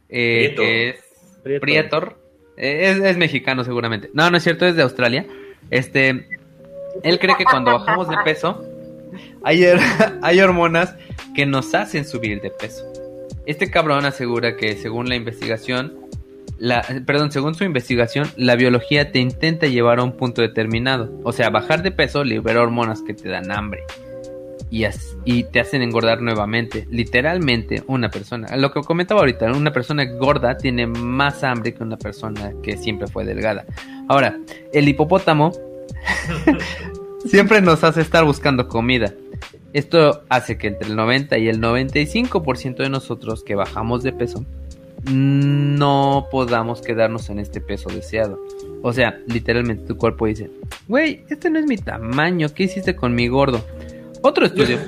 [0.09, 0.94] eh,
[1.44, 2.19] es Prietor,
[2.57, 4.11] eh, es, mexicano seguramente.
[4.15, 5.27] No, no es cierto, es de Australia.
[5.70, 6.09] Este,
[7.03, 8.65] él cree que cuando bajamos de peso,
[9.43, 9.67] hay,
[10.23, 10.97] hay hormonas
[11.35, 12.85] que nos hacen subir de peso.
[13.44, 15.93] Este cabrón asegura que según la investigación,
[16.59, 21.12] la, perdón, según su investigación, la biología te intenta llevar a un punto determinado.
[21.23, 23.83] O sea, bajar de peso libera hormonas que te dan hambre
[24.70, 26.86] y, te hacen engordar nuevamente.
[26.91, 31.97] Literalmente, una persona, lo que comentaba ahorita, una persona gorda tiene más hambre que una
[31.97, 33.65] persona que siempre fue delgada.
[34.09, 34.39] Ahora,
[34.73, 35.52] el hipopótamo
[37.26, 39.15] siempre nos hace estar buscando comida.
[39.73, 44.44] Esto hace que entre el 90 y el 95% de nosotros que bajamos de peso
[45.10, 48.41] no podamos quedarnos en este peso deseado.
[48.83, 50.51] O sea, literalmente tu cuerpo dice,
[50.89, 53.65] güey, este no es mi tamaño, ¿qué hiciste con mi gordo?
[54.27, 54.78] Otro estudio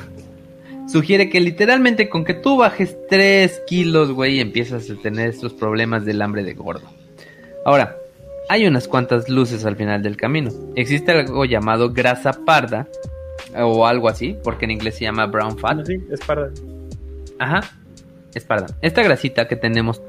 [0.88, 6.06] sugiere que literalmente con que tú bajes 3 kilos, güey, empiezas a tener estos problemas
[6.06, 6.88] del hambre de gordo.
[7.66, 7.98] Ahora,
[8.48, 10.50] hay unas cuantas luces al final del camino.
[10.74, 12.88] Existe algo llamado grasa parda,
[13.54, 15.84] o algo así, porque en inglés se llama brown fat.
[15.84, 16.50] Sí, es parda.
[17.38, 17.60] Ajá,
[18.34, 18.68] es parda.
[18.80, 20.00] Esta grasita que tenemos,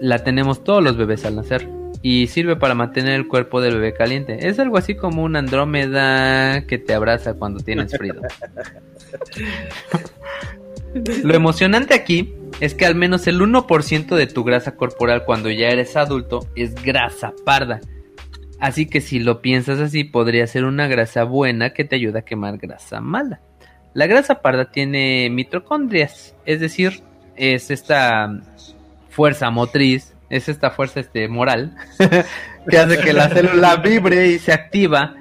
[0.00, 1.68] la tenemos todos los bebés al nacer
[2.06, 4.46] y sirve para mantener el cuerpo del bebé caliente.
[4.46, 8.16] Es algo así como una andrómeda que te abraza cuando tienes frío.
[11.24, 15.68] Lo emocionante aquí es que al menos el 1% de tu grasa corporal cuando ya
[15.68, 17.80] eres adulto es grasa parda.
[18.60, 22.24] Así que si lo piensas así, podría ser una grasa buena que te ayuda a
[22.24, 23.40] quemar grasa mala.
[23.94, 27.00] La grasa parda tiene mitocondrias, es decir,
[27.34, 28.30] es esta
[29.08, 31.76] fuerza motriz es esta fuerza este, moral
[32.68, 35.14] que hace que la célula vibre y se activa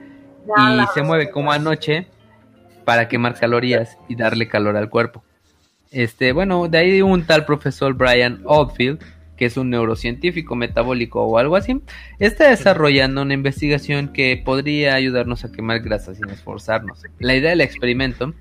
[0.45, 2.08] y se mueve como anoche
[2.83, 5.24] para quemar calorías y darle calor al cuerpo.
[5.92, 9.03] Este, bueno, de ahí un tal profesor Brian Oldfield,
[9.38, 11.80] que es un neurocientífico metabólico o algo así,
[12.17, 17.03] está desarrollando una investigación que podría ayudarnos a quemar grasa sin esforzarnos.
[17.19, 18.33] La idea del experimento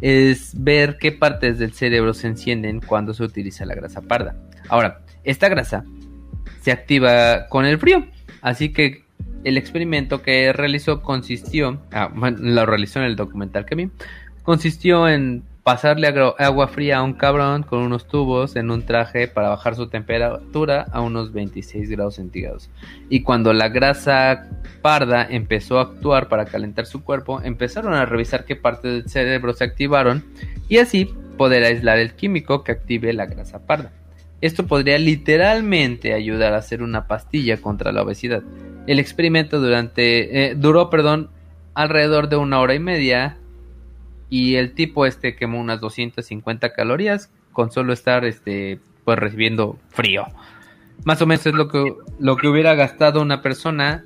[0.00, 4.36] es ver qué partes del cerebro se encienden cuando se utiliza la grasa parda.
[4.68, 5.84] Ahora, esta grasa
[6.62, 8.06] se activa con el frío.
[8.40, 9.04] Así que
[9.44, 13.66] el experimento que realizó consistió, ah, realizó en el documental
[14.44, 16.08] consistió en pasarle
[16.38, 20.86] agua fría a un cabrón con unos tubos en un traje para bajar su temperatura
[20.90, 22.68] a unos 26 grados centígrados.
[23.08, 24.48] Y cuando la grasa
[24.80, 29.52] parda empezó a actuar para calentar su cuerpo, empezaron a revisar qué partes del cerebro
[29.52, 30.24] se activaron
[30.68, 33.92] y así poder aislar el químico que active la grasa parda.
[34.42, 38.42] Esto podría literalmente ayudar a hacer una pastilla contra la obesidad.
[38.88, 41.30] El experimento durante, eh, duró perdón,
[41.74, 43.38] alrededor de una hora y media
[44.28, 50.26] y el tipo este quemó unas 250 calorías con solo estar este pues recibiendo frío.
[51.04, 54.04] Más o menos es lo que lo que hubiera gastado una persona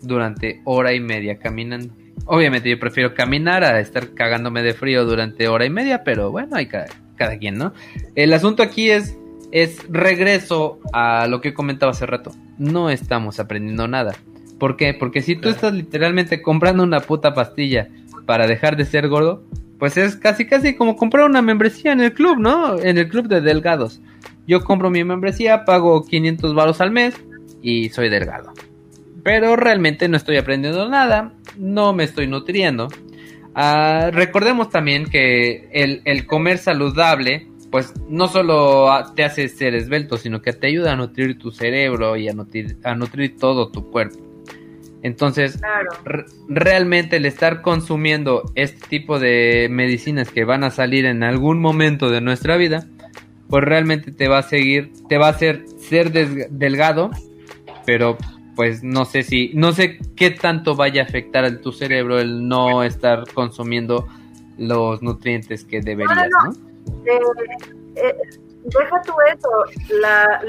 [0.00, 1.92] durante hora y media caminando.
[2.26, 6.54] Obviamente yo prefiero caminar a estar cagándome de frío durante hora y media, pero bueno,
[6.54, 6.86] hay cada,
[7.16, 7.72] cada quien, ¿no?
[8.14, 9.16] El asunto aquí es
[9.52, 12.32] es regreso a lo que comentaba hace rato.
[12.58, 14.14] No estamos aprendiendo nada.
[14.58, 14.94] ¿Por qué?
[14.94, 17.88] Porque si tú estás literalmente comprando una puta pastilla
[18.26, 19.44] para dejar de ser gordo,
[19.78, 22.78] pues es casi casi como comprar una membresía en el club, ¿no?
[22.78, 24.00] En el club de delgados.
[24.46, 27.14] Yo compro mi membresía, pago 500 baros al mes
[27.62, 28.52] y soy delgado.
[29.22, 32.88] Pero realmente no estoy aprendiendo nada, no me estoy nutriendo.
[33.54, 40.42] Ah, recordemos también que el, comer saludable, pues no solo te hace ser esbelto, sino
[40.42, 42.32] que te ayuda a nutrir tu cerebro y a
[42.84, 44.18] a nutrir todo tu cuerpo.
[45.02, 45.58] Entonces,
[46.48, 52.10] realmente el estar consumiendo este tipo de medicinas que van a salir en algún momento
[52.10, 52.86] de nuestra vida,
[53.48, 57.10] pues realmente te va a seguir, te va a hacer ser delgado,
[57.86, 58.18] pero
[58.54, 62.46] pues no sé si, no sé qué tanto vaya a afectar a tu cerebro el
[62.46, 64.06] no estar consumiendo
[64.58, 66.71] los nutrientes que deberías, ¿no?
[67.04, 67.20] Eh,
[67.96, 68.16] eh,
[68.64, 69.50] deja tú eso,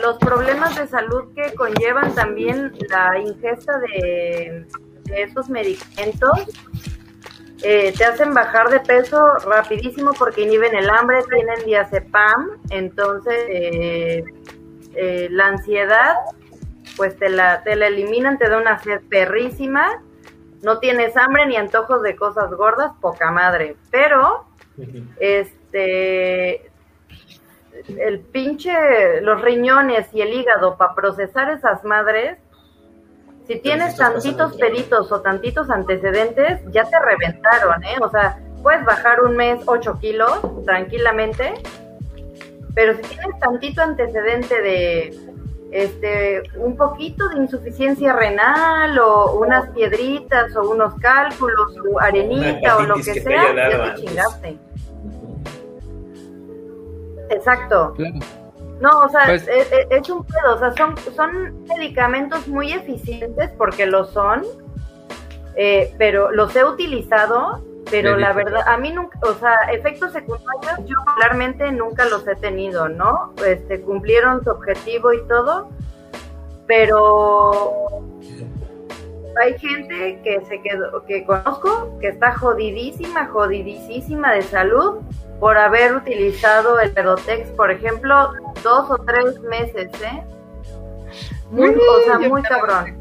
[0.01, 4.65] los problemas de salud que conllevan también la ingesta de,
[5.15, 6.31] esos medicamentos
[7.61, 14.23] eh, te hacen bajar de peso rapidísimo porque inhiben el hambre, tienen diazepam, entonces eh,
[14.95, 16.15] eh, la ansiedad
[16.95, 20.01] pues te la, te la eliminan, te da una sed perrísima,
[20.61, 24.45] no tienes hambre ni antojos de cosas gordas, poca madre, pero
[25.19, 26.59] este el
[28.31, 32.37] pinche, los riñones y el hígado para procesar esas madres,
[33.47, 37.97] si tienes tantitos peritos o tantitos antecedentes, ya te reventaron, ¿eh?
[38.01, 41.53] O sea, puedes bajar un mes 8 kilos tranquilamente,
[42.73, 45.19] pero si tienes tantito antecedente de
[45.71, 52.83] este un poquito de insuficiencia renal o unas piedritas o unos cálculos o arenita o
[52.83, 54.57] lo que, sea, ya te chingaste.
[57.35, 57.93] Exacto.
[58.79, 63.85] No, o sea, pues es, un pedo, o sea, son, son medicamentos muy eficientes porque
[63.85, 64.43] lo son,
[65.55, 70.77] eh, pero los he utilizado, pero la verdad, a mí nunca, o sea, efectos secundarios
[70.79, 73.33] yo particularmente nunca los he tenido, ¿no?
[73.45, 75.69] Este, cumplieron su objetivo y todo,
[76.67, 77.51] pero
[79.41, 85.01] hay gente que se quedó, que conozco, que está jodidísima, jodidísima de salud
[85.43, 88.31] por haber utilizado el Pedotex, por ejemplo,
[88.63, 90.23] dos o tres meses, ¿eh?
[91.51, 92.97] Muy, o sea, muy cabrón.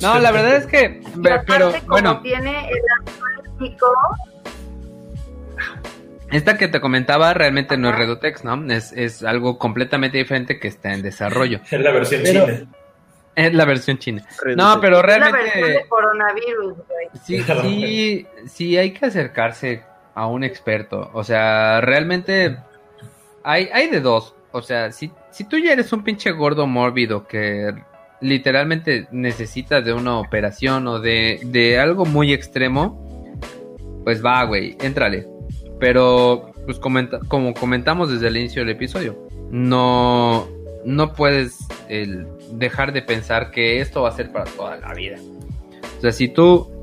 [0.00, 1.02] No, la verdad es que,
[1.46, 2.22] pero, bueno.
[2.22, 3.76] tiene el
[6.32, 8.72] esta que te comentaba realmente no es Redotex, ¿no?
[8.72, 11.60] Es, es algo completamente diferente que está en desarrollo.
[11.70, 12.66] Es la versión china.
[13.36, 14.26] Es la versión china.
[14.56, 15.38] No, pero realmente.
[15.38, 17.08] Es la versión de coronavirus, güey.
[17.26, 19.82] Sí, sí, sí, hay que acercarse
[20.18, 21.10] a un experto.
[21.12, 22.58] O sea, realmente
[23.44, 24.34] hay, hay de dos.
[24.50, 27.72] O sea, si, si tú ya eres un pinche gordo mórbido que
[28.20, 33.30] literalmente necesita de una operación o de, de algo muy extremo,
[34.02, 35.28] pues va, güey, éntrale.
[35.78, 39.16] Pero, pues comenta, como comentamos desde el inicio del episodio,
[39.52, 40.48] no,
[40.84, 45.16] no puedes el, dejar de pensar que esto va a ser para toda la vida.
[45.96, 46.77] O sea, si tú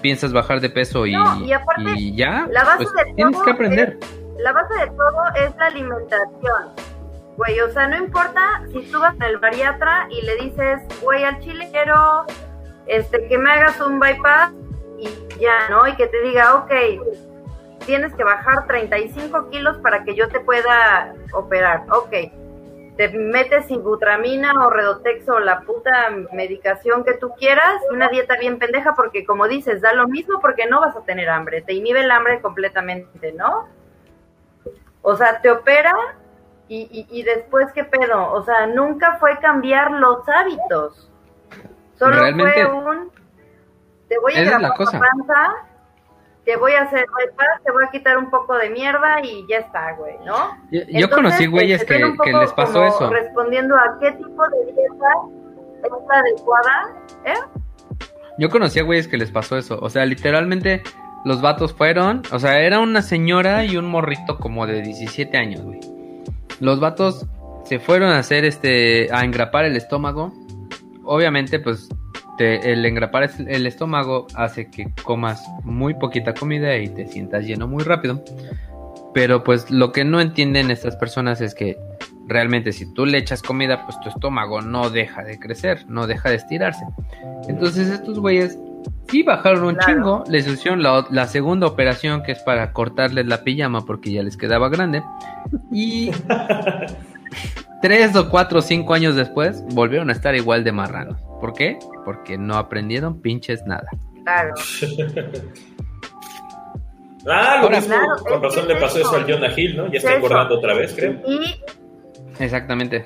[0.00, 3.98] piensas bajar de peso y, ya, la base pues de tienes que aprender.
[4.38, 6.94] la base de todo es la alimentación.
[7.36, 11.40] Güey, o sea, no importa si tú vas al bariatra y le dices, güey, al
[11.40, 12.24] chile quiero
[12.86, 14.52] este, que me hagas un bypass
[14.98, 15.08] y
[15.40, 15.86] ya, ¿no?
[15.88, 16.72] Y que te diga, ok,
[17.86, 21.84] tienes que bajar 35 kilos para que yo te pueda operar.
[21.90, 22.12] Ok,
[22.96, 28.58] te metes ibutramina o redotex o la puta medicación que tú quieras, una dieta bien
[28.58, 32.02] pendeja porque como dices, da lo mismo porque no vas a tener hambre, te inhibe
[32.02, 33.68] el hambre completamente, ¿no?
[35.02, 35.92] O sea, te opera
[36.68, 41.10] y, y, después qué pedo, o sea, nunca fue cambiar los hábitos,
[41.98, 43.10] solo fue un,
[44.08, 45.73] te voy a grabar la panza
[46.44, 49.58] te voy a hacer bypass, te voy a quitar un poco de mierda y ya
[49.58, 50.58] está, güey, ¿no?
[50.70, 53.10] Yo, conocí güeyes este, que, que, les pasó eso.
[53.10, 55.08] Respondiendo a qué tipo de dieta
[55.82, 56.92] es la adecuada,
[57.24, 58.04] ¿eh?
[58.38, 60.82] Yo conocí a güeyes que les pasó eso, o sea, literalmente
[61.24, 65.62] los vatos fueron, o sea, era una señora y un morrito como de 17 años,
[65.62, 65.80] güey.
[66.60, 67.26] Los vatos
[67.64, 70.32] se fueron a hacer este, a engrapar el estómago.
[71.04, 71.88] Obviamente, pues
[72.38, 77.84] el engrapar el estómago hace que comas muy poquita comida y te sientas lleno muy
[77.84, 78.22] rápido.
[79.12, 81.78] Pero pues lo que no entienden estas personas es que
[82.26, 86.30] realmente si tú le echas comida, pues tu estómago no deja de crecer, no deja
[86.30, 86.84] de estirarse.
[87.48, 88.58] Entonces estos güeyes
[89.08, 93.44] sí bajaron un chingo, les hicieron la, la, segunda operación que es para cortarles la
[93.44, 95.02] pijama porque ya les quedaba grande.
[95.70, 96.10] Y
[97.82, 101.16] tres o cuatro o cinco años después volvieron a estar igual de marranos.
[101.44, 101.78] ¿Por qué?
[102.06, 103.86] Porque no aprendieron pinches nada.
[104.22, 104.54] Claro.
[107.28, 109.92] ah, lo mismo, con razón le pasó eso al Jonah Hill, ¿no?
[109.92, 111.20] Ya está engordando otra vez, creo.
[111.26, 111.62] Y...
[112.38, 113.04] Exactamente.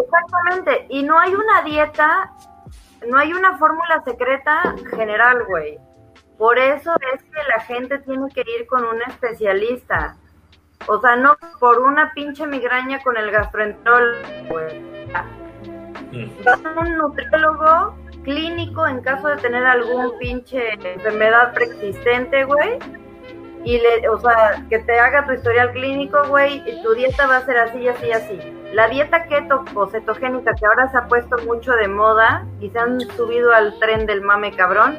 [0.00, 0.86] Exactamente.
[0.90, 2.30] Y no hay una dieta,
[3.08, 5.76] no hay una fórmula secreta general, güey.
[6.38, 10.16] Por eso es que la gente tiene que ir con un especialista.
[10.86, 14.20] O sea, no por una pinche migraña con el gastroenterólogo,
[14.50, 14.86] güey.
[16.44, 22.78] Vas a un nutriólogo clínico en caso de tener algún pinche enfermedad preexistente, güey.
[23.64, 27.38] Y le, o sea, que te haga tu historial clínico, güey, y tu dieta va
[27.38, 28.38] a ser así, así, así.
[28.72, 32.78] La dieta keto o cetogénica, que ahora se ha puesto mucho de moda y se
[32.78, 34.96] han subido al tren del mame cabrón,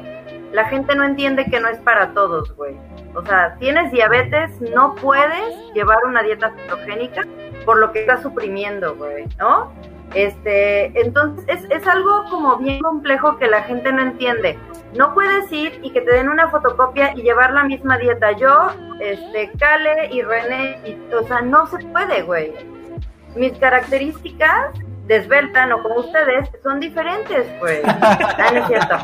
[0.52, 2.76] la gente no entiende que no es para todos, güey.
[3.14, 7.22] O sea, tienes diabetes, no puedes llevar una dieta cetogénica
[7.64, 9.72] por lo que estás suprimiendo, güey, ¿no?
[10.14, 14.58] Este, entonces es, es algo como bien complejo que la gente no entiende.
[14.96, 18.32] No puedes ir y que te den una fotocopia y llevar la misma dieta.
[18.32, 18.70] Yo,
[19.00, 22.52] este, Kale y René, y, o sea, no se puede, güey.
[23.36, 24.72] Mis características
[25.06, 27.82] desveltan o como ustedes son diferentes, pues.
[27.84, 28.96] Ah, no es cierto.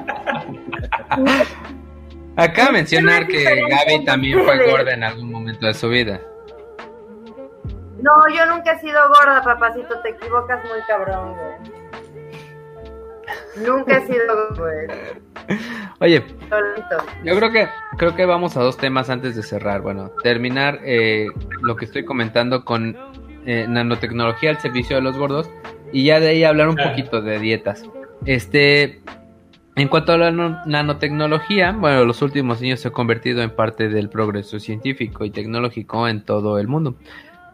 [2.37, 6.21] Acá mencionar que Gaby también fue gorda en algún momento de su vida.
[8.05, 11.75] No, yo nunca he sido gorda, papacito, te equivocas muy cabrón, güey.
[13.67, 14.87] Nunca he sido güey.
[16.01, 16.23] Oye,
[17.25, 19.81] yo creo que creo que vamos a dos temas antes de cerrar.
[19.81, 21.29] Bueno, terminar eh,
[21.63, 22.95] lo que estoy comentando con
[23.47, 25.51] eh, nanotecnología al servicio de los gordos
[25.91, 27.89] y ya de ahí hablar un poquito de dietas.
[28.27, 29.01] Este,
[29.77, 34.11] en cuanto a la nanotecnología, bueno, los últimos años se ha convertido en parte del
[34.11, 36.97] progreso científico y tecnológico en todo el mundo.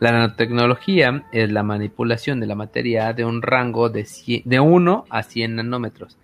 [0.00, 4.06] La nanotecnología es la manipulación de la materia de un rango de,
[4.46, 6.16] de 1 a 100 nanómetros.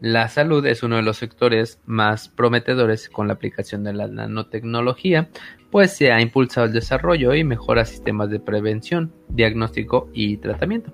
[0.00, 5.28] La salud es uno de los sectores más prometedores con la aplicación de la nanotecnología,
[5.72, 10.92] pues se ha impulsado el desarrollo y mejora sistemas de prevención, diagnóstico y tratamiento.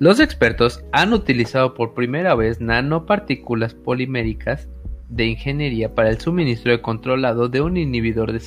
[0.00, 4.68] Los expertos han utilizado por primera vez nanopartículas poliméricas
[5.08, 8.40] de ingeniería para el suministro controlado de un inhibidor de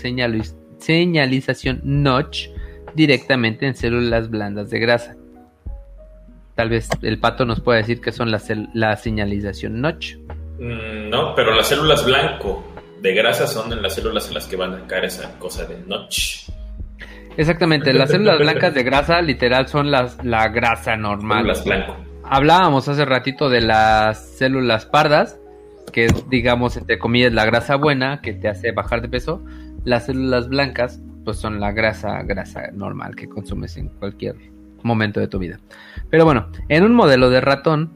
[0.77, 2.49] señalización Notch
[2.97, 5.15] directamente en células blandas de grasa.
[6.55, 10.15] Tal vez el pato nos pueda decir que son las la señalización Notch.
[10.59, 14.55] Mm, no, pero las células blanco de grasa son en las células en las que
[14.55, 16.49] van a caer esa cosa de Notch.
[17.37, 21.41] Exactamente, las células blancas de grasa literal son las, la grasa normal.
[21.41, 21.97] Células blanco.
[22.23, 25.39] Hablábamos hace ratito de las células pardas,
[25.93, 29.43] que es, digamos, entre comillas, la grasa buena que te hace bajar de peso.
[29.85, 34.37] Las células blancas pues son la grasa, grasa normal que consumes en cualquier
[34.81, 35.59] momento de tu vida.
[36.09, 37.91] Pero bueno, en un modelo de ratón,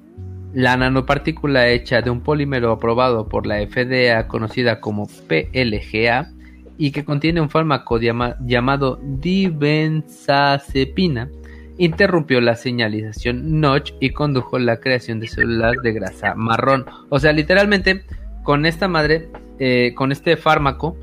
[0.53, 6.29] la nanopartícula hecha de un polímero aprobado por la FDA conocida como PLGA
[6.77, 11.29] y que contiene un fármaco llamado dibenzazepina
[11.77, 16.85] interrumpió la señalización Notch y condujo la creación de células de grasa marrón.
[17.07, 18.03] O sea, literalmente
[18.43, 20.97] con esta madre, eh, con este fármaco,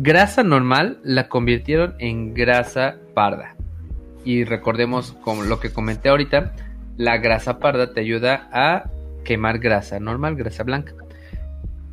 [0.00, 3.56] grasa normal la convirtieron en grasa parda.
[4.24, 6.52] Y recordemos, como lo que comenté ahorita,
[6.96, 8.90] la grasa parda te ayuda a
[9.24, 10.94] quemar grasa normal, grasa blanca.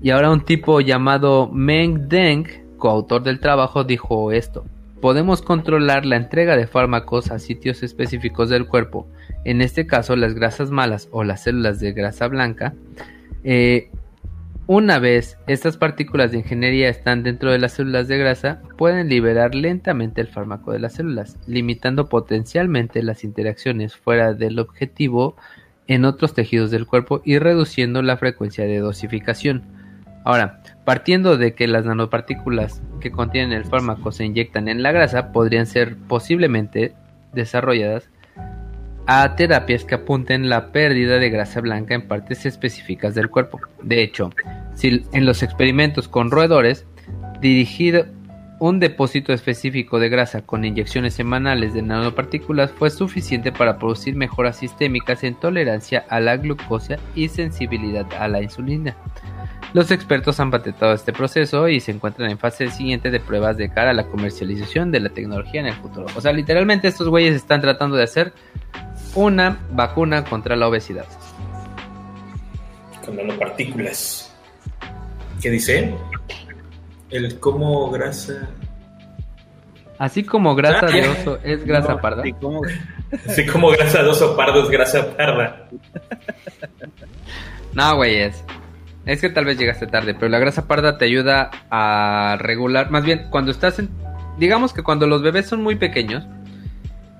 [0.01, 2.45] Y ahora un tipo llamado Meng Deng,
[2.77, 4.65] coautor del trabajo, dijo esto.
[5.01, 9.07] Podemos controlar la entrega de fármacos a sitios específicos del cuerpo,
[9.45, 12.73] en este caso las grasas malas o las células de grasa blanca,
[13.43, 13.89] eh,
[14.67, 19.53] una vez estas partículas de ingeniería están dentro de las células de grasa, pueden liberar
[19.53, 25.35] lentamente el fármaco de las células, limitando potencialmente las interacciones fuera del objetivo
[25.87, 29.63] en otros tejidos del cuerpo y reduciendo la frecuencia de dosificación.
[30.23, 35.31] Ahora, partiendo de que las nanopartículas que contienen el fármaco se inyectan en la grasa,
[35.31, 36.95] podrían ser posiblemente
[37.33, 38.09] desarrolladas
[39.07, 43.59] a terapias que apunten la pérdida de grasa blanca en partes específicas del cuerpo.
[43.81, 44.31] De hecho,
[44.73, 46.85] si en los experimentos con roedores,
[47.39, 48.05] dirigido
[48.59, 54.57] un depósito específico de grasa con inyecciones semanales de nanopartículas fue suficiente para producir mejoras
[54.57, 58.95] sistémicas en tolerancia a la glucosa y sensibilidad a la insulina.
[59.73, 63.69] Los expertos han patentado este proceso y se encuentran en fase siguiente de pruebas de
[63.69, 66.05] cara a la comercialización de la tecnología en el futuro.
[66.15, 68.31] O sea, literalmente estos güeyes están tratando de hacer
[69.15, 71.05] una vacuna contra la obesidad.
[73.03, 74.33] Con nanopartículas.
[75.41, 75.93] ¿Qué dice?
[77.09, 78.49] El como grasa.
[79.97, 82.23] Así como grasa de oso es grasa parda.
[83.27, 83.69] Así como...
[83.69, 85.69] grasa de oso pardo es grasa parda.
[87.73, 88.43] No, güeyes.
[89.05, 92.89] Es que tal vez llegaste tarde, pero la grasa parda te ayuda a regular.
[92.89, 93.89] Más bien, cuando estás en.
[94.39, 96.25] Digamos que cuando los bebés son muy pequeños,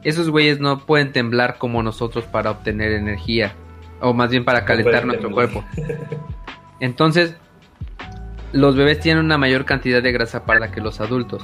[0.06, 3.56] esos güeyes no pueden temblar como nosotros para obtener energía.
[4.00, 5.66] O más bien para calentar nuestro cuerpo.
[6.80, 7.36] Entonces,
[8.52, 11.44] los bebés tienen una mayor cantidad de grasa parda que los adultos.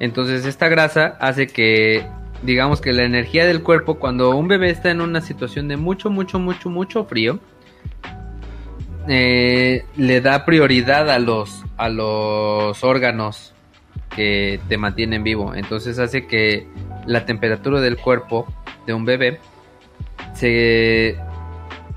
[0.00, 2.04] Entonces, esta grasa hace que,
[2.42, 6.10] digamos que la energía del cuerpo, cuando un bebé está en una situación de mucho,
[6.10, 7.38] mucho, mucho, mucho frío,
[9.06, 13.53] eh, le da prioridad a los, a los órganos
[14.14, 15.54] que te mantienen vivo.
[15.54, 16.66] Entonces hace que
[17.06, 18.46] la temperatura del cuerpo
[18.86, 19.40] de un bebé
[20.34, 21.16] se,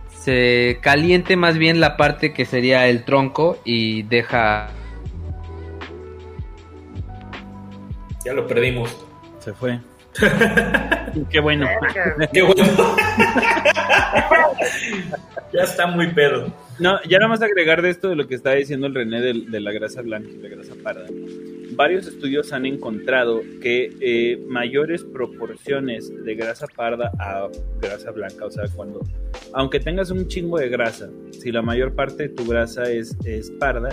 [0.10, 4.70] se caliente más bien la parte que sería el tronco y deja...
[8.26, 9.06] Ya lo perdimos.
[9.40, 9.80] Se fue.
[11.30, 11.68] Qué bueno.
[12.34, 12.64] Qué bueno.
[15.54, 16.52] ya está muy pedo.
[16.80, 19.60] No, ya nada más agregar de esto de lo que está diciendo el René de,
[19.60, 21.06] la grasa blanca y la grasa parda.
[21.78, 27.50] Varios estudios han encontrado que eh, mayores proporciones de grasa parda a
[27.80, 29.04] grasa blanca, o sea, cuando,
[29.54, 33.52] aunque tengas un chingo de grasa, si la mayor parte de tu grasa es, es
[33.52, 33.90] parda,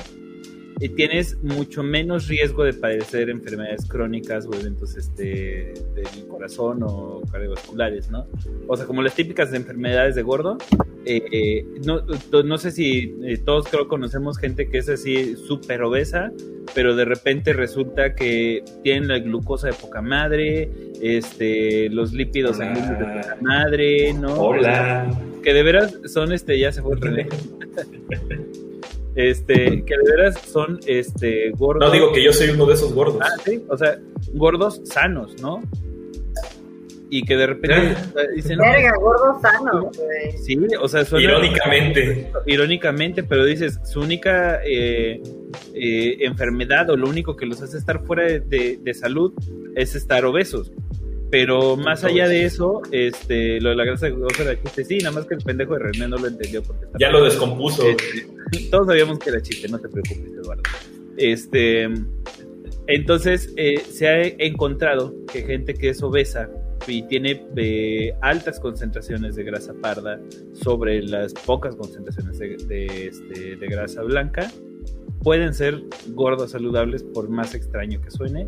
[0.97, 8.11] tienes mucho menos riesgo de padecer enfermedades crónicas o eventos este, del corazón o cardiovasculares,
[8.11, 8.27] ¿no?
[8.67, 10.59] O sea, como las típicas enfermedades de gordo.
[11.07, 12.01] Eh, no,
[12.45, 16.33] no, sé si eh, todos creo conocemos gente que es así súper obesa,
[16.75, 20.71] pero de repente resulta que tienen la glucosa de poca madre,
[21.03, 24.35] este, los lípidos sanguíneos de poca madre, ¿no?
[24.35, 25.07] Hola.
[25.43, 27.29] que de veras son, este, ya se fue el
[29.15, 31.89] este, que de veras son este, gordos.
[31.89, 33.21] No digo que yo soy uno de esos gordos.
[33.23, 33.99] Ah, sí, o sea,
[34.33, 35.63] gordos sanos, ¿no?
[37.11, 37.97] Y que de repente
[38.35, 38.59] dicen.
[38.59, 39.97] Verga, gordos sanos,
[40.43, 42.33] Sí, o sea, suena, Irónicamente.
[42.47, 45.23] Irónicamente, pero dices, su única eh,
[45.75, 49.33] eh, enfermedad o lo único que los hace estar fuera de, de salud
[49.77, 50.73] es estar obesos.
[51.31, 55.13] Pero más allá de eso, este, lo de la grasa de era chiste, sí, nada
[55.13, 56.63] más que el pendejo de René no lo entendió.
[56.63, 57.85] Porque ya lo descompuso.
[57.89, 58.29] Este,
[58.71, 60.63] todos sabíamos que era chiste, no te preocupes, Eduardo.
[61.17, 61.89] Este,
[62.87, 66.51] entonces, eh, se ha encontrado que gente que es obesa
[66.87, 70.21] y tiene eh, altas concentraciones de grasa parda
[70.53, 74.51] sobre las pocas concentraciones de, este, de grasa blanca,
[75.25, 78.47] pueden ser gordos saludables por más extraño que suene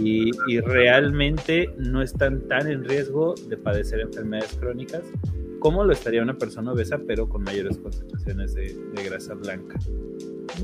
[0.00, 5.02] y, realmente no están tan en riesgo de padecer enfermedades crónicas
[5.64, 9.78] como lo estaría una persona obesa pero con mayores concentraciones de, grasa blanca.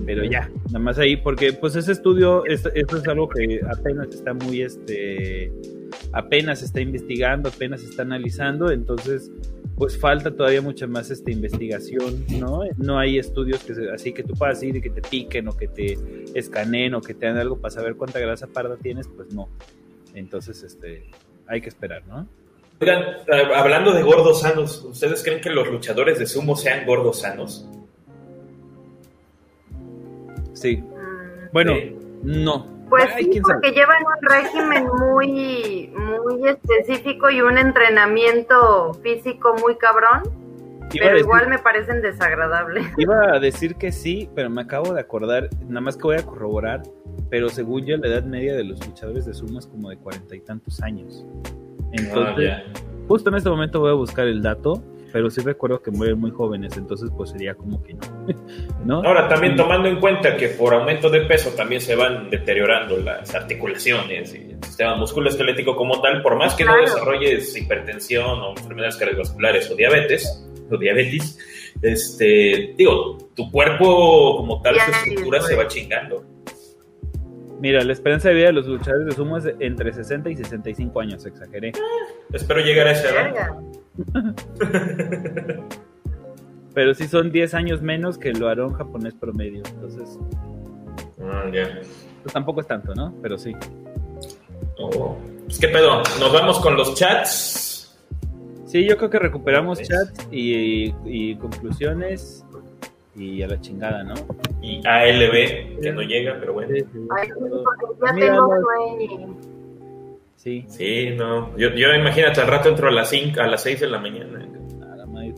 [0.05, 4.35] Pero ya, nada más ahí, porque pues ese estudio, esto, es algo que apenas está
[4.35, 5.51] muy, este,
[6.13, 9.33] apenas está investigando, apenas está analizando, entonces
[9.77, 12.65] pues falta todavía mucha más esta investigación, ¿no?
[12.77, 15.67] No hay estudios que así que tú puedas ir y que te piquen o que
[15.67, 15.97] te
[16.35, 19.49] escaneen o que te hagan algo para saber cuánta grasa parda tienes, pues no.
[20.13, 21.09] Entonces, este,
[21.47, 22.29] hay que esperar, ¿no?
[22.81, 23.05] Oigan,
[23.55, 27.69] hablando de gordos sanos, ¿ustedes creen que los luchadores de sumo sean gordos sanos?
[30.55, 30.79] Sí.
[30.79, 31.53] Mm.
[31.53, 31.75] Bueno,
[32.23, 32.67] no.
[32.89, 40.23] Pues sí, porque llevan un régimen muy, muy específico y un entrenamiento físico muy cabrón.
[40.91, 42.87] pero igual me parecen desagradables.
[42.99, 46.25] Iba a decir que sí, pero me acabo de acordar, nada más que voy a
[46.25, 46.83] corroborar,
[47.29, 50.35] pero según yo la edad media de los luchadores de sumo es como de cuarenta
[50.35, 51.27] y tantos años.
[51.93, 52.63] Entonces, ah,
[53.09, 56.31] justo en este momento voy a buscar el dato pero sí recuerdo que mueren muy
[56.31, 57.97] jóvenes, entonces pues sería como que
[58.85, 59.03] no.
[59.05, 63.35] Ahora, también tomando en cuenta que por aumento de peso también se van deteriorando las
[63.35, 68.97] articulaciones y el sistema musculoesquelético como tal, por más que no desarrolles hipertensión o enfermedades
[68.97, 71.39] cardiovasculares o diabetes, o diabetes,
[71.83, 76.25] este, digo, tu cuerpo como tal, su estructura se va chingando.
[77.61, 81.01] Mira, la esperanza de vida de los luchadores de sumo es entre 60 y 65
[81.01, 81.73] años, exageré.
[82.33, 83.51] espero llegar a esa edad.
[86.75, 90.19] Pero sí son 10 años menos que el varón japonés promedio, entonces...
[91.23, 91.81] Ah, ya.
[92.23, 93.15] Pues tampoco es tanto, ¿no?
[93.21, 93.55] Pero sí.
[94.79, 95.19] Oh.
[95.45, 95.99] Pues, ¿Qué pedo?
[96.19, 97.99] ¿Nos vamos con los chats?
[98.65, 102.45] Sí, yo creo que recuperamos chats y, conclusiones
[103.21, 104.15] y a la chingada, ¿no?
[104.63, 106.75] Y ALB, que no llega, pero bueno.
[110.37, 111.11] Sí, Sí.
[111.17, 111.55] no.
[111.59, 114.47] Yo, yo imagínate, al rato entro a las 5, a las 6 de la mañana.
[114.91, 115.35] A la madre,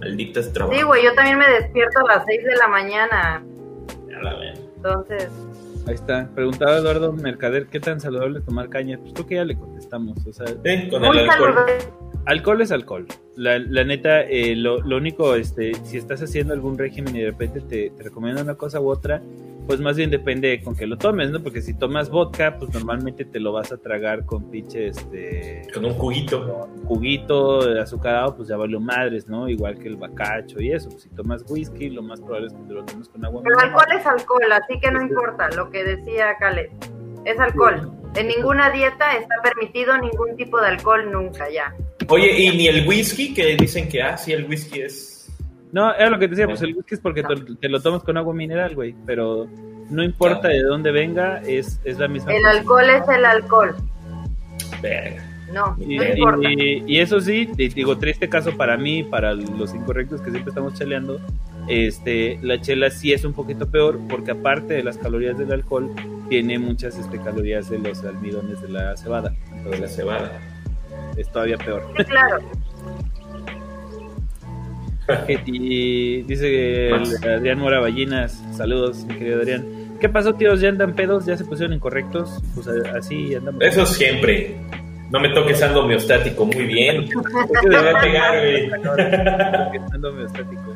[0.00, 0.74] Maldita trabajo.
[0.78, 3.44] Sí, güey, yo también me despierto a las 6 de la mañana.
[4.08, 4.54] Ya la ven.
[4.76, 5.30] Entonces,
[5.86, 6.30] Ahí está.
[6.34, 8.98] Preguntaba Eduardo Mercader, ¿qué tan saludable tomar caña?
[8.98, 10.24] Pues creo que ya le contestamos.
[10.26, 11.54] O sea, con el alcohol.
[12.24, 13.06] Alcohol es alcohol.
[13.34, 17.30] La, la neta, eh, lo, lo, único, este, si estás haciendo algún régimen y de
[17.30, 19.22] repente te, te recomienda una cosa u otra,
[19.66, 21.42] pues más bien depende con que lo tomes, ¿no?
[21.42, 25.62] Porque si tomas vodka, pues normalmente te lo vas a tragar con pinche, este...
[25.72, 26.46] Con un juguito.
[26.46, 29.48] Con juguito azucarado, pues ya valió madres, ¿no?
[29.48, 30.88] Igual que el bacacho y eso.
[30.90, 33.42] Pues si tomas whisky, lo más probable es que te lo tomes con agua.
[33.44, 36.70] Pero alcohol es alcohol, así que no importa lo que decía Caleb.
[37.24, 37.92] Es alcohol.
[38.16, 41.74] En ninguna dieta está permitido ningún tipo de alcohol nunca, ya.
[42.08, 43.32] Oye, ¿y ni el whisky?
[43.32, 45.21] Que dicen que, ah, sí, el whisky es
[45.72, 47.22] no, era lo que te decía, pues el whisky es porque
[47.60, 49.48] te, lo tomas con agua mineral, güey, pero
[49.88, 52.32] no importa de dónde venga, es, es la misma.
[52.32, 53.74] El alcohol es el alcohol.
[54.82, 55.28] Verga.
[55.50, 56.48] No, y, no importa.
[56.50, 61.20] Y, eso sí, digo, triste caso para mí, para los incorrectos que siempre estamos cheleando,
[61.68, 65.90] este, la chela sí es un poquito peor porque aparte de las calorías del alcohol,
[66.28, 69.34] tiene muchas este, calorías de los almidones de la cebada.
[69.70, 70.32] De la cebada.
[71.16, 71.86] Es todavía peor.
[71.96, 72.38] Sí, claro.
[75.46, 76.90] y dice
[77.24, 79.64] Adrián Mora Ballinas, saludos, mi querido Adrián.
[80.00, 80.60] ¿Qué pasó, tíos?
[80.60, 81.26] ¿Ya andan pedos?
[81.26, 82.42] ¿Ya se pusieron incorrectos?
[82.54, 83.62] Pues así andamos.
[83.62, 84.56] Eso siempre.
[85.10, 87.08] No me toques ando homeostático, muy bien.
[87.08, 88.34] Te va a pegar,
[90.04, 90.74] homeostático.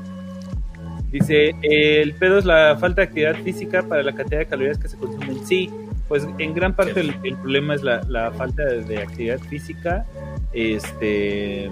[1.11, 4.89] Dice, el pedo es la falta de actividad física para la cantidad de calorías que
[4.89, 5.45] se consumen.
[5.47, 5.71] Sí,
[6.07, 10.05] pues en gran parte el, el problema es la, la falta de, de, actividad física.
[10.53, 11.71] Este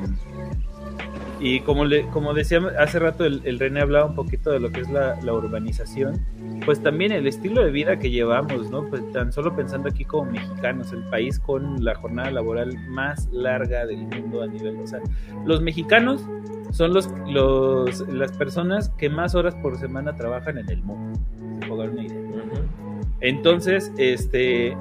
[1.40, 4.70] y como, le, como decía hace rato, el, el, René hablaba un poquito de lo
[4.70, 6.24] que es la, la, urbanización,
[6.64, 8.88] pues también el estilo de vida que llevamos, ¿no?
[8.88, 13.84] Pues tan solo pensando aquí como mexicanos, el país con la jornada laboral más larga
[13.84, 15.00] del mundo a nivel, o sea,
[15.44, 16.24] los mexicanos
[16.70, 21.20] son los, los las personas que más horas por semana trabajan en el mundo,
[21.68, 22.18] una idea.
[23.20, 24.76] Entonces, este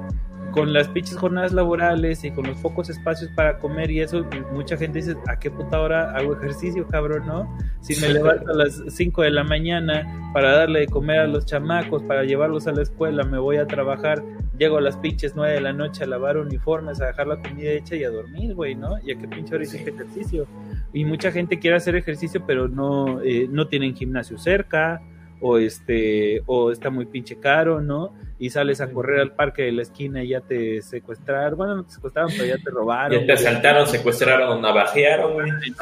[0.54, 4.76] con las pinches jornadas laborales y con los pocos espacios para comer y eso, mucha
[4.76, 7.58] gente dice, ¿a qué puta hora hago ejercicio, cabrón, no?
[7.80, 11.44] Si me levanto a las 5 de la mañana para darle de comer a los
[11.44, 14.22] chamacos, para llevarlos a la escuela, me voy a trabajar,
[14.56, 17.72] llego a las pinches 9 de la noche a lavar uniformes, a dejar la comida
[17.72, 18.96] hecha y a dormir, güey, ¿no?
[19.00, 20.46] ¿Y a qué pinche hora hiciste ejercicio?
[20.92, 25.02] Y mucha gente quiere hacer ejercicio, pero no, eh, no tienen gimnasio cerca,
[25.46, 28.14] o este o está muy pinche caro, ¿no?
[28.38, 31.84] Y sales a correr al parque de la esquina y ya te secuestraron, bueno, no
[31.84, 33.20] te secuestraron, pero ya te robaron.
[33.20, 35.36] Ya te asaltaron, secuestraron, navajearon,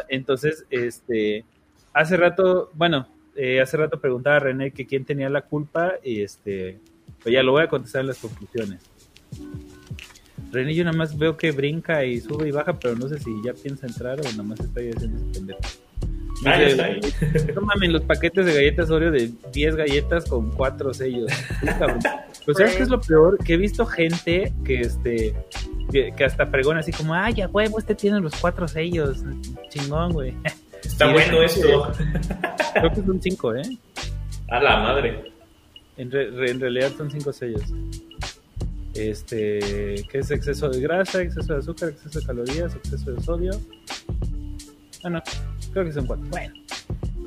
[0.09, 1.45] Entonces, este,
[1.93, 6.23] hace rato, bueno, eh, hace rato preguntaba a René que quién tenía la culpa y
[6.23, 6.81] este,
[7.23, 8.81] pues ya lo voy a contestar en las conclusiones.
[10.51, 13.31] René yo nada más veo que brinca y sube y baja, pero no sé si
[13.45, 15.61] ya piensa entrar o nada más está ahí haciendo ese pendejo.
[16.45, 17.01] Ah, ahí.
[17.55, 21.31] No mames, los paquetes de galletas Oreo de 10 galletas con 4 sellos.
[22.45, 23.39] Pues ¿sabes qué es lo peor?
[23.39, 25.35] Que he visto gente que este
[25.93, 29.19] que, hasta pregona así como, ay, ya huevo, este tiene los 4 sellos.
[29.69, 30.35] Chingón, güey.
[30.83, 31.93] Está bueno esto.
[32.75, 33.63] Creo que son 5, ¿eh?
[34.49, 35.33] A la madre.
[35.97, 37.63] En, en realidad son 5 sellos.
[38.95, 43.53] Este, ¿qué es exceso de grasa, exceso de azúcar, exceso de calorías, exceso de sodio?
[45.05, 45.23] Ah, no,
[45.73, 46.27] creo que son cuatro.
[46.31, 46.55] Bueno,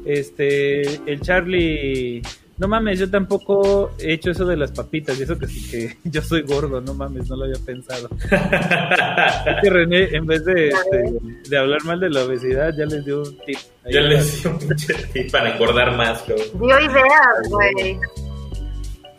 [0.06, 2.22] este, el Charlie.
[2.58, 6.22] No mames, yo tampoco he hecho eso de las papitas, y eso que, que yo
[6.22, 8.08] soy gordo, no mames, no lo había pensado.
[8.22, 10.74] es que René, en vez de,
[11.50, 13.58] de, hablar mal de la obesidad, ya les dio un tip.
[13.92, 14.76] ya les dio un
[15.12, 16.38] tip para engordar más, bro.
[16.38, 18.00] Dio ideas, güey.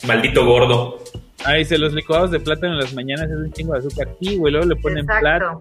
[0.06, 0.98] Maldito gordo.
[1.44, 4.36] Ay, se los licuados de plátano en las mañanas es un chingo de azúcar aquí,
[4.36, 5.60] güey, luego le ponen plátano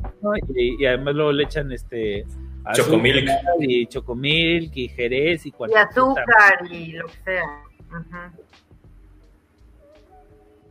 [0.56, 2.26] y, y, además luego le echan este
[2.74, 3.30] Chocomilk.
[3.60, 7.64] Y chocomilk y jerez y cualquier Y azúcar y lo que sea.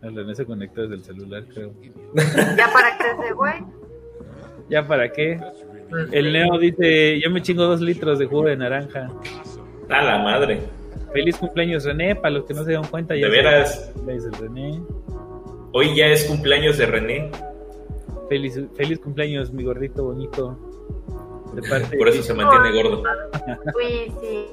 [0.03, 1.73] René se conecta desde el celular, creo.
[2.57, 3.55] ¿Ya para qué ese güey?
[4.69, 5.41] ¿Ya para qué?
[6.13, 9.11] El Neo dice, yo me chingo dos litros de jugo de naranja.
[9.89, 10.61] A la madre.
[11.13, 12.17] Feliz cumpleaños, René.
[12.17, 13.93] Para los que no se dan cuenta, ya De veras.
[14.41, 14.81] René.
[15.73, 17.31] Hoy ya es cumpleaños de René.
[18.29, 20.74] Feliz, feliz cumpleaños, mi gordito bonito.
[21.55, 23.03] De parte Por eso se mantiene gordo.
[23.77, 24.47] Uy, sí.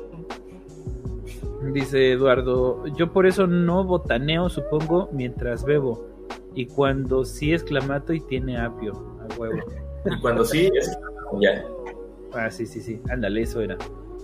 [1.74, 6.08] Dice Eduardo, yo por eso no botaneo, supongo, mientras bebo.
[6.56, 9.60] Y cuando sí es clamato y tiene apio, a huevo.
[10.06, 10.98] Y cuando sí, es
[11.40, 11.64] ya.
[12.34, 13.00] Ah, sí, sí, sí.
[13.10, 13.78] Ándale, eso era.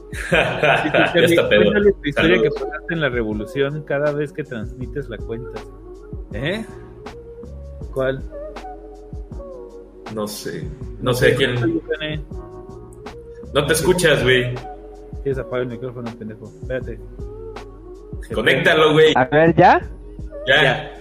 [0.32, 1.72] ya está pedo.
[2.02, 2.64] Tu historia que Saludos.
[2.64, 5.62] pasaste en la revolución cada vez que transmites la cuenta.
[6.34, 6.66] ¿Eh?
[7.94, 8.24] ¿Cuál?
[10.16, 10.68] No sé.
[11.02, 11.82] No sé quién.
[13.58, 14.54] No te escuchas, güey.
[15.24, 16.46] Quieres apagar el micrófono, pendejo.
[16.62, 17.00] Espérate.
[18.32, 19.14] Conéctalo, güey.
[19.16, 19.82] A ver, ¿ya?
[20.46, 20.92] Ya.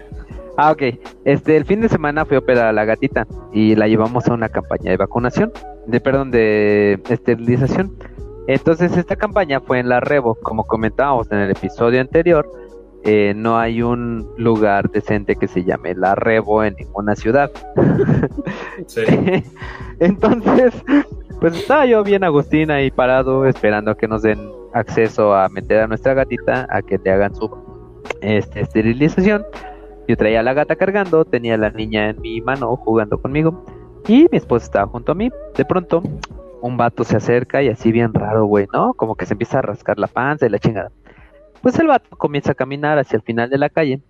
[0.57, 0.83] Ah, ok.
[1.27, 4.33] Este, el fin de semana fui a operar a la gatita y la llevamos a
[4.33, 5.53] una campaña de vacunación,
[5.87, 7.95] de perdón, de esterilización.
[8.49, 12.51] Entonces, esta campaña fue en la Rebo, como comentábamos en el episodio anterior.
[13.05, 17.51] eh, no hay un lugar decente que se llame la Rebo en ninguna ciudad.
[18.87, 19.03] Sí.
[20.01, 20.73] Entonces,
[21.47, 25.79] pues estaba yo bien Agustín ahí parado esperando a que nos den acceso a meter
[25.79, 27.49] a nuestra gatita a que le hagan su
[28.21, 29.45] este, esterilización.
[30.09, 33.65] Yo traía a la gata cargando, tenía a la niña en mi mano jugando conmigo
[34.09, 35.31] y mi esposa estaba junto a mí.
[35.57, 36.03] De pronto,
[36.63, 38.95] un vato se acerca y así bien raro, güey, ¿no?
[38.95, 40.91] Como que se empieza a rascar la panza y la chingada.
[41.63, 44.03] Pues el vato comienza a caminar hacia el final de la calle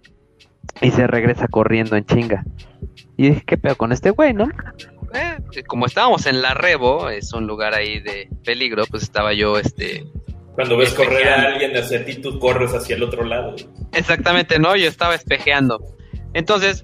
[0.80, 2.44] y se regresa corriendo en chinga.
[3.18, 4.48] Y dije, ¿qué pedo con este güey, no?
[5.16, 9.58] Eh, como estábamos en la Rebo, es un lugar ahí de peligro, pues estaba yo,
[9.58, 10.04] este...
[10.54, 13.54] Cuando ves correr a alguien hacia ti, tú corres hacia el otro lado.
[13.92, 14.74] Exactamente, ¿no?
[14.74, 15.84] Yo estaba espejeando.
[16.32, 16.82] Entonces,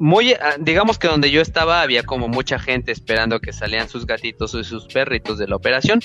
[0.00, 4.06] muy, ah, digamos que donde yo estaba había como mucha gente esperando que salían sus
[4.06, 6.00] gatitos y sus perritos de la operación.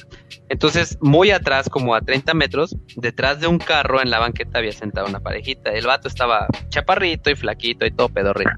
[0.50, 4.74] Entonces, muy atrás, como a 30 metros, detrás de un carro en la banqueta había
[4.74, 5.72] sentado una parejita.
[5.72, 8.52] El vato estaba chaparrito y flaquito y todo pedorrito.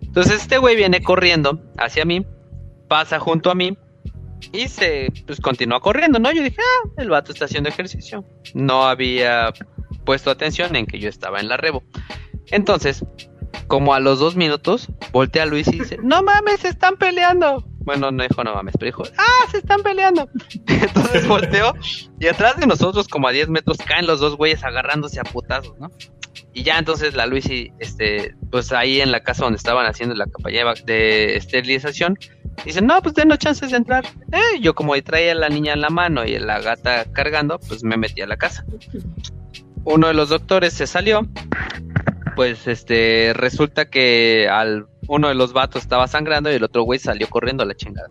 [0.00, 2.26] Entonces, este güey viene corriendo hacia mí,
[2.88, 3.76] pasa junto a mí
[4.52, 6.32] y se pues continúa corriendo, ¿no?
[6.32, 8.24] Yo dije, ah, el vato está haciendo ejercicio.
[8.54, 9.52] No había
[10.04, 11.82] puesto atención en que yo estaba en la rebo.
[12.46, 13.04] Entonces,
[13.66, 17.64] como a los dos minutos, voltea a Luis y dice, no mames, se están peleando.
[17.80, 20.28] Bueno, no dijo no mames, pero dijo, ah, se están peleando.
[20.66, 21.74] Entonces volteó
[22.18, 25.78] y atrás de nosotros, como a 10 metros, caen los dos güeyes agarrándose a putazos,
[25.78, 25.90] ¿no?
[26.52, 30.14] Y ya entonces la Luis y este, pues ahí en la casa donde estaban haciendo
[30.14, 32.18] la campaña de esterilización,
[32.64, 34.04] dicen, no, pues denos chances de entrar.
[34.32, 37.58] Eh, yo como ahí traía a la niña en la mano y la gata cargando,
[37.58, 38.64] pues me metí a la casa.
[39.84, 41.26] Uno de los doctores se salió,
[42.36, 46.98] pues este, resulta que al uno de los vatos estaba sangrando y el otro güey
[46.98, 48.08] salió corriendo a la chingada.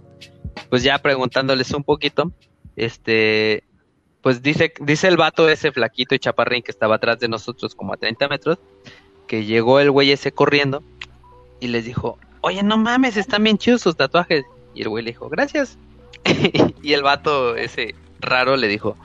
[0.70, 2.34] Pues ya preguntándoles un poquito,
[2.76, 3.64] este,
[4.28, 7.94] pues dice, dice el vato ese flaquito y chaparrín que estaba atrás de nosotros como
[7.94, 8.58] a 30 metros,
[9.26, 10.84] que llegó el güey ese corriendo
[11.62, 14.44] y les dijo, oye, no mames, están bien chidos sus tatuajes.
[14.74, 15.78] Y el güey le dijo, gracias.
[16.84, 18.98] y el vato ese raro le dijo,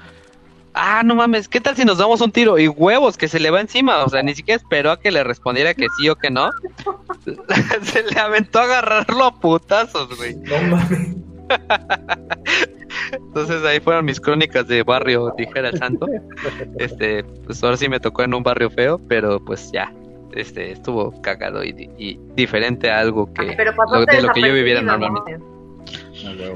[0.75, 2.59] ah, no mames, ¿qué tal si nos damos un tiro?
[2.59, 5.23] Y huevos, que se le va encima, o sea, ni siquiera esperó a que le
[5.23, 6.51] respondiera que sí o que no.
[7.84, 10.34] se le aventó a agarrarlo a putazos, güey.
[10.34, 11.15] No mames.
[13.12, 16.06] Entonces ahí fueron mis crónicas de barrio, dijera el santo.
[16.78, 19.92] Este, pues ahora sí me tocó en un barrio feo, pero pues ya,
[20.34, 24.28] este, estuvo cagado y, di- y diferente a algo que Pero lo- pasaste de lo
[24.32, 25.39] que yo viviera normalmente.
[25.39, 25.52] ¿no?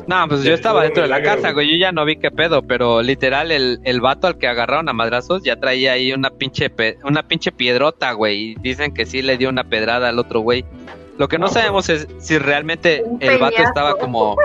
[0.06, 2.62] No, pues yo estaba dentro de la casa, güey, yo ya no vi qué pedo,
[2.62, 6.70] pero literal el, el vato al que agarraron a madrazos ya traía ahí una pinche
[6.70, 10.40] pe- una pinche piedrota, güey, y dicen que sí le dio una pedrada al otro
[10.40, 10.64] güey.
[11.18, 13.68] Lo que no No, sabemos es si realmente Un el vato peñazo.
[13.70, 14.36] estaba como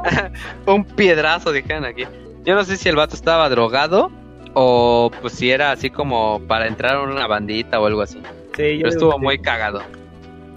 [0.66, 2.04] un piedrazo, dijeron aquí.
[2.44, 4.10] Yo no sé si el vato estaba drogado
[4.54, 8.18] o pues si era así como para entrar a una bandita o algo así.
[8.56, 9.82] Sí, yo Pero estuvo muy cagado.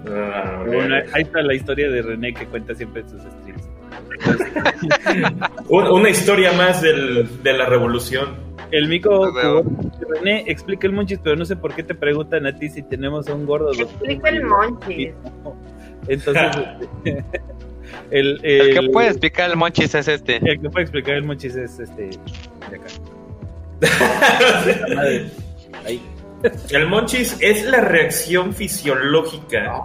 [0.08, 3.68] Ah, Bueno, ahí está la historia de René que cuenta siempre en sus streams.
[5.68, 8.36] Un- una historia más del- de la revolución.
[8.70, 9.32] El mico.
[10.08, 13.28] René explica el monchis, pero no sé por qué te preguntan a ti si tenemos
[13.28, 13.66] a un gordo.
[13.66, 13.86] doctor.
[13.88, 15.12] Explica el monchis.
[16.08, 16.44] Entonces,
[17.04, 17.24] este,
[18.10, 20.36] el, El, que puede explicar el monchis es este.
[20.36, 22.10] el que puede explicar el monchis es este
[22.70, 22.86] de acá.
[24.88, 25.30] La madre.
[25.84, 26.00] Ahí.
[26.70, 29.76] El monchis es la reacción fisiológica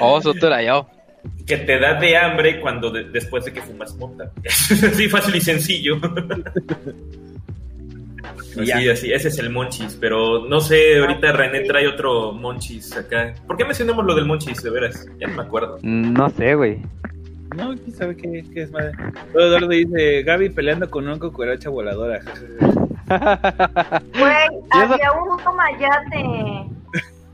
[0.00, 0.86] Oh, Sotura, yo.
[1.46, 4.30] Que te da de hambre cuando de- después de que fumas mota.
[4.70, 5.96] así fácil y sencillo.
[8.50, 8.92] Así, Ya.
[8.92, 13.34] así, ese es el monchis, pero no sé, ahorita René trae otro monchis acá.
[13.46, 15.06] ¿Por qué mencionamos lo del monchis, de veras?
[15.20, 15.78] Ya no me acuerdo.
[15.82, 16.78] No sé, güey.
[17.56, 18.92] No, quién sabe qué, qué es madre.
[19.34, 22.20] Eduardo dice, Gaby peleando con una cucaracha voladora.
[23.08, 26.68] Güey, había un puto mayate.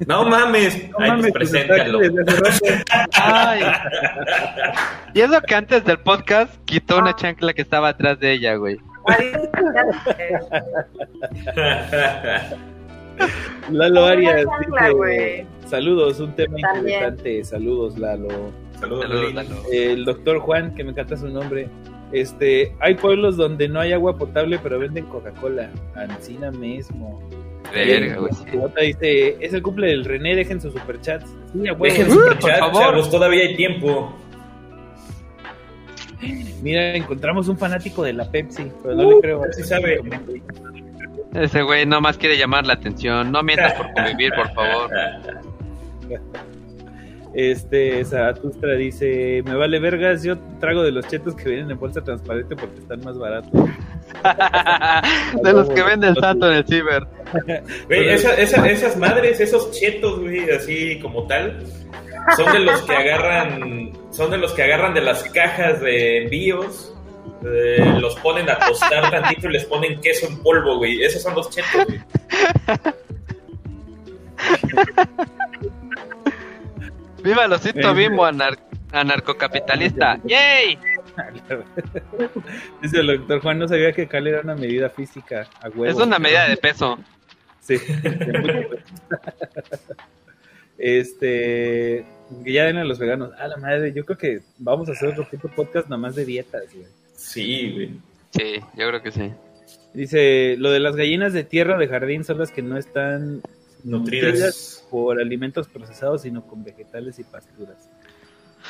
[0.06, 2.00] No mames, No Ay, mames, pues, preséntalo.
[3.12, 3.62] Ay.
[5.14, 8.78] Y eso que antes del podcast quitó una chancla que estaba atrás de ella, güey.
[13.70, 16.98] Lalo Arias chancla, dice, saludos, un tema También.
[17.04, 17.44] interesante.
[17.44, 18.28] Saludos, Lalo.
[18.80, 19.34] Saludos, Saludos.
[19.34, 19.56] Lalo.
[19.72, 21.68] El doctor Juan, que me encanta su nombre.
[22.14, 25.68] Este, hay pueblos donde no hay agua potable, pero venden Coca-Cola.
[25.96, 27.20] Ancina mismo.
[27.74, 28.86] Verga, güey.
[28.86, 31.28] dice, es el cumple del René, dejen sus superchats.
[31.52, 31.58] Sí.
[31.80, 32.82] Dejen Uh, su por chat, favor.
[32.82, 34.14] chavos, todavía hay tiempo.
[36.62, 39.42] Mira, encontramos un fanático de la Pepsi, pero no le creo.
[39.52, 40.00] sí sabe.
[41.34, 43.32] Ese güey nomás quiere llamar la atención.
[43.32, 44.90] No mientas por convivir, por favor.
[47.34, 52.00] Este, Zaratustra dice, me vale vergas, yo trago de los chetos que vienen en bolsa
[52.02, 53.50] transparente porque están más baratos.
[55.42, 57.06] De los que vende el santo en el ciber.
[57.88, 61.58] Esa- esa- esas madres, esos chetos, güey, así como tal,
[62.36, 66.94] son de los que agarran, son de los que agarran de las cajas de envíos,
[67.44, 71.02] eh, los ponen a tostar tantito y les ponen queso en polvo, güey.
[71.02, 72.00] Esos son los chetos, güey.
[77.24, 78.58] Viva el osito bimbo anar-
[78.92, 80.20] anarcocapitalista.
[80.24, 80.78] ¡Yay!
[82.82, 85.86] Dice el doctor Juan, no sabía que Cal era una medida física a huevo.
[85.86, 86.98] Es una medida de peso.
[87.60, 87.78] Sí.
[90.76, 92.04] Este,
[92.44, 93.30] que ya den a los veganos.
[93.38, 96.14] A la madre, yo creo que vamos a hacer otro tipo de podcast nada más
[96.16, 96.64] de dietas.
[96.74, 96.86] güey.
[97.14, 97.90] Sí, güey.
[98.30, 99.32] Sí, yo creo que sí.
[99.94, 103.40] Dice, lo de las gallinas de tierra de jardín son las que no están
[103.84, 104.86] Nutridas.
[104.90, 107.90] por alimentos procesados, sino con vegetales y pasturas.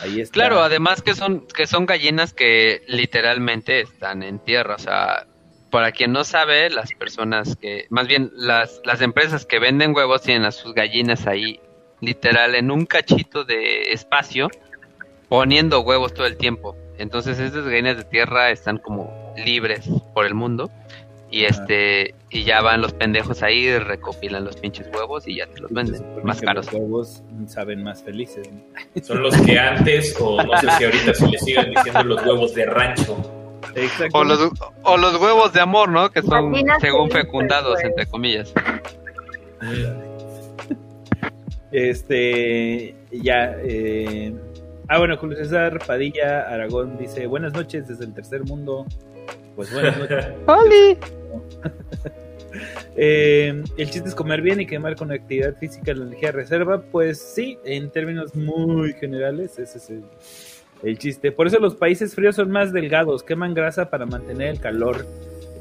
[0.03, 0.35] Ahí está.
[0.35, 5.27] Claro, además que son que son gallinas que literalmente están en tierra, o sea,
[5.71, 10.23] para quien no sabe, las personas que, más bien las, las empresas que venden huevos
[10.23, 11.61] tienen a sus gallinas ahí,
[12.01, 14.51] literal, en un cachito de espacio,
[15.29, 16.77] poniendo huevos todo el tiempo.
[16.99, 20.71] Entonces estas gallinas de tierra están como libres por el mundo
[21.35, 25.63] y este y ya van los pendejos ahí, recopilan los pinches huevos y ya te
[25.63, 26.67] los venden más caros.
[26.67, 28.49] Los huevos saben más felices.
[28.53, 29.03] ¿no?
[29.03, 32.55] Son los que antes, o no sé si ahorita se les siguen diciendo los huevos
[32.55, 33.17] de rancho.
[33.75, 34.17] Exacto.
[34.17, 34.51] O los,
[34.85, 36.09] o los huevos de amor, ¿no?
[36.09, 38.55] Que son según felices, fecundados, entre comillas.
[41.73, 44.33] Este, ya, eh,
[44.87, 48.87] ah, bueno, Julio César Padilla Aragón dice, buenas noches desde el tercer mundo.
[49.57, 50.27] Pues buenas noches.
[52.97, 56.81] Eh, el chiste es comer bien y quemar con actividad física la energía reserva.
[56.83, 60.05] Pues sí, en términos muy generales, ese es el,
[60.85, 61.33] el chiste.
[61.33, 65.05] Por eso los países fríos son más delgados, queman grasa para mantener el calor.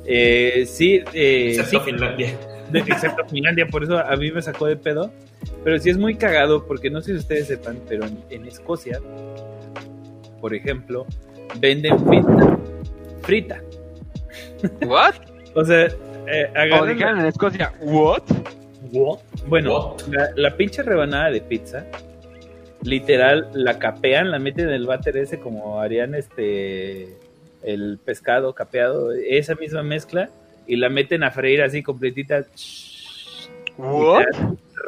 [0.06, 2.38] Eh, sí, eh, Excepto sí, Finlandia.
[2.72, 5.12] de- excepto Finlandia, por eso a mí me sacó de pedo.
[5.64, 9.00] Pero sí es muy cagado, porque no sé si ustedes sepan, pero en, en Escocia,
[10.40, 11.08] por ejemplo,
[11.60, 12.60] venden pizza
[13.24, 13.62] frita.
[14.86, 15.16] ¿What?
[15.56, 18.24] O sea, eh, O agarran en Escocia, ¿what?
[19.48, 20.08] Bueno, What?
[20.10, 21.86] la, la pinche rebanada de pizza,
[22.84, 27.18] literal, la capean, la meten en el váter ese como harían este
[27.64, 30.30] el pescado capeado, esa misma mezcla,
[30.68, 32.46] y la meten a freír así completita.
[33.78, 34.26] ¿What?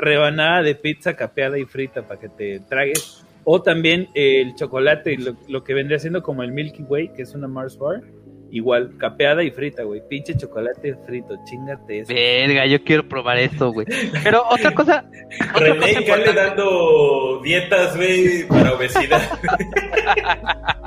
[0.01, 3.25] Rebanada de pizza capeada y frita para que te tragues.
[3.45, 7.21] O también eh, el chocolate, lo, lo que vendría siendo como el Milky Way, que
[7.21, 8.01] es una Mars Bar.
[8.51, 10.01] Igual, capeada y frita, güey.
[10.07, 12.13] Pinche chocolate frito, chingate eso.
[12.13, 13.85] Verga, yo quiero probar esto, güey.
[14.23, 15.05] Pero otra cosa,
[15.53, 16.33] otra René cosa importante.
[16.33, 19.21] dando dietas, güey, para obesidad.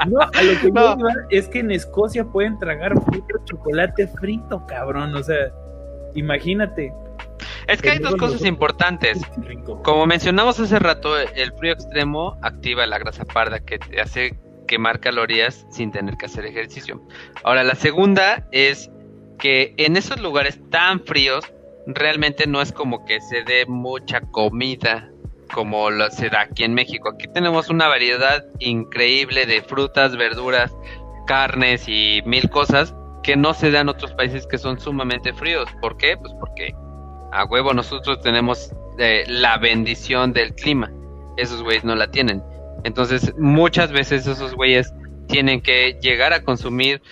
[0.07, 0.95] No, a lo que No.
[0.97, 5.15] yo iba es que en Escocia pueden tragar frito chocolate frito, cabrón.
[5.17, 5.53] O sea,
[6.15, 6.93] imagínate.
[7.67, 9.21] Es que hay dos cosas importantes.
[9.83, 14.39] Como mencionamos hace rato, el frío extremo activa la grasa parda que te hace
[14.69, 17.03] quemar calorías sin tener que hacer ejercicio.
[17.43, 18.89] Ahora, la segunda es
[19.41, 21.45] que en esos lugares tan fríos,
[21.87, 25.11] realmente no es como que se dé mucha comida
[25.53, 27.11] como lo se da aquí en México.
[27.11, 30.73] Aquí tenemos una variedad increíble de frutas, verduras,
[31.27, 35.69] carnes y mil cosas que no se dan en otros países que son sumamente fríos.
[35.81, 36.17] ¿Por qué?
[36.17, 36.75] Pues porque
[37.33, 40.91] a huevo nosotros tenemos eh, la bendición del clima.
[41.37, 42.43] Esos güeyes no la tienen.
[42.85, 44.93] Entonces, muchas veces esos güeyes
[45.29, 47.03] tienen que llegar a consumir,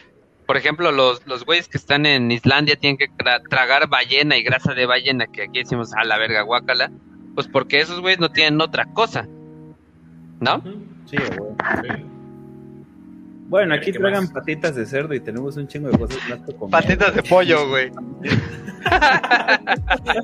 [0.46, 4.42] por ejemplo, los, los güeyes que están en Islandia tienen que tra- tragar ballena y
[4.42, 6.90] grasa de ballena, que aquí decimos a la verga guácala,
[7.34, 9.26] pues porque esos güeyes no tienen otra cosa.
[10.40, 10.62] ¿No?
[11.06, 11.50] Sí, güey.
[11.82, 12.04] Sí.
[13.48, 16.70] Bueno, aquí tragan patitas de cerdo y tenemos un chingo de cosas más que comer.
[16.70, 17.90] Patitas de pollo, güey.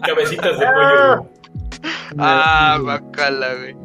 [0.05, 1.31] Cabecitas de pollo.
[2.19, 3.77] Ah, bacala, güey.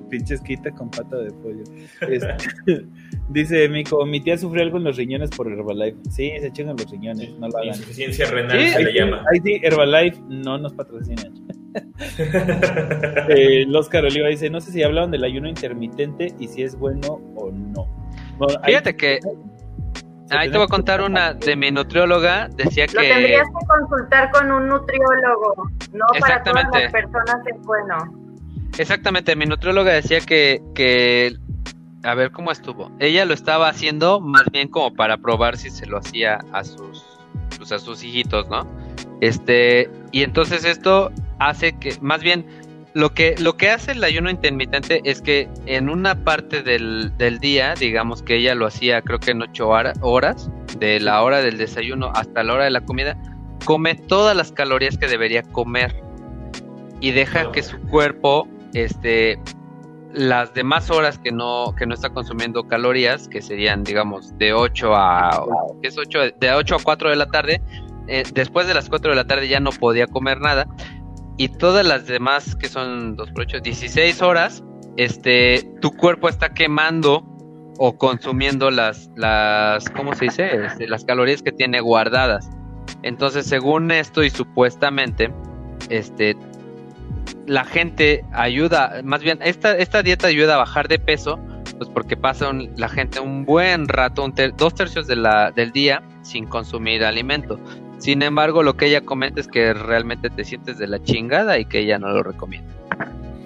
[0.00, 1.62] Pinches quita con pata de pollo.
[2.00, 2.36] Este,
[3.28, 5.98] dice Mico, mi tía sufrió algo en los riñones por Herbalife.
[6.10, 7.68] Sí, se chingan los riñones, no lo hagan.
[7.68, 9.24] Insuficiencia renal se le llama.
[9.32, 11.32] Ahí sí, Herbalife no nos patrocinan.
[13.28, 17.20] eh, Oscar Oliva dice, no sé si hablaron del ayuno intermitente y si es bueno
[17.36, 17.88] o no.
[18.64, 19.18] Fíjate que...
[20.30, 22.94] Ahí te voy a contar una de mi nutrióloga, decía que...
[22.94, 28.23] Lo tendrías que consultar con un nutriólogo, no para todas las personas es bueno.
[28.78, 31.36] Exactamente, mi nutrióloga decía que, que,
[32.02, 32.90] a ver cómo estuvo.
[32.98, 37.04] Ella lo estaba haciendo más bien como para probar si se lo hacía a sus,
[37.56, 38.66] pues a sus hijitos, ¿no?
[39.20, 42.46] Este, y entonces esto hace que, más bien,
[42.94, 47.74] lo que, lo que hace el ayuno intermitente es que en una parte del, día,
[47.74, 52.12] digamos que ella lo hacía creo que en ocho horas, de la hora del desayuno
[52.14, 53.16] hasta la hora de la comida,
[53.64, 56.02] come todas las calorías que debería comer
[57.00, 59.40] y deja que su cuerpo, este,
[60.12, 64.94] las demás horas que no, que no está consumiendo calorías, que serían, digamos, de 8
[64.94, 65.46] a,
[65.82, 66.18] ¿qué es 8?
[66.38, 67.62] De 8 a 4 de la tarde,
[68.06, 70.66] eh, después de las 4 de la tarde ya no podía comer nada
[71.36, 74.62] y todas las demás que son 2 por 8, 16 horas,
[74.96, 77.24] este, tu cuerpo está quemando
[77.78, 80.64] o consumiendo las, las, ¿cómo se dice?
[80.66, 82.48] Este, las calorías que tiene guardadas.
[83.02, 85.32] Entonces, según esto y supuestamente,
[85.88, 86.36] este,
[87.46, 91.38] la gente ayuda, más bien, esta, esta dieta ayuda a bajar de peso,
[91.78, 96.46] pues porque pasa la gente un buen rato, dos tercios de la, del día sin
[96.46, 97.58] consumir alimento.
[97.98, 101.64] Sin embargo, lo que ella comenta es que realmente te sientes de la chingada y
[101.64, 102.74] que ella no lo recomienda.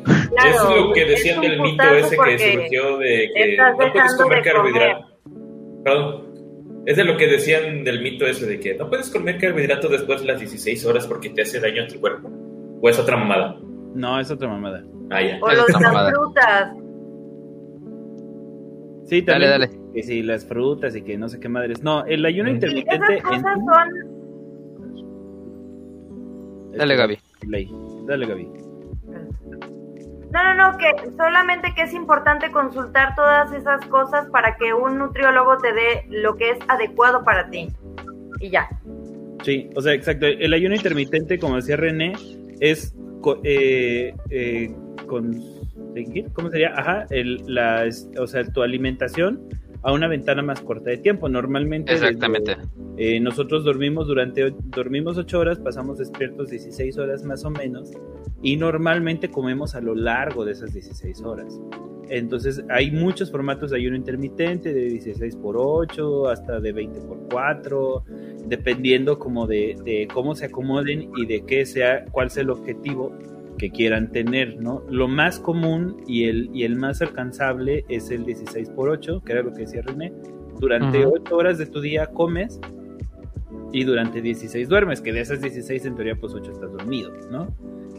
[0.05, 5.07] es lo que decían del mito ese que surgió de que no puedes comer carbohidratos.
[5.85, 6.29] Perdón.
[6.87, 10.23] Es de lo que decían del mito ese de que no puedes comer carbohidratos después
[10.23, 12.31] de las 16 horas porque te hace daño a tu cuerpo.
[12.81, 13.59] ¿O es otra mamada?
[13.99, 14.85] No, es otra mamada.
[15.10, 15.39] Ah, ya.
[15.43, 16.73] O los, las frutas.
[19.07, 19.51] Sí, también.
[19.51, 19.70] Dale, dale.
[19.93, 21.83] Que sí, las frutas y que no sé qué madres.
[21.83, 23.17] No, el ayuno intermitente.
[23.17, 24.09] esas cosas son
[26.77, 27.18] Dale, Gaby.
[28.07, 28.49] Dale, Gaby.
[30.31, 34.99] No, no, no, que solamente que es importante consultar todas esas cosas para que un
[34.99, 37.68] nutriólogo te dé lo que es adecuado para ti.
[38.39, 38.68] Y ya.
[39.43, 40.27] Sí, o sea, exacto.
[40.27, 42.12] El ayuno intermitente, como decía René,
[42.60, 42.94] es
[43.45, 44.75] eh, eh,
[45.07, 46.75] conseguir, ¿cómo sería?
[46.75, 47.89] Ajá, el, la,
[48.19, 49.49] o sea, tu alimentación
[49.83, 51.29] a una ventana más corta de tiempo.
[51.29, 52.57] Normalmente Exactamente.
[52.97, 57.93] Eh, nosotros dormimos durante dormimos 8 horas, pasamos despiertos 16 horas más o menos
[58.43, 61.61] y normalmente comemos a lo largo de esas 16 horas.
[62.11, 67.19] Entonces hay muchos formatos de ayuno intermitente, de 16 por 8 hasta de 20 por
[67.31, 68.05] 4,
[68.47, 73.12] dependiendo como de, de cómo se acomoden y de qué sea, cuál sea el objetivo
[73.59, 74.83] que quieran tener, ¿no?
[74.89, 79.33] Lo más común y el, y el más alcanzable es el 16 por 8, que
[79.33, 80.12] era lo que decía René.
[80.59, 82.59] Durante 8 horas de tu día comes
[83.73, 87.55] y durante 16 duermes, que de esas 16 en teoría pues 8 estás dormido, ¿no?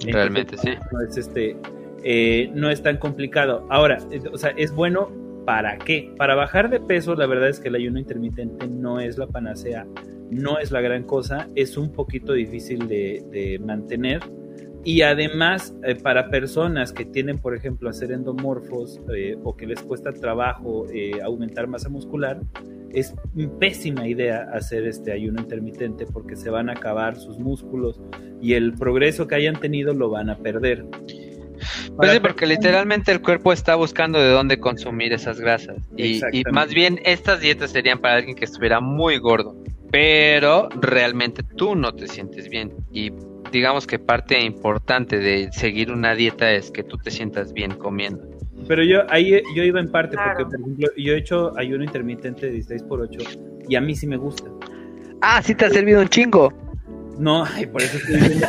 [0.05, 0.69] Realmente sí.
[0.91, 1.55] No es, este,
[2.03, 3.65] eh, no es tan complicado.
[3.69, 3.99] Ahora,
[4.31, 5.09] o sea, es bueno
[5.45, 6.13] para qué?
[6.17, 9.87] Para bajar de peso, la verdad es que el ayuno intermitente no es la panacea,
[10.29, 14.21] no es la gran cosa, es un poquito difícil de, mantener
[14.83, 19.81] y además, eh, para personas que tienen, por ejemplo, hacer endomorfos eh, o que les
[19.81, 22.39] cuesta trabajo eh, aumentar masa muscular,
[22.93, 23.13] es
[23.59, 28.01] pésima idea hacer este ayuno intermitente porque se van a acabar sus músculos
[28.41, 30.85] y el progreso que hayan tenido lo van a perder.
[31.95, 35.77] Pues sí, porque literalmente el cuerpo está buscando de dónde consumir esas grasas.
[35.97, 39.55] Y, y, más bien estas dietas serían para alguien que estuviera muy gordo.
[39.91, 42.73] Pero realmente tú no te sientes bien.
[42.91, 43.11] Y
[43.51, 48.23] digamos que parte importante de seguir una dieta es que tú te sientas bien comiendo.
[48.67, 52.47] Pero yo ahí yo iba en parte, porque por ejemplo, yo he hecho ayuno intermitente
[52.47, 53.19] de 16 por 8
[53.67, 54.49] y a mí sí me gusta.
[55.21, 56.53] Ah, sí te ha servido un chingo.
[57.19, 58.47] No, por eso estoy diciendo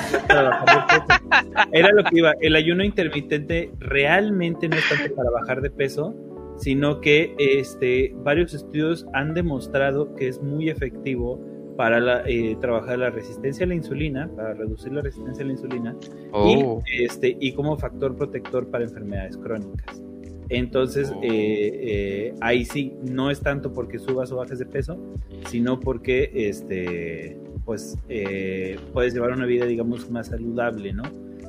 [1.72, 2.32] Era lo que iba.
[2.40, 6.14] El ayuno intermitente realmente no es tanto para bajar de peso,
[6.56, 11.40] sino que este, varios estudios han demostrado que es muy efectivo
[11.76, 15.96] para eh, trabajar la resistencia a la insulina, para reducir la resistencia a la insulina,
[16.44, 16.82] y, oh.
[16.98, 20.02] este, y como factor protector para enfermedades crónicas.
[20.50, 21.20] Entonces, oh.
[21.22, 24.98] eh, eh, ahí sí, no es tanto porque subas o bajes de peso,
[25.46, 27.98] sino porque este, pues,
[28.92, 31.02] puedes llevar una vida, digamos, más saludable, ¿no?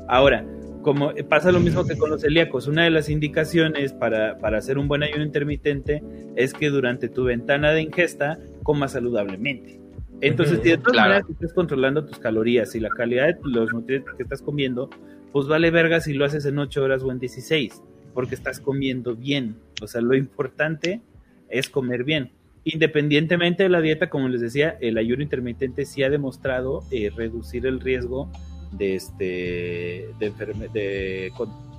[0.08, 0.46] Ahora,
[0.82, 4.78] como pasa lo mismo que con los celíacos, una de las indicaciones para, para hacer
[4.78, 6.04] un buen ayuno intermitente
[6.36, 9.80] es que durante tu ventana de ingesta comas saludablemente.
[10.22, 14.14] Entonces, si de todas maneras estás controlando tus calorías y la calidad de los nutrientes
[14.16, 14.90] que estás comiendo,
[15.32, 17.82] pues vale verga si lo haces en 8 horas o en 16,
[18.14, 19.56] porque estás comiendo bien.
[19.82, 21.02] O sea, lo importante
[21.50, 22.32] es comer bien.
[22.64, 27.66] Independientemente de la dieta, como les decía, el ayuno intermitente sí ha demostrado eh, reducir
[27.66, 28.30] el riesgo
[28.72, 31.32] de, este, de,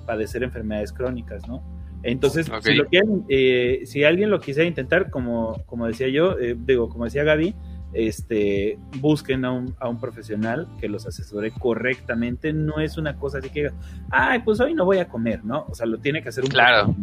[0.06, 1.62] padecer enfermedades crónicas, ¿no?
[2.02, 6.56] Entonces, si, lo quieren, eh, si alguien lo quisiera intentar, como, como decía yo, eh,
[6.58, 7.54] digo, como decía Gaby,
[7.92, 12.52] este, busquen a un, a un, profesional que los asesore correctamente.
[12.52, 13.70] No es una cosa así que,
[14.10, 15.66] ay, pues hoy no voy a comer, ¿no?
[15.68, 16.94] O sea, lo tiene que hacer un Claro.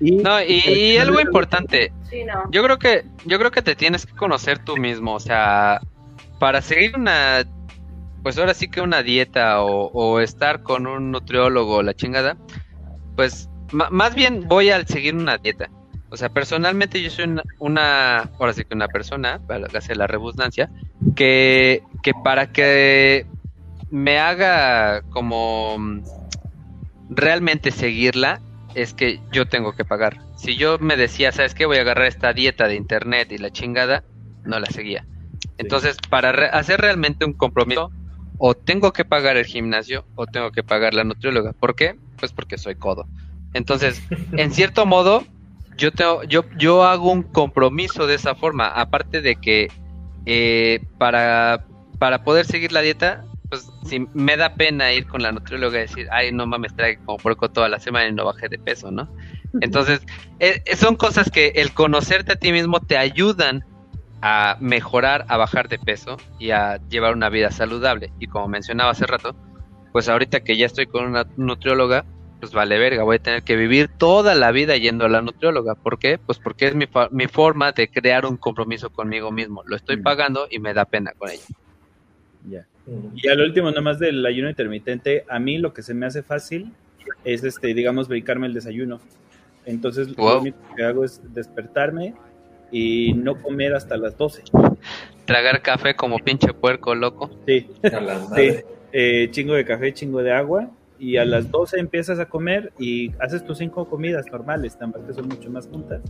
[0.00, 1.92] Y, no, y, algo importante.
[2.50, 5.80] Yo creo que yo creo que te tienes que conocer tú mismo, o sea,
[6.38, 7.44] para seguir una
[8.22, 12.36] pues ahora sí que una dieta o, estar con un nutriólogo, la chingada,
[13.16, 15.70] pues más bien voy a seguir una dieta.
[16.10, 20.70] O sea, personalmente yo soy una, ahora sí que una persona, para hacer la redundancia,
[21.14, 23.26] que, que para que
[23.90, 25.76] me haga como
[27.10, 28.40] realmente seguirla,
[28.82, 30.18] es que yo tengo que pagar.
[30.36, 31.66] Si yo me decía, ¿sabes qué?
[31.66, 34.04] Voy a agarrar esta dieta de internet y la chingada,
[34.44, 35.04] no la seguía.
[35.58, 37.90] Entonces, para hacer realmente un compromiso,
[38.38, 41.52] o tengo que pagar el gimnasio o tengo que pagar la nutrióloga.
[41.52, 41.96] ¿Por qué?
[42.18, 43.06] Pues porque soy codo.
[43.52, 44.00] Entonces,
[44.32, 45.24] en cierto modo,
[45.76, 48.68] yo, tengo, yo, yo hago un compromiso de esa forma.
[48.68, 49.68] Aparte de que
[50.24, 51.66] eh, para,
[51.98, 55.82] para poder seguir la dieta, pues si me da pena ir con la nutrióloga y
[55.82, 58.90] decir, ay, no mames, trae como porco toda la semana y no bajé de peso,
[58.90, 59.08] ¿no?
[59.60, 60.02] Entonces,
[60.40, 63.64] eh, son cosas que el conocerte a ti mismo te ayudan
[64.20, 68.12] a mejorar, a bajar de peso y a llevar una vida saludable.
[68.18, 69.34] Y como mencionaba hace rato,
[69.92, 72.04] pues ahorita que ya estoy con una nutrióloga,
[72.40, 75.74] pues vale verga, voy a tener que vivir toda la vida yendo a la nutrióloga.
[75.74, 76.18] ¿Por qué?
[76.18, 79.62] Pues porque es mi, mi forma de crear un compromiso conmigo mismo.
[79.64, 80.02] Lo estoy mm.
[80.02, 81.44] pagando y me da pena con ella.
[82.48, 82.66] Ya.
[83.14, 86.72] Y al último, nomás del ayuno intermitente, a mí lo que se me hace fácil
[87.24, 89.00] es, este, digamos, brincarme el desayuno.
[89.66, 92.14] Entonces, lo único que hago es despertarme,
[92.70, 94.44] y no comer hasta las 12.
[95.24, 97.30] Tragar café como pinche puerco loco.
[97.46, 97.68] Sí,
[98.36, 98.56] sí.
[98.92, 103.12] Eh, chingo de café, chingo de agua y a las 12 empiezas a comer y
[103.20, 106.00] haces tus cinco comidas normales, también que son mucho más juntas.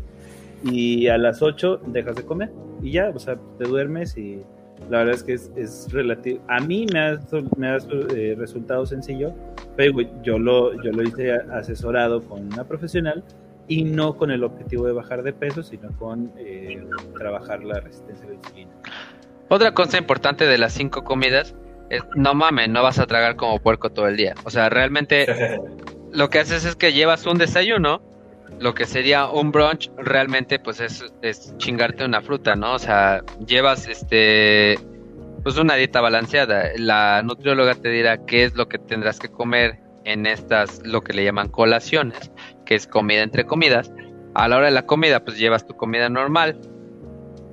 [0.65, 2.51] Y a las 8 dejas de comer
[2.83, 4.43] y ya, o sea, te duermes y
[4.91, 6.41] la verdad es que es, es relativo.
[6.49, 7.21] A mí me ha,
[7.57, 7.79] me ha
[8.15, 9.35] eh, resultado sencillo,
[9.77, 13.23] pero yo lo, yo lo hice asesorado con una profesional
[13.69, 16.83] y no con el objetivo de bajar de peso, sino con eh,
[17.19, 18.71] trabajar la resistencia a la insulina.
[19.49, 21.55] Otra cosa importante de las cinco comidas
[21.91, 24.35] es, no mames, no vas a tragar como puerco todo el día.
[24.45, 25.27] O sea, realmente
[26.13, 28.03] lo que haces es que llevas un desayuno,
[28.61, 32.75] lo que sería un brunch, realmente pues es, chingarte una fruta, ¿no?
[32.75, 34.79] O sea, llevas este
[35.43, 36.71] pues una dieta balanceada.
[36.77, 41.13] La nutrióloga te dirá qué es lo que tendrás que comer en estas, lo que
[41.13, 42.33] le llaman colaciones
[42.69, 43.91] que es comida entre comidas.
[44.35, 46.61] A la hora de la comida, pues llevas tu comida normal.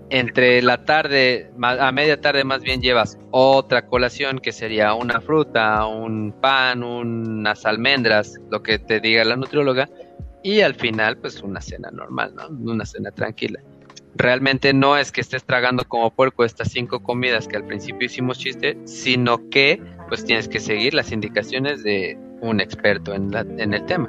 [0.10, 5.86] Entre la tarde, a media tarde más bien llevas otra colación que sería una fruta,
[5.88, 9.90] un pan, unas almendras, lo que te diga la nutrióloga.
[10.46, 12.72] Y al final, pues una cena normal, ¿no?
[12.72, 13.60] Una cena tranquila.
[14.14, 18.38] Realmente no es que estés tragando como puerco estas cinco comidas que al principio hicimos
[18.38, 23.84] chiste, sino que pues tienes que seguir las indicaciones de un experto en, en el
[23.88, 24.08] tema.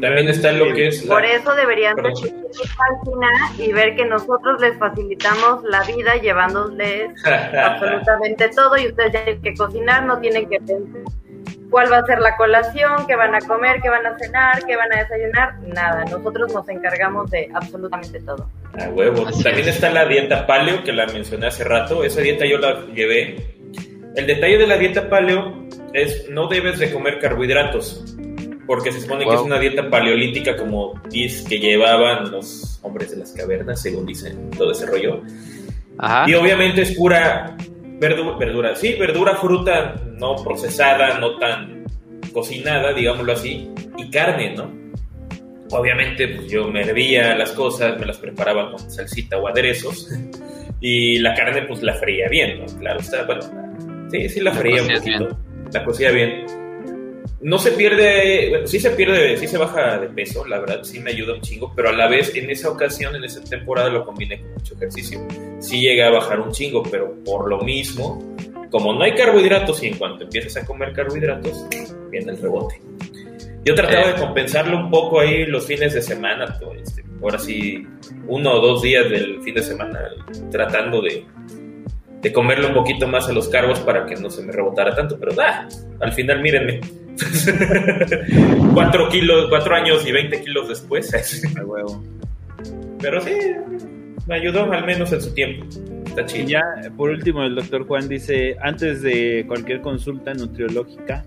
[0.00, 1.02] También está lo que es.
[1.02, 3.28] Por eso deberían de página
[3.58, 9.52] y ver que nosotros les facilitamos la vida llevándoles absolutamente todo y ustedes tienen que
[9.52, 11.29] cocinar, no tienen que pensar
[11.70, 14.76] cuál va a ser la colación, qué van a comer, qué van a cenar, qué
[14.76, 16.04] van a desayunar, nada.
[16.04, 18.50] Nosotros nos encargamos de absolutamente todo.
[18.78, 19.24] A huevo.
[19.42, 22.04] También está la dieta paleo que la mencioné hace rato.
[22.04, 23.56] Esa dieta yo la llevé.
[24.16, 28.16] El detalle de la dieta paleo es no debes de comer carbohidratos
[28.70, 33.16] porque se supone que es una dieta paleolítica como dice que llevaban los hombres de
[33.16, 35.22] las cavernas, según dicen todo ese rollo.
[36.26, 37.56] Y obviamente es pura
[38.00, 41.84] verdura, verdura, sí, verdura, fruta no procesada, no tan
[42.32, 44.70] cocinada, digámoslo así, y carne, ¿no?
[45.70, 50.08] Obviamente pues, yo me hervía las cosas, me las preparaba con salsita o aderezos,
[50.80, 52.78] y la carne pues la freía bien, ¿no?
[52.78, 53.42] Claro, está, bueno,
[54.10, 55.38] sí, sí la freía un poquito,
[55.72, 56.59] la cocía bien
[57.42, 61.00] no se pierde, bueno, sí se pierde, sí se baja de peso, la verdad, sí
[61.00, 64.04] me ayuda un chingo, pero a la vez en esa ocasión, en esa temporada lo
[64.04, 65.26] combiné con mucho ejercicio.
[65.58, 68.36] Sí llegué a bajar un chingo, pero por lo mismo,
[68.70, 71.66] como no hay carbohidratos y en cuanto empiezas a comer carbohidratos,
[72.10, 72.80] viene el rebote.
[73.64, 77.86] Yo trataba de compensarlo un poco ahí los fines de semana, este, ahora sí,
[78.26, 80.10] uno o dos días del fin de semana,
[80.50, 81.24] tratando de,
[82.20, 85.18] de comerle un poquito más a los carbos para que no se me rebotara tanto,
[85.18, 85.68] pero da,
[86.00, 86.80] al final mírenme.
[88.74, 91.10] cuatro kilos, cuatro años y 20 kilos después.
[93.00, 93.32] Pero sí,
[94.26, 95.66] me ayudó al menos en su tiempo.
[96.06, 96.44] Está chido.
[96.44, 96.62] Y ya,
[96.96, 101.24] por último, el doctor Juan dice, antes de cualquier consulta nutriológica,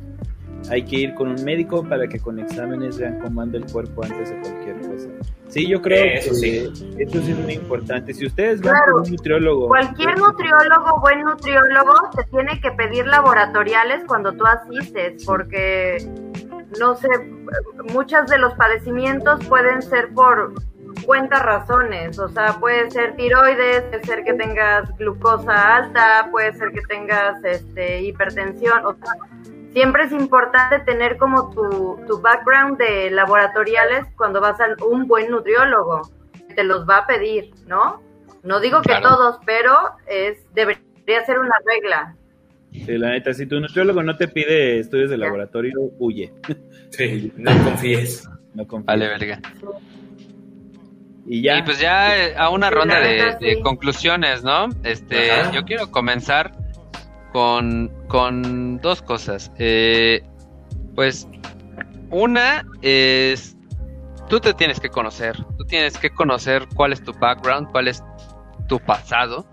[0.70, 4.04] hay que ir con un médico para que con exámenes vean cómo anda el cuerpo
[4.04, 5.10] antes de cualquier cosa.
[5.50, 8.14] Sí, yo creo que eso sí es muy importante.
[8.14, 9.68] Si ustedes van con un nutriólogo...
[9.68, 15.98] Cualquier nutriólogo, buen nutriólogo, te tiene que pedir laboratoriales cuando tú asistes, porque,
[16.80, 17.08] no sé,
[17.94, 20.54] muchos de los padecimientos pueden ser por
[21.06, 26.72] cuentas razones, o sea, puede ser tiroides, puede ser que tengas glucosa alta, puede ser
[26.72, 29.14] que tengas este, hipertensión, o sea,
[29.74, 35.30] siempre es importante tener como tu, tu background de laboratoriales cuando vas a un buen
[35.30, 36.02] nutriólogo.
[36.56, 38.02] Te los va a pedir, ¿no?
[38.44, 39.74] No digo que todos, pero
[40.08, 42.16] es debería ser una regla.
[42.72, 46.34] Sí, la neta, si tu nutriólogo no te pide estudios de laboratorio, huye.
[46.90, 48.30] Sí, no confíes.
[48.54, 48.86] No confíes.
[48.86, 49.42] Vale, verga.
[51.26, 51.58] Y ya.
[51.58, 54.70] Y pues ya eh, a una ronda de, conclusiones, ¿no?
[54.84, 56.52] Este, yo quiero comenzar
[57.34, 59.52] con, con dos cosas.
[59.58, 60.24] Eh,
[60.96, 61.28] pues
[62.12, 63.58] una es,
[64.30, 68.02] tú te tienes que conocer, tú tienes que conocer cuál es tu background, cuál es
[68.70, 69.46] tu pasado.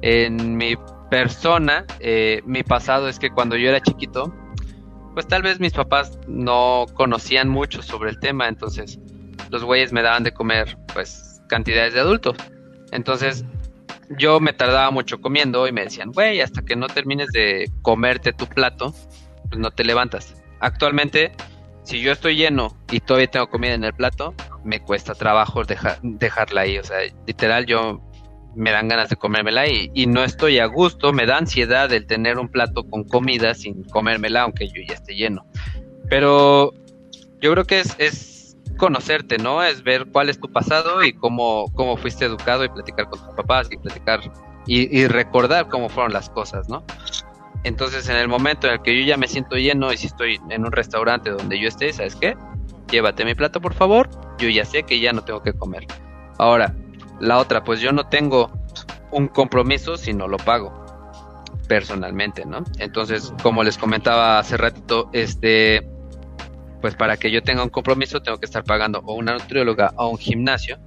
[0.00, 0.74] En mi
[1.10, 4.34] persona, eh, mi pasado es que cuando yo era chiquito,
[5.12, 8.98] pues tal vez mis papás no conocían mucho sobre el tema, entonces
[9.50, 12.36] los güeyes me daban de comer pues cantidades de adultos.
[12.90, 13.44] Entonces
[14.16, 18.32] yo me tardaba mucho comiendo y me decían, güey, hasta que no termines de comerte
[18.32, 18.94] tu plato,
[19.48, 20.34] pues no te levantas.
[20.60, 21.32] Actualmente,
[21.82, 25.62] si yo estoy lleno y todavía tengo comida en el plato, me cuesta trabajo
[26.02, 26.78] dejarla ahí.
[26.78, 28.02] O sea, literal, yo
[28.54, 32.06] me dan ganas de comérmela y, y, no estoy a gusto, me da ansiedad el
[32.06, 35.46] tener un plato con comida sin comérmela, aunque yo ya esté lleno.
[36.08, 36.74] Pero
[37.40, 38.37] yo creo que es, es
[38.78, 39.62] conocerte, ¿no?
[39.62, 43.34] Es ver cuál es tu pasado y cómo, cómo fuiste educado y platicar con tus
[43.34, 44.20] papás y platicar
[44.66, 46.84] y, recordar cómo fueron las cosas, ¿no?
[47.64, 50.40] Entonces, en el momento en el que yo ya me siento lleno y si estoy
[50.50, 52.36] en un restaurante donde yo esté, ¿sabes qué?
[52.90, 54.08] Llévate mi plato, por favor.
[54.38, 55.86] Yo ya sé que ya no tengo que comer.
[56.38, 56.74] Ahora,
[57.20, 58.50] la otra, pues yo no tengo
[59.10, 60.72] un compromiso si no lo pago
[61.66, 62.64] personalmente, ¿no?
[62.78, 65.88] Entonces, como les comentaba hace ratito, este
[66.80, 70.08] pues para que yo tenga un compromiso tengo que estar pagando o una nutrióloga o
[70.08, 70.78] un gimnasio.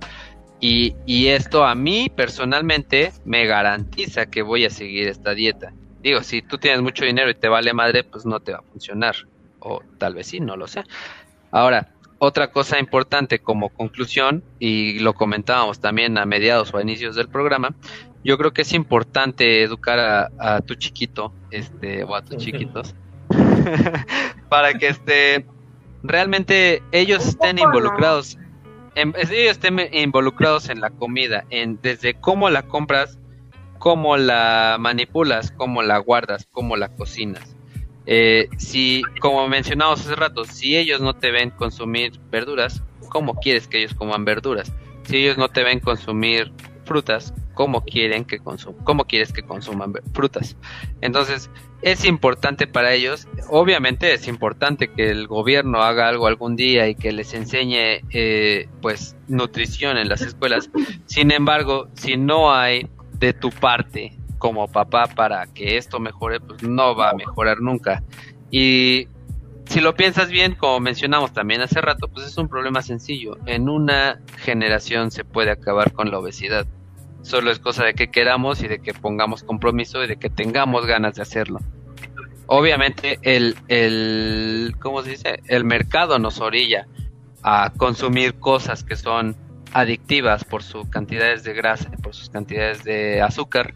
[0.60, 5.74] Y, y, esto a mí personalmente me garantiza que voy a seguir esta dieta.
[6.04, 8.72] Digo, si tú tienes mucho dinero y te vale madre, pues no te va a
[8.72, 9.16] funcionar.
[9.60, 10.84] O tal vez sí, no lo sé.
[11.52, 17.16] Ahora, otra cosa importante como conclusión, y lo comentábamos también a mediados o a inicios
[17.16, 17.74] del programa,
[18.24, 22.94] yo creo que es importante educar a, a tu chiquito, este, o a tus chiquitos,
[24.50, 25.48] para que este
[26.04, 28.38] realmente ellos estén involucrados,
[28.96, 33.20] en, ellos estén involucrados en la comida, en desde cómo la compras,
[33.80, 37.56] cómo la manipulas, cómo la guardas, cómo la cocinas.
[38.06, 43.68] Eh, si, como mencionamos hace rato, si ellos no te ven consumir verduras, ¿cómo quieres
[43.68, 44.74] que ellos coman verduras?
[45.04, 46.52] Si ellos no te ven consumir
[46.86, 50.58] frutas, ¿cómo quieren que consum cómo quieres que consuman frutas?
[51.00, 51.52] Entonces,
[51.84, 53.28] es importante para ellos.
[53.52, 58.68] Obviamente es importante que el gobierno haga algo algún día y que les enseñe eh,
[58.82, 60.72] pues nutrición en las escuelas.
[61.06, 66.64] Sin embargo, si no hay de tu parte como papá para que esto mejore, pues
[66.64, 68.02] no va a mejorar nunca.
[68.50, 69.08] Y
[69.66, 73.38] si lo piensas bien, como mencionamos también hace rato, pues es un problema sencillo.
[73.46, 76.66] En una generación se puede acabar con la obesidad.
[77.22, 80.86] Solo es cosa de que queramos y de que pongamos compromiso y de que tengamos
[80.86, 81.60] ganas de hacerlo.
[82.48, 85.40] Obviamente el, el ¿cómo se dice?
[85.48, 86.88] El mercado nos orilla
[87.44, 89.36] a consumir cosas que son
[89.74, 93.74] adictivas por sus cantidades de grasa, por sus cantidades de azúcar,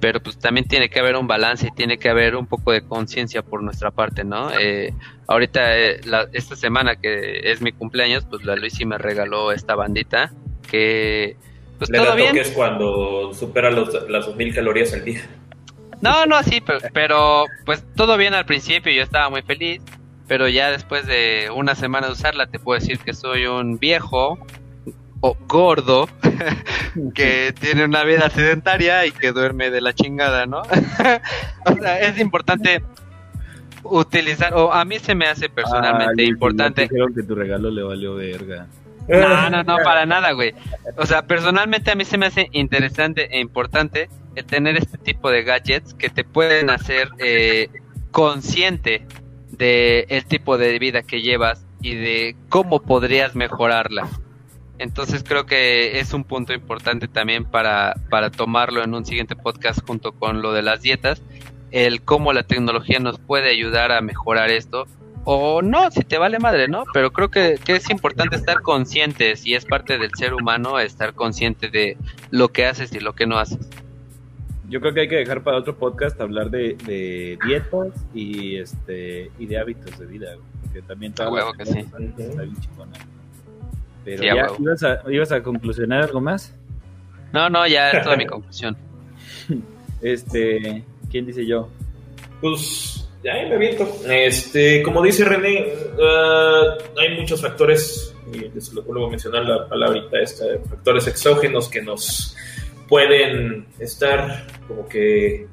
[0.00, 2.82] pero pues también tiene que haber un balance y tiene que haber un poco de
[2.82, 4.50] conciencia por nuestra parte, ¿no?
[4.58, 4.92] Eh,
[5.28, 6.00] ahorita, eh,
[6.32, 10.32] esta semana que es mi cumpleaños, pues la Luisi me regaló esta bandita
[10.68, 11.36] que
[11.80, 12.34] pues Le todo bien.
[12.34, 15.22] que es cuando supera los, las 2000 calorías al día.
[16.02, 19.80] No, no, sí, pero, pues todo bien al principio, yo estaba muy feliz,
[20.28, 24.38] pero ya después de una semana de usarla te puedo decir que soy un viejo
[25.22, 26.06] o gordo
[27.14, 30.60] que tiene una vida sedentaria y que duerme de la chingada, ¿no?
[31.64, 32.82] o sea, es importante
[33.84, 36.88] utilizar, o a mí se me hace personalmente importante.
[36.88, 38.66] Creo que tu regalo le valió verga.
[39.08, 40.54] No, no, no, para nada, güey.
[40.96, 45.30] O sea, personalmente a mí se me hace interesante e importante el tener este tipo
[45.30, 47.68] de gadgets que te pueden hacer eh,
[48.10, 49.06] consciente
[49.50, 54.08] de el tipo de vida que llevas y de cómo podrías mejorarla.
[54.78, 59.86] Entonces creo que es un punto importante también para, para tomarlo en un siguiente podcast
[59.86, 61.22] junto con lo de las dietas,
[61.70, 64.86] el cómo la tecnología nos puede ayudar a mejorar esto.
[65.24, 66.84] O no, si te vale madre, ¿no?
[66.94, 71.12] Pero creo que, que es importante estar conscientes y es parte del ser humano estar
[71.14, 71.96] consciente de
[72.30, 73.58] lo que haces y lo que no haces.
[74.68, 79.30] Yo creo que hay que dejar para otro podcast hablar de, de dietas y este
[79.38, 80.28] y de hábitos de vida,
[80.62, 81.78] porque también A huevo que sí.
[81.80, 82.92] está bien chingona.
[84.04, 84.46] Pero Sí, a ya.
[84.58, 86.54] ¿ibas a, ¿ibas a conclusionar algo más?
[87.32, 88.76] No, no, ya es toda mi conclusión.
[90.02, 91.68] Este, ¿quién dice yo?
[92.40, 93.88] Pues ahí me aviento.
[94.08, 95.66] Este, como dice René,
[96.02, 101.68] ah, hay muchos factores, y les lo vuelvo a mencionar la palabrita esta, factores exógenos
[101.68, 102.36] que nos
[102.88, 105.46] pueden estar como que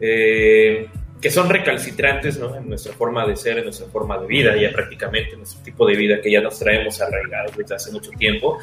[0.00, 0.88] eh,
[1.20, 2.54] que son recalcitrantes ¿no?
[2.54, 5.86] en nuestra forma de ser, en nuestra forma de vida, ya prácticamente en nuestro tipo
[5.86, 8.58] de vida que ya nos traemos arraigados desde hace mucho tiempo.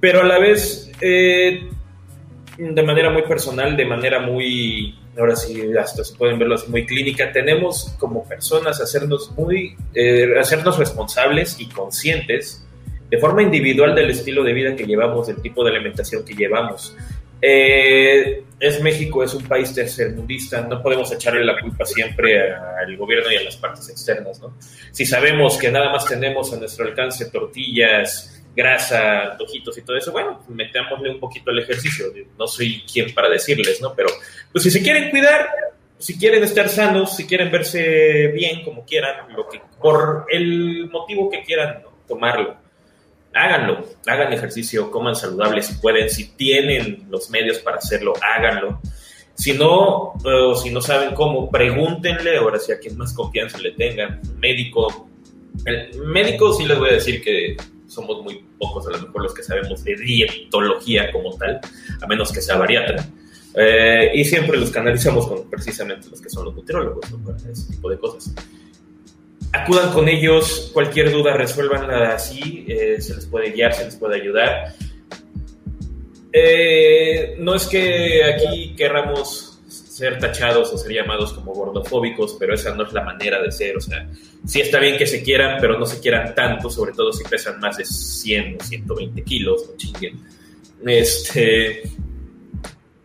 [0.00, 1.68] Pero a la vez, eh,
[2.58, 6.86] de manera muy personal, de manera muy, ahora sí, hasta se pueden verlo así, muy
[6.86, 12.64] clínica, tenemos como personas hacernos muy, eh, hacernos responsables y conscientes
[13.10, 16.96] de forma individual del estilo de vida que llevamos, del tipo de alimentación que llevamos.
[17.40, 23.30] Eh, es México, es un país tercermundista, no podemos echarle la culpa siempre al gobierno
[23.30, 24.56] y a las partes externas, ¿no?
[24.90, 30.12] Si sabemos que nada más tenemos a nuestro alcance tortillas, grasa, antojitos y todo eso,
[30.12, 32.06] bueno, pues metámosle un poquito al ejercicio.
[32.38, 33.94] No soy quien para decirles, ¿no?
[33.94, 34.08] Pero
[34.52, 35.48] pues si se quieren cuidar,
[35.98, 41.30] si quieren estar sanos, si quieren verse bien, como quieran, lo que, por el motivo
[41.30, 42.64] que quieran tomarlo
[43.34, 48.80] háganlo, hagan ejercicio, coman saludable si pueden, si tienen los medios para hacerlo, háganlo.
[49.34, 53.72] Si no, o si no saben cómo, pregúntenle, ahora sí a quien más confianza le
[53.72, 55.08] tengan, médico.
[55.64, 57.56] El médico sí les voy a decir que
[57.94, 61.60] somos muy pocos a lo mejor los que sabemos de dietología como tal,
[62.00, 63.08] a menos que sea bariatra.
[63.56, 67.18] Eh, y siempre los canalizamos con precisamente los que son los nutriólogos, ¿no?
[67.18, 68.34] para ese tipo de cosas
[69.54, 74.20] acudan con ellos, cualquier duda resuélvanla así, eh, se les puede guiar, se les puede
[74.20, 74.74] ayudar.
[76.32, 79.53] Eh, no es que aquí querramos
[79.94, 83.76] ser tachados o ser llamados como gordofóbicos, pero esa no es la manera de ser,
[83.76, 84.08] o sea,
[84.44, 87.60] sí está bien que se quieran, pero no se quieran tanto, sobre todo si pesan
[87.60, 90.20] más de 100 o 120 kilos, no chinguen.
[90.84, 91.82] Este,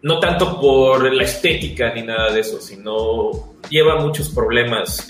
[0.02, 5.08] no tanto por la estética ni nada de eso, sino lleva muchos problemas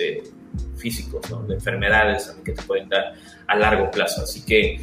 [0.76, 1.44] físicos, ¿no?
[1.44, 3.14] de enfermedades que te pueden dar
[3.48, 4.24] a largo plazo.
[4.24, 4.82] Así que,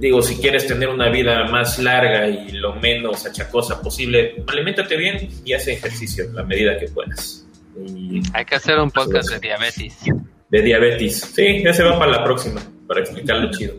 [0.00, 5.28] digo, si quieres tener una vida más larga y lo menos achacosa posible, aliméntate bien
[5.44, 7.46] y haz ejercicio en la medida que puedas.
[7.86, 9.96] Y Hay que hacer un podcast de diabetes.
[10.48, 11.20] de diabetes.
[11.34, 13.74] Sí, ese va para la próxima, para explicarlo chido.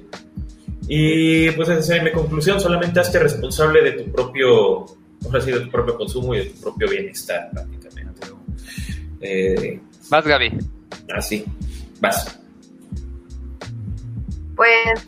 [0.88, 4.86] Y pues esa es mi conclusión, solamente hazte responsable de tu propio,
[5.26, 8.28] ahora sí, de tu propio consumo y de tu propio bienestar prácticamente.
[9.22, 10.52] Eh, Vas, Gaby.
[11.16, 11.46] así,
[12.00, 12.40] vas.
[14.56, 15.08] Pues,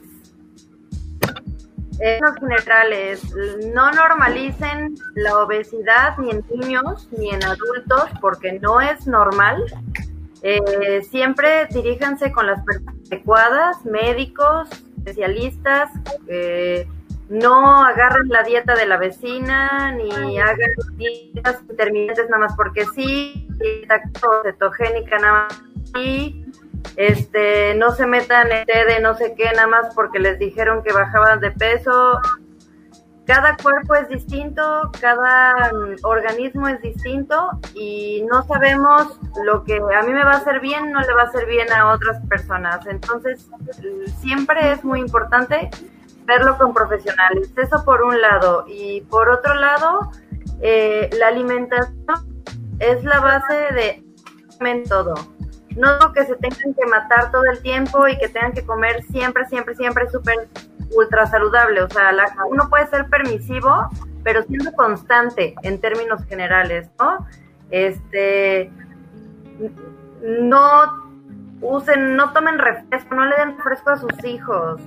[1.99, 3.21] en los generales,
[3.73, 9.63] no normalicen la obesidad ni en niños ni en adultos porque no es normal.
[10.41, 15.91] Eh, siempre diríjanse con las personas adecuadas, médicos, especialistas.
[16.27, 16.87] eh,
[17.29, 20.57] no agarren la dieta de la vecina ni hagan
[20.97, 24.01] dietas intermitentes nada más porque sí, dieta
[24.43, 25.63] cetogénica nada más
[25.95, 26.42] y
[26.95, 30.83] este no se metan en té de no sé qué nada más porque les dijeron
[30.83, 32.19] que bajaban de peso.
[33.25, 40.01] Cada cuerpo es distinto, cada mm, organismo es distinto y no sabemos lo que a
[40.03, 42.85] mí me va a hacer bien, no le va a hacer bien a otras personas.
[42.85, 43.47] Entonces,
[44.19, 45.69] siempre es muy importante
[46.25, 47.49] verlo con profesionales.
[47.55, 48.65] Eso por un lado.
[48.67, 50.11] Y por otro lado,
[50.61, 52.43] eh, la alimentación
[52.79, 54.03] es la base de
[54.87, 55.13] todo.
[55.75, 59.45] No que se tengan que matar todo el tiempo y que tengan que comer siempre,
[59.45, 60.47] siempre, siempre súper
[60.95, 61.81] ultra saludable.
[61.81, 63.89] O sea, la- uno puede ser permisivo,
[64.23, 67.25] pero siendo constante en términos generales, ¿no?
[67.71, 68.71] Este,
[70.21, 71.03] no
[71.61, 74.81] usen, no tomen refresco, no le den refresco a sus hijos.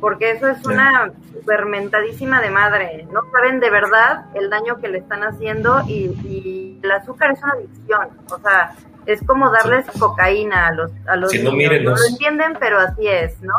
[0.00, 3.06] porque eso es una supermentadísima de madre.
[3.12, 7.52] No saben de verdad el daño que le están haciendo y, el azúcar es una
[7.52, 8.08] adicción.
[8.30, 8.72] O sea,
[9.06, 11.82] es como darles cocaína a los, a los niños.
[11.82, 13.54] No, lo entienden, pero así es, ¿no?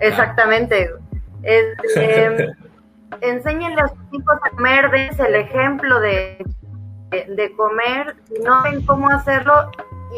[0.00, 0.90] Exactamente.
[1.42, 2.52] Este,
[3.20, 6.44] enséñenle a sus hijos a comer, dense el ejemplo de,
[7.10, 8.16] de, comer.
[8.28, 9.70] Si no ven cómo hacerlo,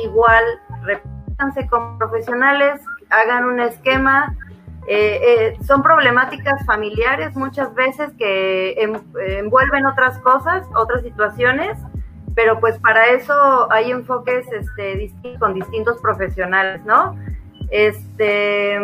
[0.05, 0.45] igual,
[0.83, 4.37] repítanse como profesionales, hagan un esquema
[4.89, 11.77] eh, eh, son problemáticas familiares muchas veces que envuelven otras cosas, otras situaciones,
[12.37, 17.17] pero pues para eso hay enfoques este, con distintos profesionales, ¿no?
[17.71, 18.79] Este,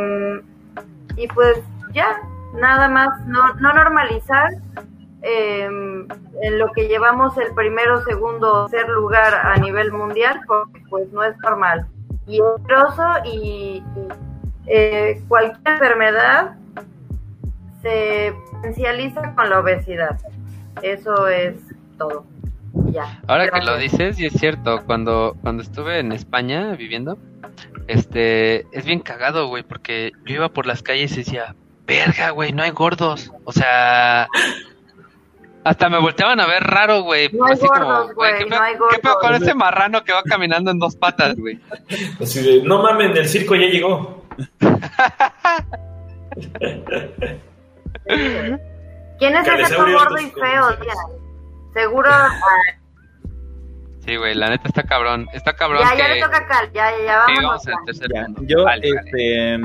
[1.17, 1.61] y pues
[1.93, 2.19] ya,
[2.55, 4.49] nada más, no, no normalizar
[5.21, 6.09] em,
[6.41, 11.23] en lo que llevamos el primero, segundo, tercer lugar a nivel mundial, porque pues no
[11.23, 11.87] es normal.
[12.27, 13.85] Y es y
[14.67, 16.55] eh, cualquier enfermedad
[17.83, 20.19] se potencializa con la obesidad.
[20.81, 21.57] Eso es
[21.99, 22.32] todo.
[22.75, 23.21] Ya.
[23.27, 27.19] Ahora que lo dices, y es cierto, cuando, cuando estuve en España viviendo,
[27.89, 31.55] este, es bien cagado, güey, porque yo iba por las calles y decía,
[31.87, 33.33] verga, güey, no hay gordos.
[33.45, 34.29] O sea,
[35.65, 37.31] hasta me volteaban a ver raro, güey.
[37.33, 38.95] No hay gordos, güey, ¿qué, no hay gordos.
[38.97, 41.61] ¿Qué pedo con ese marrano que va caminando en dos patas, güey?
[42.21, 44.25] Así de, no mames, el circo ya llegó.
[49.19, 50.77] ¿Quién es ese gordo y feo,
[51.73, 52.11] Seguro.
[54.05, 55.29] Sí, güey, la neta está cabrón.
[55.33, 55.83] Está cabrón.
[55.85, 57.63] Ya, ya le toca Cal, ya, ya, ya vamos.
[58.49, 59.59] Yo, este.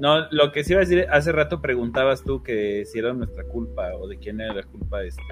[0.00, 3.44] No, lo que sí iba a decir, hace rato preguntabas tú que si era nuestra
[3.44, 5.22] culpa o de quién era la culpa este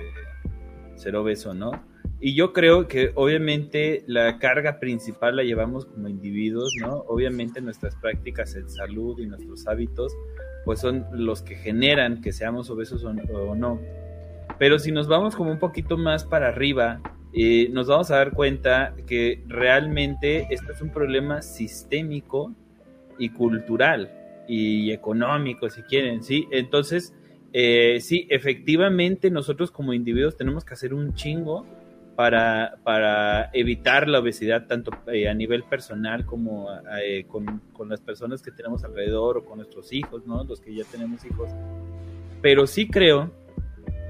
[0.95, 1.73] ser obeso, ¿no?
[2.19, 7.05] Y yo creo que obviamente la carga principal la llevamos como individuos, ¿no?
[7.09, 10.15] Obviamente nuestras prácticas en salud y nuestros hábitos,
[10.65, 13.12] pues son los que generan que seamos obesos o,
[13.55, 13.81] no.
[14.59, 17.01] Pero si nos vamos como un poquito más para arriba,
[17.33, 22.55] eh, nos vamos a dar cuenta que realmente este es un problema sistémico
[23.18, 24.10] y cultural
[24.49, 26.47] y económico, si quieren, ¿sí?
[26.51, 27.15] Entonces,
[27.52, 31.67] eh, sí, efectivamente nosotros como individuos tenemos que hacer un chingo
[32.15, 36.68] para, para evitar la obesidad tanto eh, a nivel personal como
[37.02, 40.43] eh, con, con, las personas que tenemos alrededor o con nuestros hijos, ¿no?
[40.44, 41.51] Los que ya tenemos hijos.
[42.41, 43.31] Pero sí creo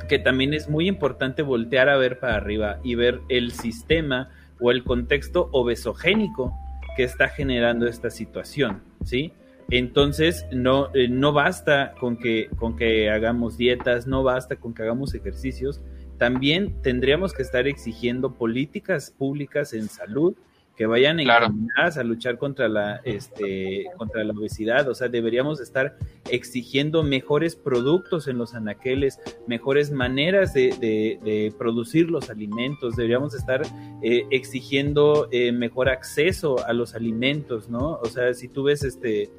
[0.07, 4.71] que también es muy importante voltear a ver para arriba y ver el sistema o
[4.71, 6.55] el contexto obesogénico
[6.97, 9.33] que está generando esta situación, ¿sí?
[9.71, 14.83] Entonces, no, eh, no basta con que, con que hagamos dietas, no basta con que
[14.83, 15.81] hagamos ejercicios,
[16.19, 20.35] también tendríamos que estar exigiendo políticas públicas en salud
[20.77, 25.97] que vayan encaminadas a luchar contra la este contra la obesidad, o sea, deberíamos estar
[26.31, 33.63] exigiendo mejores productos en los anaqueles, mejores maneras de, producir los alimentos, deberíamos estar
[34.03, 37.99] eh, exigiendo eh, mejor acceso a los alimentos, ¿no?
[38.03, 39.31] O sea, si tú ves este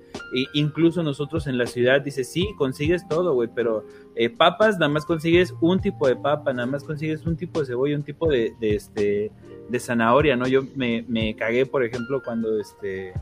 [0.53, 3.85] incluso nosotros en la ciudad dices, sí, consigues todo, güey, pero
[4.19, 7.67] eh, papas, nada más consigues un tipo de papa, nada más consigues un tipo de
[7.67, 9.31] cebolla, un tipo de, este,
[9.69, 10.47] de zanahoria, ¿no?
[10.47, 13.13] Yo me, me cagué, por ejemplo, cuando este...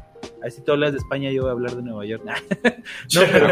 [0.41, 2.23] Así tú hablas de España, yo voy a hablar de Nueva York.
[3.13, 3.47] no, pero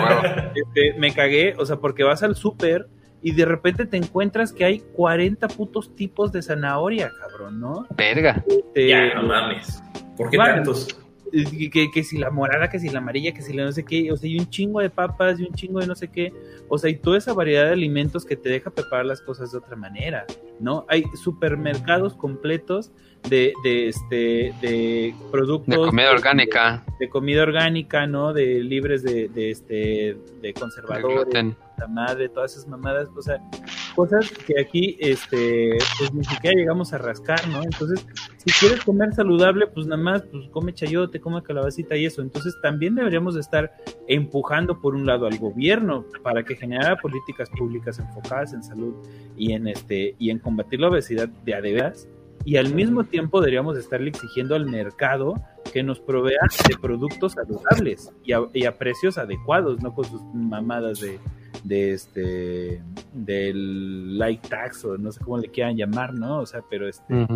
[0.55, 2.87] este, me cagué, o sea, porque vas al súper
[3.21, 7.87] y de repente te encuentras que hay 40 putos tipos de zanahoria, cabrón, ¿no?
[7.97, 8.43] Verga.
[8.47, 9.83] Este, ya, no mames.
[10.15, 10.87] ¿Por qué tantos?
[11.71, 14.11] Que, que, si la morada, que si la amarilla, que si la no sé qué,
[14.11, 16.31] o sea, y un chingo de papas y un chingo de no sé qué,
[16.69, 19.57] o sea, y toda esa variedad de alimentos que te deja preparar las cosas de
[19.57, 20.25] otra manera,
[20.59, 20.85] ¿no?
[20.89, 22.91] Hay supermercados completos
[23.29, 25.75] de, de este, de productos.
[25.75, 26.83] De comida orgánica.
[26.99, 28.33] De, comida orgánica, ¿no?
[28.33, 33.41] De libres de, de este, de conservadores, la madre, todas esas mamadas, o sea,
[33.95, 37.63] cosas que aquí, este, pues ni siquiera llegamos a rascar, ¿no?
[37.63, 38.05] Entonces,
[38.45, 42.21] si quieres comer saludable, pues nada más, pues come chayote, come calabacita y eso.
[42.21, 43.73] Entonces también deberíamos de estar
[44.07, 48.95] empujando por un lado al gobierno para que generara políticas públicas enfocadas en salud
[49.37, 52.07] y en este y en combatir la obesidad de adeveras.
[52.45, 55.35] Y al mismo tiempo deberíamos estarle exigiendo al mercado
[55.71, 60.21] que nos provea de productos saludables y a, y a precios adecuados, no con sus
[60.33, 61.19] mamadas de,
[61.63, 66.39] de este del light tax o no sé cómo le quieran llamar, ¿no?
[66.39, 67.27] O sea, pero este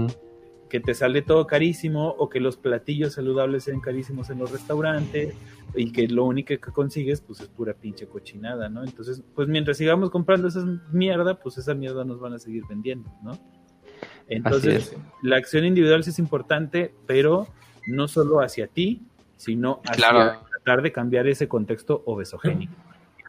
[0.70, 5.34] que te sale todo carísimo o que los platillos saludables sean carísimos en los restaurantes
[5.76, 8.84] y que lo único que consigues pues es pura pinche cochinada, ¿no?
[8.84, 13.10] Entonces, pues mientras sigamos comprando esa mierda, pues esa mierda nos van a seguir vendiendo,
[13.24, 13.32] ¿no?
[14.30, 17.48] Entonces, la acción individual sí es importante, pero
[17.88, 19.02] no solo hacia ti,
[19.38, 22.74] sino hacia tratar de cambiar ese contexto obesogénico.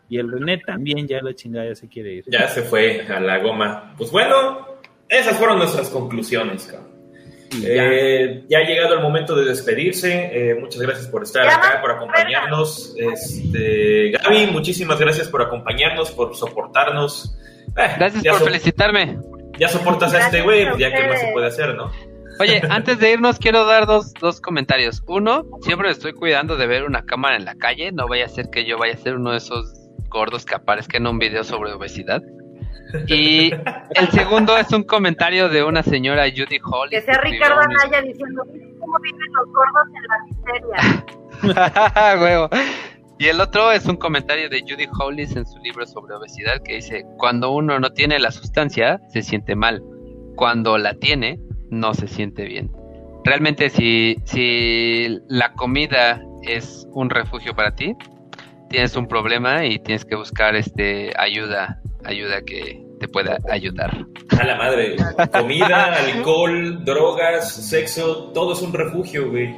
[0.09, 2.25] Y el René también ya la chingada ya se quiere ir.
[2.29, 3.95] Ya se fue a la goma.
[3.99, 4.67] Pues bueno,
[5.09, 6.99] esas fueron nuestras conclusiones, cabrón.
[7.65, 10.31] Eh, ya ha llegado el momento de despedirse.
[10.33, 12.95] Eh, muchas gracias por estar acá, por acompañarnos.
[12.97, 17.39] Este, Gaby, muchísimas gracias por acompañarnos, por soportarnos.
[17.77, 19.19] Eh, gracias por felicitarme.
[19.59, 21.91] Ya soportas a este güey, ya que más se puede hacer, ¿no?
[22.41, 25.03] Oye, antes de irnos quiero dar dos, dos comentarios.
[25.07, 27.93] Uno, siempre estoy cuidando de ver una cámara en la calle.
[27.93, 29.73] No vaya a ser que yo vaya a ser uno de esos
[30.09, 32.23] gordos que aparezca en un video sobre obesidad.
[33.07, 36.89] Y el segundo es un comentario de una señora Judy Holly.
[36.91, 38.43] Que sea Ricardo Anaya diciendo
[38.81, 41.05] cómo viven los gordos en la miseria.
[43.21, 46.77] Y el otro es un comentario de Judy Hollis en su libro sobre obesidad que
[46.77, 49.83] dice, cuando uno no tiene la sustancia, se siente mal.
[50.37, 52.71] Cuando la tiene, no se siente bien.
[53.25, 57.97] Realmente si, si la comida es un refugio para ti,
[58.71, 64.07] tienes un problema y tienes que buscar este ayuda, ayuda que te pueda ayudar.
[64.39, 64.95] A la madre,
[65.33, 69.57] comida, alcohol, drogas, sexo, todo es un refugio, güey.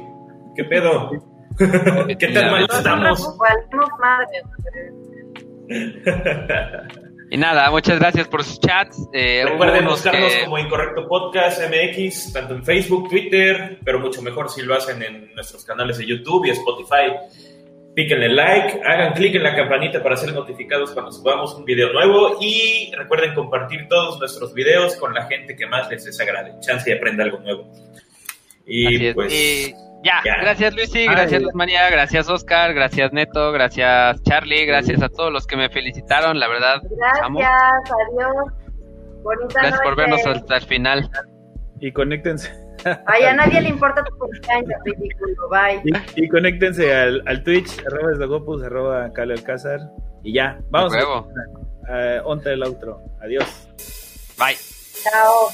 [0.55, 1.30] ¿Qué pedo?
[2.19, 3.37] ¿Qué tan mal estamos?
[7.29, 9.07] Y nada, muchas gracias por sus chats.
[9.13, 14.63] Eh, Recuerden buscarnos como Incorrecto Podcast MX, tanto en Facebook, Twitter, pero mucho mejor si
[14.63, 17.15] lo hacen en nuestros canales de YouTube y Spotify.
[17.95, 22.37] Píquenle like, hagan clic en la campanita para ser notificados cuando subamos un video nuevo
[22.41, 26.59] y recuerden compartir todos nuestros videos con la gente que más les desagrade.
[26.59, 27.71] Chance y aprenda algo nuevo.
[28.65, 29.73] Y pues.
[30.03, 35.31] Ya, gracias Luisi, gracias Luz María, gracias Oscar, gracias Neto, gracias Charlie, gracias a todos
[35.31, 36.81] los que me felicitaron, la verdad.
[36.83, 37.27] Gracias,
[38.09, 38.35] adiós.
[39.53, 41.09] gracias por vernos hasta el final.
[41.79, 42.51] Y conéctense.
[43.05, 45.81] Ay, a nadie le importa tu cumpleaños, ridículo, bye.
[46.15, 49.79] Y, conéctense al, al Twitch, arroba esdogopus, arroba Calo Alcázar.
[50.23, 50.93] Y ya, vamos.
[50.95, 53.01] A, a, onta el outro.
[53.21, 53.67] Adiós.
[54.37, 54.57] Bye.
[55.03, 55.49] Chao.